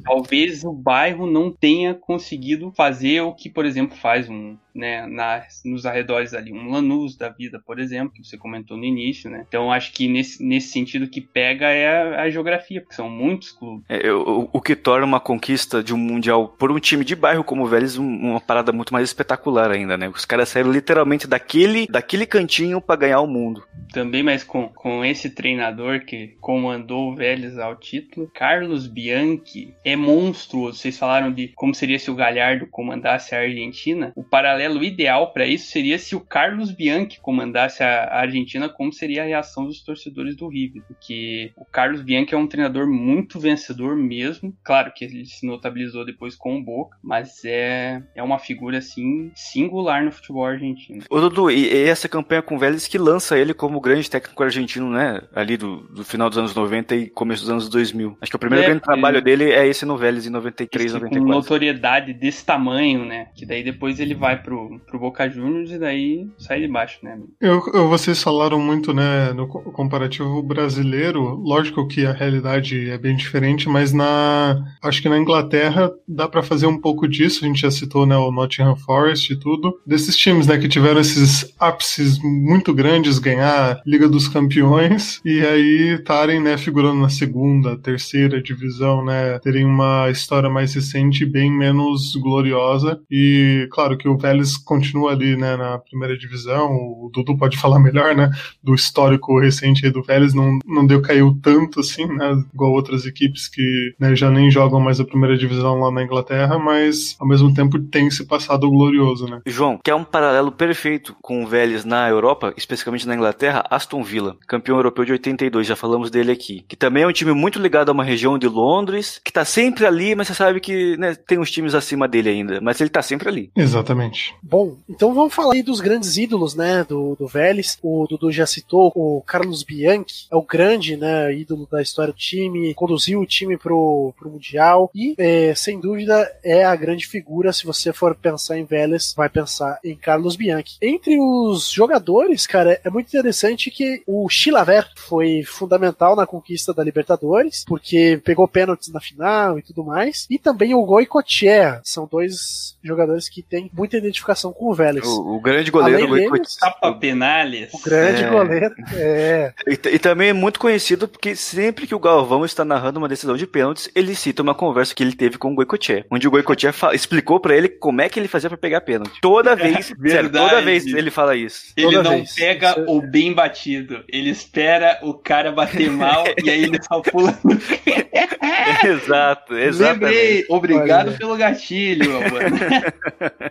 Talvez 0.03 0.63
o 0.63 0.73
bairro 0.73 1.29
não 1.29 1.51
tenha 1.51 1.93
conseguido 1.93 2.71
fazer 2.71 3.21
o 3.21 3.33
que, 3.33 3.49
por 3.49 3.65
exemplo, 3.65 3.95
faz 3.95 4.29
um, 4.29 4.57
né, 4.73 5.05
na, 5.07 5.43
nos 5.65 5.85
arredores 5.85 6.33
ali, 6.33 6.51
um 6.53 6.69
Lanús 6.71 7.17
da 7.17 7.29
vida, 7.29 7.61
por 7.65 7.79
exemplo, 7.79 8.13
que 8.13 8.23
você 8.23 8.37
comentou 8.37 8.77
no 8.77 8.83
início, 8.85 9.29
né? 9.29 9.45
Então, 9.47 9.71
acho 9.71 9.91
que 9.93 10.07
nesse, 10.07 10.43
nesse 10.43 10.69
sentido 10.69 11.07
que 11.07 11.21
pega 11.21 11.67
é 11.69 12.15
a, 12.17 12.21
a 12.23 12.29
geografia, 12.29 12.81
porque 12.81 12.95
são 12.95 13.09
muitos 13.09 13.51
clubes. 13.51 13.85
É, 13.89 14.11
o, 14.11 14.49
o 14.51 14.61
que 14.61 14.75
torna 14.75 15.05
uma 15.05 15.19
conquista 15.19 15.83
de 15.83 15.93
um 15.93 15.97
mundial 15.97 16.47
por 16.47 16.71
um 16.71 16.79
time 16.79 17.03
de 17.03 17.15
bairro 17.15 17.43
como 17.43 17.63
o 17.63 17.67
Vélez 17.67 17.97
um- 17.97 18.05
uma 18.31 18.39
parada 18.39 18.71
muito 18.71 18.93
mais 18.93 19.09
espetacular 19.09 19.71
ainda, 19.71 19.97
né? 19.97 20.09
Os 20.09 20.25
caras 20.25 20.49
saíram 20.49 20.71
literalmente 20.71 21.27
daquele, 21.27 21.87
daquele 21.87 22.25
cantinho 22.25 22.79
pra 22.81 22.95
ganhar 22.95 23.19
o 23.21 23.27
mundo. 23.27 23.63
Também, 23.91 24.23
mas 24.23 24.43
com, 24.43 24.69
com 24.69 25.03
esse 25.03 25.29
treinador 25.29 26.05
que 26.05 26.35
comandou 26.39 27.11
o 27.11 27.15
Vélez 27.15 27.57
ao 27.59 27.75
título, 27.75 28.29
Carlos 28.33 28.87
Bianchi 28.87 29.73
é 29.83 29.95
monstruoso. 29.95 30.77
Vocês 30.77 30.97
falaram 30.97 31.31
de 31.31 31.49
como 31.49 31.73
seria 31.75 31.99
se 31.99 32.09
o 32.09 32.15
Galhardo 32.15 32.67
comandasse 32.67 33.35
a 33.35 33.39
Argentina. 33.39 34.11
O 34.15 34.23
paralelo 34.23 34.60
ideal 34.83 35.31
para 35.31 35.45
isso 35.45 35.69
seria 35.71 35.97
se 35.97 36.15
o 36.15 36.19
Carlos 36.19 36.71
Bianchi 36.71 37.19
comandasse 37.19 37.83
a 37.83 38.19
Argentina, 38.19 38.69
como 38.69 38.91
seria 38.93 39.23
a 39.23 39.25
reação 39.25 39.65
dos 39.65 39.83
torcedores 39.83 40.35
do 40.35 40.47
River. 40.47 40.83
Porque 40.87 41.51
o 41.55 41.65
Carlos 41.65 42.01
Bianchi 42.01 42.33
é 42.33 42.37
um 42.37 42.47
treinador 42.47 42.87
muito 42.87 43.39
vencedor 43.39 43.95
mesmo. 43.95 44.55
Claro 44.63 44.91
que 44.95 45.05
ele 45.05 45.25
se 45.25 45.45
notabilizou 45.45 46.05
depois 46.05 46.35
com 46.35 46.57
o 46.57 46.63
Boca, 46.63 46.97
mas 47.03 47.43
é, 47.45 48.03
é 48.15 48.23
uma 48.23 48.39
figura 48.39 48.77
assim 48.77 49.31
singular 49.35 50.03
no 50.03 50.11
futebol 50.11 50.45
argentino. 50.45 51.03
Ô 51.09 51.19
Dudu, 51.19 51.49
e, 51.49 51.67
e 51.67 51.83
essa 51.83 52.09
campanha 52.09 52.41
com 52.41 52.55
o 52.55 52.59
Vélez 52.59 52.87
que 52.87 52.97
lança 52.97 53.37
ele 53.37 53.53
como 53.53 53.79
grande 53.79 54.09
técnico 54.09 54.43
argentino, 54.43 54.89
né? 54.89 55.21
Ali 55.33 55.57
do, 55.57 55.77
do 55.87 56.03
final 56.03 56.29
dos 56.29 56.37
anos 56.37 56.55
90 56.55 56.95
e 56.95 57.09
começo 57.09 57.41
dos 57.43 57.49
anos 57.49 57.69
2000. 57.69 58.17
Acho 58.21 58.31
que 58.31 58.35
o 58.35 58.39
primeiro 58.39 58.63
É, 58.63 58.67
grande 58.67 58.83
trabalho 58.83 59.17
é. 59.17 59.21
dele 59.21 59.51
é 59.51 59.67
esse 59.67 59.85
no 59.85 59.97
Vélez 59.97 60.25
em 60.25 60.29
93, 60.29 60.85
Esse 60.85 60.93
com 60.95 61.05
94. 61.05 61.35
notoriedade 61.35 62.13
desse 62.13 62.45
tamanho, 62.45 63.05
né? 63.05 63.27
Que 63.35 63.45
daí 63.45 63.63
depois 63.63 63.99
ele 63.99 64.13
vai 64.13 64.41
pro, 64.41 64.50
pro 64.85 64.99
Boca 64.99 65.29
Juniors 65.29 65.71
e 65.71 65.77
daí 65.79 66.27
sai 66.37 66.61
de 66.61 66.67
baixo, 66.67 66.99
né? 67.03 67.17
Eu, 67.39 67.61
eu- 67.73 67.87
vocês 67.89 68.21
falaram 68.21 68.59
muito, 68.59 68.93
né, 68.93 69.31
no 69.33 69.47
co- 69.47 69.61
comparativo 69.71 70.41
brasileiro. 70.43 71.21
Lógico 71.35 71.87
que 71.87 72.05
a 72.05 72.11
realidade 72.11 72.89
é 72.89 72.97
bem 72.97 73.15
diferente, 73.15 73.67
mas 73.69 73.91
na 73.93 74.63
acho 74.81 75.01
que 75.01 75.09
na 75.09 75.17
Inglaterra 75.17 75.91
dá 76.07 76.27
pra 76.27 76.43
fazer 76.43 76.65
um 76.67 76.79
pouco 76.79 77.07
disso. 77.07 77.43
A 77.43 77.47
gente 77.47 77.61
já 77.61 77.71
citou, 77.71 78.05
né, 78.05 78.15
o 78.17 78.31
Nottingham 78.31 78.75
Forest 78.75 79.33
e 79.33 79.39
tudo. 79.39 79.73
Desses 79.85 80.15
times, 80.17 80.47
né, 80.47 80.57
que 80.57 80.67
tiveram 80.67 80.99
esses 81.01 81.53
ápices 81.59 82.19
muito 82.23 82.73
grandes, 82.73 83.19
ganhar 83.19 83.81
Liga 83.85 84.07
dos 84.07 84.27
Campeões 84.27 85.21
e 85.25 85.39
aí 85.41 85.95
estarem, 85.99 86.39
né, 86.41 86.57
figurando 86.57 86.99
na 87.01 87.09
segunda, 87.09 87.77
terceira 87.77 88.41
divisão, 88.41 89.03
né, 89.03 89.39
terem 89.39 89.65
uma 89.65 90.09
história 90.09 90.49
mais 90.49 90.73
recente 90.73 91.25
bem 91.25 91.51
menos 91.51 92.15
gloriosa. 92.15 92.99
E 93.09 93.67
claro 93.71 93.97
que 93.97 94.07
o 94.07 94.17
Vélez 94.17 94.40
Continua 94.57 95.11
ali, 95.11 95.35
né, 95.35 95.55
na 95.55 95.77
primeira 95.77 96.17
divisão. 96.17 96.71
O 96.71 97.09
Dudu 97.13 97.37
pode 97.37 97.57
falar 97.57 97.79
melhor, 97.79 98.15
né, 98.15 98.29
do 98.63 98.73
histórico 98.73 99.39
recente 99.39 99.85
aí 99.85 99.91
do 99.91 100.03
Vélez, 100.03 100.33
não, 100.33 100.59
não 100.65 100.85
deu 100.85 101.01
caiu 101.01 101.37
tanto 101.41 101.79
assim, 101.79 102.05
né, 102.05 102.43
igual 102.53 102.71
outras 102.71 103.05
equipes 103.05 103.47
que 103.47 103.93
né, 103.99 104.15
já 104.15 104.29
nem 104.29 104.49
jogam 104.49 104.79
mais 104.79 104.99
a 104.99 105.05
primeira 105.05 105.37
divisão 105.37 105.79
lá 105.79 105.91
na 105.91 106.03
Inglaterra, 106.03 106.57
mas 106.57 107.15
ao 107.19 107.27
mesmo 107.27 107.53
tempo 107.53 107.79
tem 107.79 108.09
se 108.09 108.25
passado 108.25 108.69
glorioso, 108.69 109.27
né. 109.27 109.41
João, 109.45 109.79
que 109.83 109.91
é 109.91 109.95
um 109.95 110.03
paralelo 110.03 110.51
perfeito 110.51 111.15
com 111.21 111.43
o 111.43 111.47
Vélez 111.47 111.85
na 111.85 112.07
Europa, 112.09 112.53
especificamente 112.57 113.07
na 113.07 113.15
Inglaterra, 113.15 113.65
Aston 113.69 114.03
Villa, 114.03 114.37
campeão 114.47 114.77
europeu 114.77 115.05
de 115.05 115.11
82, 115.13 115.67
já 115.67 115.75
falamos 115.75 116.09
dele 116.09 116.31
aqui, 116.31 116.63
que 116.67 116.75
também 116.75 117.03
é 117.03 117.07
um 117.07 117.11
time 117.11 117.33
muito 117.33 117.59
ligado 117.59 117.89
a 117.89 117.91
uma 117.91 118.03
região 118.03 118.37
de 118.37 118.47
Londres, 118.47 119.19
que 119.23 119.31
tá 119.31 119.45
sempre 119.45 119.85
ali, 119.85 120.15
mas 120.15 120.27
você 120.27 120.33
sabe 120.33 120.59
que 120.59 120.97
né, 120.97 121.15
tem 121.15 121.39
uns 121.39 121.51
times 121.51 121.73
acima 121.73 122.07
dele 122.07 122.29
ainda, 122.29 122.59
mas 122.61 122.79
ele 122.79 122.89
tá 122.89 123.01
sempre 123.01 123.29
ali. 123.29 123.51
Exatamente. 123.55 124.30
Bom, 124.41 124.77
então 124.89 125.13
vamos 125.13 125.33
falar 125.33 125.53
aí 125.53 125.63
dos 125.63 125.79
grandes 125.79 126.17
ídolos, 126.17 126.55
né, 126.55 126.83
do, 126.83 127.15
do 127.15 127.27
Vélez. 127.27 127.77
O 127.81 128.07
Dudu 128.07 128.31
já 128.31 128.45
citou 128.45 128.91
o 128.95 129.21
Carlos 129.21 129.63
Bianchi, 129.63 130.27
é 130.31 130.35
o 130.35 130.41
grande, 130.41 130.97
né, 130.97 131.33
ídolo 131.33 131.67
da 131.69 131.81
história 131.81 132.13
do 132.13 132.17
time, 132.17 132.73
conduziu 132.73 133.19
o 133.19 133.25
time 133.25 133.57
pro, 133.57 134.13
pro 134.17 134.29
Mundial 134.29 134.89
e, 134.95 135.15
é, 135.17 135.53
sem 135.55 135.79
dúvida, 135.79 136.31
é 136.43 136.63
a 136.63 136.75
grande 136.75 137.05
figura. 137.05 137.53
Se 137.53 137.65
você 137.65 137.93
for 137.93 138.15
pensar 138.15 138.57
em 138.57 138.65
Vélez, 138.65 139.13
vai 139.15 139.29
pensar 139.29 139.79
em 139.83 139.95
Carlos 139.95 140.35
Bianchi. 140.35 140.77
Entre 140.81 141.19
os 141.19 141.69
jogadores, 141.69 142.47
cara, 142.47 142.79
é 142.83 142.89
muito 142.89 143.07
interessante 143.07 143.69
que 143.69 144.01
o 144.07 144.27
Chilaver 144.29 144.87
foi 144.95 145.43
fundamental 145.43 146.15
na 146.15 146.25
conquista 146.25 146.73
da 146.73 146.83
Libertadores, 146.83 147.63
porque 147.67 148.19
pegou 148.23 148.47
pênaltis 148.47 148.91
na 148.91 148.99
final 148.99 149.59
e 149.59 149.61
tudo 149.61 149.83
mais, 149.83 150.25
e 150.29 150.39
também 150.39 150.73
o 150.73 150.85
Goicoechea, 150.85 151.81
são 151.83 152.07
dois 152.09 152.75
jogadores 152.83 153.29
que 153.29 153.41
têm 153.41 153.69
muita 153.73 153.97
identificação 153.97 154.20
com 154.53 154.69
o 154.69 154.73
Vélez. 154.73 155.05
O, 155.05 155.35
o 155.35 155.41
grande 155.41 155.71
goleiro 155.71 156.13
deles, 156.13 156.55
Tapa 156.55 156.93
penales. 156.93 157.73
o 157.73 157.81
grande 157.81 158.23
É. 158.23 158.29
goleiro, 158.29 158.75
é, 158.95 159.53
E, 159.67 159.73
e 159.95 159.99
também 159.99 160.29
é 160.29 160.33
muito 160.33 160.59
conhecido 160.59 161.07
porque 161.07 161.35
sempre 161.35 161.87
que 161.87 161.95
o 161.95 161.99
Galvão 161.99 162.43
está 162.45 162.63
narrando 162.65 162.99
uma 162.99 163.07
decisão 163.09 163.35
de 163.35 163.45
pênaltis, 163.47 163.89
ele 163.95 164.15
cita 164.15 164.41
uma 164.41 164.53
conversa 164.55 164.93
que 164.95 165.03
ele 165.03 165.13
teve 165.13 165.37
com 165.37 165.51
o 165.51 165.55
Goicoechea, 165.55 166.05
onde 166.11 166.27
o 166.27 166.31
Goicoechea 166.31 166.73
explicou 166.93 167.39
pra 167.39 167.55
ele 167.55 167.69
como 167.69 168.01
é 168.01 168.09
que 168.09 168.19
ele 168.19 168.27
fazia 168.27 168.49
pra 168.49 168.57
pegar 168.57 168.81
pênalti. 168.81 169.19
Toda 169.21 169.55
vez, 169.57 169.87
sério, 169.87 170.01
verdade. 170.01 170.49
toda 170.49 170.61
vez 170.61 170.85
ele 170.85 171.11
fala 171.11 171.35
isso. 171.35 171.73
Ele 171.75 171.87
Toda 171.87 172.03
não 172.03 172.11
vez. 172.17 172.33
pega 172.35 172.71
Isso- 172.71 172.85
o 172.87 173.01
bem 173.01 173.33
batido. 173.33 174.03
Ele 174.09 174.29
espera 174.29 174.99
o 175.01 175.13
cara 175.13 175.51
bater 175.51 175.89
mal 175.89 176.23
e 176.43 176.49
aí 176.49 176.63
ele 176.63 176.79
só 176.83 177.01
pula. 177.01 177.37
exato, 178.83 179.55
exatamente. 179.57 180.03
Lembrei. 180.03 180.45
Obrigado 180.49 181.07
Olha. 181.09 181.17
pelo 181.17 181.35
gatilho, 181.37 182.11
mano. 182.13 182.57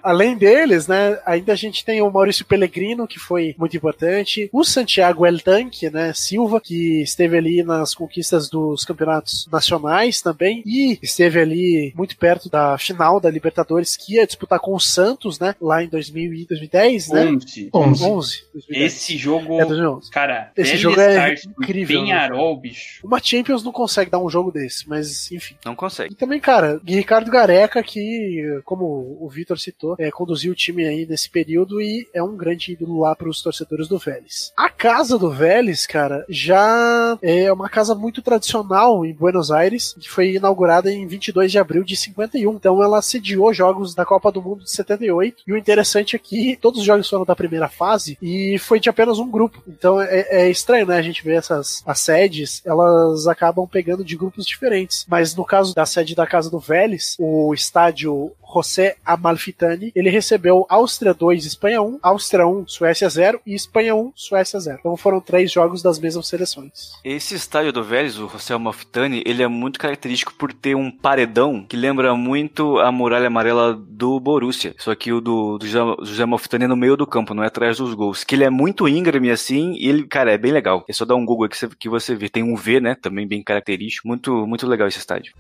Além 0.03 0.37
deles, 0.61 0.87
né, 0.87 1.19
ainda 1.25 1.53
a 1.53 1.57
gente 1.57 1.85
tem 1.85 2.03
o 2.03 2.11
Maurício 2.11 2.45
Pellegrino, 2.45 3.07
que 3.07 3.19
foi 3.19 3.55
muito 3.59 3.77
importante, 3.77 4.49
o 4.53 4.65
Santiago 4.65 5.27
El 5.27 5.41
Tanque, 5.41 5.91
né, 5.91 6.13
Silva, 6.13 6.61
que 6.61 7.03
esteve 7.03 7.37
ali 7.37 7.63
nas 7.63 7.95
conquistas 7.95 8.49
dos 8.49 8.85
campeonatos 8.85 9.49
nacionais 9.51 10.21
também, 10.21 10.63
e 10.67 10.99
esteve 11.03 11.41
ali 11.41 11.93
muito 11.97 12.17
perto 12.17 12.49
da 12.49 12.77
final 12.77 13.21
da 13.21 13.31
Libertadores, 13.31 13.97
que 13.97 14.15
ia 14.15 14.27
disputar 14.27 14.61
com 14.61 14.75
o 14.75 14.81
Santos, 14.81 15.39
né, 15.39 15.55
lá 15.61 15.83
em 15.83 15.89
2000 15.89 16.35
e 16.35 16.47
2010, 16.47 17.09
né? 17.09 17.27
11. 17.27 17.71
11. 17.73 18.05
11. 18.05 18.45
2010. 18.53 18.93
Esse 18.93 19.17
jogo. 19.17 19.61
É 19.61 19.65
2011. 19.65 20.11
Cara, 20.11 20.53
Esse 20.57 20.77
jogo 20.77 21.01
é 21.01 21.35
incrível, 21.35 22.01
né, 22.01 22.07
Penharol, 22.07 22.57
bicho. 22.57 23.07
Uma 23.07 23.21
Champions 23.23 23.63
não 23.63 23.73
consegue 23.73 24.11
dar 24.11 24.19
um 24.19 24.29
jogo 24.29 24.51
desse, 24.51 24.89
mas 24.89 25.31
enfim. 25.33 25.55
Não 25.65 25.75
consegue. 25.75 26.13
E 26.13 26.17
também, 26.17 26.41
cara, 26.41 26.81
Ricardo 26.87 27.31
Gareca, 27.31 27.83
que, 27.83 28.61
como 28.65 28.85
o 29.21 29.29
Vitor 29.29 29.59
citou, 29.59 29.97
é, 29.99 30.11
conduziu 30.11 30.50
o 30.51 30.55
time 30.55 30.87
aí 30.87 31.07
nesse 31.07 31.29
período 31.29 31.81
e 31.81 32.09
é 32.13 32.23
um 32.23 32.37
grande 32.37 32.73
ídolo 32.73 33.01
lá 33.01 33.15
para 33.15 33.29
os 33.29 33.43
torcedores 33.43 33.89
do 33.89 33.99
Vélez. 33.99 34.53
A 34.57 34.69
casa 34.69 35.19
do 35.19 35.31
Vélez, 35.31 35.87
cara, 35.87 36.25
já 36.29 37.19
é 37.23 37.53
uma 37.53 37.69
casa 37.69 37.95
muito 37.95 38.23
tradicional 38.23 39.05
em 39.05 39.13
Buenos 39.13 39.51
Aires, 39.51 39.95
que 39.99 40.09
foi 40.09 40.35
inaugurada 40.35 40.91
em 40.93 41.07
22 41.07 41.51
de 41.51 41.59
abril 41.59 41.85
de 41.85 41.97
51. 41.97 42.53
Então 42.55 42.83
ela 42.83 43.03
sediou 43.03 43.53
jogos 43.53 43.95
da 43.95 44.05
Copa 44.05 44.33
do 44.33 44.43
Mundo 44.43 44.65
de 44.65 44.71
78. 44.71 45.43
E 45.47 45.53
o 45.53 45.57
interessante 45.57 46.17
é 46.17 46.19
que 46.19 46.57
todos 46.61 46.81
os 46.81 46.87
jogos 46.87 47.09
foram 47.09 47.25
da 47.25 47.37
primeira 47.37 47.69
fase 47.69 48.19
e 48.21 48.59
foi 48.59 48.81
de 48.81 48.89
apenas 48.89 49.19
um 49.19 49.31
grupo. 49.31 49.63
Então 49.67 50.01
é, 50.01 50.27
é 50.31 50.51
estranho, 50.51 50.87
né? 50.87 50.97
A 50.97 51.03
gente 51.03 51.23
ver 51.23 51.35
essas 51.35 51.83
as 51.87 52.01
sedes, 52.01 52.63
elas 52.65 53.27
acabam 53.27 53.67
pegando 53.67 54.05
de 54.05 54.17
grupos 54.17 54.47
diferentes. 54.47 55.05
Mas 55.09 55.35
no 55.35 55.45
caso 55.45 55.75
da 55.75 55.87
sede 55.87 56.15
da 56.15 56.27
Casa 56.27 56.51
do 56.51 56.59
Vélez, 56.59 57.17
o 57.19 57.53
estádio 57.55 58.33
José 58.53 58.97
Amalfitani, 59.05 59.93
ele 59.95 60.11
recebeu 60.11 60.40
Áustria 60.69 61.13
2, 61.15 61.45
Espanha 61.45 61.83
1, 61.83 61.99
Áustria 62.03 62.47
1, 62.47 62.67
Suécia 62.67 63.09
0 63.09 63.41
e 63.47 63.55
Espanha 63.55 63.95
1, 63.95 64.13
Suécia 64.15 64.59
0. 64.59 64.79
Então 64.81 64.97
foram 64.97 65.21
três 65.21 65.51
jogos 65.53 65.83
das 65.83 65.99
mesmas 65.99 66.27
seleções. 66.29 66.93
Esse 67.05 67.35
estádio 67.35 67.73
do 67.73 67.83
Vélez, 67.85 68.19
o 68.19 68.29
José 68.29 68.57
Malfitani, 68.57 69.23
ele 69.27 69.43
é 69.43 69.49
muito 69.49 69.79
característico 69.79 70.33
por 70.35 70.53
ter 70.53 70.75
um 70.75 70.91
paredão 70.91 71.65
que 71.69 71.77
lembra 71.77 72.15
muito 72.15 72.79
a 72.79 72.91
muralha 72.91 73.27
amarela 73.27 73.75
do 73.75 74.19
Borussia. 74.21 74.75
Só 74.79 74.95
que 74.95 75.13
o 75.13 75.21
do, 75.21 75.59
do 75.59 75.67
José- 75.67 76.25
Malfitani 76.27 76.65
é 76.65 76.69
no 76.69 76.77
meio 76.77 76.97
do 76.97 77.07
campo, 77.07 77.35
não 77.35 77.43
é 77.43 77.47
atrás 77.47 77.79
dos 77.79 77.95
gols. 77.95 78.25
Que 78.25 78.35
ele 78.35 78.45
é 78.45 78.51
muito 78.51 78.89
íngreme 78.89 79.31
assim, 79.31 79.75
e 79.79 79.89
ele, 79.89 80.05
cara, 80.07 80.33
é 80.33 80.39
bem 80.39 80.53
legal. 80.53 80.85
É 80.89 80.93
só 80.93 81.05
dar 81.05 81.17
um 81.17 81.25
Google 81.25 81.49
que 81.49 81.57
você, 81.57 81.69
que 81.79 81.89
você 81.89 82.15
vê. 82.15 82.29
Tem 82.29 82.43
um 82.43 82.55
V, 82.57 82.81
né? 82.81 82.95
Também 82.95 83.27
bem 83.27 83.43
característico. 83.43 84.07
Muito, 84.09 84.47
muito 84.47 84.67
legal 84.67 84.87
esse 84.89 84.99
estádio. 84.99 85.33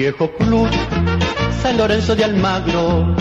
Viejo 0.00 0.30
club, 0.30 0.66
San 1.60 1.76
Lorenzo 1.76 2.16
de 2.16 2.24
Almagro, 2.24 3.14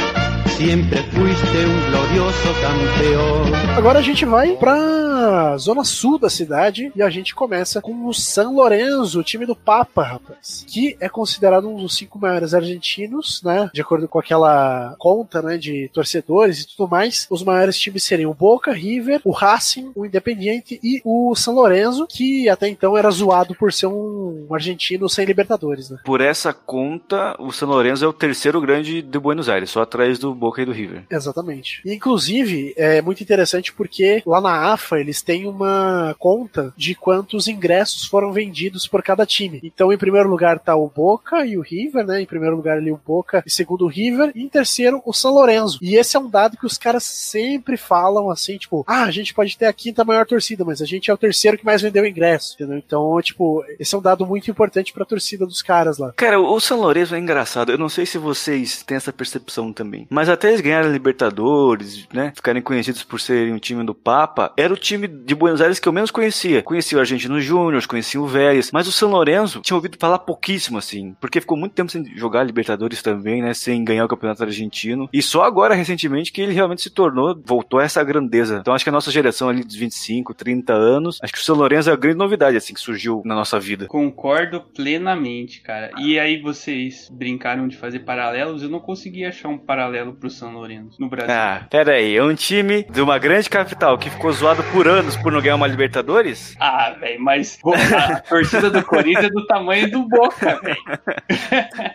siempre 0.60 1.01
fuiste 1.14 1.66
un 1.66 1.89
glorioso 1.89 2.49
campeón. 2.62 3.78
Agora 3.78 3.99
a 3.99 4.01
gente 4.01 4.26
vai 4.26 4.57
pra 4.57 5.55
zona 5.55 5.86
sul 5.86 6.20
da 6.20 6.30
cidade 6.30 6.91
e 6.93 7.01
a 7.01 7.10
gente 7.10 7.34
começa 7.34 7.82
com 7.82 8.05
o 8.05 8.14
San 8.14 8.49
Lorenzo, 8.49 9.22
o 9.22 9.24
time 9.24 9.45
do 9.45 9.55
Papa, 9.55 10.03
rapaz, 10.03 10.66
que 10.68 10.97
é 10.99 11.07
considerado 11.07 11.70
um 11.70 11.78
dos 11.78 11.95
cinco 11.95 12.20
maiores 12.20 12.53
argentinos, 12.53 13.41
né? 13.41 13.70
De 13.74 13.80
acordo 13.80 14.05
com 14.10 14.20
aquela 14.20 14.95
conta, 14.99 15.41
né, 15.41 15.57
de 15.57 15.89
torcedores 15.93 16.62
e 16.62 16.68
tudo 16.68 16.89
mais. 16.89 17.26
Os 17.30 17.41
maiores 17.41 17.80
times 17.80 18.03
seriam 18.03 18.30
o 18.30 18.34
Boca, 18.34 18.74
River, 18.74 19.22
o 19.24 19.32
Racing, 19.32 19.93
o 19.95 20.05
Independiente 20.05 20.78
e 20.84 21.01
o 21.05 21.34
San 21.36 21.53
Lorenzo, 21.53 22.05
que 22.05 22.49
até 22.49 22.68
então 22.68 22.97
era 22.97 23.10
zoado 23.10 23.55
por 23.55 23.72
ser 23.72 23.88
um 23.88 24.45
argentino 24.51 25.07
sem 25.07 25.26
Libertadores, 25.26 25.89
né? 25.89 25.99
Por 26.03 26.20
essa 26.20 26.51
conta, 26.51 27.34
o 27.39 27.49
San 27.53 27.68
Lorenzo 27.68 28.03
é 28.03 28.07
o 28.10 28.14
terceiro 28.14 28.60
grande 28.60 29.01
de 29.01 29.20
Buenos 29.20 29.47
Aires, 29.47 29.70
só 29.70 29.84
atrás 29.84 30.20
do 30.20 30.36
Boca 30.36 30.49
e 30.58 30.66
do 30.66 30.72
River. 30.72 31.04
Exatamente. 31.10 31.82
E, 31.86 31.93
inclusive, 31.93 32.74
é 32.78 33.02
muito 33.02 33.22
interessante 33.22 33.74
porque 33.74 34.22
lá 34.26 34.41
na 34.41 34.74
AFA 34.74 35.00
eles 35.00 35.22
têm 35.22 35.47
uma 35.47 36.16
conta 36.18 36.74
de 36.76 36.95
quantos 36.95 37.47
ingressos 37.47 38.06
foram 38.06 38.32
vendidos 38.32 38.88
por 38.88 39.04
cada 39.04 39.26
time. 39.26 39.60
Então, 39.64 39.91
em 39.91 39.97
primeiro 39.97 40.30
lugar 40.30 40.60
tá 40.60 40.76
o 40.76 40.88
Boca 40.88 41.45
e 41.45 41.58
o 41.58 41.62
River, 41.62 42.06
né? 42.06 42.22
Em 42.22 42.26
primeiro 42.26 42.56
lugar 42.56 42.78
ali 42.78 42.91
o 42.91 43.00
Boca, 43.04 43.43
em 43.45 43.50
segundo 43.50 43.86
o 43.86 43.88
River, 43.88 44.32
e 44.36 44.43
em 44.43 44.50
terceiro 44.50 45.02
o 45.06 45.14
São 45.14 45.34
Lourenço. 45.34 45.80
E 45.82 45.95
esse 45.95 46.16
é 46.16 46.20
um 46.20 46.30
dado 46.30 46.58
que 46.58 46.66
os 46.66 46.78
caras 46.78 47.04
sempre 47.04 47.78
falam 47.78 48.30
assim, 48.30 48.58
tipo, 48.58 48.84
ah, 48.88 49.04
a 49.04 49.12
gente 49.12 49.34
pode 49.34 49.58
ter 49.58 49.66
a 49.66 49.74
quinta 49.74 50.04
maior 50.04 50.26
torcida, 50.26 50.64
mas 50.66 50.82
a 50.82 50.86
gente 50.86 51.10
é 51.10 51.14
o 51.14 51.18
terceiro 51.18 51.58
que 51.58 51.66
mais 51.66 51.82
vendeu 51.82 52.06
ingresso, 52.06 52.56
entendeu? 52.56 52.78
Então, 52.78 53.22
tipo, 53.22 53.64
esse 53.80 53.93
é 53.93 53.97
um 53.97 54.02
dado 54.02 54.26
muito 54.26 54.50
importante 54.50 54.93
pra 54.93 55.06
torcida 55.06 55.45
dos 55.45 55.62
caras 55.62 55.97
lá. 55.97 56.14
Cara, 56.16 56.39
o 56.39 56.60
San 56.60 56.76
Lorenzo 56.76 57.16
é 57.16 57.20
engraçado. 57.20 57.72
Eu 57.72 57.78
não 57.78 57.89
sei 57.89 58.06
se 58.06 58.18
vocês 58.18 58.84
têm 58.84 58.97
essa 58.97 59.14
percepção 59.14 59.74
também. 59.74 60.08
Mas 60.10 60.30
até 60.40 60.50
eles 60.50 60.62
ganharem 60.62 60.90
a 60.90 60.94
Libertadores, 60.94 62.08
né? 62.14 62.32
Ficarem 62.34 62.62
conhecidos 62.62 63.04
por 63.04 63.20
serem 63.20 63.54
um 63.54 63.60
time 63.60 63.84
do 63.84 63.94
Papa, 63.94 64.54
era 64.58 64.74
o 64.74 64.78
time 64.78 65.08
de 65.08 65.36
Buenos 65.36 65.62
Aires 65.62 65.80
que 65.80 65.88
eu 65.88 65.94
menos 65.94 66.12
conhecia. 66.12 66.64
Conhecia 66.64 66.98
o 66.98 67.02
Argentino 67.02 67.42
Júnior, 67.42 67.86
conhecia 67.86 68.22
o 68.22 68.28
Vélez, 68.28 68.72
mas 68.72 68.88
o 68.88 68.92
San 68.92 69.08
Lorenzo 69.08 69.62
tinha 69.62 69.76
ouvido 69.76 69.98
falar 70.00 70.20
pouquíssimo, 70.20 70.78
assim. 70.78 71.16
Porque 71.20 71.42
ficou 71.42 71.58
muito 71.58 71.74
tempo 71.74 71.92
sem 71.92 72.06
jogar 72.16 72.44
Libertadores 72.44 73.02
também, 73.02 73.42
né? 73.42 73.54
Sem 73.54 73.84
ganhar 73.84 74.06
o 74.06 74.08
Campeonato 74.08 74.44
Argentino. 74.44 75.10
E 75.12 75.22
só 75.22 75.44
agora, 75.44 75.76
recentemente, 75.76 76.32
que 76.32 76.42
ele 76.42 76.54
realmente 76.54 76.82
se 76.82 76.90
tornou, 76.90 77.40
voltou 77.46 77.80
a 77.80 77.84
essa 77.84 78.04
grandeza. 78.04 78.60
Então 78.62 78.74
acho 78.74 78.86
que 78.86 78.90
a 78.90 78.94
nossa 78.94 79.12
geração 79.12 79.50
ali 79.50 79.64
dos 79.64 79.76
25, 79.76 80.34
30 80.34 80.74
anos, 80.74 81.20
acho 81.22 81.34
que 81.34 81.40
o 81.40 81.44
San 81.44 81.54
Lorenzo 81.54 81.90
é 81.90 81.94
a 81.94 81.98
grande 81.98 82.18
novidade, 82.18 82.56
assim, 82.56 82.74
que 82.74 82.80
surgiu 82.80 83.22
na 83.26 83.36
nossa 83.36 83.60
vida. 83.60 83.88
Concordo 83.88 84.62
plenamente, 84.62 85.62
cara. 85.62 85.92
E 85.98 86.18
aí 86.18 86.42
vocês 86.42 87.10
brincaram 87.12 87.68
de 87.68 87.76
fazer 87.76 88.00
paralelos, 88.00 88.64
eu 88.64 88.70
não 88.70 88.80
consegui 88.80 89.26
achar 89.26 89.50
um 89.50 89.58
paralelo 89.58 90.14
pro 90.14 90.29
pro 90.30 90.38
São 90.38 90.54
Lourenço 90.54 91.02
no 91.02 91.10
Brasil. 91.10 91.34
Ah, 91.34 91.62
pera 91.70 91.94
aí, 91.94 92.16
é 92.16 92.24
um 92.24 92.34
time 92.36 92.84
de 92.90 93.02
uma 93.02 93.18
grande 93.18 93.50
capital 93.50 93.98
que 93.98 94.10
ficou 94.10 94.32
zoado 94.32 94.64
por 94.72 94.88
anos 94.88 95.16
por 95.18 95.32
não 95.32 95.42
ganhar 95.42 95.56
uma 95.56 95.68
Libertadores? 95.68 96.56
Ah, 96.60 96.96
velho, 97.00 97.22
mas 97.22 97.60
a 97.98 98.20
torcida 98.22 98.70
do 98.70 98.84
Corinthians 98.84 99.26
é 99.26 99.30
do 99.30 99.46
tamanho 99.48 99.90
do 99.92 100.08
Boca, 100.08 100.60
velho. 100.64 100.78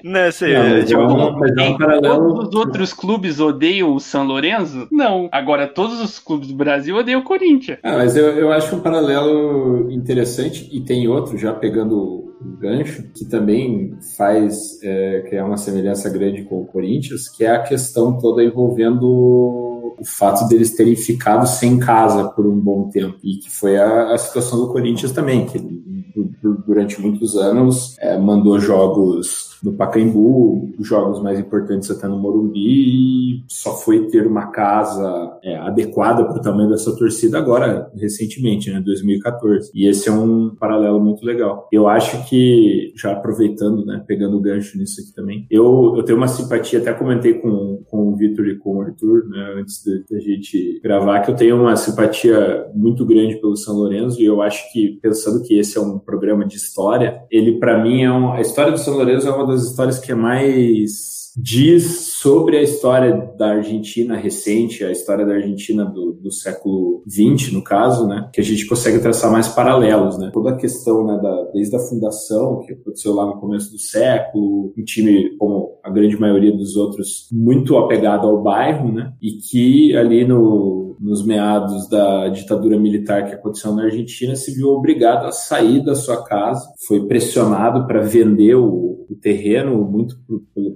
Não, 0.03 0.31
sei, 0.33 0.55
Não, 0.55 0.63
é, 0.77 0.83
tipo, 0.83 1.01
é 1.01 1.07
um- 1.07 1.45
é 1.61 1.63
um 1.63 1.79
paralelo- 1.79 2.35
Todos 2.35 2.49
os 2.49 2.55
outros 2.55 2.93
clubes 2.93 3.41
odeiam 3.41 3.95
o 3.95 4.01
São 4.01 4.25
Lourenço? 4.27 4.89
Não. 4.91 5.29
Agora, 5.33 5.67
todos 5.67 6.01
os 6.01 6.19
clubes 6.19 6.49
do 6.49 6.55
Brasil 6.55 6.97
odeiam 6.97 7.21
o 7.21 7.25
Corinthians. 7.25 7.79
Ah, 7.83 7.93
mas 7.97 8.17
eu, 8.17 8.27
eu 8.37 8.53
acho 8.53 8.75
um 8.75 8.81
paralelo 8.81 9.91
interessante 9.91 10.69
e 10.73 10.81
tem 10.81 11.07
outro, 11.09 11.39
já 11.39 11.53
pegando 11.53 11.97
o 11.97 12.34
gancho, 12.53 13.05
que 13.15 13.25
também 13.25 13.97
faz 14.17 14.79
é, 14.83 15.23
criar 15.29 15.45
uma 15.47 15.57
semelhança 15.57 16.09
grande 16.11 16.43
com 16.45 16.61
o 16.63 16.67
Corinthians, 16.67 17.29
que 17.29 17.45
é 17.45 17.51
a 17.51 17.63
questão 17.63 18.19
toda 18.19 18.43
envolvendo 18.45 19.05
o 19.07 20.05
fato 20.05 20.49
deles 20.49 20.75
terem 20.75 20.97
ficado 20.97 21.47
sem 21.47 21.79
casa 21.79 22.29
por 22.31 22.47
um 22.47 22.59
bom 22.59 22.89
tempo. 22.89 23.17
E 23.23 23.37
que 23.37 23.51
foi 23.51 23.77
a, 23.77 24.13
a 24.13 24.19
situação 24.19 24.59
do 24.61 24.73
Corinthians 24.73 25.13
também, 25.13 25.47
que 25.47 25.59
du- 25.59 26.63
durante 26.67 27.01
muitos 27.01 27.37
anos 27.37 27.97
é, 27.99 28.19
mandou 28.19 28.59
jogos 28.59 29.54
no 29.65 29.73
Pacaembu, 29.73 30.75
os 30.79 30.87
jogos 30.87 31.23
mais 31.23 31.41
importantes 31.41 31.91
até 31.91 32.07
no 32.07 32.19
Morumbi, 32.19 33.41
e 33.41 33.45
só 33.49 33.75
foi 33.75 34.07
ter 34.09 34.27
uma 34.27 34.49
casa 34.49 35.39
é, 35.43 35.57
adequada 35.57 36.25
para 36.25 36.37
o 36.37 36.43
tamanho 36.43 36.69
dessa 36.69 36.95
torcida 36.95 37.39
agora, 37.39 37.91
recentemente, 37.97 38.71
né, 38.71 38.81
2014. 38.81 39.71
E 39.75 39.89
esse 39.89 40.09
é 40.09 40.13
um 40.13 40.55
paralelo 40.55 41.01
muito 41.01 41.25
legal. 41.25 41.69
Eu 41.73 41.89
acho 41.89 42.29
que, 42.29 42.93
já 42.95 43.13
aproveitando, 43.13 43.87
né, 43.87 44.05
pegando 44.07 44.37
o 44.37 44.41
gancho 44.41 44.77
nisso 44.77 45.01
aqui 45.01 45.15
também, 45.15 45.47
eu, 45.51 45.95
eu 45.97 46.03
tenho 46.03 46.19
uma 46.19 46.29
simpatia, 46.29 46.81
até 46.81 46.93
comentei 46.93 47.35
com, 47.35 47.83
com 47.89 48.09
o 48.13 48.17
Vitor 48.17 48.47
e 48.47 48.59
com 48.59 48.77
o 48.77 48.83
Arthur, 48.83 49.27
né, 49.29 49.55
antes 49.59 49.83
da 50.11 50.19
gente 50.19 50.81
gravar, 50.83 51.21
que 51.21 51.31
eu 51.31 51.37
tenho 51.37 51.61
uma 51.61 51.77
simpatia 51.77 52.67
muito 52.75 53.07
grande 53.07 53.37
pelo 53.37 53.57
São 53.57 53.75
Lourenço, 53.75 54.21
e 54.21 54.25
eu 54.27 54.43
acho 54.43 54.71
que, 54.73 54.99
pensando 55.01 55.43
que 55.43 55.59
esse 55.59 55.79
é 55.79 55.81
um 55.81 55.99
programa 55.99 56.45
de 56.45 56.57
história, 56.57 57.23
ele, 57.31 57.59
para 57.59 57.83
mim, 57.83 58.03
é 58.03 58.13
um, 58.13 58.33
a 58.33 58.41
história 58.41 58.73
do 58.73 58.79
São 58.79 58.95
Lourenço 58.95 59.27
é 59.27 59.31
uma 59.31 59.47
das 59.47 59.54
histórias 59.63 59.99
que 59.99 60.11
é 60.11 60.15
mais 60.15 61.15
diz 61.37 62.15
sobre 62.21 62.57
a 62.57 62.63
história 62.63 63.33
da 63.37 63.55
Argentina 63.55 64.17
recente, 64.17 64.85
a 64.85 64.93
história 64.93 65.27
da 65.27 65.35
Argentina 65.35 65.85
do, 65.85 66.13
do 66.13 66.33
século 66.33 67.03
XX, 67.09 67.53
no 67.53 67.63
caso, 67.63 68.07
né? 68.07 68.29
Que 68.33 68.41
a 68.41 68.45
gente 68.45 68.67
consegue 68.67 69.01
traçar 69.01 69.33
mais 69.33 69.49
paralelos, 69.49 70.17
né? 70.19 70.31
Toda 70.33 70.51
a 70.51 70.57
questão, 70.57 71.05
né, 71.05 71.19
da, 71.21 71.51
desde 71.53 71.75
a 71.75 71.81
fundação, 71.81 72.61
que 72.61 72.73
aconteceu 72.73 73.15
lá 73.15 73.27
no 73.27 73.41
começo 73.41 73.73
do 73.73 73.79
século, 73.79 74.73
um 74.79 74.85
time, 74.85 75.37
como 75.37 75.79
a 75.83 75.91
grande 75.91 76.19
maioria 76.19 76.57
dos 76.57 76.77
outros, 76.77 77.29
muito 77.33 77.77
apegado 77.77 78.29
ao 78.29 78.43
bairro, 78.43 78.93
né? 78.93 79.13
E 79.21 79.33
que 79.33 79.97
ali 79.97 80.25
no, 80.25 80.97
nos 81.01 81.25
meados 81.25 81.89
da 81.89 82.29
ditadura 82.29 82.79
militar 82.79 83.27
que 83.27 83.35
aconteceu 83.35 83.75
na 83.75 83.85
Argentina, 83.85 84.37
se 84.37 84.55
viu 84.55 84.69
obrigado 84.69 85.27
a 85.27 85.33
sair 85.33 85.85
da 85.85 85.95
sua 85.95 86.23
casa, 86.25 86.65
foi 86.87 87.07
pressionado 87.07 87.87
para 87.87 88.01
vender 88.01 88.55
o, 88.55 88.65
o 89.11 89.15
terreno, 89.17 89.83
muito 89.85 90.17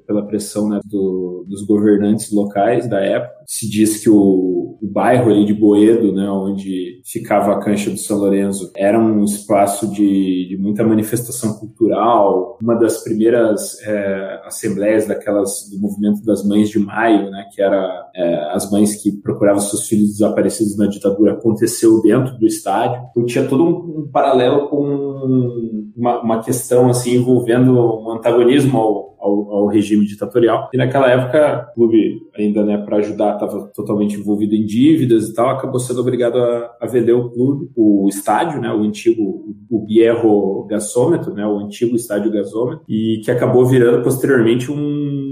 pela 0.07 0.27
pressão 0.27 0.69
né, 0.69 0.81
do- 0.85 1.45
dos 1.49 1.65
governantes 1.67 2.31
locais 2.33 2.89
da 2.89 3.01
época. 3.01 3.35
Se 3.47 3.69
diz 3.69 4.03
que 4.03 4.11
o, 4.11 4.58
o 4.81 4.87
bairro 4.87 5.31
ali 5.31 5.45
de 5.45 5.55
Boedo, 5.55 6.13
né, 6.13 6.29
onde 6.31 7.01
ficava 7.05 7.53
a 7.53 7.61
cancha 7.61 7.91
do 7.91 7.99
São 7.99 8.19
Lourenço, 8.19 8.71
era 8.77 8.99
um 8.99 9.25
espaço 9.25 9.91
de, 9.91 10.49
de 10.49 10.57
muita 10.59 10.85
manifestação 10.85 11.55
cultural, 11.55 12.59
uma 12.63 12.75
das 12.75 13.03
primeiras 13.03 13.81
é, 13.83 14.41
assembleias 14.45 15.07
daquelas 15.07 15.69
do 15.71 15.81
movimento 15.81 16.25
das 16.25 16.47
mães 16.47 16.69
de 16.69 16.79
maio, 16.79 17.31
né, 17.31 17.47
que 17.53 17.61
era 17.61 18.09
é, 18.15 18.53
as 18.53 18.71
mães 18.71 19.03
que 19.03 19.13
procuravam 19.13 19.61
seus 19.61 19.87
filhos 19.87 20.13
desaparecidos 20.13 20.77
na 20.77 20.87
ditadura, 20.87 21.33
aconteceu 21.33 22.01
dentro 22.03 22.39
do 22.39 22.47
estádio. 22.47 23.03
Então 23.11 23.27
tinha 23.27 23.47
todo 23.47 23.65
um, 23.65 24.03
um 24.03 24.09
paralelo 24.11 24.69
com 24.69 25.89
uma, 25.97 26.23
uma 26.23 26.43
questão 26.43 26.89
assim 26.89 27.17
envolvendo 27.17 27.73
um 27.73 28.13
antagonismo 28.13 28.79
ao, 28.79 29.17
ao, 29.19 29.53
ao 29.53 29.67
regime 29.67 30.07
ditatorial. 30.07 30.69
E 30.73 30.77
naquela 30.77 31.11
época, 31.11 31.69
o 31.71 31.75
clube 31.75 32.21
ainda, 32.37 32.65
né, 32.65 32.79
para 32.79 32.99
ajudar, 32.99 33.35
estava 33.35 33.67
totalmente 33.75 34.17
envolvido 34.17 34.55
em 34.55 34.65
dívidas 34.65 35.29
e 35.29 35.35
tal, 35.35 35.51
acabou 35.51 35.81
sendo 35.81 36.01
obrigado 36.01 36.39
a, 36.39 36.77
a 36.81 36.87
vender 36.87 37.13
o 37.13 37.31
clube, 37.31 37.71
o 37.77 38.09
estádio, 38.09 38.61
né, 38.61 38.73
o 38.73 38.83
antigo, 38.83 39.55
o 39.71 39.85
Viejo 39.87 40.65
Gasômetro, 40.69 41.35
né, 41.35 41.47
o 41.47 41.59
antigo 41.59 41.97
estádio 41.97 42.33
Gasômetro, 42.33 42.85
e 42.89 43.21
que 43.25 43.31
acabou 43.31 43.67
virando 43.67 44.03
posteriormente 44.03 44.71
um 44.71 45.28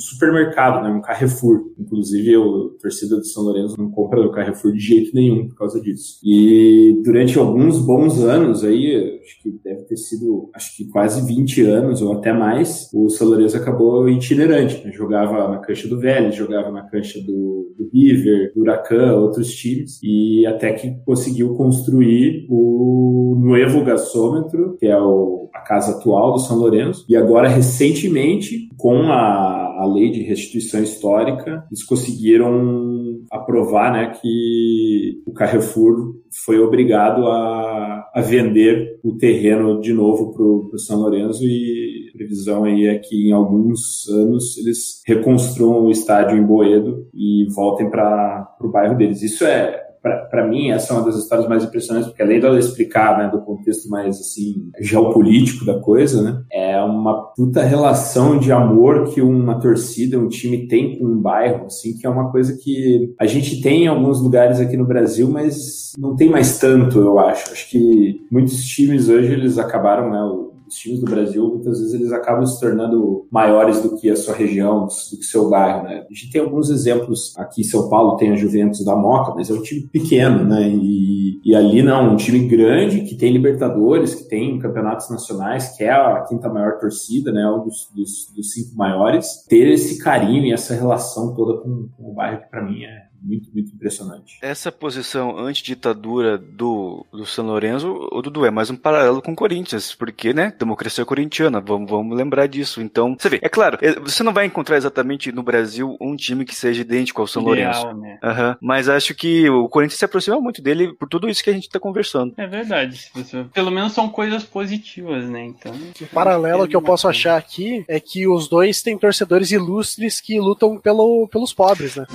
supermercado, 0.00 0.82
né, 0.82 0.90
um 0.90 1.00
Carrefour. 1.00 1.60
Inclusive, 1.78 2.36
o 2.36 2.70
torcida 2.80 3.16
do 3.16 3.24
São 3.26 3.42
Lourenço 3.42 3.76
não 3.78 3.90
compra 3.90 4.20
o 4.20 4.30
Carrefour 4.30 4.72
de 4.72 4.80
jeito 4.80 5.14
nenhum 5.14 5.48
por 5.48 5.56
causa 5.56 5.80
disso. 5.80 6.18
E 6.24 7.00
durante 7.04 7.38
alguns 7.38 7.78
bons 7.78 8.20
anos 8.20 8.64
aí, 8.64 9.20
acho 9.22 9.42
que 9.42 9.50
deve 9.64 9.82
ter 9.84 9.96
sido, 9.96 10.50
acho 10.54 10.76
que 10.76 10.88
quase 10.88 11.26
20 11.26 11.62
anos 11.62 12.02
ou 12.02 12.12
até 12.12 12.32
mais, 12.32 12.88
o 12.94 13.08
São 13.08 13.28
Lourenço 13.28 13.56
acabou 13.56 14.08
itinerante, 14.08 14.84
né? 14.84 14.92
jogava 14.92 15.48
na 15.48 15.58
cancha 15.58 15.88
do 15.88 15.98
Vélez, 15.98 16.34
jogava 16.34 16.70
na 16.70 16.82
cancha 16.82 17.20
do, 17.20 17.72
do 17.76 17.88
River, 17.92 18.52
do 18.54 18.62
Huracan, 18.62 19.16
outros 19.16 19.54
times, 19.54 20.00
e 20.02 20.46
até 20.46 20.72
que 20.72 20.94
conseguiu 21.04 21.54
construir 21.54 22.46
o 22.48 23.36
Nuevo 23.40 23.84
Gasômetro, 23.84 24.76
que 24.78 24.86
é 24.86 24.98
o, 24.98 25.48
a 25.54 25.60
casa 25.60 25.96
atual 25.96 26.32
do 26.32 26.38
São 26.38 26.56
Lourenço, 26.56 27.04
e 27.08 27.16
agora 27.16 27.48
recentemente, 27.48 28.68
com 28.76 29.02
a, 29.10 29.78
a 29.80 29.84
lei 29.92 30.10
de 30.10 30.22
restituição 30.22 30.82
histórica, 30.82 31.64
eles 31.70 31.84
conseguiram 31.84 33.20
aprovar 33.30 33.92
né, 33.92 34.12
que 34.20 35.22
o 35.26 35.32
Carrefour 35.32 36.16
foi 36.44 36.58
obrigado 36.58 37.26
a, 37.26 38.10
a 38.14 38.20
vender 38.20 38.98
o 39.02 39.16
terreno 39.16 39.80
de 39.80 39.92
novo 39.92 40.32
para 40.32 40.42
o 40.42 40.78
São 40.78 41.00
Lourenço 41.00 41.44
e 41.44 42.10
a 42.12 42.16
previsão 42.16 42.64
aí 42.64 42.86
é 42.86 42.98
que 42.98 43.28
em 43.28 43.32
alguns 43.32 44.08
anos 44.08 44.56
eles 44.58 45.02
reconstruam 45.06 45.86
o 45.86 45.90
estádio 45.90 46.36
em 46.36 46.42
Boedo 46.42 47.06
e 47.14 47.46
voltem 47.54 47.88
para 47.88 48.56
o 48.60 48.68
bairro 48.68 48.96
deles. 48.96 49.22
Isso 49.22 49.44
é 49.44 49.89
para 50.02 50.46
mim, 50.46 50.70
essa 50.70 50.92
é 50.92 50.96
uma 50.96 51.04
das 51.04 51.16
histórias 51.16 51.48
mais 51.48 51.64
impressionantes, 51.64 52.08
porque 52.08 52.22
além 52.22 52.40
dela 52.40 52.58
explicar, 52.58 53.18
né, 53.18 53.28
do 53.28 53.40
contexto 53.42 53.88
mais, 53.88 54.18
assim, 54.18 54.70
geopolítico 54.80 55.64
da 55.64 55.78
coisa, 55.78 56.22
né, 56.22 56.42
é 56.52 56.80
uma 56.80 57.32
puta 57.34 57.62
relação 57.62 58.38
de 58.38 58.50
amor 58.50 59.12
que 59.12 59.20
uma 59.20 59.58
torcida, 59.60 60.18
um 60.18 60.28
time 60.28 60.66
tem 60.66 60.98
com 60.98 61.04
um 61.06 61.20
bairro, 61.20 61.66
assim, 61.66 61.96
que 61.96 62.06
é 62.06 62.10
uma 62.10 62.30
coisa 62.30 62.56
que 62.56 63.14
a 63.18 63.26
gente 63.26 63.60
tem 63.60 63.84
em 63.84 63.88
alguns 63.88 64.20
lugares 64.20 64.60
aqui 64.60 64.76
no 64.76 64.86
Brasil, 64.86 65.28
mas 65.30 65.92
não 65.98 66.16
tem 66.16 66.28
mais 66.28 66.58
tanto, 66.58 66.98
eu 66.98 67.18
acho. 67.18 67.52
Acho 67.52 67.68
que 67.68 68.26
muitos 68.30 68.64
times 68.64 69.08
hoje, 69.08 69.32
eles 69.32 69.58
acabaram, 69.58 70.10
né, 70.10 70.49
os 70.70 70.76
times 70.76 71.00
do 71.00 71.06
Brasil, 71.06 71.46
muitas 71.48 71.78
vezes 71.78 71.94
eles 71.94 72.12
acabam 72.12 72.46
se 72.46 72.58
tornando 72.60 73.26
maiores 73.30 73.82
do 73.82 73.96
que 73.96 74.08
a 74.08 74.16
sua 74.16 74.34
região, 74.34 74.86
do 74.86 75.16
que 75.16 75.22
o 75.22 75.28
seu 75.28 75.50
bairro, 75.50 75.84
né? 75.84 76.06
A 76.08 76.14
gente 76.14 76.30
tem 76.30 76.40
alguns 76.40 76.70
exemplos 76.70 77.36
aqui 77.36 77.60
em 77.62 77.64
São 77.64 77.88
Paulo, 77.88 78.16
tem 78.16 78.30
a 78.30 78.36
Juventus 78.36 78.84
da 78.84 78.96
Moca, 78.96 79.34
mas 79.34 79.50
é 79.50 79.52
um 79.52 79.62
time 79.62 79.88
pequeno, 79.88 80.44
né? 80.44 80.68
E, 80.68 81.40
e 81.44 81.54
ali 81.54 81.82
não, 81.82 82.12
um 82.12 82.16
time 82.16 82.46
grande 82.46 83.02
que 83.02 83.16
tem 83.16 83.32
Libertadores, 83.32 84.14
que 84.14 84.28
tem 84.28 84.58
campeonatos 84.58 85.10
nacionais, 85.10 85.76
que 85.76 85.84
é 85.84 85.90
a 85.90 86.24
quinta 86.28 86.48
maior 86.48 86.78
torcida, 86.78 87.32
né? 87.32 87.46
Um 87.46 87.64
dos, 87.64 87.90
dos, 87.94 88.32
dos 88.34 88.52
cinco 88.52 88.76
maiores. 88.76 89.44
Ter 89.48 89.68
esse 89.68 89.98
carinho 89.98 90.44
e 90.44 90.52
essa 90.52 90.74
relação 90.74 91.34
toda 91.34 91.60
com, 91.60 91.88
com 91.96 92.10
o 92.10 92.14
bairro, 92.14 92.40
que 92.42 92.50
para 92.50 92.64
mim 92.64 92.84
é 92.84 93.09
muito, 93.22 93.50
muito 93.52 93.74
impressionante. 93.74 94.38
Essa 94.42 94.72
posição 94.72 95.38
antiditadura 95.38 96.38
do, 96.38 97.06
do 97.12 97.26
São 97.26 97.46
Lourenço, 97.46 98.08
o 98.12 98.22
Dudu, 98.22 98.44
é 98.44 98.50
mais 98.50 98.70
um 98.70 98.76
paralelo 98.76 99.22
com 99.22 99.32
o 99.32 99.36
Corinthians, 99.36 99.94
porque, 99.94 100.32
né, 100.32 100.52
democracia 100.58 101.04
corintiana, 101.04 101.60
vamos, 101.60 101.90
vamos 101.90 102.16
lembrar 102.16 102.46
disso. 102.46 102.80
Então, 102.80 103.16
você 103.18 103.28
vê, 103.28 103.40
é 103.42 103.48
claro, 103.48 103.78
você 104.02 104.22
não 104.22 104.32
vai 104.32 104.46
encontrar 104.46 104.76
exatamente 104.76 105.32
no 105.32 105.42
Brasil 105.42 105.96
um 106.00 106.16
time 106.16 106.44
que 106.44 106.54
seja 106.54 106.82
idêntico 106.82 107.20
ao 107.20 107.26
São 107.26 107.42
Ideal, 107.52 107.84
Lourenço. 107.84 108.00
Né? 108.00 108.18
Uhum. 108.22 108.56
Mas 108.60 108.88
acho 108.88 109.14
que 109.14 109.48
o 109.48 109.68
Corinthians 109.68 109.98
se 109.98 110.04
aproxima 110.04 110.40
muito 110.40 110.62
dele 110.62 110.94
por 110.94 111.08
tudo 111.08 111.28
isso 111.28 111.42
que 111.42 111.50
a 111.50 111.52
gente 111.52 111.68
tá 111.68 111.78
conversando. 111.78 112.34
É 112.36 112.46
verdade. 112.46 113.10
Pelo 113.52 113.70
menos 113.70 113.92
são 113.92 114.08
coisas 114.08 114.44
positivas, 114.44 115.28
né? 115.28 115.44
Então. 115.44 115.72
O 116.00 116.06
paralelo 116.06 116.66
que 116.66 116.76
eu 116.76 116.82
posso 116.82 117.08
achar 117.08 117.36
aqui 117.36 117.84
é 117.88 118.00
que 118.00 118.26
os 118.26 118.48
dois 118.48 118.82
têm 118.82 118.98
torcedores 118.98 119.50
ilustres 119.50 120.20
que 120.20 120.38
lutam 120.38 120.78
pelo, 120.78 121.28
pelos 121.28 121.52
pobres, 121.52 121.96
né? 121.96 122.06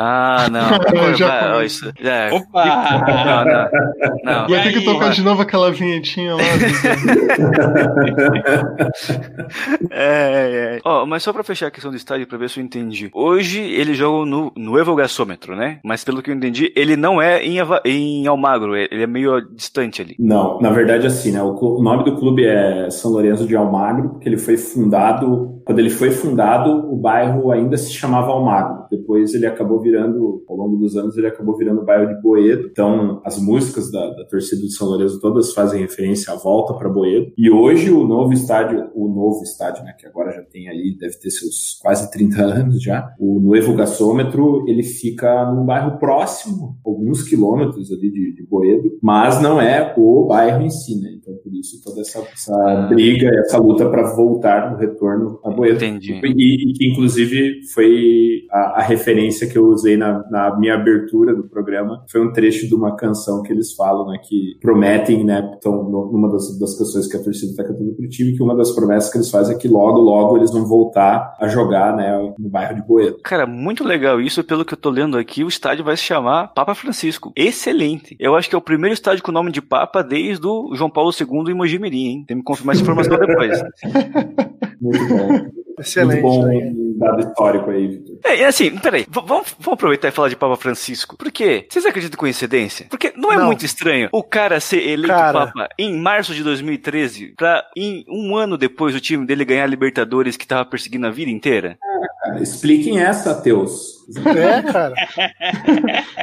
Ah, 0.00 0.46
não. 0.48 0.68
Já 1.16 1.54
Vai, 1.54 1.66
isso, 1.66 1.92
é. 2.00 2.30
Opa! 2.32 2.64
Não, 3.26 3.44
não. 3.44 3.68
não. 4.42 4.48
Vai 4.48 4.62
ter 4.62 4.70
que 4.72 4.78
aí, 4.78 4.84
tocar 4.84 5.10
de 5.10 5.22
novo 5.22 5.42
aquela 5.42 5.72
vinhetinha 5.72 6.36
lá. 6.36 6.42
É, 9.90 10.76
é. 10.76 10.80
Ó, 10.84 11.06
mas 11.06 11.22
só 11.22 11.32
pra 11.32 11.42
fechar 11.42 11.66
a 11.66 11.70
questão 11.70 11.90
do 11.90 11.96
estádio, 11.96 12.26
pra 12.26 12.38
ver 12.38 12.48
se 12.50 12.60
eu 12.60 12.64
entendi. 12.64 13.10
Hoje 13.12 13.60
eles 13.60 13.96
jogam 13.96 14.24
no, 14.24 14.52
no 14.56 14.78
Evogasômetro, 14.78 15.56
né? 15.56 15.78
Mas 15.84 16.04
pelo 16.04 16.22
que 16.22 16.30
eu 16.30 16.34
entendi, 16.34 16.72
ele 16.76 16.96
não 16.96 17.20
é 17.20 17.42
em, 17.42 17.60
Ava- 17.60 17.82
em 17.84 18.26
Almagro, 18.26 18.76
ele 18.76 19.02
é 19.02 19.06
meio 19.06 19.40
distante 19.54 20.02
ali. 20.02 20.14
Não, 20.18 20.60
na 20.60 20.70
verdade 20.70 21.06
assim, 21.06 21.32
né? 21.32 21.42
O, 21.42 21.54
o 21.54 21.82
nome 21.82 22.04
do 22.04 22.16
clube 22.16 22.44
é 22.46 22.88
São 22.90 23.10
Lourenço 23.10 23.46
de 23.46 23.56
Almagro, 23.56 24.10
porque 24.10 24.28
ele 24.28 24.38
foi 24.38 24.56
fundado 24.56 25.57
quando 25.68 25.80
ele 25.80 25.90
foi 25.90 26.10
fundado, 26.10 26.90
o 26.90 26.96
bairro 26.96 27.50
ainda 27.50 27.76
se 27.76 27.92
chamava 27.92 28.28
Almagro. 28.28 28.86
Depois 28.90 29.34
ele 29.34 29.44
acabou 29.44 29.78
virando, 29.78 30.42
ao 30.48 30.56
longo 30.56 30.78
dos 30.78 30.96
anos, 30.96 31.14
ele 31.18 31.26
acabou 31.26 31.58
virando 31.58 31.82
o 31.82 31.84
bairro 31.84 32.08
de 32.08 32.22
Boedo. 32.22 32.68
Então, 32.72 33.20
as 33.22 33.38
músicas 33.38 33.92
da, 33.92 34.08
da 34.14 34.24
torcida 34.24 34.62
do 34.62 34.70
São 34.70 34.88
Lourenço 34.88 35.20
todas 35.20 35.52
fazem 35.52 35.82
referência 35.82 36.32
à 36.32 36.36
volta 36.36 36.72
para 36.72 36.88
Boedo. 36.88 37.34
E 37.36 37.50
hoje 37.50 37.90
o 37.90 38.06
novo 38.06 38.32
estádio, 38.32 38.88
o 38.94 39.08
novo 39.08 39.42
estádio, 39.42 39.84
né, 39.84 39.92
que 39.98 40.06
agora 40.06 40.32
já 40.32 40.40
tem 40.40 40.70
ali, 40.70 40.96
deve 40.96 41.18
ter 41.18 41.30
seus 41.30 41.78
quase 41.82 42.10
30 42.10 42.42
anos 42.42 42.82
já, 42.82 43.12
o 43.20 43.38
Novo 43.38 43.74
Gasômetro, 43.74 44.64
ele 44.66 44.82
fica 44.82 45.52
num 45.52 45.66
bairro 45.66 45.98
próximo, 45.98 46.78
alguns 46.82 47.22
quilômetros 47.22 47.92
ali 47.92 48.10
de, 48.10 48.34
de 48.36 48.42
Boedo, 48.42 48.98
mas 49.02 49.42
não 49.42 49.60
é 49.60 49.92
o 49.98 50.24
bairro 50.24 50.62
em 50.62 50.70
si, 50.70 50.98
né? 50.98 51.10
Então, 51.20 51.34
por 51.44 51.52
isso, 51.54 51.82
toda 51.84 52.00
essa, 52.00 52.20
essa 52.20 52.86
briga, 52.88 53.28
essa 53.40 53.58
luta 53.58 53.86
para 53.90 54.14
voltar 54.14 54.70
no 54.70 54.78
retorno 54.78 55.38
a 55.44 55.57
Entendi. 55.66 56.20
E, 56.22 56.70
e 56.70 56.72
que, 56.72 56.90
inclusive, 56.90 57.60
foi 57.72 58.46
a, 58.50 58.80
a 58.80 58.82
referência 58.82 59.48
que 59.48 59.56
eu 59.56 59.66
usei 59.66 59.96
na, 59.96 60.24
na 60.30 60.58
minha 60.58 60.74
abertura 60.74 61.34
do 61.34 61.44
programa. 61.44 62.04
Foi 62.10 62.20
um 62.20 62.32
trecho 62.32 62.66
de 62.66 62.74
uma 62.74 62.96
canção 62.96 63.42
que 63.42 63.52
eles 63.52 63.72
falam, 63.74 64.06
né? 64.08 64.18
Que 64.22 64.56
prometem, 64.60 65.24
né? 65.24 65.54
Então, 65.56 65.84
numa 65.84 66.30
das, 66.30 66.58
das 66.58 66.76
canções 66.76 67.06
que 67.06 67.16
a 67.16 67.22
torcida 67.22 67.50
está 67.50 67.64
cantando 67.64 67.94
pro 67.94 68.08
time, 68.08 68.36
que 68.36 68.42
uma 68.42 68.56
das 68.56 68.72
promessas 68.72 69.10
que 69.10 69.18
eles 69.18 69.30
fazem 69.30 69.56
é 69.56 69.58
que 69.58 69.68
logo, 69.68 69.98
logo 69.98 70.36
eles 70.36 70.50
vão 70.50 70.66
voltar 70.66 71.36
a 71.40 71.48
jogar, 71.48 71.96
né? 71.96 72.34
No 72.38 72.48
bairro 72.48 72.76
de 72.76 72.86
Boedo. 72.86 73.18
Cara, 73.22 73.46
muito 73.46 73.84
legal 73.84 74.20
isso. 74.20 74.42
Pelo 74.44 74.64
que 74.64 74.74
eu 74.74 74.78
tô 74.78 74.90
lendo 74.90 75.18
aqui, 75.18 75.44
o 75.44 75.48
estádio 75.48 75.84
vai 75.84 75.96
se 75.96 76.02
chamar 76.02 76.48
Papa 76.48 76.74
Francisco. 76.74 77.32
Excelente. 77.36 78.16
Eu 78.18 78.36
acho 78.36 78.48
que 78.48 78.54
é 78.54 78.58
o 78.58 78.62
primeiro 78.62 78.94
estádio 78.94 79.22
com 79.22 79.32
nome 79.32 79.52
de 79.52 79.60
Papa 79.60 80.02
desde 80.02 80.46
o 80.46 80.74
João 80.74 80.90
Paulo 80.90 81.10
II 81.18 81.52
em 81.52 81.54
Mojimirim, 81.54 82.06
hein? 82.06 82.24
Tem 82.26 82.36
que 82.36 82.40
me 82.40 82.42
confirmar 82.42 82.74
essa 82.74 82.82
informação 82.82 83.18
depois. 83.18 83.62
Muito 84.80 85.06
bom. 85.08 85.50
Excelente. 85.78 86.22
Muito 86.22 86.40
bom 86.40 86.46
né? 86.46 86.72
Dado 86.98 87.20
histórico 87.20 87.70
aí, 87.70 87.86
Vitor. 87.88 88.16
É, 88.24 88.36
e 88.38 88.44
assim, 88.44 88.76
peraí, 88.78 89.06
vamos, 89.08 89.54
vamos 89.58 89.74
aproveitar 89.74 90.08
e 90.08 90.12
falar 90.12 90.28
de 90.28 90.36
Papa 90.36 90.56
Francisco. 90.56 91.16
Por 91.16 91.30
quê? 91.30 91.66
Vocês 91.68 91.86
acreditam 91.86 92.16
em 92.16 92.20
coincidência? 92.20 92.86
Porque 92.90 93.12
não 93.16 93.32
é 93.32 93.36
Não. 93.36 93.46
muito 93.46 93.64
estranho 93.64 94.08
o 94.12 94.22
cara 94.22 94.60
ser 94.60 94.86
eleito 94.86 95.08
Cara. 95.14 95.46
Papa 95.46 95.68
em 95.78 95.96
março 95.96 96.34
de 96.34 96.42
2013 96.42 97.34
pra 97.36 97.64
em 97.76 98.04
um 98.08 98.36
ano 98.36 98.56
depois 98.58 98.94
o 98.94 99.00
time 99.00 99.26
dele 99.26 99.44
ganhar 99.44 99.64
a 99.64 99.66
Libertadores 99.66 100.36
que 100.36 100.46
tava 100.46 100.64
perseguindo 100.64 101.06
a 101.06 101.10
vida 101.10 101.30
inteira? 101.30 101.78
Cara, 102.22 102.42
expliquem 102.42 103.00
essa, 103.00 103.32
ateus. 103.32 103.98
É, 104.26 104.62
cara. 104.72 104.94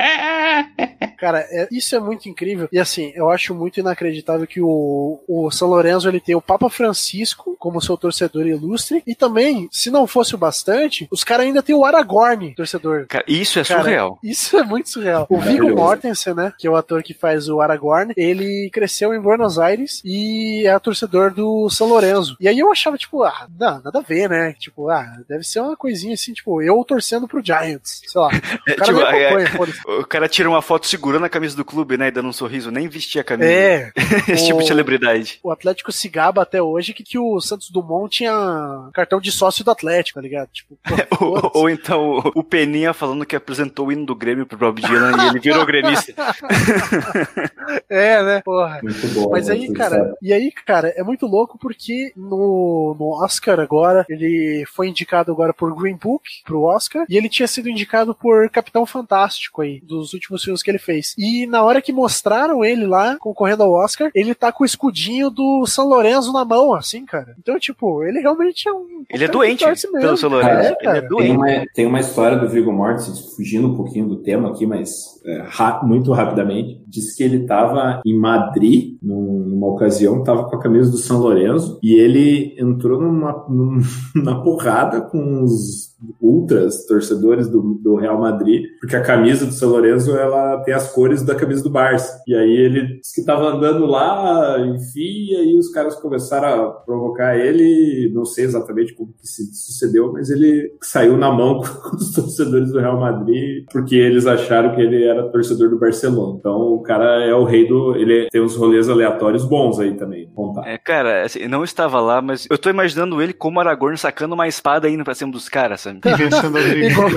Cara, 1.18 1.40
é- 1.50 1.68
isso 1.72 1.96
é 1.96 2.00
muito 2.00 2.28
incrível. 2.28 2.68
E 2.72 2.80
assim, 2.80 3.12
eu 3.16 3.30
acho 3.30 3.54
muito 3.56 3.80
inacreditável 3.80 4.46
que 4.46 4.62
o, 4.62 5.20
o 5.28 5.50
São 5.52 5.70
Lourenço 5.70 6.08
ele 6.08 6.20
tem 6.20 6.36
o 6.36 6.42
Papa 6.42 6.70
Francisco 6.70 7.56
como 7.58 7.82
seu 7.82 7.98
torcedor 7.98 8.46
ilustre. 8.46 9.02
E 9.08 9.16
também, 9.16 9.68
se 9.72 9.90
não 9.90 10.06
fosse 10.08 10.36
o 10.36 10.38
bastante, 10.38 10.65
os 11.12 11.24
caras 11.24 11.46
ainda 11.46 11.62
tem 11.64 11.76
o 11.76 11.86
Aragorn, 11.86 12.54
torcedor. 12.56 13.06
Cara, 13.08 13.24
isso 13.28 13.60
é 13.60 13.64
Cara, 13.64 13.82
surreal. 13.82 14.20
Isso 14.24 14.58
é 14.58 14.64
muito 14.64 14.90
surreal. 14.90 15.26
O 15.30 15.40
Viggo. 15.40 15.76
Mortensen, 15.76 16.34
né? 16.34 16.54
Que 16.58 16.68
é 16.68 16.70
o 16.70 16.76
ator 16.76 17.04
que 17.04 17.14
faz 17.14 17.48
o 17.50 17.60
Aragorn, 17.62 18.14
ele 18.16 18.70
cresceu 18.72 19.14
em 19.14 19.20
Buenos 19.20 19.60
Aires 19.60 20.02
e 20.06 20.66
é 20.68 20.78
torcedor 20.80 21.32
do 21.34 21.70
São 21.70 21.88
Lourenço. 21.88 22.36
E 22.40 22.48
aí 22.48 22.58
eu 22.60 22.72
achava, 22.72 22.98
tipo, 22.98 23.24
ah, 23.24 23.48
não, 23.60 23.82
nada 23.84 24.00
a 24.00 24.02
ver, 24.02 24.30
né? 24.30 24.54
Tipo, 24.60 24.90
ah, 24.90 25.06
deve 25.28 25.44
ser 25.44 25.60
uma 25.60 25.76
coisinha 25.76 26.14
assim, 26.14 26.34
tipo, 26.34 26.62
eu 26.62 26.84
torcendo 26.86 27.28
pro 27.28 27.44
Giants, 27.44 28.02
sei 28.06 28.22
lá. 28.22 28.30
É, 28.68 28.74
O 28.74 28.76
cara 28.78 28.86
tipo, 28.94 29.00
é- 29.02 29.46
foda-se. 29.48 29.80
O 29.88 30.06
cara 30.06 30.28
tira 30.30 30.50
uma 30.50 30.62
foto 30.62 30.88
segurando 30.88 31.26
a 31.26 31.30
camisa 31.30 31.56
do 31.56 31.64
clube, 31.66 31.98
né? 31.98 32.08
E 32.08 32.12
dando 32.12 32.30
um 32.30 32.34
sorriso, 32.34 32.72
nem 32.72 32.88
vestia 32.88 33.22
a 33.22 33.24
camisa. 33.24 33.50
É, 33.52 33.92
Esse 34.28 34.46
tipo 34.48 34.58
de 34.60 34.64
o- 34.64 34.68
celebridade. 34.68 35.40
o 35.44 35.52
Atlético 35.52 35.92
se 35.92 36.08
gaba 36.10 36.42
até 36.42 36.62
hoje 36.62 36.94
que, 36.94 37.04
que 37.04 37.18
o 37.20 37.40
Santos 37.42 37.70
Dumont 37.70 38.10
tinha 38.18 38.90
cartão 38.94 39.20
de 39.20 39.32
sócio 39.32 39.64
do 39.64 39.72
Atlético, 39.72 40.20
tá 40.20 40.24
ligado? 40.24 40.50
Tipo, 40.56 40.78
pô, 40.84 40.96
Ou, 41.26 41.52
ou 41.54 41.70
então 41.70 42.20
o- 42.34 42.44
Peninha 42.44 42.94
falando 42.94 43.26
que 43.26 43.36
apresentou 43.36 43.88
o 43.88 43.92
hino 43.92 44.06
do 44.06 44.16
Grêmio 44.16 44.46
pro 44.46 44.58
Bob 44.58 44.82
Dylan 44.82 45.26
e 45.26 45.28
ele 45.30 45.40
virou 45.40 45.66
gremista. 45.66 46.14
é, 47.90 48.24
né? 48.24 48.42
Porra. 48.44 48.80
Muito 48.82 49.08
bom. 49.14 49.30
Mas 49.32 49.50
aí, 49.50 49.60
muito 49.66 49.74
cara, 49.74 49.96
sério. 49.98 50.16
e 50.22 50.34
aí, 50.34 50.52
cara, 50.66 50.94
é 50.96 51.04
muito 51.04 51.26
louco 51.26 51.58
porque 51.60 52.12
no, 52.16 52.96
no 53.00 53.24
Oscar 53.24 53.60
agora, 53.60 54.06
ele 54.10 54.64
foi 54.74 54.88
indicado 54.88 55.32
agora 55.32 55.54
por 55.54 55.76
Green 55.76 55.96
Book 55.98 56.24
pro 56.46 56.64
Oscar, 56.64 57.06
e 57.10 57.18
ele 57.18 57.30
tinha 57.30 57.48
sido 57.48 57.70
indicado 57.70 58.14
por 58.16 58.50
Capitão 58.50 58.86
Fantástico 58.86 59.62
aí, 59.62 59.82
dos 59.82 60.14
últimos 60.14 60.44
filmes 60.44 60.62
que 60.64 60.72
ele 60.72 60.80
fez. 60.80 61.14
E 61.18 61.46
na 61.48 61.64
hora 61.64 61.82
que 61.82 61.92
mostraram 61.92 62.64
ele 62.64 62.86
lá, 62.86 63.18
concorrendo 63.18 63.64
ao 63.64 63.72
Oscar, 63.72 64.10
ele 64.14 64.34
tá 64.34 64.52
com 64.52 64.64
o 64.64 64.66
escudinho 64.66 65.30
do 65.30 65.66
São 65.66 65.88
Lourenço 65.88 66.32
na 66.32 66.46
mão, 66.46 66.74
assim, 66.74 67.06
cara. 67.06 67.36
Então, 67.40 67.60
tipo, 67.60 68.04
ele 68.04 68.20
realmente 68.20 68.68
é 68.68 68.72
um. 68.74 69.04
Ele 69.10 69.24
é 69.24 69.28
doente 69.28 69.66
pelo 69.66 70.18
São 70.18 70.30
Lourenço. 70.30 70.45
É, 70.50 70.60
Ele 70.60 70.68
é 70.68 70.76
cara. 70.76 71.08
Tem 71.08 71.32
uma, 71.32 71.48
tem 71.74 71.86
uma 71.86 72.00
história 72.00 72.38
do 72.38 72.50
Viggo 72.50 72.72
Mortensen, 72.72 73.14
fugindo 73.36 73.68
um 73.68 73.76
pouquinho 73.76 74.08
do 74.08 74.18
tema 74.18 74.50
aqui, 74.50 74.66
mas 74.66 75.15
é, 75.26 75.42
ra- 75.48 75.82
muito 75.84 76.12
rapidamente. 76.12 76.84
Diz 76.88 77.16
que 77.16 77.24
ele 77.24 77.38
estava 77.42 78.02
em 78.06 78.18
Madrid, 78.18 78.98
num- 79.02 79.46
numa 79.50 79.68
ocasião, 79.68 80.20
estava 80.20 80.46
com 80.50 80.56
a 80.56 80.60
camisa 80.60 80.90
do 80.92 80.98
São 80.98 81.20
Lourenço, 81.20 81.80
e 81.84 81.96
ele 81.96 82.56
entrou 82.60 83.02
numa, 83.02 83.46
num- 83.50 83.82
na 84.24 84.36
porrada 84.42 85.02
com 85.02 85.44
os 85.44 85.94
ultras, 86.22 86.86
torcedores 86.86 87.48
do, 87.50 87.80
do 87.82 87.96
Real 87.96 88.20
Madrid, 88.20 88.66
porque 88.80 88.96
a 88.96 89.02
camisa 89.02 89.46
do 89.46 89.54
São 89.54 89.70
Lourenço, 89.70 90.12
ela 90.16 90.62
tem 90.64 90.74
as 90.74 90.92
cores 90.92 91.24
da 91.24 91.34
camisa 91.34 91.64
do 91.64 91.70
Barça. 91.70 92.22
E 92.28 92.36
aí 92.36 92.52
ele 92.52 93.00
disse 93.00 93.16
que 93.16 93.22
estava 93.22 93.48
andando 93.56 93.86
lá, 93.86 94.60
enfim, 94.60 95.32
e 95.32 95.36
aí 95.36 95.58
os 95.58 95.70
caras 95.70 95.96
começaram 95.96 96.48
a 96.66 96.70
provocar 96.72 97.38
ele, 97.38 98.12
não 98.14 98.26
sei 98.26 98.46
exatamente 98.46 98.94
como 98.94 99.14
que 99.14 99.28
se 99.28 99.46
sucedeu, 99.54 100.12
mas 100.14 100.30
ele 100.30 100.72
saiu 100.82 101.18
na 101.18 101.32
mão 101.32 101.60
com 101.64 101.96
os 101.96 102.12
torcedores 102.14 102.72
do 102.72 102.80
Real 102.80 103.00
Madrid, 103.00 103.66
porque 103.72 103.96
eles 103.96 104.28
acharam 104.28 104.76
que 104.76 104.82
ele 104.82 105.04
era 105.06 105.15
torcedor 105.24 105.70
do 105.70 105.80
Barcelona. 105.80 106.38
Então 106.40 106.74
o 106.74 106.82
cara 106.82 107.24
é 107.24 107.34
o 107.34 107.44
rei 107.44 107.68
do... 107.68 107.96
ele 107.96 108.28
tem 108.30 108.42
uns 108.42 108.56
rolês 108.56 108.90
aleatórios 108.90 109.46
bons 109.46 109.80
aí 109.80 109.94
também, 109.96 110.30
contar. 110.34 110.68
É, 110.68 110.78
cara, 110.78 111.24
assim, 111.24 111.48
não 111.48 111.64
estava 111.64 112.00
lá, 112.00 112.22
mas 112.22 112.48
eu 112.50 112.58
tô 112.58 112.70
imaginando 112.70 113.22
ele 113.22 113.34
como 113.34 113.60
Aragorn 113.60 113.98
sacando 113.98 114.36
uma 114.36 114.48
espada 114.48 114.90
indo 114.90 115.04
pra 115.04 115.16
cima 115.16 115.32
dos 115.32 115.50
caras, 115.50 115.82
sabe? 115.82 116.00
Inventando. 116.06 116.56
Igual, 116.86 117.10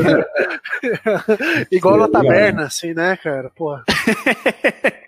igual 1.70 1.96
na 1.98 2.08
taberna, 2.08 2.64
assim, 2.64 2.94
né, 2.94 3.16
cara? 3.16 3.50
Porra. 3.54 3.84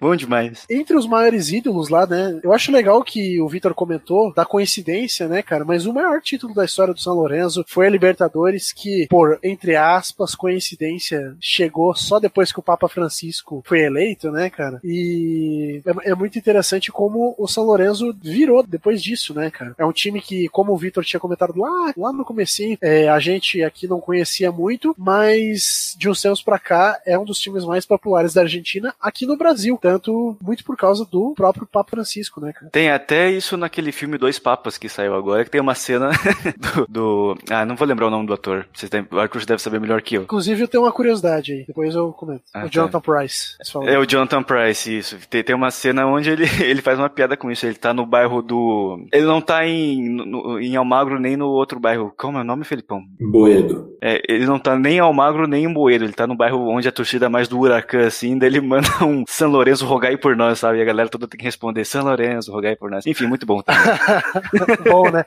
Bom 0.01 0.17
demais. 0.17 0.65
entre 0.71 0.97
os 0.97 1.07
maiores 1.07 1.53
ídolos 1.53 1.89
lá, 1.89 2.07
né? 2.07 2.41
Eu 2.43 2.53
acho 2.53 2.73
legal 2.73 3.03
que 3.03 3.41
o 3.41 3.49
Vitor 3.49 3.75
comentou 3.75 4.33
da 4.33 4.45
coincidência, 4.45 5.29
né, 5.29 5.43
cara? 5.43 5.65
Mas 5.65 5.87
o 5.87 5.93
maior 5.93 6.21
título 6.21 6.55
da 6.55 6.65
história 6.65 6.95
do 6.95 7.01
São 7.01 7.15
Lourenço 7.15 7.65
foi 7.67 7.87
a 7.87 7.91
Libertadores, 7.91 8.73
que, 8.73 9.07
por 9.09 9.39
entre 9.43 9.77
aspas, 9.77 10.35
coincidência, 10.35 11.37
chegou 11.41 11.95
só 11.95 12.19
depois 12.19 12.53
que 12.53 12.59
o 12.59 12.63
Papa 12.63 12.80
Francisco 12.89 13.63
foi 13.67 13.81
eleito, 13.81 14.31
né, 14.31 14.49
cara? 14.51 14.81
E 14.85 15.83
é, 16.05 16.11
é 16.11 16.15
muito 16.15 16.39
interessante 16.39 16.91
como 16.93 17.35
o 17.39 17.47
São 17.47 17.65
Lourenço 17.65 18.15
virou 18.23 18.63
depois 18.63 19.03
disso, 19.03 19.35
né, 19.35 19.51
cara? 19.51 19.75
É 19.79 19.85
um 19.85 19.93
time 19.93 20.21
que, 20.21 20.49
como 20.49 20.73
o 20.73 20.77
Vitor 20.77 21.05
tinha 21.05 21.21
comentado 21.21 21.59
lá, 21.59 21.93
lá 21.97 22.13
no 22.13 22.25
comecinho, 22.25 22.77
é, 22.81 23.09
a 23.09 23.19
gente 23.19 23.63
aqui 23.63 23.87
não 23.87 24.01
conhecia 24.01 24.51
muito, 24.53 24.95
mas 24.99 25.95
de 25.99 26.09
uns 26.09 26.21
tempos 26.21 26.43
pra 26.43 26.59
cá 26.59 27.01
é 27.07 27.19
um 27.19 27.25
dos 27.25 27.39
times 27.39 27.65
mais 27.65 27.85
populares 27.87 28.35
da 28.35 28.43
Argentina 28.43 28.95
aqui 29.01 29.27
no 29.27 29.37
Brasil. 29.37 29.79
Tanto 29.81 30.37
muito 30.43 30.65
por 30.65 30.77
causa 30.77 31.05
do 31.05 31.33
próprio 31.35 31.67
Papa 31.67 31.91
Francisco, 31.91 32.41
né, 32.41 32.53
cara? 32.53 32.71
Tem 32.71 32.91
até 32.91 33.31
isso 33.31 33.57
naquele 33.57 33.93
filme 33.93 34.19
Dois 34.19 34.39
Papas 34.39 34.79
que 34.79 34.89
saiu 34.89 35.15
agora, 35.15 35.45
que 35.45 35.51
tem 35.51 35.61
uma 35.61 35.75
cena 35.75 36.11
do, 36.57 36.87
do- 36.89 37.39
Ah, 37.51 37.65
não 37.65 37.77
vou 37.77 37.87
lembrar 37.87 38.07
o 38.07 38.11
nome 38.11 38.27
do 38.27 38.35
ator. 38.35 38.67
Vocês 38.73 38.89
devem, 38.91 39.07
o 39.11 39.19
Arthur 39.19 39.45
deve 39.45 39.63
saber 39.63 39.81
melhor 39.81 40.03
que 40.03 40.17
eu. 40.17 40.23
Inclusive 40.23 40.63
eu 40.63 40.69
tenho 40.69 40.85
uma 40.85 40.93
curiosidade 40.93 41.53
aí, 41.53 41.65
depois 41.67 41.95
eu 41.95 42.13
comento. 42.13 42.43
Ah. 42.55 42.67
Jonathan 42.71 43.01
Price. 43.01 43.57
É 43.87 43.99
o 43.99 44.07
Jonathan 44.07 44.43
Price, 44.43 44.97
isso. 44.99 45.17
Tem, 45.29 45.43
tem 45.43 45.55
uma 45.55 45.71
cena 45.71 46.07
onde 46.07 46.31
ele, 46.31 46.45
ele 46.63 46.83
faz 46.83 46.99
uma 46.99 47.09
piada 47.11 47.37
com 47.37 47.51
isso. 47.51 47.67
Ele 47.67 47.75
tá 47.75 47.93
no 47.93 48.07
bairro 48.07 48.41
do. 48.43 49.05
Ele 49.13 49.25
não 49.27 49.41
tá 49.41 49.67
em, 49.67 50.09
no- 50.09 50.61
em 50.61 50.77
Almagro 50.77 51.19
nem 51.21 51.37
no 51.37 51.49
outro 51.49 51.79
bairro. 51.81 52.13
Como 52.17 52.39
é 52.39 52.41
o 52.41 52.45
nome, 52.45 52.65
Felipão? 52.65 53.03
Boedo. 53.21 53.97
É, 54.03 54.21
ele 54.29 54.47
não 54.47 54.59
tá 54.59 54.77
nem 54.79 54.97
em 54.97 55.01
Almagro 55.01 55.47
nem 55.47 55.65
em 55.65 55.73
Boedo. 55.73 56.05
Ele 56.05 56.13
tá 56.13 56.27
no 56.27 56.37
bairro 56.37 56.69
onde 56.69 56.89
a 56.89 56.93
torcida 56.93 57.27
é 57.27 57.29
mais 57.29 57.49
do 57.49 57.59
Huracan, 57.59 58.07
assim. 58.07 58.39
Daí 58.39 58.49
ele 58.49 58.61
manda 58.67 58.89
um 59.05 59.25
São 59.27 59.51
Lourenço 59.51 59.85
rogai 59.87 60.17
por 60.17 60.37
nós, 60.37 60.59
sabe? 60.59 60.79
E 60.79 60.83
a 60.83 60.85
galera 60.85 61.09
toda 61.09 61.27
tem 61.29 61.39
que 61.39 61.45
responder 61.45 61.85
São 61.85 62.05
Lourenço 62.05 62.53
rogai 62.53 62.77
por 62.77 62.91
nós. 62.91 63.07
Enfim, 63.07 63.27
muito 63.27 63.45
bom 63.47 63.61
também. 63.63 63.81
Bom, 64.91 65.11
né? 65.11 65.25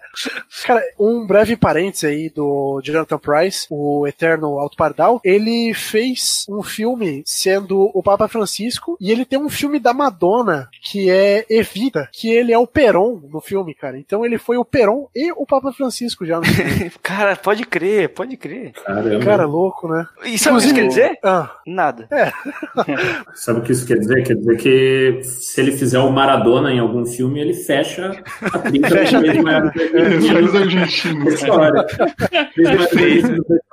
Cara, 0.66 0.82
um 1.00 1.26
breve 1.26 1.56
parênteses 1.56 2.04
aí 2.06 2.30
do 2.30 2.82
Jonathan 2.84 3.18
Price, 3.18 3.68
o 3.70 4.08
eterno 4.08 4.60
Alto 4.60 4.76
Pardal, 4.78 5.20
ele 5.24 5.74
fez 5.74 6.46
um 6.50 6.62
filme 6.64 7.24
sendo 7.34 7.90
o 7.94 8.04
Papa 8.04 8.28
Francisco 8.28 8.98
e 9.00 9.12
ele 9.12 9.26
tem 9.26 9.40
um 9.40 9.50
filme 9.50 9.80
da 9.80 9.94
Madonna, 9.94 10.70
que 10.82 11.10
é 11.10 11.46
Evita, 11.50 12.08
que 12.12 12.30
ele 12.32 12.52
é 12.54 12.58
o 12.58 12.68
Peron 12.68 13.22
no 13.32 13.42
filme, 13.42 13.74
cara. 13.74 13.98
Então 13.98 14.26
ele 14.26 14.38
foi 14.38 14.58
o 14.58 14.66
Peron 14.66 15.08
e 15.16 15.32
o 15.32 15.46
Papa 15.46 15.72
Francisco 15.74 16.26
já 16.26 16.38
no 16.40 16.46
filme. 16.46 16.92
Cara, 17.02 17.36
pode 17.36 17.64
crer, 17.66 18.10
pode 18.10 18.38
crer. 18.38 18.72
Caramba. 18.86 19.24
cara, 19.26 19.46
louco, 19.46 19.88
né? 19.88 20.06
E 20.26 20.38
sabe 20.38 20.58
o 20.58 20.60
que 20.60 20.66
isso 20.68 20.76
quer 20.76 20.88
dizer? 20.88 21.18
Ah, 21.24 21.50
Nada. 21.66 22.08
Sabe 23.36 23.60
o 23.60 23.64
que 23.64 23.72
isso 23.72 23.86
quer 23.86 23.98
dizer? 24.00 24.24
Quer 24.24 24.36
dizer 24.36 24.58
que 24.58 25.24
se 25.24 25.62
ele 25.62 25.72
fizer 25.74 26.00
o 26.00 26.12
Maradona 26.12 26.72
em 26.72 26.80
algum 26.80 27.06
filme, 27.06 27.40
ele 27.40 27.54
fecha 27.54 28.12
a 28.42 28.60
30 28.60 28.90
Fecha 28.90 29.18
a 29.18 29.22
trinca. 29.22 29.42
maior 29.44 29.74
É, 29.76 30.22
faz 30.22 30.56
argentino. 30.56 31.26
da 31.26 31.32
história. 31.32 31.86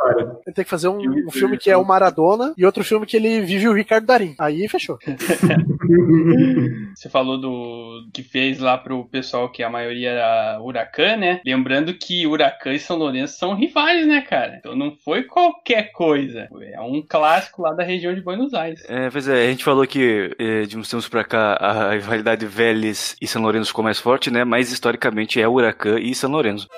história. 0.00 0.22
ele 0.46 0.54
tem 0.54 0.64
que 0.64 0.70
fazer 0.70 0.88
um, 0.88 0.98
um 0.98 1.30
filme 1.30 1.58
que 1.58 1.70
é 1.70 1.76
o 1.76 1.84
Maradona 1.84 2.54
e 2.56 2.64
outro 2.64 2.82
filme 2.82 3.06
que 3.06 3.16
ele 3.16 3.40
vive 3.42 3.68
o 3.68 3.74
Ricardo 3.74 4.06
Darim. 4.06 4.34
Aí 4.38 4.66
fechou. 4.68 4.98
Você 6.94 7.08
falou 7.08 7.38
do 7.38 8.08
que 8.12 8.22
fez 8.22 8.58
lá 8.58 8.78
pro 8.78 9.04
pessoal 9.06 9.50
que 9.50 9.62
a 9.62 9.70
maioria 9.70 10.10
era 10.10 10.60
Huracan, 10.60 11.16
né? 11.16 11.40
Lembrando 11.44 11.94
que 11.94 12.26
Huracan 12.26 12.72
e 12.72 12.78
São 12.78 12.96
Lourenço 12.96 13.38
são 13.38 13.54
rivais, 13.54 14.06
né, 14.06 14.22
cara? 14.22 14.56
Então 14.58 14.74
não 14.74 14.96
foi 15.04 15.24
qualquer 15.24 15.92
coisa. 15.92 16.48
É 16.72 16.80
um 16.80 17.02
clássico 17.06 17.62
lá 17.62 17.72
da 17.72 17.82
região 17.82 18.14
de 18.14 18.20
Buenos 18.20 18.54
Aires. 18.54 18.82
É, 18.88 19.10
pois 19.10 19.28
é, 19.28 19.46
a 19.46 19.50
gente 19.50 19.64
falou 19.64 19.86
que 19.86 20.34
eh, 20.38 20.62
de 20.62 20.78
uns 20.78 20.88
tempos 20.88 21.08
pra 21.08 21.24
cá 21.24 21.54
a 21.54 21.92
rivalidade 21.92 22.46
Vélez 22.46 23.16
e 23.20 23.26
São 23.26 23.42
Lourenço 23.42 23.68
ficou 23.68 23.84
mais 23.84 23.98
forte, 23.98 24.30
né? 24.30 24.44
Mas 24.44 24.72
historicamente 24.72 25.40
é 25.40 25.48
Huracan 25.48 25.98
e 25.98 26.14
São 26.14 26.30
Lourenço. 26.30 26.68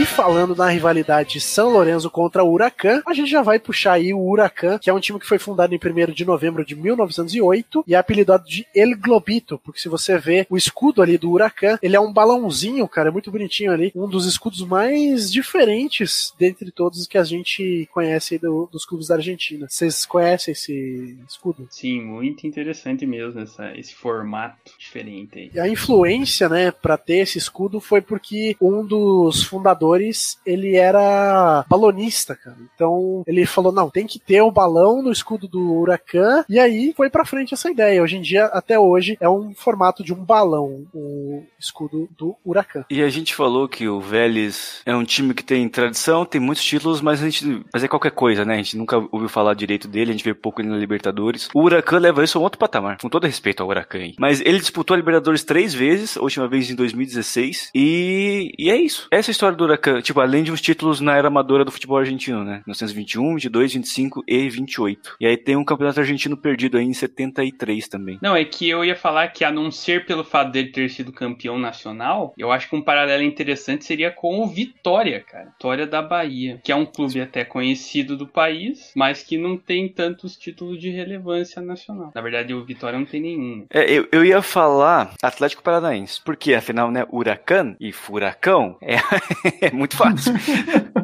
E 0.00 0.04
falando 0.06 0.56
na 0.56 0.68
rivalidade 0.68 1.40
São 1.40 1.68
Lourenço 1.70 2.10
contra 2.10 2.42
o 2.42 2.50
Huracan, 2.52 3.02
a 3.06 3.12
gente 3.14 3.30
já 3.30 3.42
vai 3.42 3.58
puxar 3.58 3.92
aí 3.94 4.12
o 4.14 4.20
Huracan, 4.20 4.78
que 4.78 4.88
é 4.88 4.92
um 4.94 4.98
time 5.00 5.18
que 5.20 5.26
foi 5.26 5.38
fundado 5.38 5.74
em 5.74 5.78
1 5.78 6.12
de 6.12 6.24
novembro 6.24 6.64
de 6.64 6.74
1908 6.74 7.84
e 7.86 7.94
é 7.94 7.98
apelidado 7.98 8.44
de 8.48 8.66
El 8.74 8.96
Globito, 8.98 9.60
porque 9.64 9.78
se 9.80 9.88
você 9.88 10.16
vê 10.18 10.46
o 10.48 10.56
escudo 10.56 11.02
ali 11.02 11.18
do 11.18 11.30
Huracan, 11.30 11.78
ele 11.82 11.94
é 11.96 12.00
um 12.00 12.12
balãozinho, 12.12 12.88
cara, 12.88 13.08
é 13.08 13.12
muito 13.12 13.30
bonitinho 13.30 13.72
ali, 13.72 13.92
um 13.94 14.08
dos 14.08 14.26
escudos 14.26 14.62
mais 14.62 15.30
diferentes 15.30 16.32
dentre 16.38 16.70
todos 16.70 17.06
que 17.06 17.18
a 17.18 17.24
gente 17.24 17.88
conhece 17.92 18.34
aí 18.34 18.40
do- 18.40 18.68
dos 18.72 18.84
clubes 18.86 19.08
da 19.08 19.16
Argentina. 19.16 19.66
Vocês 19.68 20.04
conhecem 20.06 20.52
esse 20.52 21.16
escudo? 21.28 21.66
Sim, 21.70 22.00
muito 22.02 22.46
interessante 22.46 23.04
mesmo 23.06 23.40
essa, 23.40 23.76
esse 23.76 23.94
formato 23.94 24.56
diferente 24.78 25.38
aí. 25.38 25.50
E 25.54 25.60
a 25.60 25.68
influência, 25.68 26.48
né, 26.48 26.70
para 26.70 26.96
ter 26.96 27.18
esse 27.18 27.38
escudo 27.38 27.80
foi 27.80 28.00
porque 28.00 28.56
um 28.60 28.84
dos 28.84 29.19
fundadores, 29.44 30.38
ele 30.44 30.76
era 30.76 31.64
balonista, 31.68 32.34
cara. 32.34 32.56
Então, 32.74 33.22
ele 33.26 33.46
falou, 33.46 33.72
não, 33.72 33.90
tem 33.90 34.06
que 34.06 34.18
ter 34.18 34.40
o 34.42 34.50
balão 34.50 35.02
no 35.02 35.12
escudo 35.12 35.46
do 35.46 35.72
Huracan, 35.72 36.44
e 36.48 36.58
aí 36.58 36.92
foi 36.96 37.10
pra 37.10 37.24
frente 37.24 37.54
essa 37.54 37.70
ideia. 37.70 38.02
Hoje 38.02 38.16
em 38.16 38.22
dia, 38.22 38.46
até 38.46 38.78
hoje, 38.78 39.16
é 39.20 39.28
um 39.28 39.54
formato 39.54 40.02
de 40.02 40.12
um 40.12 40.24
balão, 40.24 40.86
o 40.94 41.42
escudo 41.58 42.08
do 42.16 42.36
Huracan. 42.44 42.84
E 42.90 43.02
a 43.02 43.08
gente 43.08 43.34
falou 43.34 43.68
que 43.68 43.88
o 43.88 44.00
Vélez 44.00 44.82
é 44.84 44.94
um 44.94 45.04
time 45.04 45.34
que 45.34 45.44
tem 45.44 45.68
tradição, 45.68 46.24
tem 46.24 46.40
muitos 46.40 46.64
títulos, 46.64 47.00
mas 47.00 47.22
a 47.22 47.28
gente. 47.28 47.64
Mas 47.72 47.84
é 47.84 47.88
qualquer 47.88 48.12
coisa, 48.12 48.44
né? 48.44 48.54
A 48.54 48.56
gente 48.56 48.76
nunca 48.76 48.96
ouviu 49.12 49.28
falar 49.28 49.54
direito 49.54 49.86
dele, 49.86 50.10
a 50.10 50.12
gente 50.12 50.24
vê 50.24 50.34
pouco 50.34 50.60
ele 50.60 50.68
na 50.68 50.76
Libertadores. 50.76 51.48
O 51.54 51.62
Huracan 51.62 51.98
leva 51.98 52.24
isso 52.24 52.38
a 52.38 52.40
um 52.40 52.44
outro 52.44 52.58
patamar, 52.58 52.98
com 52.98 53.08
todo 53.08 53.26
respeito 53.26 53.62
ao 53.62 53.68
Huracan. 53.68 54.00
Mas 54.18 54.40
ele 54.40 54.58
disputou 54.58 54.94
a 54.94 54.98
Libertadores 54.98 55.44
três 55.44 55.74
vezes, 55.74 56.16
a 56.16 56.22
última 56.22 56.48
vez 56.48 56.70
em 56.70 56.74
2016, 56.74 57.70
e, 57.74 58.52
e 58.58 58.70
é 58.70 58.76
isso. 58.76 59.08
Essa 59.10 59.32
história 59.32 59.56
do 59.56 59.64
Huracan, 59.64 60.00
tipo, 60.00 60.20
além 60.20 60.44
de 60.44 60.52
uns 60.52 60.60
títulos 60.60 61.00
na 61.00 61.16
era 61.16 61.26
amadora 61.26 61.64
do 61.64 61.72
futebol 61.72 61.98
argentino, 61.98 62.44
né? 62.44 62.62
1921, 62.64 63.34
22, 63.34 63.74
25 63.74 64.22
e 64.24 64.48
28. 64.48 65.16
E 65.20 65.26
aí 65.26 65.36
tem 65.36 65.56
um 65.56 65.64
campeonato 65.64 65.98
argentino 65.98 66.36
perdido 66.36 66.78
aí 66.78 66.84
em 66.84 66.92
73 66.92 67.88
também. 67.88 68.20
Não, 68.22 68.36
é 68.36 68.44
que 68.44 68.68
eu 68.68 68.84
ia 68.84 68.94
falar 68.94 69.26
que 69.28 69.44
a 69.44 69.50
não 69.50 69.68
ser 69.72 70.06
pelo 70.06 70.22
fato 70.22 70.52
dele 70.52 70.70
ter 70.70 70.88
sido 70.90 71.10
campeão 71.10 71.58
nacional, 71.58 72.32
eu 72.38 72.52
acho 72.52 72.68
que 72.68 72.76
um 72.76 72.82
paralelo 72.82 73.24
interessante 73.24 73.84
seria 73.84 74.12
com 74.12 74.44
o 74.44 74.46
Vitória, 74.46 75.20
cara. 75.20 75.46
Vitória 75.46 75.88
da 75.88 76.00
Bahia, 76.00 76.60
que 76.62 76.70
é 76.70 76.76
um 76.76 76.86
clube 76.86 77.20
até 77.20 77.44
conhecido 77.44 78.16
do 78.16 78.28
país, 78.28 78.92
mas 78.94 79.24
que 79.24 79.36
não 79.36 79.56
tem 79.56 79.88
tantos 79.88 80.36
títulos 80.36 80.80
de 80.80 80.88
relevância 80.88 81.60
nacional. 81.60 82.12
Na 82.14 82.20
verdade, 82.20 82.54
o 82.54 82.64
Vitória 82.64 82.96
não 82.96 83.06
tem 83.06 83.20
nenhum. 83.20 83.66
É, 83.70 83.90
eu, 83.90 84.06
eu 84.12 84.24
ia 84.24 84.40
falar 84.40 85.14
Atlético 85.20 85.64
Paranaense, 85.64 86.20
porque 86.24 86.54
afinal, 86.54 86.92
né, 86.92 87.04
Huracan 87.10 87.74
e 87.80 87.90
Furacão 87.90 88.76
é, 88.80 88.99
é 89.60 89.70
muito 89.70 89.96
fácil. 89.96 90.34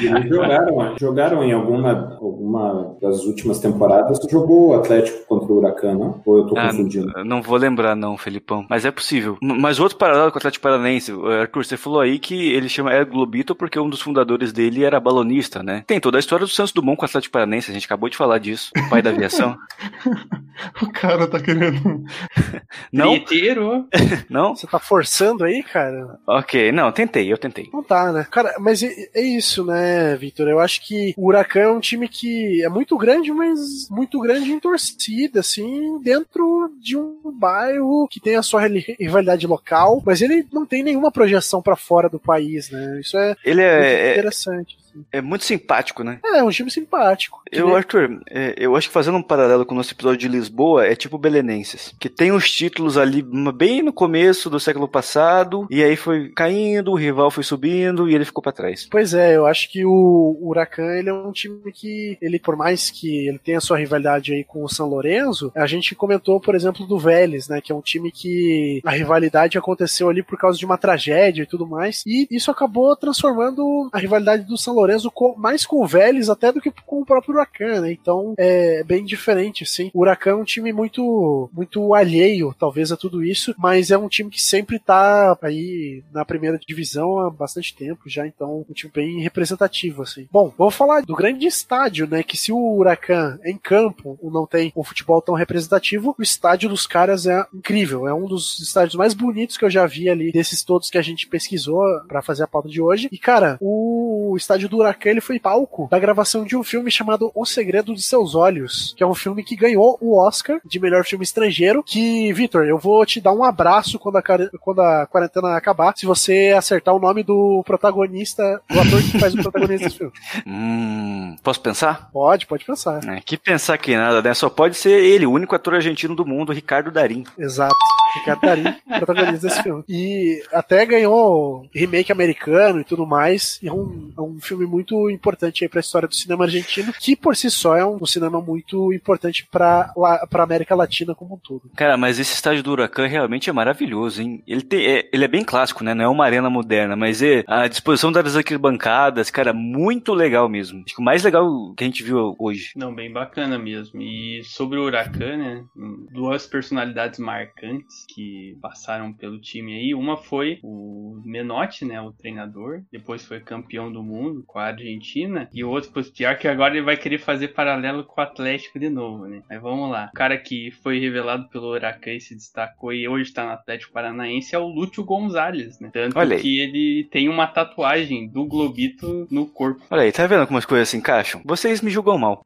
Eles 0.00 0.28
jogaram, 0.28 0.96
jogaram 0.98 1.44
em 1.44 1.52
alguma, 1.52 2.16
alguma 2.20 2.96
das 3.00 3.24
últimas 3.24 3.58
temporadas. 3.58 4.18
Jogou 4.30 4.68
o 4.70 4.74
Atlético 4.74 5.26
contra 5.26 5.52
o 5.52 5.56
Huracan, 5.58 5.94
não? 5.94 6.20
Ou 6.24 6.38
eu 6.38 6.46
tô 6.46 6.58
Ah, 6.58 6.66
confundindo? 6.68 7.12
não 7.24 7.40
vou 7.42 7.56
lembrar 7.56 7.94
não, 7.94 8.16
Felipão, 8.16 8.66
mas 8.68 8.84
é 8.84 8.90
possível. 8.90 9.36
Mas 9.42 9.78
outro 9.80 9.96
paralelo 9.98 10.30
com 10.30 10.36
o 10.36 10.38
Atlético 10.38 10.62
Paranaense, 10.62 11.12
eh, 11.12 11.40
Arthur, 11.42 11.64
você 11.64 11.76
falou 11.76 12.00
aí 12.00 12.18
que 12.18 12.52
ele 12.52 12.68
chama 12.68 12.92
El 12.92 13.06
Globito 13.06 13.54
porque 13.54 13.78
um 13.78 13.88
dos 13.88 14.00
fundadores 14.00 14.52
dele 14.52 14.84
era 14.84 15.00
balonista, 15.00 15.62
né? 15.62 15.84
Tem 15.86 16.00
toda 16.00 16.18
a 16.18 16.20
história 16.20 16.44
do 16.46 16.50
Santos 16.50 16.72
Dumont 16.72 16.96
com 16.98 17.04
o 17.04 17.06
Atlético 17.08 17.32
Paranaense, 17.32 17.70
a 17.70 17.74
gente 17.74 17.86
acabou 17.86 18.08
de 18.08 18.16
falar 18.16 18.38
disso, 18.38 18.70
o 18.76 18.90
pai 18.90 19.02
da 19.02 19.10
aviação. 19.10 19.56
O 20.82 20.90
cara 20.90 21.24
tá 21.28 21.38
querendo. 21.38 22.02
Não? 22.92 23.12
Treteiro. 23.14 23.86
Não? 24.28 24.56
Você 24.56 24.66
tá 24.66 24.80
forçando 24.80 25.44
aí, 25.44 25.62
cara? 25.62 26.18
Ok, 26.26 26.72
não, 26.72 26.90
tentei, 26.90 27.32
eu 27.32 27.38
tentei. 27.38 27.68
Não 27.72 27.80
tá, 27.80 28.10
né? 28.12 28.26
Cara, 28.28 28.54
mas 28.58 28.82
é, 28.82 28.88
é 29.14 29.22
isso, 29.22 29.64
né, 29.64 29.77
Victor? 30.18 30.48
Eu 30.48 30.60
acho 30.60 30.80
que 30.86 31.14
o 31.16 31.26
Huracan 31.26 31.60
é 31.60 31.70
um 31.70 31.80
time 31.80 32.08
que 32.08 32.62
é 32.62 32.68
muito 32.68 32.96
grande, 32.96 33.32
mas 33.32 33.88
muito 33.90 34.18
grande 34.20 34.50
em 34.50 34.60
torcida, 34.60 35.40
assim, 35.40 35.98
dentro 36.02 36.70
de 36.80 36.96
um 36.96 37.16
bairro 37.32 38.06
que 38.08 38.20
tem 38.20 38.36
a 38.36 38.42
sua 38.42 38.66
ri- 38.66 38.96
rivalidade 38.98 39.46
local, 39.46 40.02
mas 40.04 40.22
ele 40.22 40.46
não 40.52 40.64
tem 40.66 40.82
nenhuma 40.82 41.10
projeção 41.10 41.60
pra 41.62 41.76
fora 41.76 42.08
do 42.08 42.18
país, 42.18 42.70
né? 42.70 43.00
Isso 43.00 43.16
é 43.16 43.34
Ele 43.44 43.62
é, 43.62 44.08
é, 44.08 44.12
interessante. 44.12 44.76
É 45.12 45.20
muito 45.20 45.44
simpático, 45.44 46.02
né? 46.02 46.18
É, 46.24 46.38
é 46.38 46.42
um 46.42 46.50
time 46.50 46.70
simpático. 46.70 47.42
Eu, 47.50 47.74
Arthur, 47.74 48.20
é, 48.30 48.54
eu 48.56 48.76
acho 48.76 48.88
que 48.88 48.94
fazendo 48.94 49.18
um 49.18 49.22
paralelo 49.22 49.64
com 49.64 49.74
o 49.74 49.76
nosso 49.76 49.92
episódio 49.92 50.18
de 50.18 50.28
Lisboa, 50.28 50.86
é 50.86 50.94
tipo 50.94 51.18
Belenenses, 51.18 51.94
que 51.98 52.08
tem 52.08 52.32
os 52.32 52.50
títulos 52.50 52.96
ali 52.96 53.22
bem 53.54 53.82
no 53.82 53.92
começo 53.92 54.50
do 54.50 54.60
século 54.60 54.88
passado, 54.88 55.66
e 55.70 55.82
aí 55.82 55.96
foi 55.96 56.30
caindo, 56.30 56.92
o 56.92 56.96
rival 56.96 57.30
foi 57.30 57.42
subindo 57.42 58.08
e 58.08 58.14
ele 58.14 58.24
ficou 58.24 58.42
pra 58.42 58.52
trás. 58.52 58.86
Pois 58.90 59.14
é, 59.14 59.36
eu 59.36 59.46
acho 59.46 59.70
que 59.70 59.84
o 59.84 60.38
Huracan 60.40 60.96
ele 60.96 61.08
é 61.08 61.12
um 61.12 61.32
time 61.32 61.72
que 61.72 62.18
ele 62.20 62.38
por 62.38 62.56
mais 62.56 62.90
que 62.90 63.28
ele 63.28 63.38
tenha 63.38 63.60
sua 63.60 63.78
rivalidade 63.78 64.32
aí 64.32 64.44
com 64.44 64.64
o 64.64 64.68
São 64.68 64.88
Lourenço, 64.88 65.52
a 65.54 65.66
gente 65.66 65.94
comentou, 65.94 66.40
por 66.40 66.54
exemplo, 66.54 66.86
do 66.86 66.98
Vélez, 66.98 67.48
né, 67.48 67.60
que 67.60 67.72
é 67.72 67.74
um 67.74 67.80
time 67.80 68.10
que 68.10 68.80
a 68.84 68.90
rivalidade 68.90 69.58
aconteceu 69.58 70.08
ali 70.08 70.22
por 70.22 70.38
causa 70.38 70.58
de 70.58 70.64
uma 70.64 70.78
tragédia 70.78 71.42
e 71.42 71.46
tudo 71.46 71.66
mais, 71.66 72.02
e 72.06 72.26
isso 72.30 72.50
acabou 72.50 72.96
transformando 72.96 73.88
a 73.92 73.98
rivalidade 73.98 74.44
do 74.44 74.56
São 74.56 74.74
Lourenço 74.74 74.87
com- 75.14 75.34
mais 75.36 75.64
com 75.66 75.82
o 75.82 75.86
Vélez 75.86 76.28
até 76.28 76.52
do 76.52 76.60
que 76.60 76.70
com 76.86 77.00
o 77.02 77.06
próprio 77.06 77.34
Huracan, 77.34 77.80
né? 77.82 77.92
Então 77.92 78.34
é 78.38 78.82
bem 78.84 79.04
diferente, 79.04 79.64
assim. 79.64 79.90
O 79.94 80.00
Huracan 80.00 80.30
é 80.30 80.34
um 80.34 80.44
time 80.44 80.72
muito 80.72 81.50
muito 81.52 81.94
alheio, 81.94 82.54
talvez, 82.58 82.90
a 82.92 82.96
tudo 82.96 83.24
isso, 83.24 83.54
mas 83.58 83.90
é 83.90 83.98
um 83.98 84.08
time 84.08 84.30
que 84.30 84.40
sempre 84.40 84.78
tá 84.78 85.36
aí 85.42 86.02
na 86.12 86.24
primeira 86.24 86.58
divisão 86.66 87.18
há 87.20 87.30
bastante 87.30 87.74
tempo 87.74 88.02
já, 88.06 88.26
então 88.26 88.64
um 88.68 88.72
time 88.72 88.92
bem 88.94 89.20
representativo, 89.20 90.02
assim. 90.02 90.28
Bom, 90.30 90.52
vamos 90.56 90.74
falar 90.74 91.02
do 91.02 91.14
grande 91.14 91.46
estádio, 91.46 92.06
né? 92.08 92.22
Que 92.22 92.36
se 92.36 92.52
o 92.52 92.76
Huracan 92.76 93.38
em 93.44 93.56
campo 93.56 94.18
não 94.22 94.46
tem 94.46 94.72
um 94.76 94.82
futebol 94.84 95.20
tão 95.22 95.34
representativo, 95.34 96.14
o 96.18 96.22
estádio 96.22 96.68
dos 96.68 96.86
caras 96.86 97.26
é 97.26 97.44
incrível. 97.54 98.06
É 98.06 98.14
um 98.14 98.26
dos 98.26 98.58
estádios 98.60 98.94
mais 98.94 99.14
bonitos 99.14 99.56
que 99.56 99.64
eu 99.64 99.70
já 99.70 99.86
vi 99.86 100.08
ali, 100.08 100.32
desses 100.32 100.62
todos 100.62 100.90
que 100.90 100.98
a 100.98 101.02
gente 101.02 101.26
pesquisou 101.26 101.82
pra 102.06 102.22
fazer 102.22 102.44
a 102.44 102.46
pauta 102.48 102.68
de 102.68 102.80
hoje. 102.80 103.08
E, 103.10 103.18
cara, 103.18 103.58
o 103.60 104.34
estádio 104.36 104.67
do 104.68 104.78
Huracan 104.78 105.10
ele 105.10 105.20
foi 105.20 105.38
palco 105.38 105.88
da 105.90 105.98
gravação 105.98 106.44
de 106.44 106.56
um 106.56 106.62
filme 106.62 106.90
chamado 106.90 107.30
O 107.34 107.44
Segredo 107.44 107.94
de 107.94 108.02
Seus 108.02 108.34
Olhos, 108.34 108.94
que 108.96 109.02
é 109.02 109.06
um 109.06 109.14
filme 109.14 109.42
que 109.42 109.56
ganhou 109.56 109.98
o 110.00 110.18
Oscar 110.18 110.60
de 110.64 110.78
melhor 110.78 111.04
filme 111.04 111.24
estrangeiro. 111.24 111.82
Que, 111.82 112.32
Vitor, 112.32 112.64
eu 112.64 112.78
vou 112.78 113.04
te 113.04 113.20
dar 113.20 113.32
um 113.32 113.44
abraço 113.44 113.98
quando 113.98 114.16
a, 114.16 114.22
quando 114.60 114.80
a 114.80 115.06
quarentena 115.06 115.56
acabar, 115.56 115.94
se 115.96 116.06
você 116.06 116.54
acertar 116.56 116.94
o 116.94 117.00
nome 117.00 117.22
do 117.22 117.62
protagonista, 117.64 118.60
do 118.70 118.80
ator 118.80 119.02
que 119.02 119.18
faz 119.18 119.34
o 119.34 119.42
protagonista 119.42 119.86
desse 119.86 119.98
filme. 119.98 120.12
Hum, 120.46 121.36
posso 121.42 121.60
pensar? 121.60 122.10
Pode, 122.12 122.46
pode 122.46 122.64
pensar. 122.64 123.00
É, 123.08 123.20
que 123.20 123.36
pensar 123.36 123.76
que 123.76 123.96
nada, 123.96 124.22
né? 124.22 124.32
Só 124.34 124.48
pode 124.48 124.76
ser 124.76 125.02
ele, 125.02 125.26
o 125.26 125.32
único 125.32 125.54
ator 125.54 125.74
argentino 125.74 126.14
do 126.14 126.24
mundo, 126.24 126.52
Ricardo 126.52 126.90
Darim. 126.90 127.24
Exato. 127.38 127.74
Ricardo 128.18 128.40
Darim, 128.40 128.74
protagonista 128.98 129.48
desse 129.48 129.62
filme. 129.62 129.84
E 129.88 130.42
até 130.52 130.84
ganhou 130.86 131.66
remake 131.72 132.12
americano 132.12 132.80
e 132.80 132.84
tudo 132.84 133.06
mais. 133.06 133.58
E 133.62 133.68
é 133.68 133.72
um, 133.72 134.10
é 134.16 134.20
um 134.20 134.40
filme 134.40 134.57
muito 134.66 135.10
importante 135.10 135.64
aí 135.64 135.68
pra 135.68 135.80
história 135.80 136.08
do 136.08 136.14
cinema 136.14 136.44
argentino, 136.44 136.92
que 136.92 137.16
por 137.16 137.36
si 137.36 137.50
só 137.50 137.76
é 137.76 137.84
um, 137.84 137.98
um 138.00 138.06
cinema 138.06 138.40
muito 138.40 138.92
importante 138.92 139.46
pra, 139.50 139.92
la- 139.96 140.26
pra 140.26 140.42
América 140.42 140.74
Latina 140.74 141.14
como 141.14 141.34
um 141.34 141.38
todo. 141.38 141.70
Cara, 141.76 141.96
mas 141.96 142.18
esse 142.18 142.34
estádio 142.34 142.62
do 142.62 142.72
Huracan 142.72 143.06
realmente 143.06 143.48
é 143.50 143.52
maravilhoso, 143.52 144.22
hein? 144.22 144.42
Ele, 144.46 144.62
tem, 144.62 144.84
é, 144.86 145.08
ele 145.12 145.24
é 145.24 145.28
bem 145.28 145.44
clássico, 145.44 145.82
né? 145.84 145.94
Não 145.94 146.04
é 146.04 146.08
uma 146.08 146.24
arena 146.24 146.50
moderna, 146.50 146.96
mas 146.96 147.22
é 147.22 147.44
a 147.46 147.66
disposição 147.68 148.10
das 148.12 148.36
arquibancadas, 148.36 149.30
cara, 149.30 149.52
muito 149.52 150.12
legal 150.14 150.48
mesmo. 150.48 150.82
Acho 150.84 150.94
que 150.94 151.00
o 151.00 151.04
mais 151.04 151.22
legal 151.22 151.74
que 151.76 151.84
a 151.84 151.86
gente 151.86 152.02
viu 152.02 152.34
hoje. 152.38 152.70
Não, 152.76 152.94
bem 152.94 153.12
bacana 153.12 153.58
mesmo. 153.58 154.00
E 154.00 154.42
sobre 154.44 154.78
o 154.78 154.84
Huracan, 154.84 155.36
né? 155.36 155.64
Duas 156.12 156.46
personalidades 156.46 157.18
marcantes 157.18 158.04
que 158.14 158.56
passaram 158.60 159.12
pelo 159.12 159.40
time 159.40 159.74
aí. 159.74 159.94
Uma 159.94 160.16
foi 160.16 160.58
o 160.62 161.20
Menotti, 161.24 161.84
né? 161.84 162.00
O 162.00 162.12
treinador. 162.12 162.82
Depois 162.92 163.24
foi 163.24 163.40
campeão 163.40 163.90
do 163.92 164.02
mundo 164.02 164.42
com 164.48 164.58
a 164.58 164.64
Argentina. 164.64 165.48
E 165.52 165.62
o 165.62 165.70
outro, 165.70 165.92
pô, 165.92 166.02
pior 166.02 166.36
que 166.36 166.48
agora 166.48 166.74
ele 166.74 166.84
vai 166.84 166.96
querer 166.96 167.18
fazer 167.18 167.48
paralelo 167.48 168.02
com 168.02 168.20
o 168.20 168.24
Atlético 168.24 168.80
de 168.80 168.88
novo, 168.88 169.26
né? 169.26 169.42
Mas 169.48 169.60
vamos 169.60 169.90
lá. 169.90 170.08
O 170.12 170.16
cara 170.16 170.36
que 170.36 170.72
foi 170.82 170.98
revelado 170.98 171.48
pelo 171.48 171.68
Huracan 171.72 172.12
e 172.14 172.20
se 172.20 172.34
destacou 172.34 172.92
e 172.92 173.06
hoje 173.06 173.32
tá 173.32 173.44
no 173.44 173.52
Atlético 173.52 173.92
Paranaense 173.92 174.54
é 174.54 174.58
o 174.58 174.66
Lúcio 174.66 175.04
Gonzalez, 175.04 175.78
né? 175.78 175.90
Tanto 175.92 176.18
Olha 176.18 176.36
aí. 176.36 176.42
que 176.42 176.58
ele 176.58 177.06
tem 177.10 177.28
uma 177.28 177.46
tatuagem 177.46 178.26
do 178.26 178.46
Globito 178.46 179.28
no 179.30 179.46
corpo. 179.46 179.82
Olha 179.90 180.02
aí, 180.02 180.10
tá 180.10 180.26
vendo 180.26 180.46
como 180.46 180.58
as 180.58 180.64
coisas 180.64 180.88
se 180.88 180.96
encaixam? 180.96 181.42
Vocês 181.44 181.82
me 181.82 181.90
julgam 181.90 182.16
mal. 182.16 182.44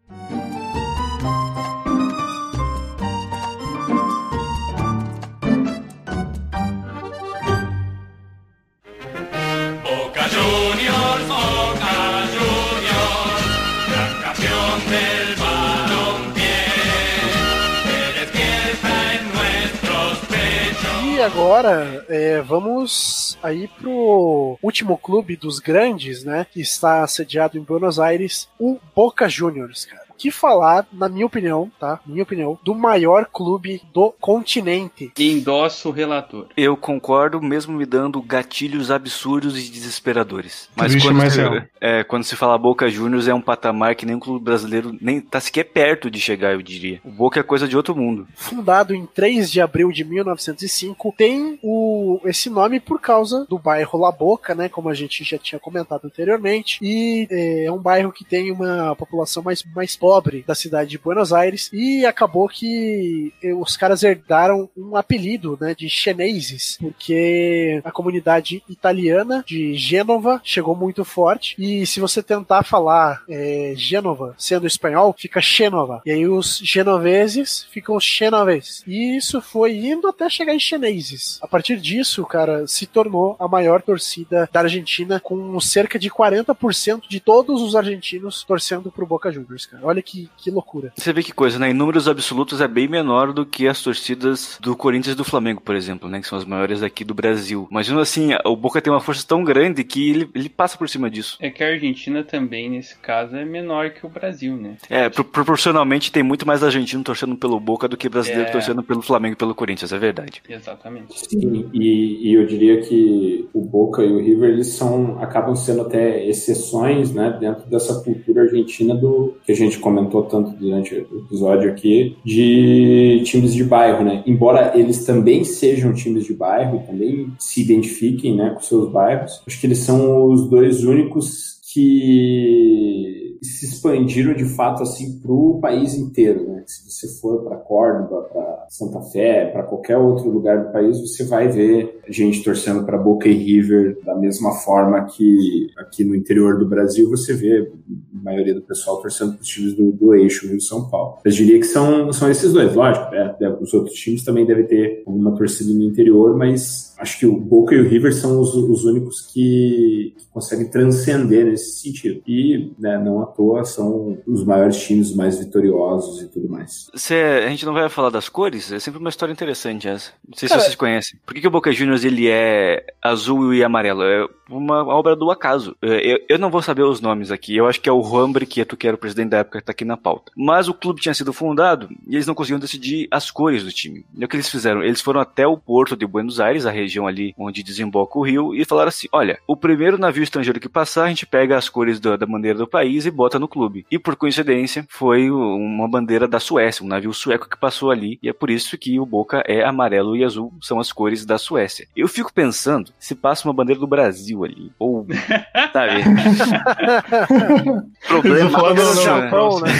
Agora, 21.22 22.04
é, 22.08 22.40
vamos 22.40 23.38
aí 23.42 23.68
pro 23.68 24.58
último 24.60 24.98
clube 24.98 25.36
dos 25.36 25.60
grandes, 25.60 26.24
né? 26.24 26.46
Que 26.50 26.60
está 26.60 27.06
sediado 27.06 27.56
em 27.56 27.62
Buenos 27.62 28.00
Aires, 28.00 28.48
o 28.58 28.78
Boca 28.94 29.28
Juniors, 29.28 29.84
cara. 29.84 30.01
Que 30.22 30.30
falar, 30.30 30.86
na 30.92 31.08
minha 31.08 31.26
opinião, 31.26 31.68
tá? 31.80 31.98
Minha 32.06 32.22
opinião, 32.22 32.56
do 32.62 32.76
maior 32.76 33.26
clube 33.26 33.82
do 33.92 34.14
continente. 34.20 35.10
Endosso 35.18 35.88
o 35.88 35.90
relator. 35.90 36.46
Eu 36.56 36.76
concordo, 36.76 37.42
mesmo 37.42 37.76
me 37.76 37.84
dando 37.84 38.22
gatilhos 38.22 38.92
absurdos 38.92 39.58
e 39.58 39.68
desesperadores. 39.68 40.68
Mas 40.76 40.92
Triste, 40.92 41.08
quando, 41.08 41.16
mas 41.16 41.36
é. 41.36 41.68
é, 41.80 42.04
quando 42.04 42.22
se 42.22 42.36
fala 42.36 42.56
Boca 42.56 42.88
Juniors 42.88 43.26
é 43.26 43.34
um 43.34 43.40
patamar 43.40 43.96
que 43.96 44.06
nem 44.06 44.14
o 44.14 44.20
clube 44.20 44.44
brasileiro 44.44 44.96
nem 45.00 45.20
tá 45.20 45.40
sequer 45.40 45.64
perto 45.64 46.08
de 46.08 46.20
chegar, 46.20 46.52
eu 46.52 46.62
diria. 46.62 47.00
O 47.02 47.10
Boca 47.10 47.40
é 47.40 47.42
coisa 47.42 47.66
de 47.66 47.76
outro 47.76 47.96
mundo. 47.96 48.28
Fundado 48.36 48.94
em 48.94 49.04
3 49.04 49.50
de 49.50 49.60
abril 49.60 49.90
de 49.90 50.04
1905, 50.04 51.14
tem 51.18 51.58
o, 51.64 52.20
esse 52.26 52.48
nome 52.48 52.78
por 52.78 53.00
causa 53.00 53.44
do 53.48 53.58
bairro 53.58 53.98
La 53.98 54.12
Boca, 54.12 54.54
né? 54.54 54.68
Como 54.68 54.88
a 54.88 54.94
gente 54.94 55.24
já 55.24 55.36
tinha 55.36 55.58
comentado 55.58 56.04
anteriormente. 56.04 56.78
E 56.80 57.26
é, 57.28 57.64
é 57.64 57.72
um 57.72 57.78
bairro 57.78 58.12
que 58.12 58.24
tem 58.24 58.52
uma 58.52 58.94
população 58.94 59.42
mais, 59.42 59.64
mais 59.74 59.96
pobre 59.96 60.11
da 60.46 60.54
cidade 60.54 60.90
de 60.90 60.98
Buenos 60.98 61.32
Aires. 61.32 61.70
E 61.72 62.04
acabou 62.04 62.48
que 62.48 63.32
os 63.58 63.76
caras 63.76 64.02
herdaram 64.02 64.68
um 64.76 64.96
apelido, 64.96 65.56
né? 65.60 65.74
De 65.74 65.88
chineses, 65.88 66.76
porque 66.80 67.80
a 67.84 67.90
comunidade 67.90 68.62
italiana 68.68 69.44
de 69.46 69.74
Gênova 69.74 70.40
chegou 70.44 70.76
muito 70.76 71.04
forte. 71.04 71.54
E 71.58 71.86
se 71.86 72.00
você 72.00 72.22
tentar 72.22 72.64
falar 72.64 73.22
é, 73.28 73.74
Gênova 73.76 74.34
sendo 74.38 74.66
espanhol, 74.66 75.14
fica 75.16 75.40
Xenova. 75.40 76.02
E 76.04 76.10
aí 76.10 76.26
os 76.26 76.58
genoveses 76.62 77.66
ficam 77.70 77.98
xenoves. 78.00 78.82
E 78.86 79.16
isso 79.16 79.40
foi 79.40 79.76
indo 79.76 80.08
até 80.08 80.28
chegar 80.28 80.54
em 80.54 80.58
chineses. 80.58 81.38
A 81.42 81.46
partir 81.46 81.78
disso, 81.80 82.24
cara, 82.24 82.66
se 82.66 82.86
tornou 82.86 83.36
a 83.38 83.48
maior 83.48 83.82
torcida 83.82 84.48
da 84.52 84.60
Argentina, 84.60 85.20
com 85.20 85.60
cerca 85.60 85.98
de 85.98 86.10
40% 86.10 87.02
de 87.08 87.20
todos 87.20 87.62
os 87.62 87.76
argentinos 87.76 88.44
torcendo 88.44 88.90
pro 88.90 89.06
Boca 89.06 89.30
Juniors, 89.30 89.66
cara. 89.66 89.84
Olha 89.84 90.01
que, 90.02 90.28
que 90.36 90.50
loucura. 90.50 90.92
Você 90.96 91.12
vê 91.12 91.22
que 91.22 91.32
coisa, 91.32 91.58
né? 91.58 91.70
Em 91.70 91.74
números 91.74 92.08
absolutos 92.08 92.60
é 92.60 92.68
bem 92.68 92.88
menor 92.88 93.32
do 93.32 93.44
que 93.46 93.66
as 93.68 93.80
torcidas 93.82 94.58
do 94.60 94.76
Corinthians 94.76 95.14
e 95.14 95.16
do 95.16 95.24
Flamengo, 95.24 95.60
por 95.60 95.74
exemplo, 95.74 96.08
né? 96.08 96.20
Que 96.20 96.26
são 96.26 96.38
as 96.38 96.44
maiores 96.44 96.82
aqui 96.82 97.04
do 97.04 97.14
Brasil. 97.14 97.66
Mas 97.70 97.88
mesmo 97.88 98.00
assim, 98.00 98.30
o 98.44 98.56
Boca 98.56 98.80
tem 98.80 98.92
uma 98.92 99.00
força 99.00 99.24
tão 99.26 99.42
grande 99.44 99.84
que 99.84 100.10
ele, 100.10 100.28
ele 100.34 100.48
passa 100.48 100.76
por 100.76 100.88
cima 100.88 101.10
disso. 101.10 101.36
É 101.40 101.50
que 101.50 101.62
a 101.62 101.68
Argentina 101.68 102.22
também, 102.22 102.68
nesse 102.70 102.96
caso, 102.98 103.36
é 103.36 103.44
menor 103.44 103.90
que 103.90 104.04
o 104.04 104.08
Brasil, 104.08 104.56
né? 104.56 104.76
É, 104.90 105.08
pro- 105.08 105.24
proporcionalmente 105.24 106.10
tem 106.12 106.22
muito 106.22 106.46
mais 106.46 106.62
argentino 106.62 107.02
torcendo 107.04 107.36
pelo 107.36 107.58
Boca 107.60 107.86
do 107.88 107.96
que 107.96 108.08
brasileiro 108.08 108.48
É. 108.48 108.52
torcendo 108.52 108.82
pelo 108.82 109.02
Flamengo 109.02 109.34
e 109.34 109.36
pelo 109.36 109.54
Corinthians, 109.54 109.92
é 109.92 109.98
verdade. 109.98 110.42
Exatamente. 110.48 111.18
Sim, 111.28 111.70
e, 111.72 112.30
e 112.30 112.34
eu 112.34 112.46
diria 112.46 112.80
que 112.82 113.48
o 113.52 113.60
Boca 113.60 114.02
e 114.02 114.10
o 114.10 114.18
River 114.18 114.50
eles 114.50 114.68
são 114.68 115.18
acabam 115.22 115.54
sendo 115.54 115.82
até 115.82 116.24
exceções, 116.26 117.12
né, 117.12 117.36
dentro 117.38 117.66
dessa 117.68 118.02
cultura 118.02 118.42
argentina 118.42 118.94
do 118.94 119.34
que 119.44 119.52
a 119.52 119.54
gente 119.54 119.78
comentou 119.82 120.22
tanto 120.22 120.52
durante 120.52 120.94
o 120.94 121.18
episódio 121.18 121.70
aqui 121.70 122.16
de 122.24 123.20
times 123.24 123.52
de 123.52 123.64
bairro, 123.64 124.04
né? 124.04 124.22
Embora 124.26 124.72
eles 124.74 125.04
também 125.04 125.44
sejam 125.44 125.92
times 125.92 126.24
de 126.24 126.32
bairro, 126.32 126.82
também 126.86 127.30
se 127.38 127.60
identifiquem, 127.60 128.34
né, 128.34 128.50
com 128.50 128.62
seus 128.62 128.90
bairros, 128.90 129.42
acho 129.46 129.60
que 129.60 129.66
eles 129.66 129.78
são 129.78 130.26
os 130.30 130.48
dois 130.48 130.84
únicos 130.84 131.60
que 131.72 133.21
se 133.42 133.66
expandiram 133.66 134.34
de 134.34 134.44
fato 134.44 134.82
assim 134.82 135.18
para 135.18 135.32
o 135.32 135.58
país 135.60 135.94
inteiro, 135.94 136.48
né? 136.48 136.62
Se 136.66 136.88
você 136.88 137.08
for 137.20 137.42
para 137.42 137.56
Córdoba, 137.56 138.22
para 138.32 138.66
Santa 138.68 139.00
Fé, 139.00 139.46
para 139.46 139.64
qualquer 139.64 139.96
outro 139.96 140.30
lugar 140.30 140.64
do 140.64 140.72
país, 140.72 141.00
você 141.00 141.24
vai 141.24 141.48
ver 141.48 142.00
gente 142.08 142.42
torcendo 142.42 142.84
para 142.84 142.96
Boca 142.96 143.28
e 143.28 143.32
River 143.32 143.98
da 144.04 144.14
mesma 144.14 144.52
forma 144.52 145.04
que 145.06 145.66
aqui 145.76 146.04
no 146.04 146.14
interior 146.14 146.58
do 146.58 146.68
Brasil 146.68 147.10
você 147.10 147.34
vê 147.34 147.68
a 147.68 148.24
maioria 148.24 148.54
do 148.54 148.62
pessoal 148.62 149.00
torcendo 149.00 149.32
para 149.32 149.42
os 149.42 149.48
times 149.48 149.74
do, 149.74 149.90
do 149.90 150.14
eixo 150.14 150.46
Rio 150.46 150.60
São 150.60 150.88
Paulo. 150.88 151.18
Eu 151.24 151.30
diria 151.32 151.58
que 151.58 151.66
são, 151.66 152.12
são 152.12 152.30
esses 152.30 152.52
dois, 152.52 152.74
lógico. 152.74 153.12
é, 153.14 153.36
é, 153.40 153.48
os 153.48 153.74
outros 153.74 153.94
times 153.96 154.22
também 154.24 154.46
devem 154.46 154.66
ter 154.66 155.02
alguma 155.06 155.34
torcida 155.34 155.72
no 155.72 155.82
interior, 155.82 156.36
mas 156.36 156.91
acho 157.02 157.18
que 157.18 157.26
o 157.26 157.36
Boca 157.36 157.74
e 157.74 157.80
o 157.80 157.88
River 157.88 158.14
são 158.14 158.40
os, 158.40 158.54
os 158.54 158.84
únicos 158.84 159.20
que, 159.20 160.14
que 160.16 160.24
conseguem 160.32 160.70
transcender 160.70 161.44
nesse 161.44 161.80
sentido. 161.80 162.22
E 162.26 162.72
né, 162.78 162.96
não 162.96 163.20
à 163.20 163.26
toa 163.26 163.64
são 163.64 164.18
os 164.26 164.44
maiores 164.44 164.80
times, 164.80 165.14
mais 165.14 165.38
vitoriosos 165.38 166.22
e 166.22 166.28
tudo 166.28 166.48
mais. 166.48 166.90
Cê, 166.94 167.42
a 167.44 167.48
gente 167.48 167.66
não 167.66 167.74
vai 167.74 167.88
falar 167.88 168.10
das 168.10 168.28
cores? 168.28 168.72
É 168.72 168.78
sempre 168.78 169.00
uma 169.00 169.10
história 169.10 169.32
interessante 169.32 169.88
essa. 169.88 170.12
Não 170.26 170.36
sei 170.36 170.48
Cara, 170.48 170.60
se 170.60 170.66
vocês 170.66 170.76
conhecem. 170.76 171.18
Por 171.26 171.34
que, 171.34 171.40
que 171.40 171.48
o 171.48 171.50
Boca 171.50 171.72
Juniors 171.72 172.04
ele 172.04 172.28
é 172.28 172.84
azul 173.02 173.52
e 173.52 173.64
amarelo? 173.64 174.02
É 174.02 174.26
uma 174.48 174.84
obra 174.86 175.16
do 175.16 175.30
acaso. 175.30 175.76
É, 175.82 176.12
Eu, 176.12 176.18
eu 176.28 176.38
não 176.38 176.50
vou 176.50 176.62
saber 176.62 176.82
os 176.82 177.00
nomes 177.00 177.30
aqui. 177.30 177.56
Eu 177.56 177.66
acho 177.66 177.80
que 177.80 177.88
é 177.88 177.92
o 177.92 178.02
Juan 178.02 178.30
Briqueto, 178.30 178.76
que 178.76 178.86
era 178.86 178.94
o 178.94 178.98
presidente 178.98 179.30
da 179.30 179.38
época, 179.38 179.58
que 179.58 179.66
tá 179.66 179.72
aqui 179.72 179.84
na 179.84 179.96
pauta. 179.96 180.30
Mas 180.36 180.68
o 180.68 180.74
clube 180.74 181.00
tinha 181.00 181.14
sido 181.14 181.32
fundado 181.32 181.88
e 182.06 182.14
eles 182.14 182.26
não 182.26 182.34
conseguiam 182.34 182.60
decidir 182.60 183.08
as 183.10 183.30
cores 183.30 183.64
do 183.64 183.72
time. 183.72 184.04
E 184.16 184.24
o 184.24 184.28
que 184.28 184.36
eles 184.36 184.48
fizeram? 184.48 184.82
Eles 184.84 185.00
foram 185.00 185.20
até 185.20 185.46
o 185.46 185.56
porto 185.56 185.96
de 185.96 186.06
Buenos 186.06 186.38
Aires, 186.38 186.66
a 186.66 186.70
região 186.70 186.91
ali 187.06 187.34
onde 187.38 187.62
desemboca 187.62 188.18
o 188.18 188.22
rio, 188.22 188.54
e 188.54 188.64
falaram 188.64 188.88
assim: 188.88 189.08
olha, 189.12 189.38
o 189.46 189.56
primeiro 189.56 189.98
navio 189.98 190.22
estrangeiro 190.22 190.60
que 190.60 190.68
passar, 190.68 191.04
a 191.04 191.08
gente 191.08 191.26
pega 191.26 191.56
as 191.56 191.68
cores 191.68 192.00
da, 192.00 192.16
da 192.16 192.26
bandeira 192.26 192.58
do 192.58 192.66
país 192.66 193.06
e 193.06 193.10
bota 193.10 193.38
no 193.38 193.48
clube. 193.48 193.86
E 193.90 193.98
por 193.98 194.16
coincidência, 194.16 194.84
foi 194.88 195.30
uma 195.30 195.88
bandeira 195.88 196.28
da 196.28 196.40
Suécia, 196.40 196.84
um 196.84 196.88
navio 196.88 197.12
sueco 197.12 197.48
que 197.48 197.58
passou 197.58 197.90
ali, 197.90 198.18
e 198.22 198.28
é 198.28 198.32
por 198.32 198.50
isso 198.50 198.76
que 198.78 198.98
o 198.98 199.06
Boca 199.06 199.42
é 199.46 199.64
amarelo 199.64 200.16
e 200.16 200.24
azul, 200.24 200.52
são 200.60 200.80
as 200.80 200.92
cores 200.92 201.24
da 201.24 201.38
Suécia. 201.38 201.86
Eu 201.96 202.08
fico 202.08 202.32
pensando 202.32 202.92
se 202.98 203.14
passa 203.14 203.48
uma 203.48 203.54
bandeira 203.54 203.80
do 203.80 203.86
Brasil 203.86 204.44
ali, 204.44 204.72
ou, 204.78 205.06
sabe? 205.72 206.02
Problema 208.06 208.74
do 208.74 209.02
Japão, 209.02 209.60
né? 209.60 209.70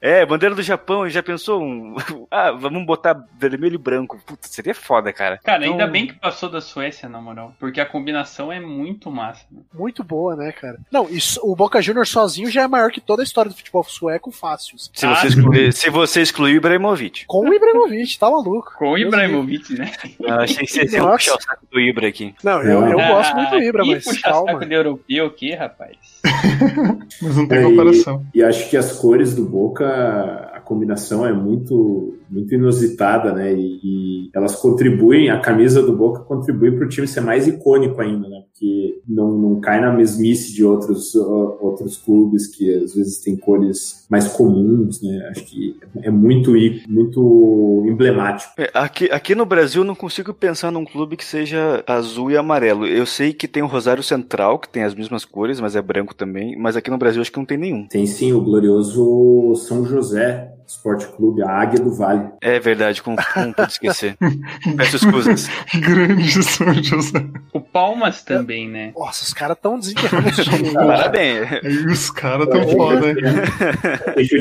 É, 0.00 0.26
bandeira 0.26 0.54
do 0.54 0.62
Japão, 0.62 1.08
já 1.08 1.22
pensou 1.22 1.62
um. 1.62 1.96
Ah, 2.30 2.50
vamos 2.50 2.84
botar 2.84 3.16
vermelho 3.38 3.76
e 3.76 3.78
branco. 3.78 4.18
Puta, 4.26 4.48
seria 4.48 4.74
foda, 4.74 5.12
cara. 5.12 5.38
Cara, 5.46 5.64
ainda 5.64 5.76
Então- 5.84 5.90
bem 5.92 6.06
que 6.08 6.14
passou 6.14 6.50
da 6.50 6.60
Suécia, 6.60 7.08
na 7.08 7.20
moral. 7.20 7.54
Porque 7.60 7.80
a 7.80 7.86
combinação 7.86 8.52
é 8.52 8.58
muito 8.60 9.10
massa. 9.10 9.46
né? 9.50 9.60
Muito 9.72 10.02
boa, 10.02 10.34
né, 10.36 10.50
cara? 10.52 10.78
Não, 10.90 11.08
isso, 11.08 11.40
o 11.42 11.54
Boca 11.54 11.80
Juniors 11.80 12.08
sozinho 12.10 12.50
já 12.50 12.62
é 12.62 12.66
maior 12.68 12.90
que 12.90 13.00
toda 13.00 13.22
a 13.22 13.24
história 13.24 13.50
do 13.50 13.56
futebol 13.56 13.84
sueco 13.84 14.30
fácil. 14.32 14.76
Se 14.78 15.06
Ah, 15.06 15.14
você 15.14 15.28
excluir, 15.28 15.72
se 15.72 15.88
você 15.88 16.20
excluir 16.20 16.54
o 16.54 16.56
Ibrahimovic. 16.56 17.24
Com 17.26 17.48
o 17.48 17.54
Ibrahimovic, 17.54 18.18
tá 18.18 18.28
maluco. 18.30 18.72
Com 18.76 18.90
o 18.92 18.98
Ibrahimovic, 18.98 19.72
né? 19.78 19.92
Eu 20.20 20.34
achei 20.34 20.66
que 20.66 20.72
você 20.72 20.82
ia 20.96 21.06
puxar 21.06 21.36
o 21.36 21.40
saco 21.40 21.64
do 21.70 21.78
Ibra 21.80 22.08
aqui. 22.08 22.34
Não, 22.42 22.60
eu, 22.62 22.84
eu 22.88 22.98
Ah, 23.00 23.08
gosto 23.08 23.36
muito 23.36 23.50
do 23.50 23.58
Ibra, 23.62 23.84
mas 23.84 24.04
puxa 24.04 24.22
calma. 24.22 24.52
saco 24.52 24.66
de 24.66 24.74
europeu 24.74 25.26
o 25.26 25.30
quê, 25.30 25.54
rapaz? 25.54 25.96
Mas 27.22 27.36
não 27.36 27.46
tem 27.46 27.58
É, 27.58 27.62
comparação. 27.62 28.26
E 28.34 28.42
acho 28.42 28.68
que 28.68 28.76
as 28.76 28.92
cores 28.92 29.34
do 29.34 29.44
Boca 29.44 30.52
combinação 30.66 31.24
é 31.24 31.32
muito, 31.32 32.18
muito 32.28 32.54
inusitada, 32.54 33.32
né? 33.32 33.52
E, 33.52 33.80
e 33.82 34.30
elas 34.34 34.56
contribuem, 34.56 35.30
a 35.30 35.40
camisa 35.40 35.82
do 35.82 35.96
Boca 35.96 36.20
contribui 36.20 36.72
para 36.72 36.86
o 36.86 36.88
time 36.88 37.06
ser 37.06 37.20
mais 37.20 37.46
icônico 37.46 38.00
ainda, 38.00 38.28
né? 38.28 38.42
Porque 38.52 39.00
não, 39.08 39.32
não 39.32 39.60
cai 39.60 39.80
na 39.80 39.92
mesmice 39.92 40.52
de 40.52 40.64
outros, 40.64 41.14
outros 41.14 41.96
clubes 41.96 42.46
que 42.46 42.74
às 42.74 42.94
vezes 42.94 43.20
têm 43.20 43.36
cores 43.36 44.06
mais 44.10 44.28
comuns, 44.28 45.02
né? 45.02 45.28
Acho 45.30 45.44
que 45.44 45.76
é 46.02 46.10
muito, 46.10 46.52
muito 46.88 47.84
emblemático. 47.86 48.52
É, 48.58 48.70
aqui, 48.74 49.10
aqui 49.10 49.34
no 49.34 49.46
Brasil 49.46 49.84
não 49.84 49.94
consigo 49.94 50.32
pensar 50.32 50.70
num 50.70 50.84
clube 50.84 51.16
que 51.16 51.24
seja 51.24 51.82
azul 51.86 52.30
e 52.30 52.36
amarelo. 52.36 52.86
Eu 52.86 53.06
sei 53.06 53.32
que 53.32 53.48
tem 53.48 53.62
o 53.62 53.66
Rosário 53.66 54.02
Central, 54.02 54.58
que 54.58 54.68
tem 54.68 54.82
as 54.82 54.94
mesmas 54.94 55.24
cores, 55.24 55.60
mas 55.60 55.76
é 55.76 55.82
branco 55.82 56.14
também. 56.14 56.56
Mas 56.58 56.76
aqui 56.76 56.90
no 56.90 56.98
Brasil 56.98 57.20
acho 57.20 57.32
que 57.32 57.38
não 57.38 57.46
tem 57.46 57.58
nenhum. 57.58 57.86
Tem 57.86 58.06
sim 58.06 58.32
o 58.32 58.40
glorioso 58.40 59.54
São 59.56 59.84
José 59.84 60.55
Esporte 60.66 61.06
Clube, 61.08 61.42
a 61.42 61.48
Águia 61.50 61.78
do 61.80 61.94
Vale. 61.94 62.28
É 62.40 62.58
verdade, 62.58 63.02
como, 63.02 63.16
como 63.32 63.54
pude 63.54 63.70
esquecer. 63.72 64.16
Peço 64.76 64.96
escusas. 64.96 65.48
Grande 65.74 66.42
São 66.42 66.74
José. 66.82 67.24
O 67.52 67.60
Palmas 67.60 68.22
também, 68.22 68.68
né? 68.68 68.92
Nossa, 68.96 69.22
os 69.24 69.32
caras 69.32 69.56
tão 69.62 69.78
desenterrando 69.78 70.28
esse 70.28 70.42
time. 70.44 70.72
Parabéns. 70.72 71.52
Aí 71.64 71.86
os 71.86 72.10
caras 72.10 72.48
tão 72.48 72.68
foda, 72.68 73.14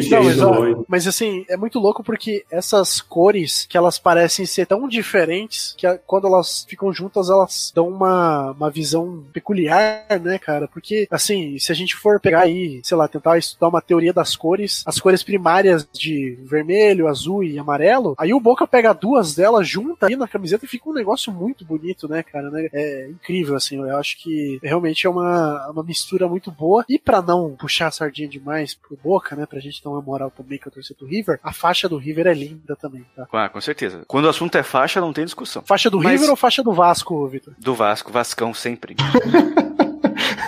Não, 0.09 0.85
mas, 0.87 1.05
ó, 1.05 1.09
assim, 1.09 1.45
é 1.49 1.55
muito 1.57 1.79
louco 1.79 2.03
porque 2.03 2.43
essas 2.51 3.01
cores 3.01 3.65
que 3.69 3.77
elas 3.77 3.99
parecem 3.99 4.45
ser 4.45 4.65
tão 4.65 4.87
diferentes 4.87 5.73
que 5.77 5.85
a- 5.85 5.97
quando 5.97 6.27
elas 6.27 6.65
ficam 6.67 6.91
juntas 6.93 7.29
elas 7.29 7.71
dão 7.75 7.87
uma, 7.87 8.51
uma 8.51 8.69
visão 8.69 9.23
peculiar, 9.33 10.05
né, 10.21 10.37
cara? 10.39 10.67
Porque, 10.67 11.07
assim, 11.11 11.57
se 11.59 11.71
a 11.71 11.75
gente 11.75 11.95
for 11.95 12.19
pegar 12.19 12.41
aí, 12.41 12.81
sei 12.83 12.97
lá, 12.97 13.07
tentar 13.07 13.37
estudar 13.37 13.67
uma 13.67 13.81
teoria 13.81 14.13
das 14.13 14.35
cores, 14.35 14.83
as 14.85 14.99
cores 14.99 15.23
primárias 15.23 15.87
de 15.93 16.14
vermelho, 16.43 17.07
azul 17.07 17.43
e 17.43 17.57
amarelo, 17.59 18.15
aí 18.17 18.33
o 18.33 18.39
Boca 18.39 18.65
pega 18.67 18.93
duas 18.93 19.35
delas 19.35 19.67
junta 19.67 20.07
aí 20.07 20.15
na 20.15 20.27
camiseta 20.27 20.65
e 20.65 20.67
fica 20.67 20.89
um 20.89 20.93
negócio 20.93 21.31
muito 21.31 21.63
bonito, 21.65 22.07
né, 22.07 22.23
cara? 22.23 22.49
né? 22.49 22.67
É 22.73 23.07
incrível, 23.09 23.55
assim, 23.55 23.77
eu 23.77 23.97
acho 23.97 24.17
que 24.17 24.59
realmente 24.61 25.05
é 25.05 25.09
uma, 25.09 25.69
uma 25.69 25.83
mistura 25.83 26.27
muito 26.27 26.51
boa. 26.51 26.85
E 26.89 26.97
pra 26.99 27.21
não 27.21 27.55
puxar 27.55 27.87
a 27.87 27.91
sardinha 27.91 28.27
demais 28.27 28.73
pro 28.75 28.97
Boca, 29.01 29.35
né, 29.35 29.45
pra 29.45 29.59
gente 29.59 29.83
dar 29.83 29.89
uma 29.89 30.01
moral 30.01 30.31
também 30.31 30.57
com 30.59 30.69
a 30.69 30.71
torcida 30.71 30.97
do 30.99 31.05
River, 31.05 31.39
a 31.43 31.51
faixa 31.53 31.87
do 31.89 31.97
River 31.97 32.27
é 32.27 32.33
linda 32.33 32.75
também, 32.75 33.05
tá? 33.15 33.27
Ah, 33.31 33.49
com 33.49 33.61
certeza. 33.61 34.03
Quando 34.07 34.25
o 34.25 34.29
assunto 34.29 34.57
é 34.57 34.63
faixa, 34.63 35.01
não 35.01 35.13
tem 35.13 35.25
discussão. 35.25 35.63
Faixa 35.65 35.89
do 35.89 35.97
Mas- 36.01 36.13
River 36.13 36.29
ou 36.29 36.35
faixa 36.35 36.63
do 36.63 36.73
Vasco, 36.73 37.27
Vitor? 37.27 37.53
Do 37.59 37.73
Vasco, 37.75 38.11
Vascão 38.11 38.53
sempre. 38.53 38.95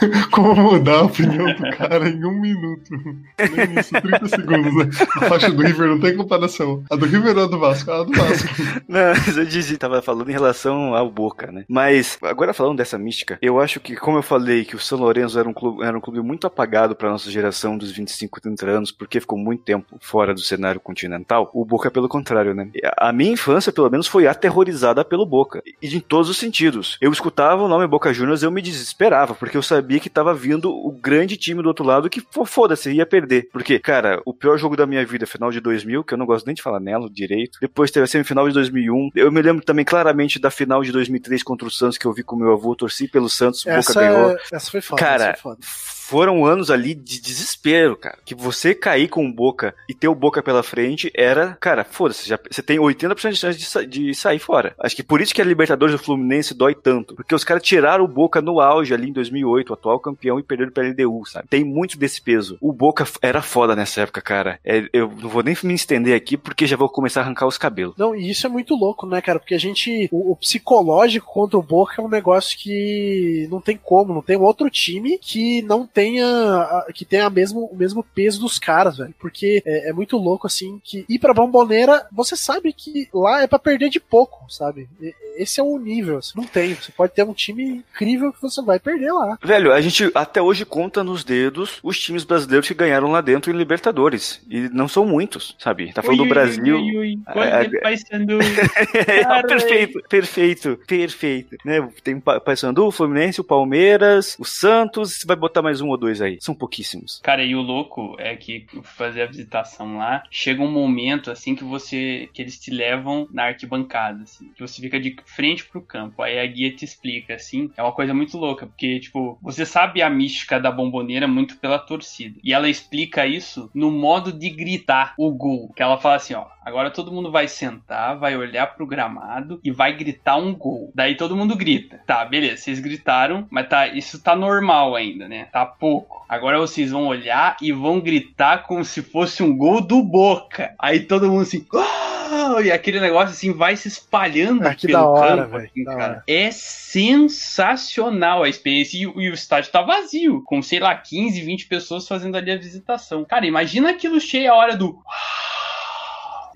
Como 0.31 0.55
mudar 0.55 0.99
a 0.99 1.03
opinião 1.03 1.45
do 1.53 1.77
cara 1.77 2.07
em 2.07 2.23
um 2.23 2.39
minuto. 2.39 2.89
Nem 2.91 3.79
isso, 3.79 3.93
30 3.93 4.27
segundos, 4.27 4.75
né? 4.75 4.89
A 5.15 5.25
faixa 5.25 5.51
do 5.51 5.61
River 5.61 5.89
não 5.89 5.99
tem 5.99 6.15
comparação. 6.15 6.83
A 6.89 6.95
do 6.95 7.05
River 7.05 7.37
ou 7.37 7.43
a 7.43 7.47
do 7.47 7.59
Vasco? 7.59 7.91
A 7.91 8.03
do 8.03 8.11
Vasco. 8.13 8.47
Não, 8.87 9.13
mas 9.35 9.49
disse, 9.49 9.77
tava 9.77 10.01
falando 10.01 10.29
em 10.29 10.33
relação 10.33 10.95
ao 10.95 11.09
Boca, 11.09 11.51
né? 11.51 11.65
Mas, 11.67 12.17
agora 12.21 12.53
falando 12.53 12.77
dessa 12.77 12.97
mística, 12.97 13.37
eu 13.41 13.59
acho 13.59 13.79
que, 13.79 13.95
como 13.95 14.17
eu 14.17 14.23
falei, 14.23 14.63
que 14.63 14.75
o 14.75 14.79
São 14.79 14.99
Lourenço 14.99 15.37
era 15.37 15.47
um 15.47 15.53
clube, 15.53 15.83
era 15.83 15.97
um 15.97 16.01
clube 16.01 16.21
muito 16.21 16.47
apagado 16.47 16.95
pra 16.95 17.09
nossa 17.09 17.29
geração 17.29 17.77
dos 17.77 17.91
25, 17.91 18.39
30 18.39 18.69
anos, 18.69 18.91
porque 18.91 19.19
ficou 19.19 19.37
muito 19.37 19.63
tempo 19.63 19.97
fora 19.99 20.33
do 20.33 20.39
cenário 20.39 20.79
continental, 20.79 21.49
o 21.53 21.65
Boca, 21.65 21.91
pelo 21.91 22.07
contrário, 22.07 22.53
né? 22.53 22.69
A 22.97 23.11
minha 23.11 23.33
infância, 23.33 23.71
pelo 23.71 23.89
menos, 23.89 24.07
foi 24.07 24.27
aterrorizada 24.27 25.03
pelo 25.03 25.25
Boca. 25.25 25.61
E 25.81 25.95
em 25.95 25.99
todos 25.99 26.29
os 26.29 26.37
sentidos. 26.37 26.97
Eu 27.01 27.11
escutava 27.11 27.63
o 27.63 27.67
nome 27.67 27.87
Boca 27.87 28.13
Juniors, 28.13 28.43
eu 28.43 28.51
me 28.51 28.61
desesperava, 28.61 29.33
porque 29.33 29.57
eu 29.57 29.61
sabia 29.61 29.86
que 29.99 30.09
tava 30.09 30.33
vindo 30.33 30.69
o 30.71 30.91
grande 30.91 31.37
time 31.37 31.61
do 31.61 31.67
outro 31.67 31.85
lado 31.85 32.09
que, 32.09 32.21
foda-se, 32.45 32.91
ia 32.91 33.05
perder. 33.05 33.49
Porque, 33.51 33.79
cara, 33.79 34.21
o 34.25 34.33
pior 34.33 34.57
jogo 34.57 34.75
da 34.75 34.85
minha 34.85 35.05
vida, 35.05 35.25
final 35.25 35.51
de 35.51 35.59
2000, 35.59 36.03
que 36.03 36.13
eu 36.13 36.17
não 36.17 36.25
gosto 36.25 36.45
nem 36.45 36.55
de 36.55 36.61
falar 36.61 36.79
nela 36.79 37.09
direito. 37.09 37.59
Depois 37.61 37.91
teve 37.91 38.03
a 38.03 38.07
semifinal 38.07 38.47
de 38.47 38.53
2001. 38.53 39.09
Eu 39.15 39.31
me 39.31 39.41
lembro 39.41 39.63
também 39.63 39.85
claramente 39.85 40.39
da 40.39 40.51
final 40.51 40.83
de 40.83 40.91
2003 40.91 41.43
contra 41.43 41.67
o 41.67 41.71
Santos, 41.71 41.97
que 41.97 42.05
eu 42.05 42.13
vi 42.13 42.23
com 42.23 42.35
meu 42.35 42.53
avô, 42.53 42.75
torci 42.75 43.07
pelo 43.07 43.29
Santos, 43.29 43.61
o 43.61 43.69
Boca 43.69 43.79
Essa, 43.79 43.99
ganhou. 43.99 44.37
essa 44.51 44.71
foi 44.71 44.81
foda, 44.81 45.01
Cara, 45.01 45.23
essa 45.25 45.41
foi 45.41 45.51
foda. 45.51 45.59
Foram 46.07 46.45
anos 46.45 46.71
ali 46.71 46.93
de 46.95 47.19
desespero, 47.21 47.95
cara. 47.97 48.17
Que 48.25 48.33
você 48.33 48.73
cair 48.73 49.09
com 49.09 49.25
o 49.27 49.33
Boca 49.33 49.75
e 49.89 49.93
ter 49.93 50.07
o 50.07 50.15
Boca 50.15 50.41
pela 50.41 50.63
frente 50.63 51.11
era, 51.15 51.57
cara, 51.59 51.83
foda-se, 51.83 52.29
você 52.49 52.61
tem 52.61 52.77
80% 52.79 53.31
de 53.31 53.35
chance 53.37 53.57
de, 53.59 53.65
sa- 53.65 53.85
de 53.85 54.15
sair 54.15 54.39
fora. 54.39 54.73
Acho 54.79 54.95
que 54.95 55.03
por 55.03 55.19
isso 55.21 55.33
que 55.33 55.41
a 55.41 55.45
Libertadores 55.45 55.93
do 55.93 56.01
Fluminense 56.03 56.53
dói 56.53 56.73
tanto. 56.75 57.15
Porque 57.15 57.35
os 57.35 57.43
caras 57.43 57.61
tiraram 57.63 58.05
o 58.05 58.07
Boca 58.07 58.41
no 58.41 58.59
auge 58.61 58.93
ali 58.93 59.09
em 59.09 59.13
2008, 59.13 59.69
o 59.69 59.73
atual 59.73 59.99
campeão, 59.99 60.39
e 60.39 60.43
perderam 60.43 60.71
pra 60.71 60.83
LDU, 60.87 61.25
sabe? 61.25 61.47
Tem 61.49 61.63
muito 61.63 61.97
desse 61.97 62.21
peso. 62.21 62.57
O 62.61 62.71
Boca 62.71 63.05
era 63.21 63.41
foda 63.41 63.75
nessa 63.75 64.01
época, 64.01 64.21
cara. 64.21 64.59
É, 64.63 64.87
eu 64.93 65.11
não 65.21 65.29
vou 65.29 65.43
nem 65.43 65.57
me 65.63 65.73
estender 65.73 66.15
aqui 66.15 66.37
porque 66.37 66.65
já 66.65 66.77
vou 66.77 66.87
começar 66.89 67.21
a 67.21 67.23
arrancar 67.23 67.47
os 67.47 67.57
cabelos. 67.57 67.95
Não, 67.97 68.15
e 68.15 68.29
isso 68.29 68.45
é 68.47 68.49
muito 68.49 68.75
louco, 68.75 69.05
né, 69.05 69.21
cara? 69.21 69.39
Porque 69.39 69.55
a 69.55 69.59
gente. 69.59 70.07
O, 70.11 70.31
o 70.31 70.35
psicológico 70.35 71.31
contra 71.31 71.57
o 71.57 71.63
Boca 71.63 72.01
é 72.01 72.05
um 72.05 72.09
negócio 72.09 72.57
que 72.57 73.47
não 73.51 73.59
tem 73.61 73.77
como, 73.81 74.13
não 74.13 74.21
tem 74.21 74.37
outro 74.37 74.69
time 74.69 75.17
que 75.17 75.61
não 75.63 75.85
tenha. 76.01 76.85
que 76.93 77.03
tenha 77.05 77.29
mesmo, 77.29 77.65
o 77.71 77.75
mesmo 77.75 78.03
peso 78.03 78.39
dos 78.39 78.59
caras, 78.59 78.97
velho. 78.97 79.13
Porque 79.19 79.61
é, 79.65 79.89
é 79.89 79.93
muito 79.93 80.17
louco, 80.17 80.45
assim, 80.47 80.79
que 80.83 81.05
ir 81.09 81.19
pra 81.19 81.33
bomboneira, 81.33 82.05
você 82.11 82.35
sabe 82.35 82.71
que 82.71 83.09
lá 83.13 83.41
é 83.41 83.47
pra 83.47 83.57
perder 83.59 83.89
de 83.89 83.99
pouco, 83.99 84.45
sabe? 84.51 84.87
E- 85.01 85.13
Esse 85.37 85.59
é 85.59 85.63
o 85.63 85.77
nível, 85.77 86.17
assim. 86.17 86.33
Não 86.35 86.43
tem. 86.45 86.73
Você 86.73 86.91
pode 86.91 87.13
ter 87.13 87.23
um 87.23 87.33
time 87.33 87.83
incrível 87.93 88.33
que 88.33 88.41
você 88.41 88.59
vai 88.61 88.79
perder 88.79 89.11
lá. 89.11 89.37
Velho, 89.43 89.71
a 89.71 89.79
gente 89.81 90.09
até 90.15 90.41
hoje 90.41 90.65
conta 90.65 91.03
nos 91.03 91.23
dedos 91.23 91.77
os 91.83 91.99
times 91.99 92.23
brasileiros 92.23 92.67
que 92.67 92.73
ganharam 92.73 93.11
lá 93.11 93.21
dentro 93.21 93.51
em 93.51 93.55
Libertadores. 93.57 94.41
E 94.49 94.61
não 94.69 94.87
são 94.87 95.05
muitos, 95.05 95.55
sabe? 95.59 95.93
Tá 95.93 96.01
falando 96.01 96.21
Ui, 96.21 96.25
do 96.27 96.29
ui, 96.29 96.33
Brasil. 96.33 96.77
ui, 96.77 96.97
ui, 96.97 97.19
É, 97.27 97.33
Gol 97.61 97.69
de 97.69 97.77
é- 97.77 97.81
Paysandu. 97.81 98.37
É, 99.07 99.23
Cara, 99.23 99.47
perfeito, 99.47 100.01
perfeito, 100.09 100.79
perfeito. 100.87 101.55
Né? 101.63 101.87
Tem 102.03 102.15
o 102.15 102.21
Pa- 102.21 102.39
Paysandu, 102.39 102.87
o 102.87 102.91
Fluminense, 102.91 103.39
o 103.41 103.43
Palmeiras, 103.43 104.35
o 104.39 104.45
Santos. 104.45 105.13
Você 105.19 105.27
vai 105.27 105.35
botar 105.35 105.61
mais 105.61 105.81
um 105.81 105.86
ou 105.89 105.97
dois 105.97 106.21
aí. 106.21 106.37
São 106.41 106.55
pouquíssimos. 106.55 107.19
Cara, 107.23 107.43
e 107.43 107.55
o 107.55 107.61
louco 107.61 108.15
é 108.19 108.35
que 108.35 108.65
fazer 108.83 109.23
a 109.23 109.27
visitação 109.27 109.97
lá, 109.97 110.23
chega 110.29 110.61
um 110.61 110.71
momento 110.71 111.31
assim 111.31 111.55
que 111.55 111.63
você 111.63 112.29
que 112.33 112.41
eles 112.41 112.59
te 112.59 112.71
levam 112.71 113.27
na 113.31 113.45
arquibancada, 113.45 114.23
assim, 114.23 114.49
que 114.53 114.61
você 114.61 114.81
fica 114.81 114.99
de 114.99 115.15
frente 115.25 115.65
pro 115.65 115.81
campo. 115.81 116.21
Aí 116.21 116.39
a 116.39 116.45
guia 116.45 116.73
te 116.73 116.85
explica 116.85 117.35
assim, 117.35 117.71
é 117.75 117.83
uma 117.83 117.91
coisa 117.91 118.13
muito 118.13 118.37
louca, 118.37 118.65
porque 118.65 118.99
tipo, 118.99 119.37
você 119.41 119.65
sabe 119.65 120.01
a 120.01 120.09
mística 120.09 120.59
da 120.59 120.71
bomboneira 120.71 121.27
muito 121.27 121.57
pela 121.57 121.79
torcida. 121.79 122.39
E 122.43 122.53
ela 122.53 122.69
explica 122.69 123.25
isso 123.25 123.69
no 123.73 123.91
modo 123.91 124.31
de 124.31 124.49
gritar 124.49 125.13
o 125.17 125.31
gol, 125.31 125.71
que 125.75 125.81
ela 125.81 125.97
fala 125.97 126.15
assim, 126.15 126.33
ó, 126.33 126.45
agora 126.63 126.91
todo 126.91 127.11
mundo 127.11 127.31
vai 127.31 127.47
sentar, 127.47 128.17
vai 128.17 128.35
olhar 128.35 128.67
pro 128.67 128.85
gramado 128.85 129.59
e 129.63 129.71
vai 129.71 129.95
gritar 129.95 130.37
um 130.37 130.53
gol. 130.53 130.91
Daí 130.93 131.15
todo 131.15 131.35
mundo 131.35 131.55
grita. 131.55 132.01
Tá, 132.05 132.25
beleza, 132.25 132.57
vocês 132.57 132.79
gritaram, 132.79 133.47
mas 133.49 133.67
tá, 133.67 133.87
isso 133.87 134.21
tá 134.21 134.35
normal 134.35 134.95
ainda, 134.95 135.27
né? 135.27 135.45
Tá 135.45 135.65
pouco. 135.79 136.25
Agora 136.27 136.59
vocês 136.59 136.91
vão 136.91 137.07
olhar 137.07 137.55
e 137.61 137.71
vão 137.71 137.99
gritar 138.01 138.63
como 138.63 138.83
se 138.83 139.01
fosse 139.01 139.41
um 139.43 139.55
gol 139.55 139.79
do 139.81 140.01
Boca. 140.03 140.73
Aí 140.77 140.99
todo 141.01 141.29
mundo 141.29 141.41
assim, 141.43 141.65
"Ah!" 141.73 142.59
e 142.63 142.71
aquele 142.71 142.99
negócio 142.99 143.29
assim 143.29 143.51
vai 143.53 143.75
se 143.77 143.87
espalhando 143.87 144.67
Ah, 144.67 144.75
que 144.75 144.87
pelo 144.87 144.99
da 144.99 145.07
hora, 145.07 145.43
campo, 145.43 145.57
assim, 145.57 145.83
da 145.83 145.91
cara. 145.95 146.03
hora. 146.13 146.23
É 146.27 146.51
sensacional 146.51 148.43
a 148.43 148.49
experiência 148.49 148.97
e, 148.97 149.07
o- 149.07 149.21
e 149.21 149.29
o 149.29 149.33
estádio 149.33 149.71
tá 149.71 149.81
vazio, 149.81 150.41
com 150.45 150.61
sei 150.61 150.79
lá 150.79 150.95
15, 150.95 151.41
20 151.41 151.67
pessoas 151.67 152.07
fazendo 152.07 152.35
ali 152.35 152.51
a 152.51 152.57
visitação. 152.57 153.23
Cara, 153.23 153.45
imagina 153.45 153.89
aquilo 153.91 154.19
cheio 154.19 154.51
a 154.51 154.55
hora 154.55 154.75
do 154.75 154.99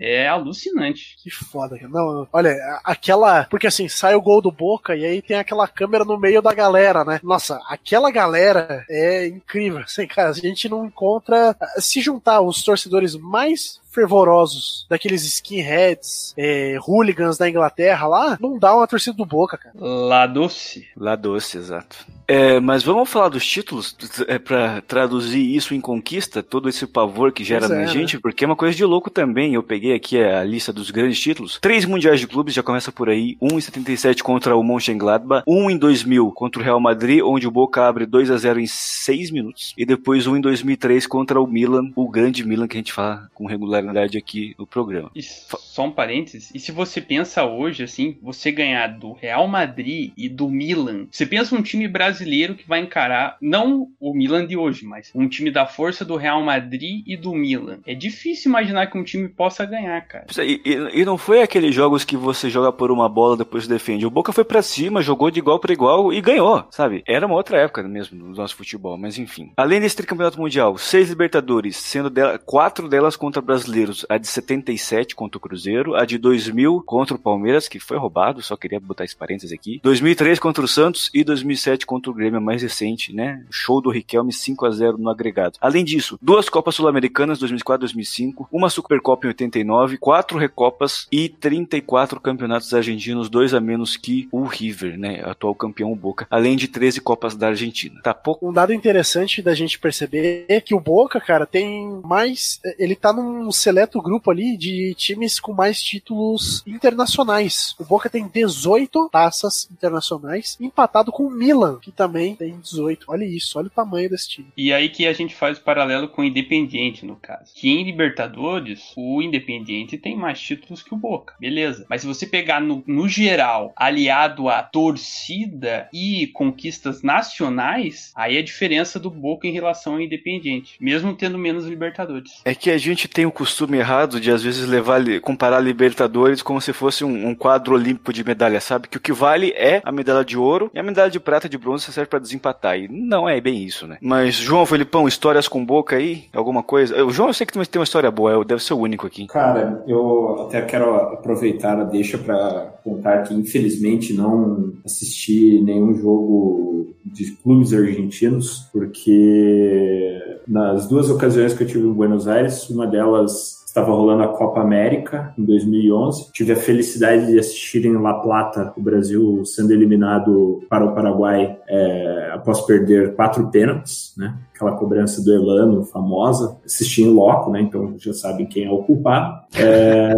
é 0.01 0.27
alucinante. 0.27 1.15
Que 1.21 1.29
foda. 1.29 1.77
Não, 1.87 2.27
olha, 2.33 2.57
aquela. 2.83 3.45
Porque 3.45 3.67
assim, 3.67 3.87
sai 3.87 4.15
o 4.15 4.21
gol 4.21 4.41
do 4.41 4.51
Boca 4.51 4.95
e 4.95 5.05
aí 5.05 5.21
tem 5.21 5.37
aquela 5.37 5.67
câmera 5.67 6.03
no 6.03 6.19
meio 6.19 6.41
da 6.41 6.53
galera, 6.53 7.05
né? 7.05 7.19
Nossa, 7.23 7.59
aquela 7.67 8.09
galera 8.09 8.83
é 8.89 9.27
incrível. 9.27 9.79
Assim, 9.79 10.07
cara, 10.07 10.29
a 10.29 10.33
gente 10.33 10.67
não 10.67 10.85
encontra. 10.85 11.55
Se 11.77 12.01
juntar 12.01 12.41
os 12.41 12.63
torcedores 12.63 13.15
mais 13.15 13.79
fervorosos 13.91 14.85
daqueles 14.89 15.23
skinheads, 15.23 16.33
é, 16.37 16.77
hooligans 16.85 17.37
da 17.37 17.49
Inglaterra 17.49 18.07
lá, 18.07 18.37
não 18.39 18.57
dá 18.57 18.75
uma 18.75 18.87
torcida 18.87 19.15
do 19.15 19.25
Boca, 19.25 19.57
cara. 19.57 19.75
Lá 19.77 20.25
doce. 20.25 20.87
Lá 20.95 21.15
doce, 21.15 21.57
exato. 21.57 22.05
É, 22.27 22.61
mas 22.61 22.81
vamos 22.81 23.09
falar 23.09 23.27
dos 23.27 23.45
títulos 23.45 23.93
é, 24.25 24.39
para 24.39 24.81
traduzir 24.81 25.53
isso 25.53 25.75
em 25.75 25.81
conquista, 25.81 26.41
todo 26.41 26.69
esse 26.69 26.87
pavor 26.87 27.33
que 27.33 27.43
gera 27.43 27.67
Pois 27.67 27.71
é, 27.71 27.81
na 27.81 27.85
gente, 27.87 28.17
porque 28.17 28.45
é 28.45 28.47
uma 28.47 28.55
coisa 28.55 28.73
de 28.73 28.85
louco 28.85 29.09
também. 29.09 29.53
Eu 29.53 29.61
peguei 29.61 29.93
aqui 29.93 30.17
a 30.17 30.41
lista 30.41 30.71
dos 30.71 30.91
grandes 30.91 31.19
títulos. 31.19 31.59
Três 31.59 31.83
mundiais 31.83 32.21
de 32.21 32.27
clubes, 32.27 32.53
já 32.53 32.63
começa 32.63 32.89
por 32.89 33.09
aí. 33.09 33.35
Um 33.41 33.57
em 33.57 33.61
77 33.61 34.23
contra 34.23 34.55
o 34.55 34.63
Mönchengladbach, 34.63 35.43
um 35.45 35.69
em 35.69 35.77
2000 35.77 36.31
contra 36.31 36.61
o 36.61 36.63
Real 36.63 36.79
Madrid, 36.79 37.21
onde 37.21 37.47
o 37.47 37.51
Boca 37.51 37.85
abre 37.85 38.05
2 38.05 38.31
a 38.31 38.37
0 38.37 38.61
em 38.61 38.67
6 38.67 39.31
minutos, 39.31 39.73
e 39.77 39.85
depois 39.85 40.25
um 40.25 40.37
em 40.37 40.41
2003 40.41 41.05
contra 41.07 41.41
o 41.41 41.45
Milan, 41.45 41.91
o 41.97 42.09
grande 42.09 42.45
Milan 42.45 42.65
que 42.65 42.77
a 42.77 42.79
gente 42.79 42.93
fala 42.93 43.29
com 43.33 43.45
regularidade 43.81 44.17
aqui 44.17 44.55
no 44.57 44.65
programa. 44.65 45.11
E 45.15 45.21
só 45.21 45.85
um 45.85 45.91
parênteses, 45.91 46.51
e 46.53 46.59
se 46.59 46.71
você 46.71 47.01
pensa 47.01 47.43
hoje, 47.43 47.83
assim, 47.83 48.17
você 48.21 48.51
ganhar 48.51 48.87
do 48.87 49.13
Real 49.13 49.47
Madrid 49.47 50.11
e 50.15 50.29
do 50.29 50.49
Milan, 50.49 51.07
você 51.11 51.25
pensa 51.25 51.55
um 51.55 51.61
time 51.61 51.87
brasileiro 51.87 52.11
brasileiro 52.21 52.55
que 52.55 52.67
vai 52.67 52.79
encarar, 52.79 53.37
não 53.41 53.87
o 53.99 54.13
Milan 54.13 54.45
de 54.45 54.57
hoje, 54.57 54.85
mas 54.85 55.11
um 55.15 55.27
time 55.27 55.51
da 55.51 55.65
força 55.65 56.05
do 56.05 56.15
Real 56.15 56.41
Madrid 56.41 57.03
e 57.05 57.15
do 57.15 57.33
Milan. 57.33 57.79
É 57.85 57.93
difícil 57.93 58.49
imaginar 58.49 58.87
que 58.87 58.97
um 58.97 59.03
time 59.03 59.27
possa 59.27 59.65
ganhar, 59.65 59.99
cara. 60.01 60.25
E, 60.39 60.61
e, 60.65 61.01
e 61.01 61.05
não 61.05 61.17
foi 61.17 61.41
aqueles 61.41 61.73
jogos 61.73 62.03
que 62.03 62.17
você 62.17 62.49
joga 62.49 62.71
por 62.71 62.91
uma 62.91 63.09
bola 63.09 63.37
depois 63.37 63.67
defende. 63.67 64.05
O 64.05 64.11
Boca 64.11 64.31
foi 64.31 64.43
para 64.43 64.61
cima, 64.61 65.01
jogou 65.01 65.31
de 65.31 65.39
igual 65.39 65.59
para 65.59 65.73
igual 65.73 66.13
e 66.13 66.21
ganhou, 66.21 66.65
sabe? 66.69 67.03
Era 67.07 67.25
uma 67.25 67.35
outra 67.35 67.57
época 67.57 67.83
mesmo 67.83 68.17
do 68.17 68.35
nosso 68.35 68.55
futebol, 68.55 68.97
mas 68.97 69.17
enfim. 69.17 69.51
Além 69.57 69.79
desse 69.79 69.95
tricampeonato 69.95 70.39
mundial, 70.39 70.77
seis 70.77 71.09
Libertadores, 71.09 71.77
sendo 71.77 72.09
dela, 72.09 72.37
quatro 72.37 72.87
delas 72.87 73.15
contra 73.15 73.41
brasileiros. 73.41 73.70
A 74.09 74.17
de 74.17 74.27
77 74.27 75.15
contra 75.15 75.37
o 75.37 75.41
Cruzeiro, 75.41 75.95
a 75.95 76.05
de 76.05 76.17
2000 76.17 76.83
contra 76.85 77.15
o 77.15 77.19
Palmeiras, 77.19 77.67
que 77.67 77.79
foi 77.79 77.97
roubado, 77.97 78.41
só 78.41 78.55
queria 78.55 78.79
botar 78.79 79.05
esse 79.05 79.15
parênteses 79.15 79.51
aqui. 79.51 79.79
2003 79.83 80.39
contra 80.39 80.63
o 80.63 80.67
Santos 80.67 81.09
e 81.13 81.23
2007 81.23 81.85
contra 81.85 82.11
o 82.11 82.13
Grêmio, 82.13 82.41
mais 82.41 82.61
recente, 82.61 83.13
né? 83.13 83.43
Show 83.49 83.81
do 83.81 83.89
Riquelme 83.89 84.33
5 84.33 84.65
a 84.65 84.71
0 84.71 84.97
no 84.97 85.09
agregado. 85.09 85.57
Além 85.61 85.83
disso, 85.83 86.17
duas 86.21 86.49
Copas 86.49 86.75
Sul-Americanas 86.75 87.39
2004 87.39 87.81
2005, 87.81 88.47
uma 88.51 88.69
Supercopa 88.69 89.25
em 89.25 89.29
89, 89.29 89.97
quatro 89.97 90.37
Recopas 90.37 91.07
e 91.11 91.29
34 91.29 92.19
campeonatos 92.19 92.73
argentinos, 92.73 93.29
dois 93.29 93.53
a 93.53 93.59
menos 93.59 93.97
que 93.97 94.27
o 94.31 94.43
River, 94.43 94.97
né? 94.97 95.21
Atual 95.23 95.55
campeão 95.55 95.95
Boca, 95.95 96.27
além 96.29 96.55
de 96.55 96.67
13 96.67 97.01
Copas 97.01 97.35
da 97.35 97.47
Argentina. 97.47 97.99
Tá 98.01 98.13
pouco. 98.13 98.47
Um 98.47 98.53
dado 98.53 98.73
interessante 98.73 99.41
da 99.41 99.53
gente 99.53 99.79
perceber 99.79 100.45
é 100.47 100.59
que 100.59 100.73
o 100.73 100.79
Boca, 100.79 101.19
cara, 101.19 101.45
tem 101.45 102.01
mais. 102.03 102.59
Ele 102.77 102.95
tá 102.95 103.13
num 103.13 103.51
seleto 103.61 104.01
grupo 104.01 104.31
ali 104.31 104.57
de 104.57 104.93
times 104.95 105.39
com 105.39 105.53
mais 105.53 105.81
títulos 105.81 106.63
internacionais. 106.65 107.75
O 107.79 107.85
Boca 107.85 108.09
tem 108.09 108.27
18 108.27 109.09
taças 109.11 109.69
internacionais, 109.71 110.57
empatado 110.59 111.11
com 111.11 111.23
o 111.23 111.31
Milan, 111.31 111.79
que 111.79 111.91
também 111.91 112.35
tem 112.35 112.59
18. 112.59 113.05
Olha 113.07 113.23
isso, 113.23 113.57
olha 113.57 113.67
o 113.67 113.71
tamanho 113.71 114.09
desse 114.09 114.29
time. 114.29 114.47
E 114.57 114.73
aí 114.73 114.89
que 114.89 115.05
a 115.05 115.13
gente 115.13 115.35
faz 115.35 115.57
o 115.57 115.61
paralelo 115.61 116.09
com 116.09 116.21
o 116.21 116.25
Independiente, 116.25 117.05
no 117.05 117.15
caso. 117.15 117.53
Que 117.55 117.69
em 117.69 117.83
Libertadores, 117.83 118.91
o 118.97 119.21
Independiente 119.21 119.97
tem 119.97 120.17
mais 120.17 120.39
títulos 120.39 120.81
que 120.81 120.93
o 120.93 120.97
Boca, 120.97 121.35
beleza. 121.39 121.85
Mas 121.89 122.01
se 122.01 122.07
você 122.07 122.25
pegar 122.25 122.59
no, 122.59 122.83
no 122.87 123.07
geral, 123.07 123.71
aliado 123.75 124.49
à 124.49 124.63
torcida 124.63 125.87
e 125.93 126.27
conquistas 126.27 127.03
nacionais, 127.03 128.11
aí 128.15 128.37
a 128.37 128.43
diferença 128.43 128.99
do 128.99 129.09
Boca 129.09 129.47
em 129.47 129.51
relação 129.51 129.93
ao 129.93 130.01
Independiente, 130.01 130.77
mesmo 130.79 131.13
tendo 131.13 131.37
menos 131.37 131.65
Libertadores. 131.65 132.41
É 132.43 132.55
que 132.55 132.71
a 132.71 132.77
gente 132.77 133.07
tem 133.07 133.25
o 133.25 133.31
costume 133.31 133.50
errado 133.79 134.19
de 134.19 134.31
às 134.31 134.43
vezes 134.43 134.67
levar 134.67 135.01
comparar 135.21 135.59
Libertadores 135.59 136.41
como 136.41 136.61
se 136.61 136.73
fosse 136.73 137.03
um, 137.03 137.27
um 137.27 137.35
quadro 137.35 137.73
olímpico 137.75 138.13
de 138.13 138.23
medalha, 138.23 138.59
sabe? 138.59 138.87
Que 138.87 138.97
o 138.97 139.01
que 139.01 139.13
vale 139.13 139.51
é 139.55 139.81
a 139.83 139.91
medalha 139.91 140.23
de 140.23 140.37
ouro 140.37 140.69
e 140.73 140.79
a 140.79 140.83
medalha 140.83 141.09
de 141.09 141.19
prata 141.19 141.47
e 141.47 141.49
de 141.49 141.57
bronze 141.57 141.91
serve 141.91 142.09
para 142.09 142.19
desempatar. 142.19 142.77
E 142.77 142.87
não 142.87 143.27
é 143.27 143.39
bem 143.39 143.63
isso, 143.63 143.87
né? 143.87 143.97
Mas 144.01 144.35
João 144.35 144.65
Felipão, 144.65 145.07
histórias 145.07 145.47
com 145.47 145.65
Boca 145.65 145.95
aí, 145.95 146.25
alguma 146.33 146.63
coisa? 146.63 147.03
O 147.05 147.11
João 147.11 147.29
eu 147.29 147.33
sei 147.33 147.45
que 147.45 147.53
tem 147.53 147.79
uma 147.79 147.83
história 147.83 148.11
boa, 148.11 148.43
deve 148.43 148.63
ser 148.63 148.73
o 148.73 148.79
único 148.79 149.07
aqui. 149.07 149.27
Cara, 149.27 149.83
eu 149.87 150.45
até 150.47 150.61
quero 150.61 150.95
aproveitar 150.95 151.79
a 151.79 151.83
deixa 151.83 152.17
para 152.17 152.73
contar 152.83 153.23
que 153.23 153.33
infelizmente 153.33 154.13
não 154.13 154.73
assisti 154.85 155.61
nenhum 155.61 155.93
jogo 155.93 156.80
de 157.05 157.31
clubes 157.31 157.73
argentinos, 157.73 158.69
porque 158.71 160.19
nas 160.47 160.87
duas 160.87 161.09
ocasiões 161.09 161.53
que 161.53 161.63
eu 161.63 161.67
tive 161.67 161.87
em 161.87 161.93
Buenos 161.93 162.27
Aires, 162.27 162.69
uma 162.69 162.87
delas 162.87 163.61
estava 163.71 163.91
rolando 163.91 164.23
a 164.23 164.27
Copa 164.27 164.59
América 164.59 165.33
em 165.37 165.45
2011. 165.45 166.31
Tive 166.33 166.51
a 166.51 166.57
felicidade 166.57 167.27
de 167.27 167.39
assistir 167.39 167.85
em 167.85 167.93
La 167.93 168.15
Plata 168.15 168.73
o 168.75 168.81
Brasil 168.81 169.43
sendo 169.45 169.71
eliminado 169.71 170.61
para 170.69 170.85
o 170.85 170.93
Paraguai 170.93 171.57
é, 171.67 172.31
após 172.33 172.61
perder 172.61 173.15
quatro 173.15 173.49
pênaltis, 173.49 174.13
né? 174.17 174.37
Aquela 174.53 174.73
cobrança 174.73 175.23
do 175.23 175.33
Elano 175.33 175.83
famosa. 175.85 176.57
Assisti 176.65 177.01
em 177.01 177.13
loco, 177.13 177.49
né? 177.49 177.61
Então 177.61 177.95
já 177.97 178.13
sabem 178.13 178.45
quem 178.45 178.65
é 178.65 178.71
o 178.71 178.83
culpado. 178.83 179.41
É... 179.55 180.11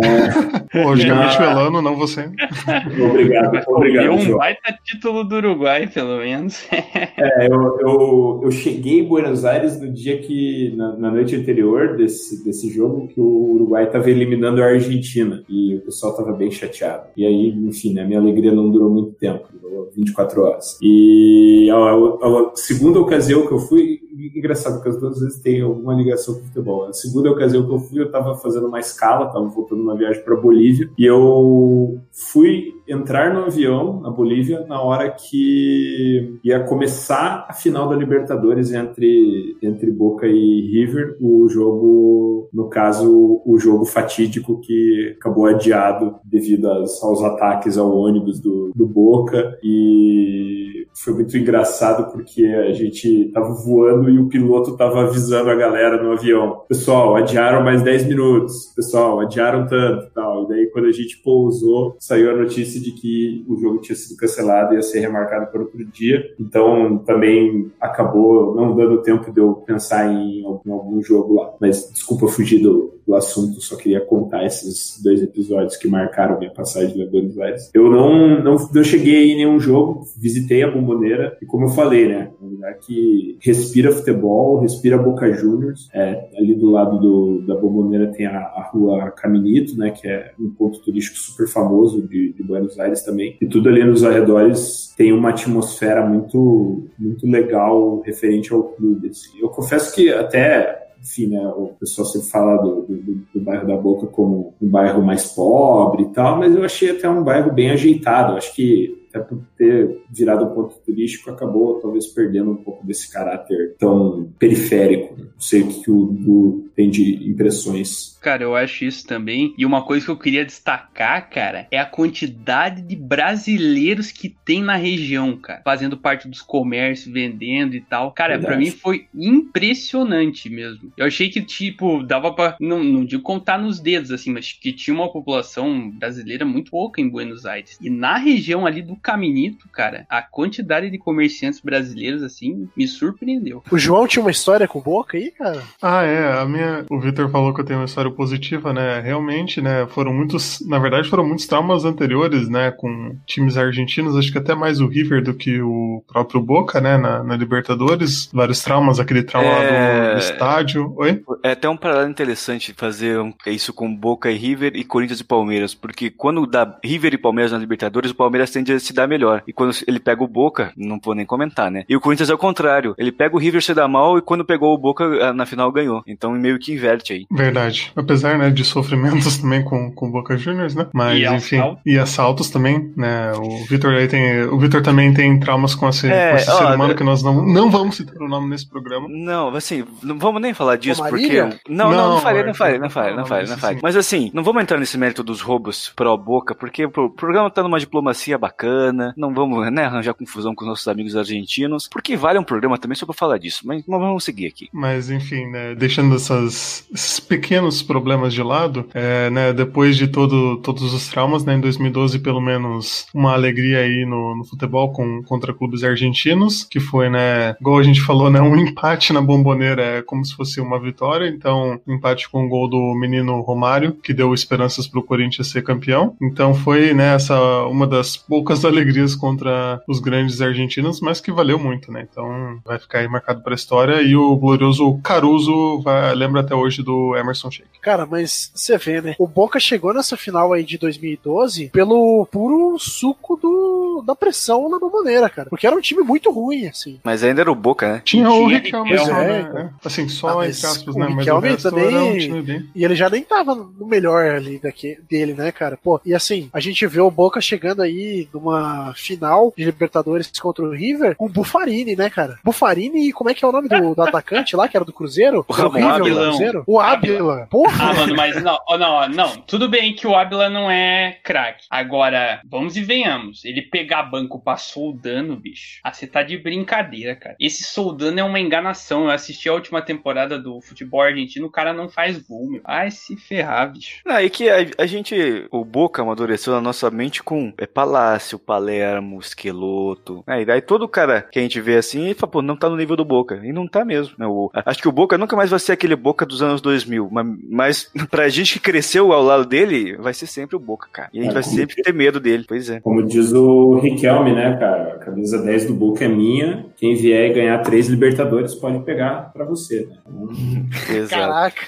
Logicamente 0.74 1.38
o 1.42 1.44
Elano, 1.44 1.82
não 1.82 1.96
você. 1.96 2.30
obrigado, 3.10 3.62
obrigado. 3.68 4.12
um 4.12 4.20
João. 4.20 4.40
baita 4.40 4.74
título 4.84 5.24
do 5.24 5.36
Uruguai, 5.36 5.88
pelo 5.88 6.18
menos. 6.18 6.66
é, 6.72 7.48
eu, 7.48 7.80
eu, 7.80 8.42
eu, 8.44 8.52
cheguei 8.52 9.00
em 9.00 9.08
Buenos 9.08 9.46
Aires 9.46 9.80
no 9.80 9.92
dia 9.92 10.18
que, 10.20 10.74
na, 10.76 10.98
na 10.98 11.12
noite 11.12 11.36
anterior 11.36 11.96
desse, 11.96 12.44
desse 12.44 12.70
jogo, 12.72 13.08
que 13.08 13.20
o 13.20 13.54
Uruguai 13.54 13.86
estava 13.86 14.10
eliminando 14.10 14.62
a 14.62 14.66
Argentina. 14.66 15.44
E 15.48 15.76
o 15.76 15.82
pessoal 15.82 16.14
estava 16.14 16.34
bem 16.34 16.50
chateado. 16.50 17.08
E 17.16 17.26
aí, 17.26 17.50
enfim, 17.50 17.94
né, 17.94 18.04
a 18.04 18.06
minha 18.08 18.20
alegria 18.20 18.52
não 18.52 18.70
durou 18.70 18.90
muito 18.90 19.12
tempo, 19.14 19.48
durou 19.62 19.92
24 19.96 20.42
horas. 20.42 20.78
E 20.82 21.70
a, 21.72 21.76
a, 21.76 22.52
a 22.52 22.52
segunda 22.56 23.00
ocasião 23.00 23.46
que 23.46 23.54
eu 23.54 23.60
fui, 23.60 24.00
engraçado 24.36 24.82
que 24.82 24.90
as 24.90 25.00
duas 25.00 25.20
vezes 25.20 25.40
tem 25.40 25.62
alguma 25.62 25.94
ligação 25.94 26.36
com 26.36 26.46
futebol. 26.46 26.86
A 26.86 26.94
segunda 26.94 27.32
ocasião 27.32 27.66
que 27.66 27.74
eu 27.74 27.80
fui, 27.80 28.00
eu 28.00 28.06
estava 28.06 28.36
fazendo 28.36 28.68
uma 28.68 28.80
escala, 28.80 29.28
estava 29.28 29.48
voltando 29.48 29.82
uma 29.82 29.96
viagem 29.96 30.24
para 30.24 30.36
Bolívia, 30.36 30.90
e 30.98 31.06
eu 31.06 32.00
fui 32.12 32.74
entrar 32.88 33.34
no 33.34 33.46
avião 33.46 34.02
na 34.02 34.10
Bolívia 34.10 34.66
na 34.68 34.82
hora 34.82 35.10
que 35.10 36.40
ia 36.44 36.60
começar 36.62 37.46
a 37.50 37.54
final 37.54 37.88
da 37.88 37.96
Libertadores 37.96 38.72
entre, 38.74 39.58
entre 39.62 39.90
Boca 39.92 40.28
e 40.28 40.62
River, 40.62 41.18
o 41.22 41.48
jogo, 41.48 42.50
no 42.54 42.68
caso, 42.68 43.42
o 43.46 43.58
jogo 43.58 43.86
fatídico 43.86 44.60
que 44.60 45.16
acabou 45.18 45.46
adiado 45.46 46.16
devido 46.24 46.70
aos, 46.70 47.02
aos 47.04 47.24
ataques 47.24 47.78
ao 47.78 47.96
ônibus 47.96 48.40
do, 48.40 48.72
do 48.76 48.86
Boca 48.86 49.58
e 49.64 50.83
foi 50.94 51.14
muito 51.14 51.38
engraçado 51.38 52.12
porque 52.12 52.46
a 52.46 52.74
gente 52.74 53.32
tava 53.34 53.54
voando 53.54 54.10
e 54.10 54.20
o 54.20 54.28
piloto 54.28 54.78
tava 54.78 55.02
avisando 55.02 55.50
a 55.50 55.56
galera 55.56 56.02
no 56.02 56.12
avião. 56.12 56.62
Pessoal, 56.68 57.16
adiaram 57.16 57.64
mais 57.64 57.82
10 57.82 58.08
minutos. 58.08 58.72
Pessoal, 58.76 59.20
adiaram 59.20 59.68
tanto 59.68 60.12
tal. 60.14 60.44
E 60.44 60.48
daí 60.50 60.66
quando 60.68 60.86
a 60.86 60.92
gente 60.92 61.18
pousou, 61.18 61.96
saiu 62.00 62.32
a 62.32 62.36
notícia 62.36 62.80
de 62.80 62.92
que 62.92 63.46
o 63.48 63.58
jogo 63.58 63.80
tinha 63.80 63.96
sido 63.96 64.18
cancelado 64.18 64.74
e 64.74 64.76
ia 64.78 64.82
ser 64.82 65.00
remarcado 65.00 65.52
para 65.52 65.62
outro 65.62 65.84
dia. 65.86 66.24
Então 66.40 66.98
também 67.00 67.72
acabou 67.80 68.56
não 68.56 68.76
dando 68.76 69.02
tempo 69.02 69.32
de 69.32 69.40
eu 69.40 69.54
pensar 69.54 70.12
em, 70.12 70.42
em 70.42 70.72
algum 70.72 71.02
jogo 71.02 71.36
lá. 71.36 71.54
Mas 71.60 71.90
desculpa 71.92 72.28
fugir 72.28 72.62
do, 72.62 72.94
do 73.06 73.16
assunto, 73.16 73.62
só 73.62 73.76
queria 73.76 74.02
contar 74.02 74.46
esses 74.46 75.00
dois 75.04 75.22
episódios 75.22 75.76
que 75.76 75.88
marcaram 75.88 76.40
minha 76.40 76.52
passagem 76.52 76.96
de 76.96 77.06
Buenos 77.06 77.38
Aires. 77.38 77.70
Eu 77.74 77.90
não, 77.90 78.42
não, 78.42 78.56
não 78.56 78.84
cheguei 78.84 79.32
em 79.32 79.38
nenhum 79.38 79.60
jogo, 79.60 80.08
visitei 80.18 80.64
a 80.64 80.72
Bomboneira 80.84 81.38
e 81.42 81.46
como 81.46 81.66
eu 81.66 81.70
falei, 81.70 82.08
né, 82.08 82.32
um 82.42 82.48
lugar 82.48 82.74
que 82.76 83.38
respira 83.42 83.92
futebol, 83.92 84.60
respira 84.60 84.98
Boca 84.98 85.32
Juniors. 85.34 85.90
É, 85.94 86.30
ali 86.38 86.56
do 86.56 86.70
lado 86.70 87.00
do, 87.00 87.42
da 87.46 87.56
Bomboneira 87.56 88.08
tem 88.08 88.26
a, 88.26 88.38
a 88.38 88.70
rua 88.72 89.12
Caminito, 89.12 89.78
né, 89.78 89.92
que 89.92 90.08
é 90.08 90.32
um 90.40 90.50
ponto 90.50 90.80
turístico 90.80 91.18
super 91.18 91.48
famoso 91.48 92.08
de, 92.08 92.34
de 92.34 92.44
Buenos 92.44 92.80
Aires 92.80 93.04
também. 93.04 93.38
E 93.42 93.48
tudo 93.48 93.70
ali 93.70 93.84
nos 93.84 94.04
arredores 94.04 94.94
tem 94.98 95.12
uma 95.12 95.30
atmosfera 95.30 96.06
muito, 96.06 96.84
muito 97.00 97.26
legal 97.26 98.02
referente 98.02 98.54
ao 98.54 98.64
clube. 98.64 99.10
Assim. 99.10 99.40
Eu 99.40 99.50
confesso 99.50 99.94
que 99.94 100.10
até 100.10 100.84
enfim, 101.04 101.28
né, 101.28 101.46
o 101.58 101.68
pessoal 101.78 102.08
sempre 102.08 102.30
fala 102.30 102.56
do, 102.62 102.84
do, 102.84 103.16
do, 103.34 103.42
bairro 103.42 103.68
da 103.68 103.76
Boca 103.76 104.08
como 104.08 104.54
um 104.62 104.70
bairro 104.70 105.04
mais 105.04 105.26
pobre 105.34 106.04
e 106.04 106.10
tal, 106.10 106.40
mas 106.40 106.56
eu 106.56 106.64
achei 106.64 106.92
até 106.92 107.10
um 107.10 107.22
bairro 107.22 107.52
bem 107.52 107.72
ajeitado. 107.72 108.32
Eu 108.32 108.38
acho 108.38 108.56
que 108.56 109.03
até 109.14 109.20
por 109.20 109.44
ter 109.56 110.02
virado 110.10 110.46
um 110.46 110.54
ponto 110.56 110.76
turístico, 110.84 111.30
acabou 111.30 111.80
talvez 111.80 112.08
perdendo 112.08 112.52
um 112.52 112.56
pouco 112.56 112.86
desse 112.86 113.12
caráter 113.12 113.76
tão 113.78 114.34
periférico. 114.40 115.16
Não 115.16 115.40
sei 115.40 115.62
o 115.62 115.68
que 115.68 115.92
o 115.92 116.06
Du 116.06 116.72
tem 116.76 116.90
de 116.90 117.30
impressões. 117.30 118.18
Cara, 118.20 118.44
eu 118.44 118.56
acho 118.56 118.86
isso 118.86 119.06
também. 119.06 119.54
E 119.58 119.66
uma 119.66 119.84
coisa 119.84 120.06
que 120.06 120.12
eu 120.12 120.18
queria 120.18 120.46
destacar, 120.46 121.30
cara, 121.30 121.68
é 121.70 121.78
a 121.78 121.86
quantidade 121.86 122.82
de 122.82 122.96
brasileiros 122.96 124.12
que 124.12 124.30
tem 124.30 124.64
na 124.64 124.76
região, 124.76 125.38
cara, 125.38 125.62
fazendo 125.64 125.98
parte 125.98 126.28
dos 126.28 126.42
comércios, 126.42 127.14
vendendo 127.14 127.76
e 127.76 127.82
tal. 127.82 128.12
Cara, 128.14 128.40
para 128.40 128.58
mim 128.58 128.72
foi 128.72 129.08
impressionante 129.14 130.50
mesmo. 130.50 130.92
Eu 130.98 131.06
achei 131.06 131.30
que, 131.30 131.42
tipo, 131.42 132.02
dava 132.02 132.34
pra, 132.34 132.58
não, 132.60 132.84
não 132.84 133.06
digo 133.06 133.22
contar 133.22 133.60
nos 133.60 133.80
dedos, 133.80 134.12
assim, 134.12 134.32
mas 134.32 134.52
que 134.54 134.74
tinha 134.74 134.96
uma 134.96 135.12
população 135.12 135.92
brasileira 135.92 136.46
muito 136.46 136.72
pouca 136.72 137.02
em 137.02 137.10
Buenos 137.10 137.46
Aires. 137.46 137.78
E 137.82 137.90
na 137.90 138.18
região 138.18 138.66
ali 138.66 138.82
do 138.82 138.96
Caminito, 139.04 139.68
cara, 139.70 140.06
a 140.10 140.22
quantidade 140.22 140.90
de 140.90 140.98
comerciantes 140.98 141.60
brasileiros, 141.60 142.24
assim, 142.24 142.70
me 142.76 142.88
surpreendeu. 142.88 143.62
O 143.70 143.78
João 143.78 144.08
tinha 144.08 144.24
uma 144.24 144.32
história 144.32 144.66
com 144.66 144.80
boca 144.80 145.18
aí, 145.18 145.30
cara? 145.32 145.62
Ah, 145.82 146.04
é. 146.04 146.40
A 146.40 146.46
minha. 146.46 146.86
O 146.90 147.00
Victor 147.00 147.30
falou 147.30 147.54
que 147.54 147.60
eu 147.60 147.66
tenho 147.66 147.80
uma 147.80 147.86
história 147.86 148.10
positiva, 148.10 148.72
né? 148.72 149.02
Realmente, 149.02 149.62
né? 149.62 149.86
Foram 149.88 150.14
muitos. 150.14 150.66
Na 150.66 150.80
verdade, 150.80 151.10
foram 151.10 151.28
muitos 151.28 151.46
traumas 151.46 151.84
anteriores, 151.84 152.48
né? 152.48 152.72
Com 152.72 153.18
times 153.28 153.58
argentinos, 153.58 154.16
acho 154.16 154.32
que 154.32 154.38
até 154.38 154.56
mais 154.56 154.80
o 154.80 154.88
River 154.88 155.22
do 155.22 155.34
que 155.34 155.62
o 155.62 156.02
próprio 156.08 156.42
Boca, 156.42 156.80
né? 156.80 156.98
Na, 156.98 157.22
na 157.24 157.36
Libertadores. 157.36 158.30
Vários 158.32 158.62
traumas, 158.62 159.00
aquele 159.02 159.24
trauma 159.24 159.50
é... 159.50 160.14
no 160.14 160.20
estádio. 160.20 160.94
Oi? 160.96 161.22
É 161.44 161.52
até 161.52 161.68
um 161.68 161.76
paralelo 161.76 162.10
interessante 162.10 162.74
fazer 162.74 163.20
um- 163.20 163.34
isso 163.48 163.74
com 163.74 163.94
Boca 163.94 164.32
e 164.32 164.38
River 164.38 164.72
e 164.76 164.84
Corinthians 164.86 165.20
e 165.20 165.24
Palmeiras, 165.26 165.74
porque 165.74 166.10
quando 166.10 166.48
dá 166.48 166.80
River 166.84 167.14
e 167.14 167.18
Palmeiras 167.18 167.52
na 167.52 167.58
Libertadores, 167.58 168.12
o 168.12 168.16
Palmeiras 168.16 168.50
tende 168.50 168.72
a 168.72 168.80
se 168.80 168.93
dar 168.94 169.08
melhor. 169.08 169.44
E 169.48 169.54
quando 169.54 169.74
ele 169.88 170.00
pega 170.00 170.24
o 170.24 170.28
Boca, 170.28 170.72
não 170.78 171.00
vou 171.04 171.16
nem 171.16 171.26
comentar, 171.26 171.70
né? 171.72 171.84
E 171.88 171.96
o 171.96 172.02
Corinthians 172.02 172.30
é 172.30 172.34
o 172.34 172.38
contrário. 172.38 172.94
Ele 172.98 173.12
pega 173.12 173.36
o 173.36 173.40
River 173.40 173.62
se 173.64 173.74
dá 173.74 173.88
mal 173.88 174.18
e 174.18 174.22
quando 174.22 174.46
pegou 174.46 174.74
o 174.74 174.78
Boca 174.78 175.04
ah, 175.22 175.34
na 175.34 175.46
final 175.46 175.72
ganhou. 175.72 176.02
Então 176.08 176.32
meio 176.32 176.60
que 176.60 176.74
inverte 176.74 177.14
aí. 177.14 177.26
Verdade. 177.32 177.92
Apesar, 177.96 178.38
né, 178.38 178.50
de 178.50 178.64
sofrimentos 178.64 179.38
também 179.40 179.64
com 179.64 179.92
com 179.94 180.12
Boca 180.12 180.38
Juniors, 180.38 180.76
né? 180.76 180.88
Mas 180.94 181.20
E 181.20 181.26
enfim, 181.26 181.58
assalto. 181.58 181.82
e 181.86 181.98
assaltos 181.98 182.50
também, 182.50 182.92
né? 182.96 183.32
O 183.34 183.66
Vitor 183.68 183.94
aí 183.94 184.08
tem, 184.08 184.44
o 184.44 184.58
Vitor 184.60 184.82
também 184.82 185.14
tem 185.14 185.40
traumas 185.40 185.76
com 185.76 185.88
esse, 185.90 186.10
É, 186.12 186.32
com 186.32 186.36
esse 186.38 186.50
ó, 186.50 186.58
ser 186.58 186.66
humano 186.76 186.94
é- 186.94 186.96
que 186.96 187.04
nós 187.04 187.24
não, 187.24 187.46
não 187.46 187.70
vamos 187.70 187.96
citar 187.96 188.16
o 188.22 188.28
nome 188.28 188.50
nesse 188.50 188.68
programa. 188.70 189.08
Não, 189.10 189.50
assim, 189.56 189.84
não 190.02 190.18
vamos 190.18 190.42
nem 190.42 190.54
falar 190.54 190.76
disso, 190.78 191.04
porque. 191.08 191.42
Não, 191.42 191.90
não, 191.90 191.92
não 191.92 192.10
Não, 192.16 192.20
falei, 192.22 192.42
não 192.44 192.50
Arthur, 192.50 192.58
falei, 192.58 192.74
não 192.78 192.84
não 192.84 192.90
falei, 192.90 193.16
não 193.16 193.26
falei, 193.26 193.46
não 193.48 193.58
falei. 193.58 193.76
sim. 193.76 193.82
Mas 193.84 193.96
assim, 193.96 194.32
não 194.34 194.44
vamos 194.44 194.62
entrar 194.62 194.78
nesse 194.80 194.98
mérito 194.98 195.24
dos 195.24 195.42
roubos 195.42 195.92
pró 195.96 196.16
boca, 196.18 196.54
porque 196.56 196.86
o 196.86 197.10
programa 197.10 197.50
tá 197.50 197.62
numa 197.64 197.80
diplomacia 197.80 198.38
bacana, 198.38 198.83
não 199.16 199.34
vamos, 199.34 199.72
né, 199.72 199.86
arranjar 199.86 200.14
confusão 200.14 200.56
com 200.56 200.64
os 200.64 200.70
nossos 200.70 200.88
amigos 200.88 201.16
argentinos, 201.16 201.88
porque 201.88 202.16
vale 202.16 202.40
um 202.40 202.44
programa 202.44 202.78
também 202.78 202.96
só 202.96 203.06
pra 203.06 203.14
falar 203.14 203.38
disso, 203.38 203.62
mas, 203.66 203.84
mas 203.88 204.00
vamos 204.00 204.24
seguir 204.24 204.48
aqui. 204.48 204.70
Mas 204.74 205.10
enfim, 205.10 205.46
né, 205.48 205.76
deixando 205.76 206.16
essas, 206.16 206.88
esses 206.94 207.20
pequenos 207.20 207.82
problemas 207.82 208.34
de 208.34 208.44
lado, 208.44 208.88
é, 208.94 209.30
né, 209.30 209.54
depois 209.54 209.98
de 209.98 210.08
todo, 210.08 210.58
todos 210.58 210.94
os 210.94 211.08
traumas, 211.10 211.46
né, 211.46 211.56
em 211.56 211.62
2012 211.62 212.20
pelo 212.20 212.42
menos 212.42 213.08
uma 213.14 213.34
alegria 213.34 213.80
aí 213.80 214.06
no, 214.06 214.36
no 214.36 214.44
futebol 214.46 214.92
com, 214.92 215.24
contra 215.24 215.54
clubes 215.54 215.84
argentinos, 215.84 216.64
que 216.64 216.80
foi, 216.80 217.10
né, 217.10 217.56
igual 217.60 217.78
a 217.78 217.84
gente 217.84 218.02
falou, 218.02 218.30
né, 218.30 218.42
um 218.42 218.56
empate 218.56 219.14
na 219.14 219.22
bomboneira 219.22 219.84
é 219.84 220.02
como 220.02 220.26
se 220.26 220.36
fosse 220.36 220.60
uma 220.60 220.80
vitória, 220.80 221.28
então 221.28 221.80
um 221.88 221.94
empate 221.94 222.30
com 222.30 222.46
o 222.46 222.50
gol 222.50 222.70
do 222.70 222.96
menino 222.96 223.42
Romário, 223.42 223.94
que 223.94 224.14
deu 224.14 224.34
esperanças 224.34 224.88
pro 224.88 225.04
Corinthians 225.04 225.50
ser 225.50 225.64
campeão. 225.64 226.16
Então 226.22 226.54
foi, 226.54 226.94
né, 226.94 227.16
essa 227.16 227.66
uma 227.66 227.86
das 227.86 228.18
poucas 228.18 228.64
alegrias 228.74 229.16
contra 229.16 229.82
os 229.88 230.00
grandes 230.00 230.42
argentinos, 230.42 231.00
mas 231.00 231.22
que 231.22 231.32
valeu 231.32 231.58
muito, 231.58 231.92
né? 231.92 232.08
Então 232.10 232.60
vai 232.66 232.78
ficar 232.80 233.00
aí 233.00 233.08
marcado 233.08 233.42
pra 233.42 233.56
história 233.56 234.02
e 234.02 234.16
o 234.16 234.36
glorioso 234.36 235.00
Caruso 235.04 235.82
vai, 235.82 236.14
lembra 236.16 236.42
até 236.42 236.54
hoje 236.56 236.82
do 236.84 237.16
Emerson 237.16 237.50
Sheik. 237.52 237.70
Cara, 237.82 238.06
mas 238.06 238.52
você 238.54 238.78
vê, 238.78 239.02
né? 239.02 239.16
O 239.20 239.28
Boca 239.28 239.60
chegou 239.60 239.94
nessa 239.94 240.18
final 240.18 240.54
aí 240.54 240.64
de 240.64 240.78
2012 240.78 241.70
pelo 241.70 242.26
puro 242.32 242.78
suco 242.80 243.36
do, 243.38 244.04
da 244.06 244.16
pressão 244.16 244.70
na 244.70 244.80
bomboneira, 244.80 245.30
cara. 245.30 245.50
Porque 245.50 245.68
era 245.68 245.76
um 245.76 245.82
time 245.82 246.02
muito 246.02 246.32
ruim, 246.32 246.68
assim. 246.68 247.00
Mas 247.04 247.24
ainda 247.24 247.42
era 247.42 247.52
o 247.52 247.56
Boca, 247.56 247.94
né? 247.94 248.02
Tinha 248.04 248.30
o 248.30 248.48
Riquelme 248.48 248.94
é, 248.94 249.06
né? 249.08 249.52
É. 249.56 249.88
Assim, 249.88 250.08
só 250.08 250.30
Ah, 250.30 250.36
mas 250.36 250.58
entre 250.58 250.68
aspas, 250.70 250.96
o 250.96 251.00
né? 251.00 251.08
Mas 251.10 251.28
o 251.28 251.40
resto 251.40 251.70
também- 251.70 251.86
era 251.88 252.04
um 252.04 252.18
time 252.18 252.42
bem. 252.42 252.70
E 252.74 252.84
ele 252.86 252.96
já 252.96 253.10
nem 253.10 253.22
tava 253.24 253.54
no 253.56 253.86
melhor 253.86 254.26
ali 254.36 254.60
daqui, 254.60 254.98
dele, 255.10 255.34
né, 255.34 255.52
cara? 255.52 255.78
Pô, 255.82 256.00
e 256.06 256.14
assim, 256.14 256.50
a 256.54 256.60
gente 256.60 256.86
vê 256.88 257.02
o 257.02 257.12
Boca 257.12 257.40
chegando 257.42 257.82
aí 257.82 258.28
numa 258.34 258.53
final 258.96 259.54
de 259.56 259.64
Libertadores 259.66 260.32
contra 260.40 260.64
o 260.64 260.72
River 260.72 261.16
com 261.16 261.26
o 261.26 261.30
Bufarini, 261.30 261.96
né, 261.96 262.10
cara? 262.10 262.40
Bufarini 262.44 263.10
e 263.10 263.14
como 263.14 263.30
é 263.30 263.34
que 263.34 263.44
é 263.44 263.48
o 263.48 263.52
nome 263.52 263.68
do, 263.68 263.96
do 263.96 264.02
atacante 264.02 264.56
lá, 264.56 264.68
que 264.68 264.78
era 264.78 264.86
do 264.86 264.94
Cruzeiro? 264.94 265.46
O 265.48 265.54
Ramon 265.54 265.88
Ábila. 265.88 266.26
do 266.26 266.30
Cruzeiro? 266.30 266.64
O 266.68 266.80
Ábila. 266.80 267.48
Porra! 267.50 267.90
Ah, 267.90 267.94
mano, 267.94 268.16
mas 268.16 268.42
não, 268.42 268.58
ó, 268.68 268.78
não, 268.78 268.92
ó, 268.92 269.08
não. 269.08 269.38
Tudo 269.42 269.68
bem 269.70 269.94
que 269.94 270.08
o 270.08 270.16
Ábila 270.16 270.50
não 270.50 270.70
é 270.70 271.18
craque. 271.24 271.66
Agora, 271.70 272.42
vamos 272.46 272.76
e 272.78 272.84
venhamos. 272.84 273.44
Ele 273.46 273.62
pegar 273.62 274.04
banco 274.04 274.40
pra 274.40 274.58
Soldano, 274.58 275.36
bicho. 275.36 275.80
Ah, 275.84 275.94
você 275.94 276.08
tá 276.08 276.24
de 276.24 276.38
brincadeira, 276.38 277.16
cara. 277.16 277.36
Esse 277.40 277.64
Soldano 277.64 278.20
é 278.20 278.24
uma 278.24 278.40
enganação. 278.40 279.06
Eu 279.06 279.12
assisti 279.12 279.50
a 279.50 279.54
última 279.54 279.82
temporada 279.82 280.40
do 280.40 280.62
futebol 280.62 281.02
argentino, 281.02 281.48
o 281.48 281.52
cara 281.52 281.74
não 281.74 281.90
faz 281.90 282.18
gol, 282.18 282.50
meu. 282.50 282.62
Ai, 282.66 282.92
se 282.92 283.16
ferrar, 283.16 283.72
bicho. 283.72 284.02
Não, 284.06 284.16
é 284.16 284.30
que 284.30 284.50
a, 284.50 284.58
a 284.78 284.86
gente, 284.86 285.48
o 285.52 285.64
Boca 285.64 286.02
amadureceu 286.02 286.54
na 286.54 286.62
nossa 286.62 286.90
mente 286.90 287.24
com 287.24 287.54
é, 287.58 287.66
Palácio, 287.66 288.40
Palermo, 288.46 289.20
Esqueloto. 289.20 290.24
Aí, 290.28 290.46
daí 290.46 290.62
todo 290.62 290.88
cara 290.88 291.22
que 291.22 291.40
a 291.40 291.42
gente 291.42 291.60
vê 291.62 291.76
assim, 291.78 292.06
ele 292.06 292.14
fala, 292.14 292.32
pô, 292.32 292.42
não 292.42 292.56
tá 292.56 292.70
no 292.70 292.78
nível 292.78 292.96
do 292.96 293.06
Boca. 293.06 293.40
E 293.44 293.52
não 293.52 293.68
tá 293.68 293.84
mesmo. 293.86 294.14
né? 294.18 294.26
O- 294.28 294.50
acho 294.54 294.82
que 294.82 294.88
o 294.88 294.92
Boca 294.92 295.18
nunca 295.18 295.36
mais 295.36 295.50
vai 295.50 295.60
ser 295.60 295.72
aquele 295.74 295.96
Boca 295.96 296.26
dos 296.26 296.42
anos 296.42 296.62
2000. 296.62 297.10
Mas, 297.12 297.28
mas 297.50 297.92
pra 298.10 298.30
gente 298.30 298.54
que 298.54 298.60
cresceu 298.60 299.12
ao 299.14 299.24
lado 299.24 299.46
dele, 299.46 299.96
vai 299.98 300.14
ser 300.14 300.28
sempre 300.28 300.56
o 300.56 300.60
Boca, 300.60 300.88
cara. 300.92 301.10
E 301.14 301.20
a 301.20 301.24
gente 301.24 301.32
É, 301.32 301.34
vai 301.34 301.44
sempre 301.44 301.76
ter 301.82 301.94
medo 301.94 302.20
dele. 302.20 302.46
Pois 302.48 302.70
é. 302.70 302.80
Como 302.80 303.04
diz 303.04 303.32
o 303.34 303.80
Riquelme, 303.80 304.34
né, 304.34 304.58
cara? 304.58 304.94
A 304.96 305.00
camisa 305.00 305.42
10 305.42 305.66
do 305.68 305.74
Boca 305.74 306.04
é 306.04 306.08
minha. 306.08 306.66
Quem 306.78 306.96
vier 306.96 307.32
e 307.32 307.34
ganhar 307.34 307.60
três 307.60 307.88
Libertadores 307.88 308.54
pode 308.56 308.80
pegar 308.84 309.32
pra 309.34 309.46
você, 309.46 309.88
né? 310.08 311.06
Caraca. 311.10 311.62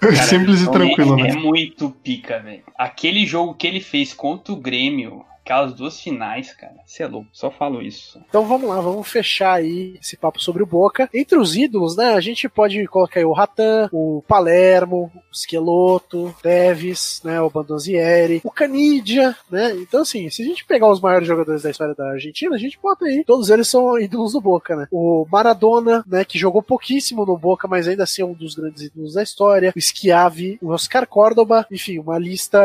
Cara, 0.00 0.14
Simples 0.28 0.62
e 0.62 0.70
tranquilo, 0.70 1.18
é, 1.18 1.22
né? 1.24 1.28
É 1.30 1.34
muito 1.34 1.90
pica, 2.02 2.38
velho. 2.40 2.62
Aquele 2.78 3.26
jogo 3.26 3.54
que 3.54 3.66
ele 3.66 3.80
fez 3.80 4.12
contra 4.14 4.52
o 4.52 4.56
Grêmio, 4.56 5.22
aquelas 5.48 5.72
duas 5.72 5.98
finais, 5.98 6.52
cara. 6.52 6.74
Você 6.84 7.02
é 7.02 7.06
louco. 7.06 7.28
Só 7.32 7.50
falo 7.50 7.80
isso. 7.80 8.20
Então 8.28 8.46
vamos 8.46 8.68
lá, 8.68 8.80
vamos 8.80 9.08
fechar 9.08 9.54
aí 9.54 9.98
esse 10.00 10.16
papo 10.16 10.40
sobre 10.40 10.62
o 10.62 10.66
Boca. 10.66 11.08
Entre 11.12 11.38
os 11.38 11.56
ídolos, 11.56 11.96
né, 11.96 12.12
a 12.12 12.20
gente 12.20 12.48
pode 12.48 12.86
colocar 12.86 13.18
aí 13.18 13.24
o 13.24 13.32
Ratan, 13.32 13.88
o 13.90 14.22
Palermo, 14.28 15.10
o 15.14 15.20
Esqueloto, 15.32 16.26
o 16.26 16.32
Teves, 16.42 17.22
né, 17.24 17.40
o 17.40 17.48
Bandonzieri, 17.48 18.42
o 18.44 18.50
Canidia, 18.50 19.34
né? 19.50 19.74
Então 19.76 20.02
assim, 20.02 20.28
se 20.28 20.42
a 20.42 20.44
gente 20.44 20.66
pegar 20.66 20.88
os 20.88 21.00
maiores 21.00 21.26
jogadores 21.26 21.62
da 21.62 21.70
história 21.70 21.94
da 21.94 22.10
Argentina, 22.10 22.54
a 22.54 22.58
gente 22.58 22.78
bota 22.82 23.06
aí, 23.06 23.24
todos 23.24 23.48
eles 23.48 23.68
são 23.68 23.98
ídolos 23.98 24.32
do 24.32 24.40
Boca, 24.40 24.76
né? 24.76 24.86
O 24.90 25.26
Maradona, 25.30 26.04
né, 26.06 26.24
que 26.24 26.38
jogou 26.38 26.62
pouquíssimo 26.62 27.24
no 27.24 27.38
Boca, 27.38 27.66
mas 27.66 27.88
ainda 27.88 28.02
assim 28.02 28.20
é 28.20 28.24
um 28.26 28.34
dos 28.34 28.54
grandes 28.54 28.82
ídolos 28.82 29.14
da 29.14 29.22
história. 29.22 29.72
O 29.74 29.80
Schiavi, 29.80 30.58
o 30.60 30.72
Oscar 30.72 31.06
Córdoba, 31.06 31.66
enfim, 31.70 31.98
uma 31.98 32.18
lista 32.18 32.58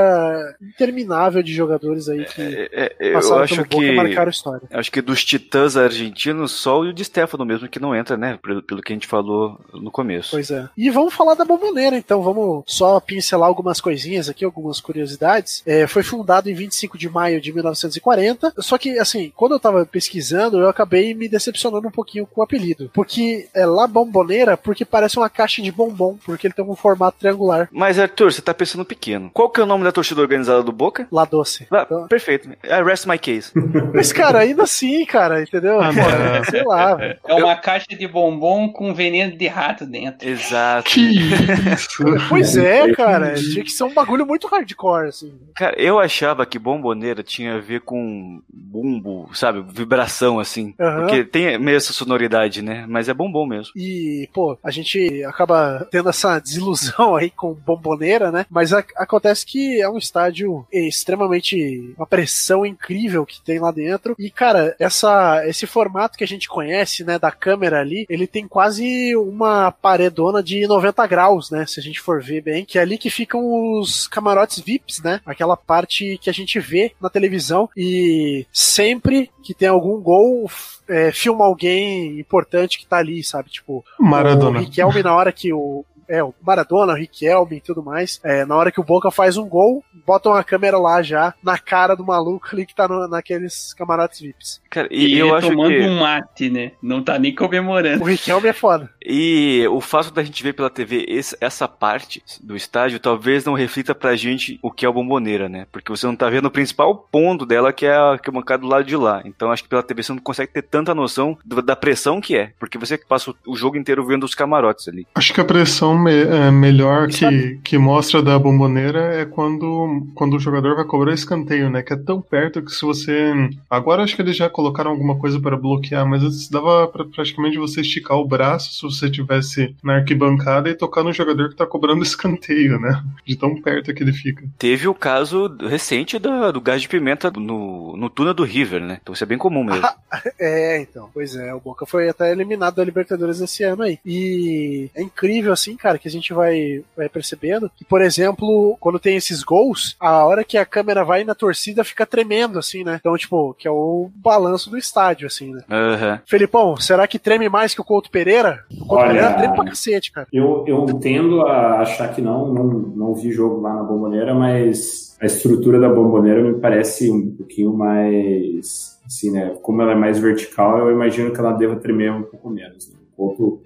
interminável 0.61 1.41
de 1.41 1.53
jogadores 1.53 2.09
aí 2.09 2.25
que 2.25 2.72
É, 2.75 2.95
é, 2.99 3.09
eu 3.09 3.13
passaram 3.13 3.43
acho 3.43 3.63
que. 3.65 3.91
marcaram 3.91 4.27
a 4.27 4.31
história. 4.31 4.61
Acho 4.71 4.91
que 4.91 5.01
dos 5.01 5.23
titãs 5.23 5.77
argentinos, 5.77 6.51
só 6.51 6.79
o 6.79 6.91
de 6.93 7.05
Stefano 7.05 7.45
mesmo 7.45 7.67
que 7.69 7.79
não 7.79 7.95
entra, 7.95 8.17
né? 8.17 8.39
Pelo, 8.41 8.63
pelo 8.63 8.81
que 8.81 8.91
a 8.91 8.95
gente 8.95 9.07
falou 9.07 9.59
no 9.73 9.91
começo. 9.91 10.31
Pois 10.31 10.49
é. 10.49 10.67
E 10.75 10.89
vamos 10.89 11.13
falar 11.13 11.35
da 11.35 11.45
Bomboneira, 11.45 11.95
então. 11.95 12.21
Vamos 12.23 12.63
só 12.65 12.99
pincelar 12.99 13.47
algumas 13.47 13.79
coisinhas 13.79 14.27
aqui, 14.29 14.43
algumas 14.43 14.81
curiosidades. 14.81 15.61
É, 15.65 15.85
foi 15.87 16.03
fundado 16.03 16.49
em 16.49 16.53
25 16.53 16.97
de 16.97 17.09
maio 17.09 17.39
de 17.39 17.53
1940. 17.53 18.53
Só 18.57 18.77
que, 18.77 18.97
assim, 18.97 19.31
quando 19.35 19.53
eu 19.53 19.59
tava 19.59 19.85
pesquisando, 19.85 20.59
eu 20.59 20.67
acabei 20.69 21.13
me 21.13 21.27
decepcionando 21.27 21.87
um 21.87 21.91
pouquinho 21.91 22.25
com 22.25 22.41
o 22.41 22.43
apelido. 22.43 22.89
Porque 22.93 23.47
é 23.53 23.65
La 23.65 23.85
Bomboneira, 23.87 24.57
porque 24.57 24.83
parece 24.85 25.17
uma 25.17 25.29
caixa 25.29 25.61
de 25.61 25.71
bombom, 25.71 26.17
porque 26.25 26.47
ele 26.47 26.53
tem 26.53 26.65
um 26.65 26.75
formato 26.75 27.17
triangular. 27.19 27.69
Mas, 27.71 27.99
Arthur, 27.99 28.31
você 28.31 28.41
tá 28.41 28.53
pensando 28.53 28.85
pequeno. 28.85 29.29
Qual 29.33 29.49
que 29.49 29.59
é 29.59 29.63
o 29.63 29.67
nome 29.67 29.83
da 29.83 29.91
torcida 29.91 30.21
organizada 30.21 30.63
do 30.63 30.71
Boca? 30.71 31.07
La 31.11 31.25
Doce. 31.25 31.67
Ah, 31.71 31.83
Então- 31.85 32.07
Perfeito. 32.07 32.49
I 32.65 32.81
rest 32.83 33.05
my 33.05 33.17
case. 33.17 33.51
Mas, 33.93 34.11
cara, 34.13 34.39
ainda 34.39 34.63
assim, 34.63 35.05
cara, 35.05 35.41
entendeu? 35.43 35.81
Ah, 35.81 35.91
não. 35.91 36.43
Sei 36.45 36.63
lá, 36.63 36.95
velho. 36.95 37.19
É 37.27 37.33
uma 37.35 37.55
caixa 37.55 37.87
de 37.89 38.07
bombom 38.07 38.69
com 38.69 38.93
veneno 38.93 39.35
de 39.37 39.47
rato 39.47 39.85
dentro. 39.85 40.27
Exato. 40.27 40.89
Que 40.89 41.01
isso! 41.01 42.03
Pois 42.29 42.55
é, 42.57 42.91
cara. 42.93 43.33
Tinha 43.35 43.63
que 43.63 43.69
ser 43.71 43.83
um 43.83 43.93
bagulho 43.93 44.25
muito 44.25 44.47
hardcore, 44.47 45.07
assim. 45.09 45.33
Cara, 45.55 45.75
eu 45.79 45.99
achava 45.99 46.45
que 46.45 46.57
bomboneira 46.57 47.21
tinha 47.23 47.55
a 47.55 47.59
ver 47.59 47.81
com 47.81 48.41
bumbo, 48.51 49.29
sabe? 49.33 49.63
Vibração, 49.73 50.39
assim. 50.39 50.73
Aham. 50.79 51.01
Porque 51.01 51.23
tem 51.23 51.57
meio 51.57 51.77
essa 51.77 51.93
sonoridade, 51.93 52.61
né? 52.61 52.85
Mas 52.87 53.09
é 53.09 53.13
bombom 53.13 53.45
mesmo. 53.45 53.71
E, 53.75 54.29
pô, 54.33 54.57
a 54.63 54.71
gente 54.71 55.23
acaba 55.25 55.87
tendo 55.91 56.09
essa 56.09 56.39
desilusão 56.39 57.15
aí 57.15 57.29
com 57.29 57.53
bomboneira, 57.53 58.31
né? 58.31 58.45
Mas 58.49 58.73
a- 58.73 58.83
acontece 58.97 59.45
que 59.45 59.81
é 59.81 59.89
um 59.89 59.97
estádio 59.97 60.65
extremamente. 60.71 61.93
uma 61.97 62.07
pressão 62.07 62.52
incrível 62.65 63.25
que 63.25 63.41
tem 63.41 63.59
lá 63.59 63.71
dentro. 63.71 64.15
E, 64.17 64.29
cara, 64.29 64.75
essa, 64.79 65.41
esse 65.47 65.65
formato 65.65 66.17
que 66.17 66.23
a 66.23 66.27
gente 66.27 66.47
conhece, 66.47 67.03
né, 67.03 67.17
da 67.17 67.31
câmera 67.31 67.79
ali, 67.79 68.05
ele 68.09 68.27
tem 68.27 68.47
quase 68.47 69.15
uma 69.15 69.71
paredona 69.71 70.43
de 70.43 70.67
90 70.67 71.07
graus, 71.07 71.49
né? 71.49 71.65
Se 71.65 71.79
a 71.79 71.83
gente 71.83 71.99
for 71.99 72.21
ver 72.21 72.41
bem, 72.41 72.65
que 72.65 72.77
é 72.77 72.81
ali 72.81 72.97
que 72.97 73.09
ficam 73.09 73.79
os 73.79 74.07
camarotes 74.07 74.59
VIPs, 74.59 75.01
né? 75.01 75.21
Aquela 75.25 75.57
parte 75.57 76.17
que 76.21 76.29
a 76.29 76.33
gente 76.33 76.59
vê 76.59 76.93
na 77.01 77.09
televisão. 77.09 77.69
E 77.75 78.45
sempre 78.51 79.29
que 79.43 79.53
tem 79.53 79.67
algum 79.67 79.99
gol, 80.01 80.49
é, 80.87 81.11
filma 81.11 81.45
alguém 81.45 82.19
importante 82.19 82.77
que 82.77 82.85
tá 82.85 82.97
ali, 82.97 83.23
sabe? 83.23 83.49
Tipo, 83.49 83.83
Maradona. 83.99 84.59
o 84.59 84.61
Riquelme, 84.61 85.03
na 85.03 85.15
hora 85.15 85.31
que 85.31 85.53
o. 85.53 85.85
É, 86.07 86.23
o 86.23 86.33
Maradona, 86.41 86.93
o 86.93 86.95
Riquelme 86.95 87.57
e 87.57 87.61
tudo 87.61 87.83
mais. 87.83 88.19
É, 88.23 88.45
na 88.45 88.55
hora 88.55 88.71
que 88.71 88.79
o 88.79 88.83
Boca 88.83 89.09
faz 89.11 89.37
um 89.37 89.47
gol, 89.47 89.83
botam 90.05 90.33
a 90.33 90.43
câmera 90.43 90.77
lá 90.77 91.01
já, 91.01 91.33
na 91.43 91.57
cara 91.57 91.95
do 91.95 92.05
maluco 92.05 92.47
ali 92.53 92.65
que 92.65 92.75
tá 92.75 92.87
no- 92.87 93.07
naqueles 93.07 93.73
camarotes 93.73 94.19
VIPs. 94.21 94.61
Cara, 94.69 94.87
E, 94.91 95.07
e, 95.15 95.17
eu 95.19 95.27
ele 95.27 95.35
acho 95.37 95.49
tomando 95.49 95.69
que. 95.69 95.81
um 95.81 95.99
mate, 95.99 96.49
né? 96.49 96.71
Não 96.81 97.01
tá 97.03 97.17
nem 97.19 97.33
comemorando. 97.33 98.03
O 98.03 98.07
Riquelme 98.07 98.47
é 98.47 98.53
foda. 98.53 98.89
E 99.05 99.65
o 99.69 99.79
fato 99.81 100.11
da 100.11 100.23
gente 100.23 100.41
ver 100.43 100.53
pela 100.53 100.69
TV 100.69 101.05
esse- 101.07 101.37
essa 101.39 101.67
parte 101.67 102.21
do 102.41 102.55
estádio 102.55 102.99
talvez 102.99 103.45
não 103.45 103.53
reflita 103.53 103.93
pra 103.93 104.15
gente 104.15 104.59
o 104.61 104.71
que 104.71 104.85
é 104.85 104.89
o 104.89 104.93
bomboneira, 104.93 105.47
né? 105.49 105.67
Porque 105.71 105.89
você 105.91 106.05
não 106.05 106.15
tá 106.15 106.29
vendo 106.29 106.45
o 106.45 106.51
principal 106.51 106.95
ponto 107.11 107.45
dela, 107.45 107.71
que 107.73 107.85
é 107.85 107.95
a 107.95 108.17
que 108.21 108.29
é 108.29 108.33
bancada 108.33 108.61
do 108.61 108.67
lado 108.67 108.83
de 108.85 108.95
lá. 108.95 109.21
Então 109.25 109.51
acho 109.51 109.63
que 109.63 109.69
pela 109.69 109.83
TV 109.83 110.03
você 110.03 110.11
não 110.13 110.19
consegue 110.19 110.51
ter 110.53 110.61
tanta 110.63 110.93
noção 110.95 111.37
do- 111.45 111.61
da 111.61 111.75
pressão 111.75 112.19
que 112.21 112.35
é. 112.35 112.51
Porque 112.59 112.77
você 112.77 112.97
passa 112.97 113.31
o- 113.31 113.35
o 113.47 113.55
jogo 113.55 113.77
inteiro 113.77 114.05
vendo 114.05 114.23
os 114.23 114.35
camarotes 114.35 114.87
ali. 114.87 115.05
Acho 115.15 115.33
que 115.33 115.41
a 115.41 115.45
pressão 115.45 115.92
me- 115.97 116.11
é, 116.23 116.51
melhor 116.51 117.11
sabe- 117.11 117.55
que, 117.63 117.71
que 117.71 117.77
mostra 117.77 118.21
da 118.21 118.37
bomboneira 118.37 118.99
é 119.15 119.25
quando, 119.25 120.07
quando 120.15 120.35
o 120.35 120.39
jogador 120.39 120.75
vai 120.75 120.85
cobrar 120.85 121.13
escanteio, 121.13 121.69
né? 121.69 121.81
Que 121.81 121.93
é 121.93 121.97
tão 121.97 122.21
perto 122.21 122.61
que 122.61 122.71
se 122.71 122.81
você. 122.85 123.33
Agora 123.69 124.03
acho 124.03 124.15
que 124.15 124.21
eles 124.21 124.35
já 124.35 124.49
colocaram 124.49 124.91
alguma 124.91 125.17
coisa 125.17 125.39
para 125.39 125.57
bloquear, 125.57 126.05
mas 126.07 126.23
antes 126.23 126.49
dava 126.49 126.87
pra 126.87 127.05
praticamente 127.05 127.57
você 127.57 127.81
esticar 127.81 128.17
o 128.17 128.25
braço 128.27 128.73
se 128.73 128.81
você 128.81 129.09
tivesse 129.09 129.75
na 129.83 129.95
arquibancada 129.95 130.69
e 130.69 130.75
tocar 130.75 131.03
no 131.03 131.13
jogador 131.13 131.49
que 131.49 131.55
tá 131.55 131.65
cobrando 131.65 132.03
escanteio, 132.03 132.79
né? 132.79 133.03
De 133.25 133.35
tão 133.35 133.59
perto 133.61 133.93
que 133.93 134.03
ele 134.03 134.13
fica. 134.13 134.43
Teve 134.57 134.87
o 134.87 134.93
caso 134.93 135.47
recente 135.67 136.17
da- 136.19 136.51
do 136.51 136.61
gás 136.61 136.81
de 136.81 136.87
pimenta 136.89 137.31
no, 137.31 137.95
no 137.97 138.09
túnel 138.09 138.33
do 138.33 138.43
River, 138.43 138.81
né? 138.81 138.97
Então 139.01 139.13
isso 139.13 139.23
é 139.23 139.27
bem 139.27 139.37
comum 139.37 139.63
mesmo. 139.63 139.83
É, 140.39 140.79
então. 140.79 141.09
Pois 141.13 141.35
é, 141.35 141.53
o 141.53 141.59
Boca 141.59 141.85
foi 141.85 142.07
até 142.09 142.31
eliminado 142.31 142.75
da 142.75 142.83
Libertadores 142.83 143.41
esse 143.41 143.63
ano 143.63 143.83
aí. 143.83 143.97
E 144.05 144.89
é 144.95 145.01
incrível, 145.01 145.51
assim, 145.51 145.75
cara, 145.83 145.99
que 145.99 146.07
a 146.07 146.11
gente 146.11 146.33
vai, 146.33 146.81
vai 146.95 147.09
percebendo 147.09 147.69
que, 147.75 147.83
por 147.83 148.01
exemplo, 148.01 148.77
quando 148.79 148.97
tem 148.97 149.17
esses 149.17 149.43
gols, 149.43 149.97
a 149.99 150.25
hora 150.25 150.45
que 150.45 150.57
a 150.57 150.65
câmera 150.65 151.03
vai 151.03 151.25
na 151.25 151.35
torcida 151.35 151.83
fica 151.83 152.05
tremendo, 152.05 152.57
assim, 152.57 152.85
né? 152.85 152.95
Então, 153.01 153.17
tipo, 153.17 153.53
que 153.55 153.67
é 153.67 153.71
o 153.71 154.09
balanço 154.15 154.69
do 154.69 154.77
estádio, 154.77 155.27
assim, 155.27 155.51
né? 155.51 155.61
Aham. 155.69 156.21
Felipão, 156.25 156.77
será 156.77 157.05
que 157.05 157.19
treme 157.19 157.49
mais 157.49 157.75
que 157.75 157.81
o 157.81 157.83
Couto 157.83 158.09
Pereira? 158.09 158.63
O 158.71 158.85
Couto 158.85 159.03
Olha, 159.03 159.07
Pereira 159.07 159.33
treme 159.33 159.55
pra 159.55 159.65
cacete, 159.65 160.09
cara. 160.09 160.27
Eu, 160.31 160.63
eu 160.65 160.85
tendo 161.01 161.41
a 161.41 161.81
achar 161.81 162.13
que 162.15 162.21
não, 162.21 162.53
não, 162.53 162.63
não 162.63 163.13
vi 163.13 163.33
jogo 163.33 163.59
lá 163.59 163.73
na 163.73 163.83
Bomboneira, 163.83 164.33
mas 164.33 165.17
a 165.19 165.25
estrutura 165.25 165.81
da 165.81 165.89
Bomboneira 165.89 166.41
me 166.41 166.59
parece 166.61 167.11
um 167.11 167.35
pouquinho 167.35 167.73
mais, 167.73 168.97
assim, 169.05 169.31
né? 169.31 169.53
Como 169.61 169.81
ela 169.81 169.91
é 169.91 169.95
mais 169.95 170.17
vertical, 170.17 170.77
eu 170.77 170.91
imagino 170.91 171.33
que 171.33 171.39
ela 171.41 171.51
deva 171.51 171.75
tremer 171.75 172.13
um 172.13 172.23
pouco 172.23 172.49
menos. 172.49 172.89
Né? 172.89 173.02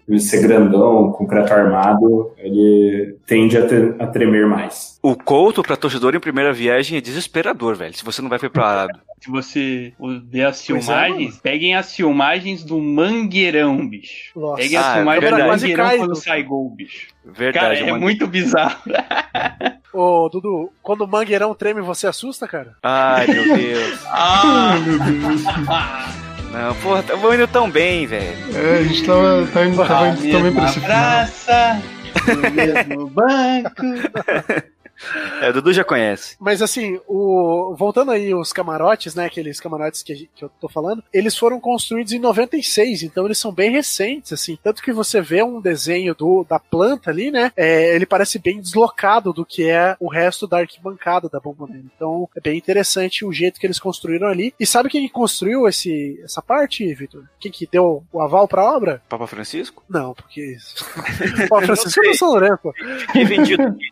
Ele 0.08 0.20
ser 0.20 0.42
grandão, 0.42 1.12
concreto 1.12 1.54
armado, 1.54 2.32
ele 2.38 3.16
tende 3.26 3.58
a, 3.58 3.66
ter- 3.68 3.96
a 4.00 4.06
tremer 4.08 4.46
mais. 4.46 5.00
O 5.02 5.16
Couto 5.16 5.64
pra 5.64 5.76
torcedor 5.76 6.16
em 6.16 6.20
primeira 6.20 6.52
viagem 6.54 6.98
é 6.98 7.02
desesperador, 7.02 7.76
velho. 7.76 7.94
Se 7.96 8.04
você 8.06 8.22
não 8.22 8.30
vai 8.30 8.40
preparado. 8.40 9.00
Se 9.22 9.32
você 9.32 9.94
ver 10.30 10.44
as 10.46 10.62
é, 10.62 10.66
filmagens, 10.66 11.38
peguem 11.40 11.76
as 11.76 11.96
filmagens 11.96 12.64
do 12.64 12.80
Mangueirão, 12.80 13.88
bicho. 13.88 14.38
Nossa. 14.40 14.62
Peguem 14.62 14.78
as 14.78 14.86
Ah, 14.86 14.90
é 14.92 14.96
filmagens 14.98 15.22
do 15.22 15.30
verdade. 15.30 15.50
Quase 15.50 15.68
Mangueirão 15.68 15.98
quando 15.98 16.10
do- 16.12 16.16
sai 16.16 16.44
gol, 16.44 16.70
bicho. 16.70 17.08
Verdade, 17.26 17.80
Cara, 17.80 17.90
é 17.90 17.98
muito 17.98 18.28
bizarro. 18.28 18.82
Ô, 19.94 20.30
Dudu, 20.30 20.72
quando 20.84 21.02
o 21.02 21.08
mangueirão 21.08 21.56
treme, 21.56 21.82
você 21.82 22.06
assusta, 22.06 22.48
cara? 22.48 22.76
Ai, 22.84 23.26
meu 23.28 23.44
Deus. 23.58 24.00
Ah! 24.08 24.76
Meu 24.86 25.00
Deus. 25.00 25.42
Não, 26.52 26.74
porra, 26.76 27.04
tava 27.04 27.36
indo 27.36 27.48
tão 27.48 27.70
bem, 27.70 28.08
velho. 28.08 28.38
É, 28.56 28.80
a 28.80 28.84
gente 28.84 29.06
tava, 29.06 29.48
tá 29.54 29.66
indo, 29.66 29.78
tava 29.86 30.08
indo 30.10 30.18
também 30.32 30.32
pra 30.32 30.42
mesma 30.42 30.66
esse 30.66 30.80
final. 30.80 30.88
praça, 30.98 31.82
no 32.28 32.52
mesmo 32.52 33.10
banco. 33.12 33.84
É, 35.42 35.50
o 35.50 35.54
Dudu 35.54 35.72
já 35.72 35.84
conhece. 35.84 36.36
Mas 36.40 36.62
assim, 36.62 37.00
o... 37.08 37.76
voltando 37.78 38.12
aí 38.12 38.34
os 38.34 38.52
camarotes, 38.52 39.14
né? 39.14 39.26
Aqueles 39.26 39.60
camarotes 39.60 40.02
que, 40.02 40.28
que 40.36 40.44
eu 40.44 40.50
tô 40.60 40.68
falando, 40.68 41.04
eles 41.14 41.38
foram 41.38 41.60
construídos 41.60 42.12
em 42.12 42.20
96, 42.20 43.04
então 43.04 43.26
eles 43.26 43.38
são 43.38 43.52
bem 43.52 43.72
recentes, 43.72 44.34
assim. 44.34 44.58
Tanto 44.64 44.82
que 44.82 44.92
você 44.92 45.22
vê 45.22 45.44
um 45.44 45.62
desenho 45.62 46.16
do, 46.16 46.44
da 46.44 46.60
planta 46.60 47.12
ali, 47.12 47.30
né? 47.30 47.52
é, 47.56 47.96
ele 47.96 48.06
parece 48.06 48.38
bem 48.38 48.62
deslocado 48.62 49.34
do 49.34 49.44
que 49.46 49.68
é 49.68 49.96
o 50.00 50.08
resto 50.08 50.48
da 50.48 50.60
arquibancada 50.60 51.28
da 51.28 51.40
Bomboneira. 51.40 51.86
Então 51.96 52.30
é 52.36 52.40
bem 52.40 52.58
interessante 52.58 53.26
o 53.26 53.34
jeito 53.34 53.60
que 53.60 53.66
eles 53.66 53.80
construíram 53.80 54.28
ali. 54.28 54.54
E 54.60 54.66
sabe 54.66 54.90
quem 54.90 55.08
que 55.08 55.14
construiu 55.14 55.68
esse, 55.68 56.20
essa 56.24 56.42
parte, 56.42 56.94
Vitor? 56.94 57.24
Quem 57.40 57.52
que 57.52 57.68
deu 57.68 58.04
o 58.12 58.22
aval 58.22 58.48
pra 58.48 58.64
obra? 58.64 59.02
Papa 59.10 59.28
Francisco? 59.28 59.84
Não, 59.90 60.14
porque. 60.14 60.56
Ó, 61.52 61.62
Francisco 61.66 62.02
do 62.02 62.14
São 62.14 62.30
Lourenço. 62.30 62.72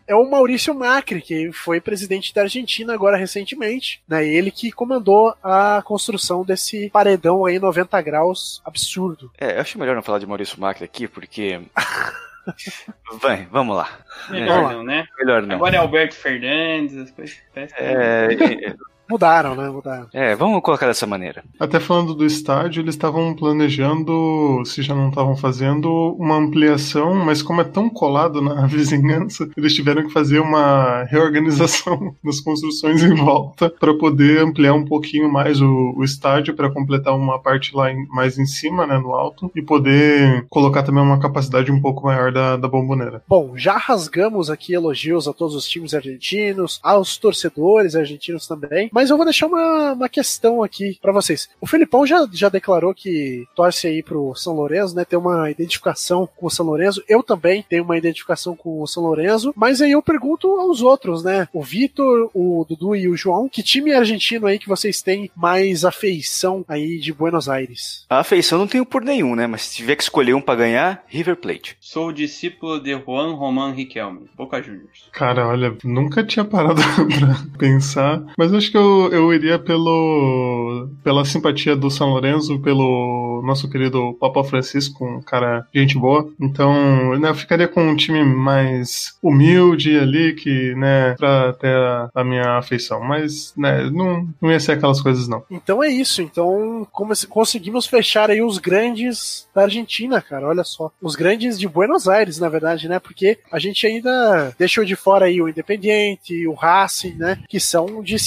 É 0.08 0.16
o 0.16 0.30
Maurício 0.30 0.74
Macri, 0.96 1.22
que 1.22 1.52
foi 1.52 1.82
presidente 1.82 2.34
da 2.34 2.44
Argentina 2.44 2.94
agora 2.94 3.18
recentemente, 3.18 4.02
né? 4.08 4.26
Ele 4.26 4.50
que 4.50 4.72
comandou 4.72 5.36
a 5.44 5.82
construção 5.84 6.44
desse 6.44 6.90
paredão 6.90 7.46
aí 7.46 7.60
90 7.60 8.02
graus 8.02 8.62
absurdo. 8.64 9.32
É, 9.38 9.58
eu 9.58 9.62
acho 9.62 9.78
melhor 9.78 9.96
não 9.96 10.02
falar 10.02 10.20
de 10.20 10.26
Maurício 10.26 10.60
Macri 10.60 10.86
aqui, 10.86 11.08
porque. 11.08 11.62
Vai, 13.22 13.48
vamos 13.52 13.76
lá. 13.76 13.90
Melhor 14.30 14.64
lá. 14.64 14.74
não, 14.74 14.84
né? 14.84 15.08
Melhor 15.18 15.42
não. 15.42 15.56
Agora 15.56 15.76
é 15.76 15.80
Alberto 15.80 16.16
Fernandes, 16.16 16.96
as 16.96 17.12
coisas. 17.12 17.38
É, 17.56 17.68
é, 17.78 18.76
Mudaram, 19.10 19.56
né? 19.56 19.70
Mudaram. 19.70 20.08
é, 20.14 20.36
vamos 20.36 20.62
colocar 20.62 20.88
dessa 20.88 21.06
maneira. 21.06 21.44
Até 21.60 21.80
falando 21.80 22.14
do 22.16 22.26
estádio, 22.26 22.82
eles 22.82 22.96
estavam 22.96 23.34
planejando, 23.36 24.64
se 24.66 24.82
já 24.82 24.96
não 24.96 25.10
estavam 25.10 25.36
fazendo, 25.36 26.16
uma 26.20 26.36
ampliação, 26.38 27.14
mas 27.14 27.42
como 27.42 27.62
é 27.62 27.64
tão 27.64 27.90
colado 27.90 28.42
na 28.42 28.66
vizinhança, 28.68 29.50
eles 29.56 29.74
tiveram 29.74 30.04
que 30.04 30.14
fazer 30.14 30.40
uma 30.40 31.04
reorganização 31.04 32.16
das 32.24 32.40
construções 32.40 33.04
em 33.04 33.14
volta 33.16 33.70
para 33.80 33.94
poder 33.94 34.40
ampliar 34.42 34.74
um 34.74 34.86
pouquinho 34.86 35.32
mais 35.32 35.62
o, 35.62 35.94
o 35.98 36.04
estádio, 36.04 36.56
para 36.56 36.72
completar 36.72 37.16
uma 37.16 37.40
parte 37.40 37.76
lá 37.76 37.92
em- 37.92 38.08
mais 38.08 38.38
em 38.38 38.46
cima, 38.46 38.86
né, 38.88 38.98
no 38.98 39.14
alto, 39.14 39.52
e 39.56 39.62
poder 39.62 40.46
colocar 40.50 40.84
também 40.84 41.04
uma 41.04 41.20
capacidade 41.20 41.72
um 41.72 41.82
pouco 41.82 42.06
maior 42.06 42.32
da, 42.32 42.58
da 42.58 42.68
bomboneira. 42.68 43.22
Bom, 43.28 43.54
já 43.56 43.78
rasgamos 43.78 44.50
aqui 44.50 44.74
elogios 44.74 45.28
a 45.28 45.34
todos 45.34 45.56
os 45.56 45.68
times 45.68 45.94
argentinos, 45.94 46.80
aos 46.84 47.18
torcedores 47.18 47.96
argentinos 47.96 48.48
também, 48.48 48.90
mas 48.96 49.10
eu 49.10 49.18
vou 49.18 49.26
deixar 49.26 49.48
uma, 49.48 49.92
uma 49.92 50.08
questão 50.08 50.64
aqui 50.64 50.98
pra 51.02 51.12
vocês. 51.12 51.50
O 51.60 51.68
Felipão 51.68 52.06
já, 52.06 52.26
já 52.32 52.48
declarou 52.48 52.96
que 52.96 53.46
torce 53.54 53.88
aí 53.88 54.02
pro 54.02 54.34
São 54.36 54.54
Lourenço, 54.54 54.96
né? 54.96 55.04
Tem 55.04 55.20
uma 55.20 55.52
identificação 55.52 56.26
com 56.34 56.46
o 56.46 56.50
São 56.50 56.66
Lourenço. 56.66 57.04
Eu 57.10 57.22
também 57.22 57.62
tenho 57.62 57.84
uma 57.84 57.98
identificação 57.98 58.56
com 58.56 58.82
o 58.82 58.88
São 58.88 59.04
Lourenço, 59.04 59.54
mas 59.54 59.82
aí 59.82 59.92
eu 59.92 60.02
pergunto 60.02 60.48
aos 60.48 60.82
outros, 60.82 61.26
né? 61.26 61.46
O 61.52 61.62
Vitor, 61.62 62.30
o 62.34 62.66
Dudu 62.70 62.96
e 62.96 63.10
o 63.10 63.18
João, 63.18 63.50
que 63.50 63.62
time 63.62 63.92
argentino 63.92 64.48
aí 64.48 64.58
que 64.58 64.70
vocês 64.70 65.02
têm 65.02 65.30
mais 65.36 65.84
afeição 65.84 66.64
aí 66.66 66.98
de 66.98 67.12
Buenos 67.12 67.50
Aires? 67.50 68.06
A 68.10 68.20
afeição 68.20 68.58
não 68.58 68.68
tenho 68.68 68.86
por 68.86 69.04
nenhum, 69.04 69.36
né? 69.36 69.46
Mas 69.46 69.64
se 69.64 69.76
tiver 69.76 69.98
que 69.98 70.04
escolher 70.04 70.36
um 70.36 70.42
pra 70.42 70.56
ganhar, 70.56 71.04
River 71.08 71.36
Plate. 71.36 71.76
Sou 71.82 72.14
discípulo 72.14 72.80
de 72.80 72.98
Juan 72.98 73.34
Román 73.34 73.74
Riquelme, 73.74 74.30
Boca 74.38 74.64
Juniors. 74.64 75.10
Cara, 75.12 75.46
olha, 75.46 75.76
nunca 75.84 76.24
tinha 76.24 76.46
parado 76.46 76.82
pra 77.20 77.58
pensar, 77.58 78.24
mas 78.38 78.54
acho 78.54 78.72
que 78.72 78.78
eu, 78.78 78.85
eu 79.12 79.34
iria 79.34 79.60
pelo 79.60 80.88
pela 81.04 81.26
simpatia 81.26 81.76
do 81.76 81.90
São 81.90 82.10
Lourenço, 82.10 82.60
pelo 82.60 83.42
nosso 83.44 83.70
querido 83.70 84.16
Papa 84.20 84.44
Francisco, 84.44 85.06
um 85.06 85.22
cara 85.22 85.68
gente 85.74 85.98
boa. 85.98 86.30
Então, 86.40 87.18
né, 87.20 87.30
eu 87.30 87.36
ficaria 87.36 87.68
com 87.68 87.82
um 87.82 87.96
time 87.96 88.24
mais 88.24 89.18
humilde 89.22 89.98
ali, 89.98 90.34
que, 90.34 90.74
né, 90.76 91.14
pra 91.16 91.54
ter 91.54 91.76
a, 91.76 92.10
a 92.14 92.24
minha 92.24 92.58
afeição. 92.58 93.02
Mas, 93.02 93.54
né, 93.56 93.90
não, 93.92 94.28
não 94.42 94.52
ia 94.52 94.60
ser 94.60 94.74
aquelas 94.74 95.02
coisas, 95.02 95.28
não. 95.28 95.44
Então 95.50 95.84
é 95.84 95.90
isso. 95.90 96.22
Então 96.22 96.88
conseguimos 97.30 97.86
fechar 97.86 98.30
aí 98.30 98.42
os 98.42 98.58
grandes 98.58 99.48
da 99.54 99.64
Argentina, 99.64 100.22
cara. 100.22 100.48
Olha 100.48 100.64
só. 100.64 100.92
Os 101.02 101.16
grandes 101.16 101.60
de 101.60 101.68
Buenos 101.68 102.08
Aires, 102.08 102.40
na 102.40 102.50
verdade, 102.50 102.88
né? 102.88 103.00
Porque 103.00 103.38
a 103.52 103.60
gente 103.60 103.86
ainda 103.86 104.54
deixou 104.58 104.84
de 104.84 104.96
fora 104.96 105.26
aí 105.26 105.42
o 105.42 105.48
Independiente, 105.48 106.48
o 106.48 106.54
Racing, 106.54 107.16
né? 107.16 107.40
Que 107.48 107.60
são 107.60 108.02
de 108.04 108.18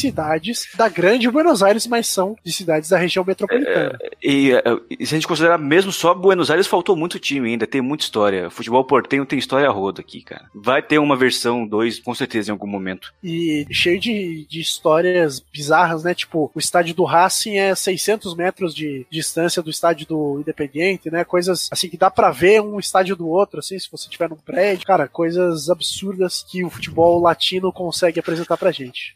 cidades 0.55 0.77
da 0.77 0.89
grande 0.89 1.31
Buenos 1.31 1.63
Aires, 1.63 1.87
mas 1.87 2.07
são 2.07 2.37
de 2.45 2.53
cidades 2.53 2.91
da 2.91 2.99
região 2.99 3.25
metropolitana. 3.25 3.99
E, 4.23 4.53
eh, 4.53 4.63
e 4.99 5.07
se 5.07 5.15
a 5.15 5.19
gente 5.19 5.27
considerar 5.27 5.59
mesmo 5.59 5.93
só 5.93 6.15
Buenos 6.15 6.51
Aires, 6.51 6.67
faltou 6.67 6.97
muito 6.97 7.19
time 7.19 7.51
ainda, 7.51 7.67
tem 7.67 7.81
muita 7.81 8.05
história. 8.05 8.51
Futebol 8.51 8.85
portenho 8.85 9.27
tem 9.27 9.39
história 9.39 9.69
roda 9.71 10.01
aqui, 10.01 10.23
cara. 10.23 10.47
Vai 10.55 10.83
ter 10.83 10.99
uma 10.99 11.17
versão 11.17 11.67
2, 11.67 12.01
com 12.01 12.15
certeza, 12.15 12.51
em 12.51 12.53
algum 12.53 12.67
momento. 12.67 13.13
E 13.23 13.67
cheio 13.71 13.99
de, 13.99 14.47
de 14.49 14.61
histórias 14.61 15.41
bizarras, 15.41 16.05
né? 16.05 16.15
Tipo, 16.15 16.51
o 16.55 16.59
estádio 16.59 16.95
do 16.95 17.05
Racing 17.05 17.59
é 17.59 17.75
600 17.75 18.35
metros 18.35 18.75
de 18.75 19.07
distância 19.11 19.63
do 19.63 19.71
estádio 19.71 20.07
do 20.07 20.39
Independiente, 20.41 21.11
né? 21.11 21.25
Coisas 21.25 21.69
assim 21.71 21.89
que 21.89 21.97
dá 21.97 22.11
pra 22.11 22.31
ver 22.31 22.61
um 22.61 22.79
estádio 22.79 23.17
do 23.17 23.29
outro, 23.29 23.59
assim, 23.59 23.79
se 23.79 23.91
você 23.91 24.09
tiver 24.09 24.29
num 24.29 24.37
prédio. 24.37 24.87
Cara, 24.87 25.09
coisas 25.09 25.69
absurdas 25.69 26.45
que 26.49 26.65
o 26.65 26.71
futebol 26.71 27.21
latino 27.21 27.73
consegue 27.73 28.21
apresentar 28.21 28.57
pra 28.57 28.71
gente. 28.71 29.15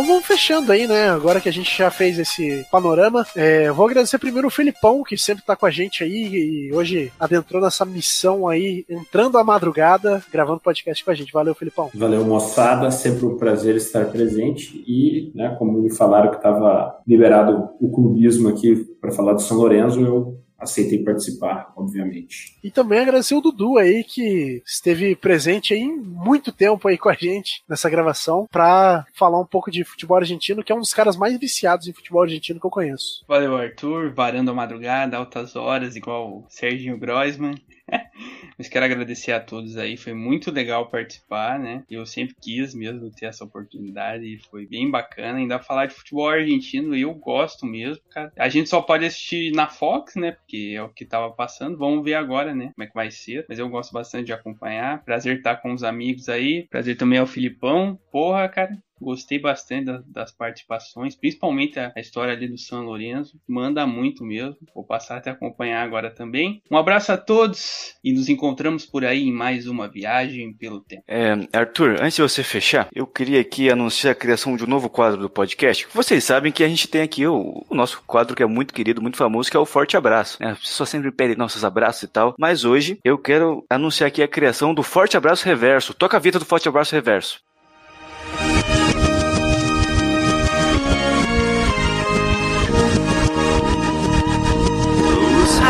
Então 0.00 0.14
vamos 0.14 0.26
fechando 0.26 0.72
aí, 0.72 0.86
né? 0.86 1.10
Agora 1.10 1.42
que 1.42 1.48
a 1.50 1.52
gente 1.52 1.76
já 1.76 1.90
fez 1.90 2.18
esse 2.18 2.64
panorama, 2.72 3.26
é, 3.36 3.70
vou 3.70 3.84
agradecer 3.84 4.18
primeiro 4.18 4.48
o 4.48 4.50
Felipão, 4.50 5.02
que 5.02 5.14
sempre 5.14 5.44
tá 5.44 5.54
com 5.54 5.66
a 5.66 5.70
gente 5.70 6.02
aí 6.02 6.68
e 6.68 6.72
hoje 6.72 7.12
adentrou 7.20 7.60
nessa 7.60 7.84
missão 7.84 8.48
aí, 8.48 8.86
entrando 8.88 9.36
à 9.36 9.44
madrugada, 9.44 10.24
gravando 10.32 10.58
podcast 10.58 11.04
com 11.04 11.10
a 11.10 11.14
gente. 11.14 11.34
Valeu, 11.34 11.54
Felipão. 11.54 11.90
Valeu, 11.94 12.24
moçada. 12.24 12.90
Sempre 12.90 13.26
um 13.26 13.36
prazer 13.36 13.76
estar 13.76 14.06
presente. 14.06 14.82
E, 14.86 15.32
né, 15.34 15.54
como 15.58 15.82
me 15.82 15.94
falaram 15.94 16.30
que 16.30 16.36
estava 16.36 16.98
liberado 17.06 17.68
o 17.78 17.90
clubismo 17.90 18.48
aqui 18.48 18.76
para 19.02 19.12
falar 19.12 19.34
do 19.34 19.42
São 19.42 19.58
Lourenço, 19.58 20.00
eu 20.00 20.40
aceitei 20.60 21.02
participar, 21.02 21.72
obviamente. 21.76 22.58
E 22.62 22.70
também 22.70 23.00
agradecer 23.00 23.34
o 23.34 23.40
Dudu 23.40 23.78
aí, 23.78 24.04
que 24.04 24.62
esteve 24.66 25.16
presente 25.16 25.72
aí 25.72 25.84
muito 25.86 26.52
tempo 26.52 26.86
aí 26.86 26.98
com 26.98 27.08
a 27.08 27.14
gente 27.14 27.62
nessa 27.68 27.88
gravação, 27.88 28.46
para 28.50 29.06
falar 29.14 29.40
um 29.40 29.46
pouco 29.46 29.70
de 29.70 29.84
futebol 29.84 30.18
argentino, 30.18 30.62
que 30.62 30.72
é 30.72 30.74
um 30.74 30.80
dos 30.80 30.94
caras 30.94 31.16
mais 31.16 31.38
viciados 31.38 31.88
em 31.88 31.92
futebol 31.92 32.22
argentino 32.22 32.60
que 32.60 32.66
eu 32.66 32.70
conheço. 32.70 33.24
Valeu, 33.26 33.56
Arthur. 33.56 34.12
Varando 34.12 34.50
a 34.50 34.54
madrugada, 34.54 35.16
altas 35.16 35.56
horas, 35.56 35.96
igual 35.96 36.28
o 36.28 36.44
Serginho 36.48 36.98
Groisman. 36.98 37.54
Mas 38.56 38.68
quero 38.68 38.84
agradecer 38.84 39.32
a 39.32 39.40
todos 39.40 39.76
aí, 39.76 39.96
foi 39.96 40.12
muito 40.12 40.50
legal 40.50 40.88
participar, 40.90 41.58
né? 41.58 41.82
Eu 41.90 42.04
sempre 42.04 42.34
quis 42.40 42.74
mesmo 42.74 43.10
ter 43.10 43.26
essa 43.26 43.44
oportunidade 43.44 44.24
e 44.24 44.38
foi 44.50 44.66
bem 44.66 44.90
bacana. 44.90 45.38
Ainda 45.38 45.58
falar 45.58 45.86
de 45.86 45.94
futebol 45.94 46.28
argentino, 46.28 46.94
eu 46.94 47.14
gosto 47.14 47.64
mesmo, 47.64 48.02
cara. 48.10 48.32
A 48.36 48.48
gente 48.48 48.68
só 48.68 48.82
pode 48.82 49.04
assistir 49.04 49.52
na 49.52 49.66
Fox, 49.66 50.14
né? 50.16 50.32
Porque 50.32 50.74
é 50.76 50.82
o 50.82 50.88
que 50.88 51.04
tava 51.04 51.30
passando. 51.32 51.78
Vamos 51.78 52.04
ver 52.04 52.14
agora, 52.14 52.54
né? 52.54 52.72
Como 52.74 52.84
é 52.84 52.86
que 52.86 52.94
vai 52.94 53.10
ser. 53.10 53.46
Mas 53.48 53.58
eu 53.58 53.68
gosto 53.68 53.92
bastante 53.92 54.26
de 54.26 54.32
acompanhar. 54.32 55.02
Prazer 55.04 55.38
estar 55.38 55.56
com 55.56 55.72
os 55.72 55.82
amigos 55.82 56.28
aí. 56.28 56.66
Prazer 56.68 56.96
também 56.96 57.18
ao 57.18 57.26
Filipão. 57.26 57.98
Porra, 58.12 58.48
cara. 58.48 58.76
Gostei 59.00 59.38
bastante 59.38 59.86
da, 59.86 60.02
das 60.06 60.32
participações, 60.32 61.14
principalmente 61.14 61.78
a, 61.78 61.92
a, 61.96 62.00
história 62.00 62.34
ali 62.34 62.48
do 62.48 62.58
São 62.58 62.82
Lourenço. 62.82 63.40
Manda 63.48 63.86
muito 63.86 64.24
mesmo. 64.24 64.56
Vou 64.74 64.84
passar 64.84 65.16
até 65.16 65.30
acompanhar 65.30 65.82
agora 65.82 66.10
também. 66.10 66.62
Um 66.70 66.76
abraço 66.76 67.12
a 67.12 67.16
todos 67.16 67.94
e 68.04 68.12
nos 68.12 68.28
encontramos 68.28 68.84
por 68.84 69.04
aí 69.04 69.28
em 69.28 69.32
mais 69.32 69.66
uma 69.66 69.88
viagem 69.88 70.52
pelo 70.52 70.80
tempo. 70.80 71.02
É, 71.08 71.32
Arthur, 71.52 71.96
antes 72.00 72.16
de 72.16 72.22
você 72.22 72.42
fechar, 72.42 72.88
eu 72.94 73.06
queria 73.06 73.40
aqui 73.40 73.70
anunciar 73.70 74.12
a 74.12 74.14
criação 74.14 74.56
de 74.56 74.64
um 74.64 74.66
novo 74.66 74.90
quadro 74.90 75.20
do 75.20 75.30
podcast. 75.30 75.86
Vocês 75.92 76.24
sabem 76.24 76.52
que 76.52 76.64
a 76.64 76.68
gente 76.68 76.88
tem 76.88 77.02
aqui 77.02 77.26
o, 77.26 77.64
o 77.68 77.74
nosso 77.74 78.02
quadro 78.06 78.36
que 78.36 78.42
é 78.42 78.46
muito 78.46 78.74
querido, 78.74 79.02
muito 79.02 79.16
famoso, 79.16 79.50
que 79.50 79.56
é 79.56 79.60
o 79.60 79.66
Forte 79.66 79.96
Abraço. 79.96 80.38
Né? 80.40 80.50
As 80.50 80.58
pessoas 80.58 80.88
sempre 80.88 81.10
pedem 81.10 81.36
nossos 81.36 81.64
abraços 81.64 82.02
e 82.02 82.08
tal, 82.08 82.34
mas 82.38 82.64
hoje 82.64 82.98
eu 83.04 83.18
quero 83.18 83.64
anunciar 83.68 84.08
aqui 84.08 84.22
a 84.22 84.28
criação 84.28 84.74
do 84.74 84.82
Forte 84.82 85.16
Abraço 85.16 85.44
Reverso. 85.44 85.94
Toca 85.94 86.16
a 86.16 86.20
vida 86.20 86.38
do 86.38 86.44
Forte 86.44 86.68
Abraço 86.68 86.94
Reverso. 86.94 87.40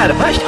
Cara, 0.00 0.14
mas 0.14 0.38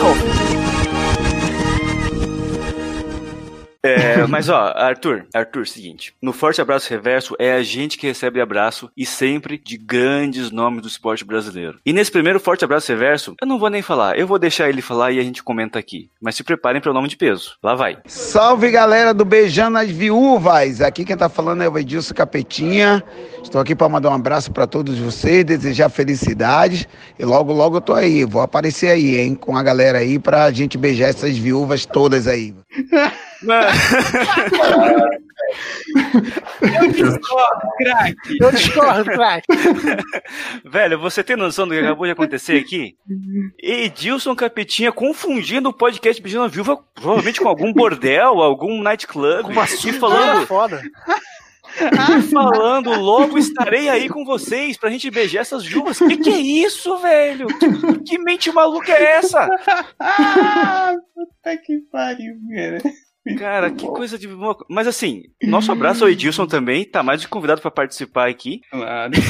É, 3.82 4.24
mas 4.28 4.48
ó, 4.48 4.72
Arthur, 4.76 5.26
Arthur, 5.34 5.66
seguinte. 5.66 6.14
No 6.22 6.32
Forte 6.32 6.60
Abraço 6.60 6.88
Reverso 6.88 7.34
é 7.38 7.52
a 7.52 7.62
gente 7.62 7.98
que 7.98 8.06
recebe 8.06 8.40
abraço 8.40 8.88
e 8.96 9.04
sempre 9.04 9.59
de 9.59 9.76
grandes 9.76 10.50
nomes 10.52 10.82
do 10.82 10.88
esporte 10.88 11.24
brasileiro. 11.24 11.80
E 11.84 11.92
nesse 11.92 12.10
primeiro 12.10 12.38
Forte 12.38 12.64
Abraço 12.64 12.92
Reverso, 12.92 13.34
eu 13.40 13.46
não 13.46 13.59
vou 13.59 13.68
nem 13.68 13.82
falar, 13.82 14.16
eu 14.16 14.26
vou 14.26 14.38
deixar 14.38 14.68
ele 14.68 14.80
falar 14.80 15.10
e 15.10 15.18
a 15.18 15.22
gente 15.22 15.42
comenta 15.42 15.78
aqui. 15.78 16.09
Mas 16.20 16.36
se 16.36 16.44
preparem 16.44 16.80
para 16.80 16.92
o 16.92 16.94
nome 16.94 17.09
de 17.09 17.16
peso. 17.16 17.56
Lá 17.62 17.74
vai. 17.74 17.98
Salve 18.06 18.70
galera 18.70 19.12
do 19.12 19.24
Beijando 19.24 19.78
as 19.78 19.90
Viúvas! 19.90 20.80
Aqui 20.80 21.04
quem 21.04 21.16
tá 21.16 21.28
falando 21.28 21.62
é 21.62 21.68
o 21.68 21.76
Edilson 21.76 22.14
Capetinha. 22.14 23.02
Estou 23.42 23.60
aqui 23.60 23.74
para 23.74 23.88
mandar 23.88 24.10
um 24.10 24.14
abraço 24.14 24.52
para 24.52 24.66
todos 24.66 24.96
vocês, 24.98 25.44
desejar 25.44 25.88
felicidades 25.88 26.86
e 27.18 27.24
logo 27.24 27.52
logo 27.52 27.78
eu 27.78 27.80
tô 27.80 27.94
aí, 27.94 28.24
vou 28.24 28.42
aparecer 28.42 28.90
aí, 28.90 29.18
hein, 29.18 29.34
com 29.34 29.56
a 29.56 29.62
galera 29.62 29.98
aí 29.98 30.18
pra 30.18 30.50
gente 30.52 30.78
beijar 30.78 31.09
essas 31.09 31.36
viúvas 31.36 31.84
todas 31.84 32.28
aí. 32.28 32.54
Eu 36.62 36.89
discordo, 36.93 37.69
craque. 37.78 38.39
Eu 38.40 38.52
discordo, 38.52 39.05
craque. 39.05 39.47
Velho, 40.64 40.98
você 40.98 41.23
tem 41.23 41.36
noção 41.36 41.66
do 41.66 41.74
que 41.74 41.81
acabou 41.81 42.06
de 42.06 42.12
acontecer 42.12 42.59
aqui? 42.59 42.97
Edilson 43.59 44.35
Capetinha 44.35 44.93
confundindo 44.93 45.69
o 45.69 45.73
podcast 45.73 46.23
Beijando 46.23 46.44
a 46.44 46.48
Viúva 46.48 46.77
provavelmente 46.94 47.40
com 47.40 47.48
algum 47.48 47.73
bordel, 47.73 48.40
algum 48.40 48.82
nightclub. 48.82 49.43
Como 49.43 49.60
assim? 49.60 49.93
Falando, 49.93 50.47
foda. 50.47 50.82
falando, 52.31 52.90
logo 52.90 53.39
estarei 53.39 53.89
aí 53.89 54.09
com 54.09 54.24
vocês 54.24 54.77
pra 54.77 54.90
gente 54.90 55.10
beijar 55.10 55.40
essas 55.40 55.64
viúvas. 55.64 55.98
Que 55.98 56.16
que 56.16 56.31
é 56.31 56.39
isso, 56.39 56.97
velho? 56.98 57.47
Que, 57.47 57.98
que 58.01 58.19
mente 58.19 58.52
maluca 58.52 58.93
é 58.93 59.16
essa? 59.16 59.48
Ah, 59.98 60.94
puta 61.14 61.56
que 61.56 61.78
pariu, 61.90 62.36
cara. 62.55 62.82
Cara, 63.38 63.70
que 63.72 63.86
coisa 63.86 64.18
de. 64.18 64.28
Mas 64.68 64.86
assim, 64.86 65.24
nosso 65.42 65.70
abraço 65.70 66.04
ao 66.04 66.10
Edilson 66.10 66.46
também, 66.46 66.84
tá 66.84 67.02
mais 67.02 67.20
de 67.20 67.28
convidado 67.28 67.60
para 67.60 67.70
participar 67.70 68.28
aqui. 68.28 68.60
Claro. 68.70 69.12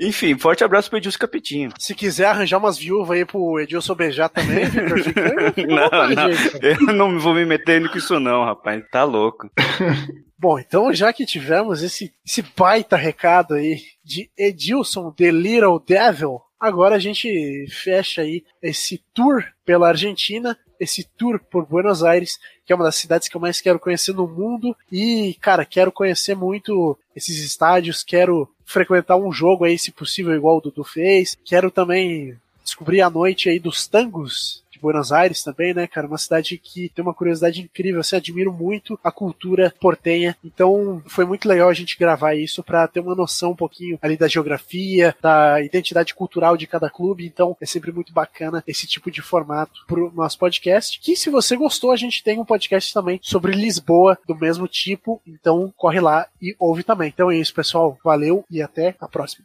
Enfim, 0.00 0.38
forte 0.38 0.62
abraço 0.62 0.88
pro 0.88 0.98
Edilson 0.98 1.18
Capetinho. 1.18 1.70
Se 1.76 1.92
quiser 1.92 2.26
arranjar 2.26 2.58
umas 2.58 2.78
viúvas 2.78 3.18
aí 3.18 3.24
pro 3.24 3.58
Edilson 3.58 3.96
beijar 3.96 4.28
também, 4.28 4.64
Victor, 4.70 5.02
fica, 5.02 5.22
Não, 5.66 5.90
vontade 5.90 6.14
não, 6.14 6.70
eu 6.70 6.94
não 6.94 7.18
vou 7.18 7.34
me 7.34 7.44
meter 7.44 7.88
com 7.90 7.98
isso 7.98 8.20
não, 8.20 8.44
rapaz. 8.44 8.84
Tá 8.92 9.02
louco. 9.02 9.50
Bom, 10.38 10.56
então 10.56 10.94
já 10.94 11.12
que 11.12 11.26
tivemos 11.26 11.82
esse, 11.82 12.14
esse 12.24 12.44
baita 12.56 12.96
recado 12.96 13.54
aí 13.54 13.80
de 14.04 14.30
Edilson 14.38 15.10
The 15.10 15.32
Little 15.32 15.82
Devil, 15.84 16.40
agora 16.60 16.94
a 16.94 17.00
gente 17.00 17.66
fecha 17.68 18.22
aí 18.22 18.44
esse 18.62 19.02
tour 19.12 19.44
pela 19.64 19.88
Argentina, 19.88 20.56
esse 20.78 21.04
tour 21.16 21.38
por 21.38 21.66
Buenos 21.66 22.02
Aires, 22.02 22.38
que 22.64 22.72
é 22.72 22.76
uma 22.76 22.84
das 22.84 22.96
cidades 22.96 23.28
que 23.28 23.36
eu 23.36 23.40
mais 23.40 23.60
quero 23.60 23.78
conhecer 23.78 24.12
no 24.12 24.28
mundo. 24.28 24.76
E, 24.90 25.36
cara, 25.40 25.64
quero 25.64 25.90
conhecer 25.90 26.34
muito 26.34 26.98
esses 27.14 27.38
estádios, 27.38 28.02
quero 28.02 28.48
frequentar 28.64 29.16
um 29.16 29.32
jogo 29.32 29.64
aí, 29.64 29.78
se 29.78 29.90
possível, 29.90 30.34
igual 30.34 30.58
o 30.58 30.60
Dudu 30.60 30.84
fez. 30.84 31.36
Quero 31.44 31.70
também 31.70 32.36
descobrir 32.62 33.00
a 33.00 33.10
noite 33.10 33.48
aí 33.48 33.58
dos 33.58 33.86
tangos 33.86 34.62
de 34.78 34.82
Buenos 34.82 35.12
Aires 35.12 35.42
também, 35.42 35.74
né, 35.74 35.86
cara? 35.86 36.06
Uma 36.06 36.16
cidade 36.16 36.56
que 36.56 36.88
tem 36.88 37.02
uma 37.02 37.12
curiosidade 37.12 37.60
incrível. 37.60 38.00
Assim, 38.00 38.16
admiro 38.16 38.52
muito 38.52 38.98
a 39.02 39.10
cultura 39.10 39.74
portenha. 39.80 40.36
Então, 40.42 41.02
foi 41.06 41.24
muito 41.24 41.48
legal 41.48 41.68
a 41.68 41.74
gente 41.74 41.98
gravar 41.98 42.34
isso 42.34 42.62
para 42.62 42.86
ter 42.86 43.00
uma 43.00 43.14
noção 43.14 43.50
um 43.50 43.56
pouquinho 43.56 43.98
ali 44.00 44.16
da 44.16 44.28
geografia, 44.28 45.14
da 45.20 45.60
identidade 45.60 46.14
cultural 46.14 46.56
de 46.56 46.66
cada 46.66 46.88
clube. 46.88 47.26
Então, 47.26 47.56
é 47.60 47.66
sempre 47.66 47.92
muito 47.92 48.12
bacana 48.12 48.62
esse 48.66 48.86
tipo 48.86 49.10
de 49.10 49.20
formato 49.20 49.84
pro 49.86 50.12
nosso 50.14 50.38
podcast. 50.38 51.00
Que 51.00 51.16
se 51.16 51.28
você 51.28 51.56
gostou, 51.56 51.90
a 51.90 51.96
gente 51.96 52.22
tem 52.22 52.38
um 52.38 52.44
podcast 52.44 52.92
também 52.94 53.18
sobre 53.22 53.52
Lisboa 53.52 54.16
do 54.26 54.34
mesmo 54.34 54.68
tipo. 54.68 55.20
Então, 55.26 55.72
corre 55.76 56.00
lá 56.00 56.26
e 56.40 56.54
ouve 56.58 56.82
também. 56.82 57.08
Então 57.08 57.30
é 57.30 57.36
isso, 57.36 57.52
pessoal. 57.52 57.98
Valeu 58.04 58.44
e 58.50 58.62
até 58.62 58.94
a 59.00 59.08
próxima. 59.08 59.44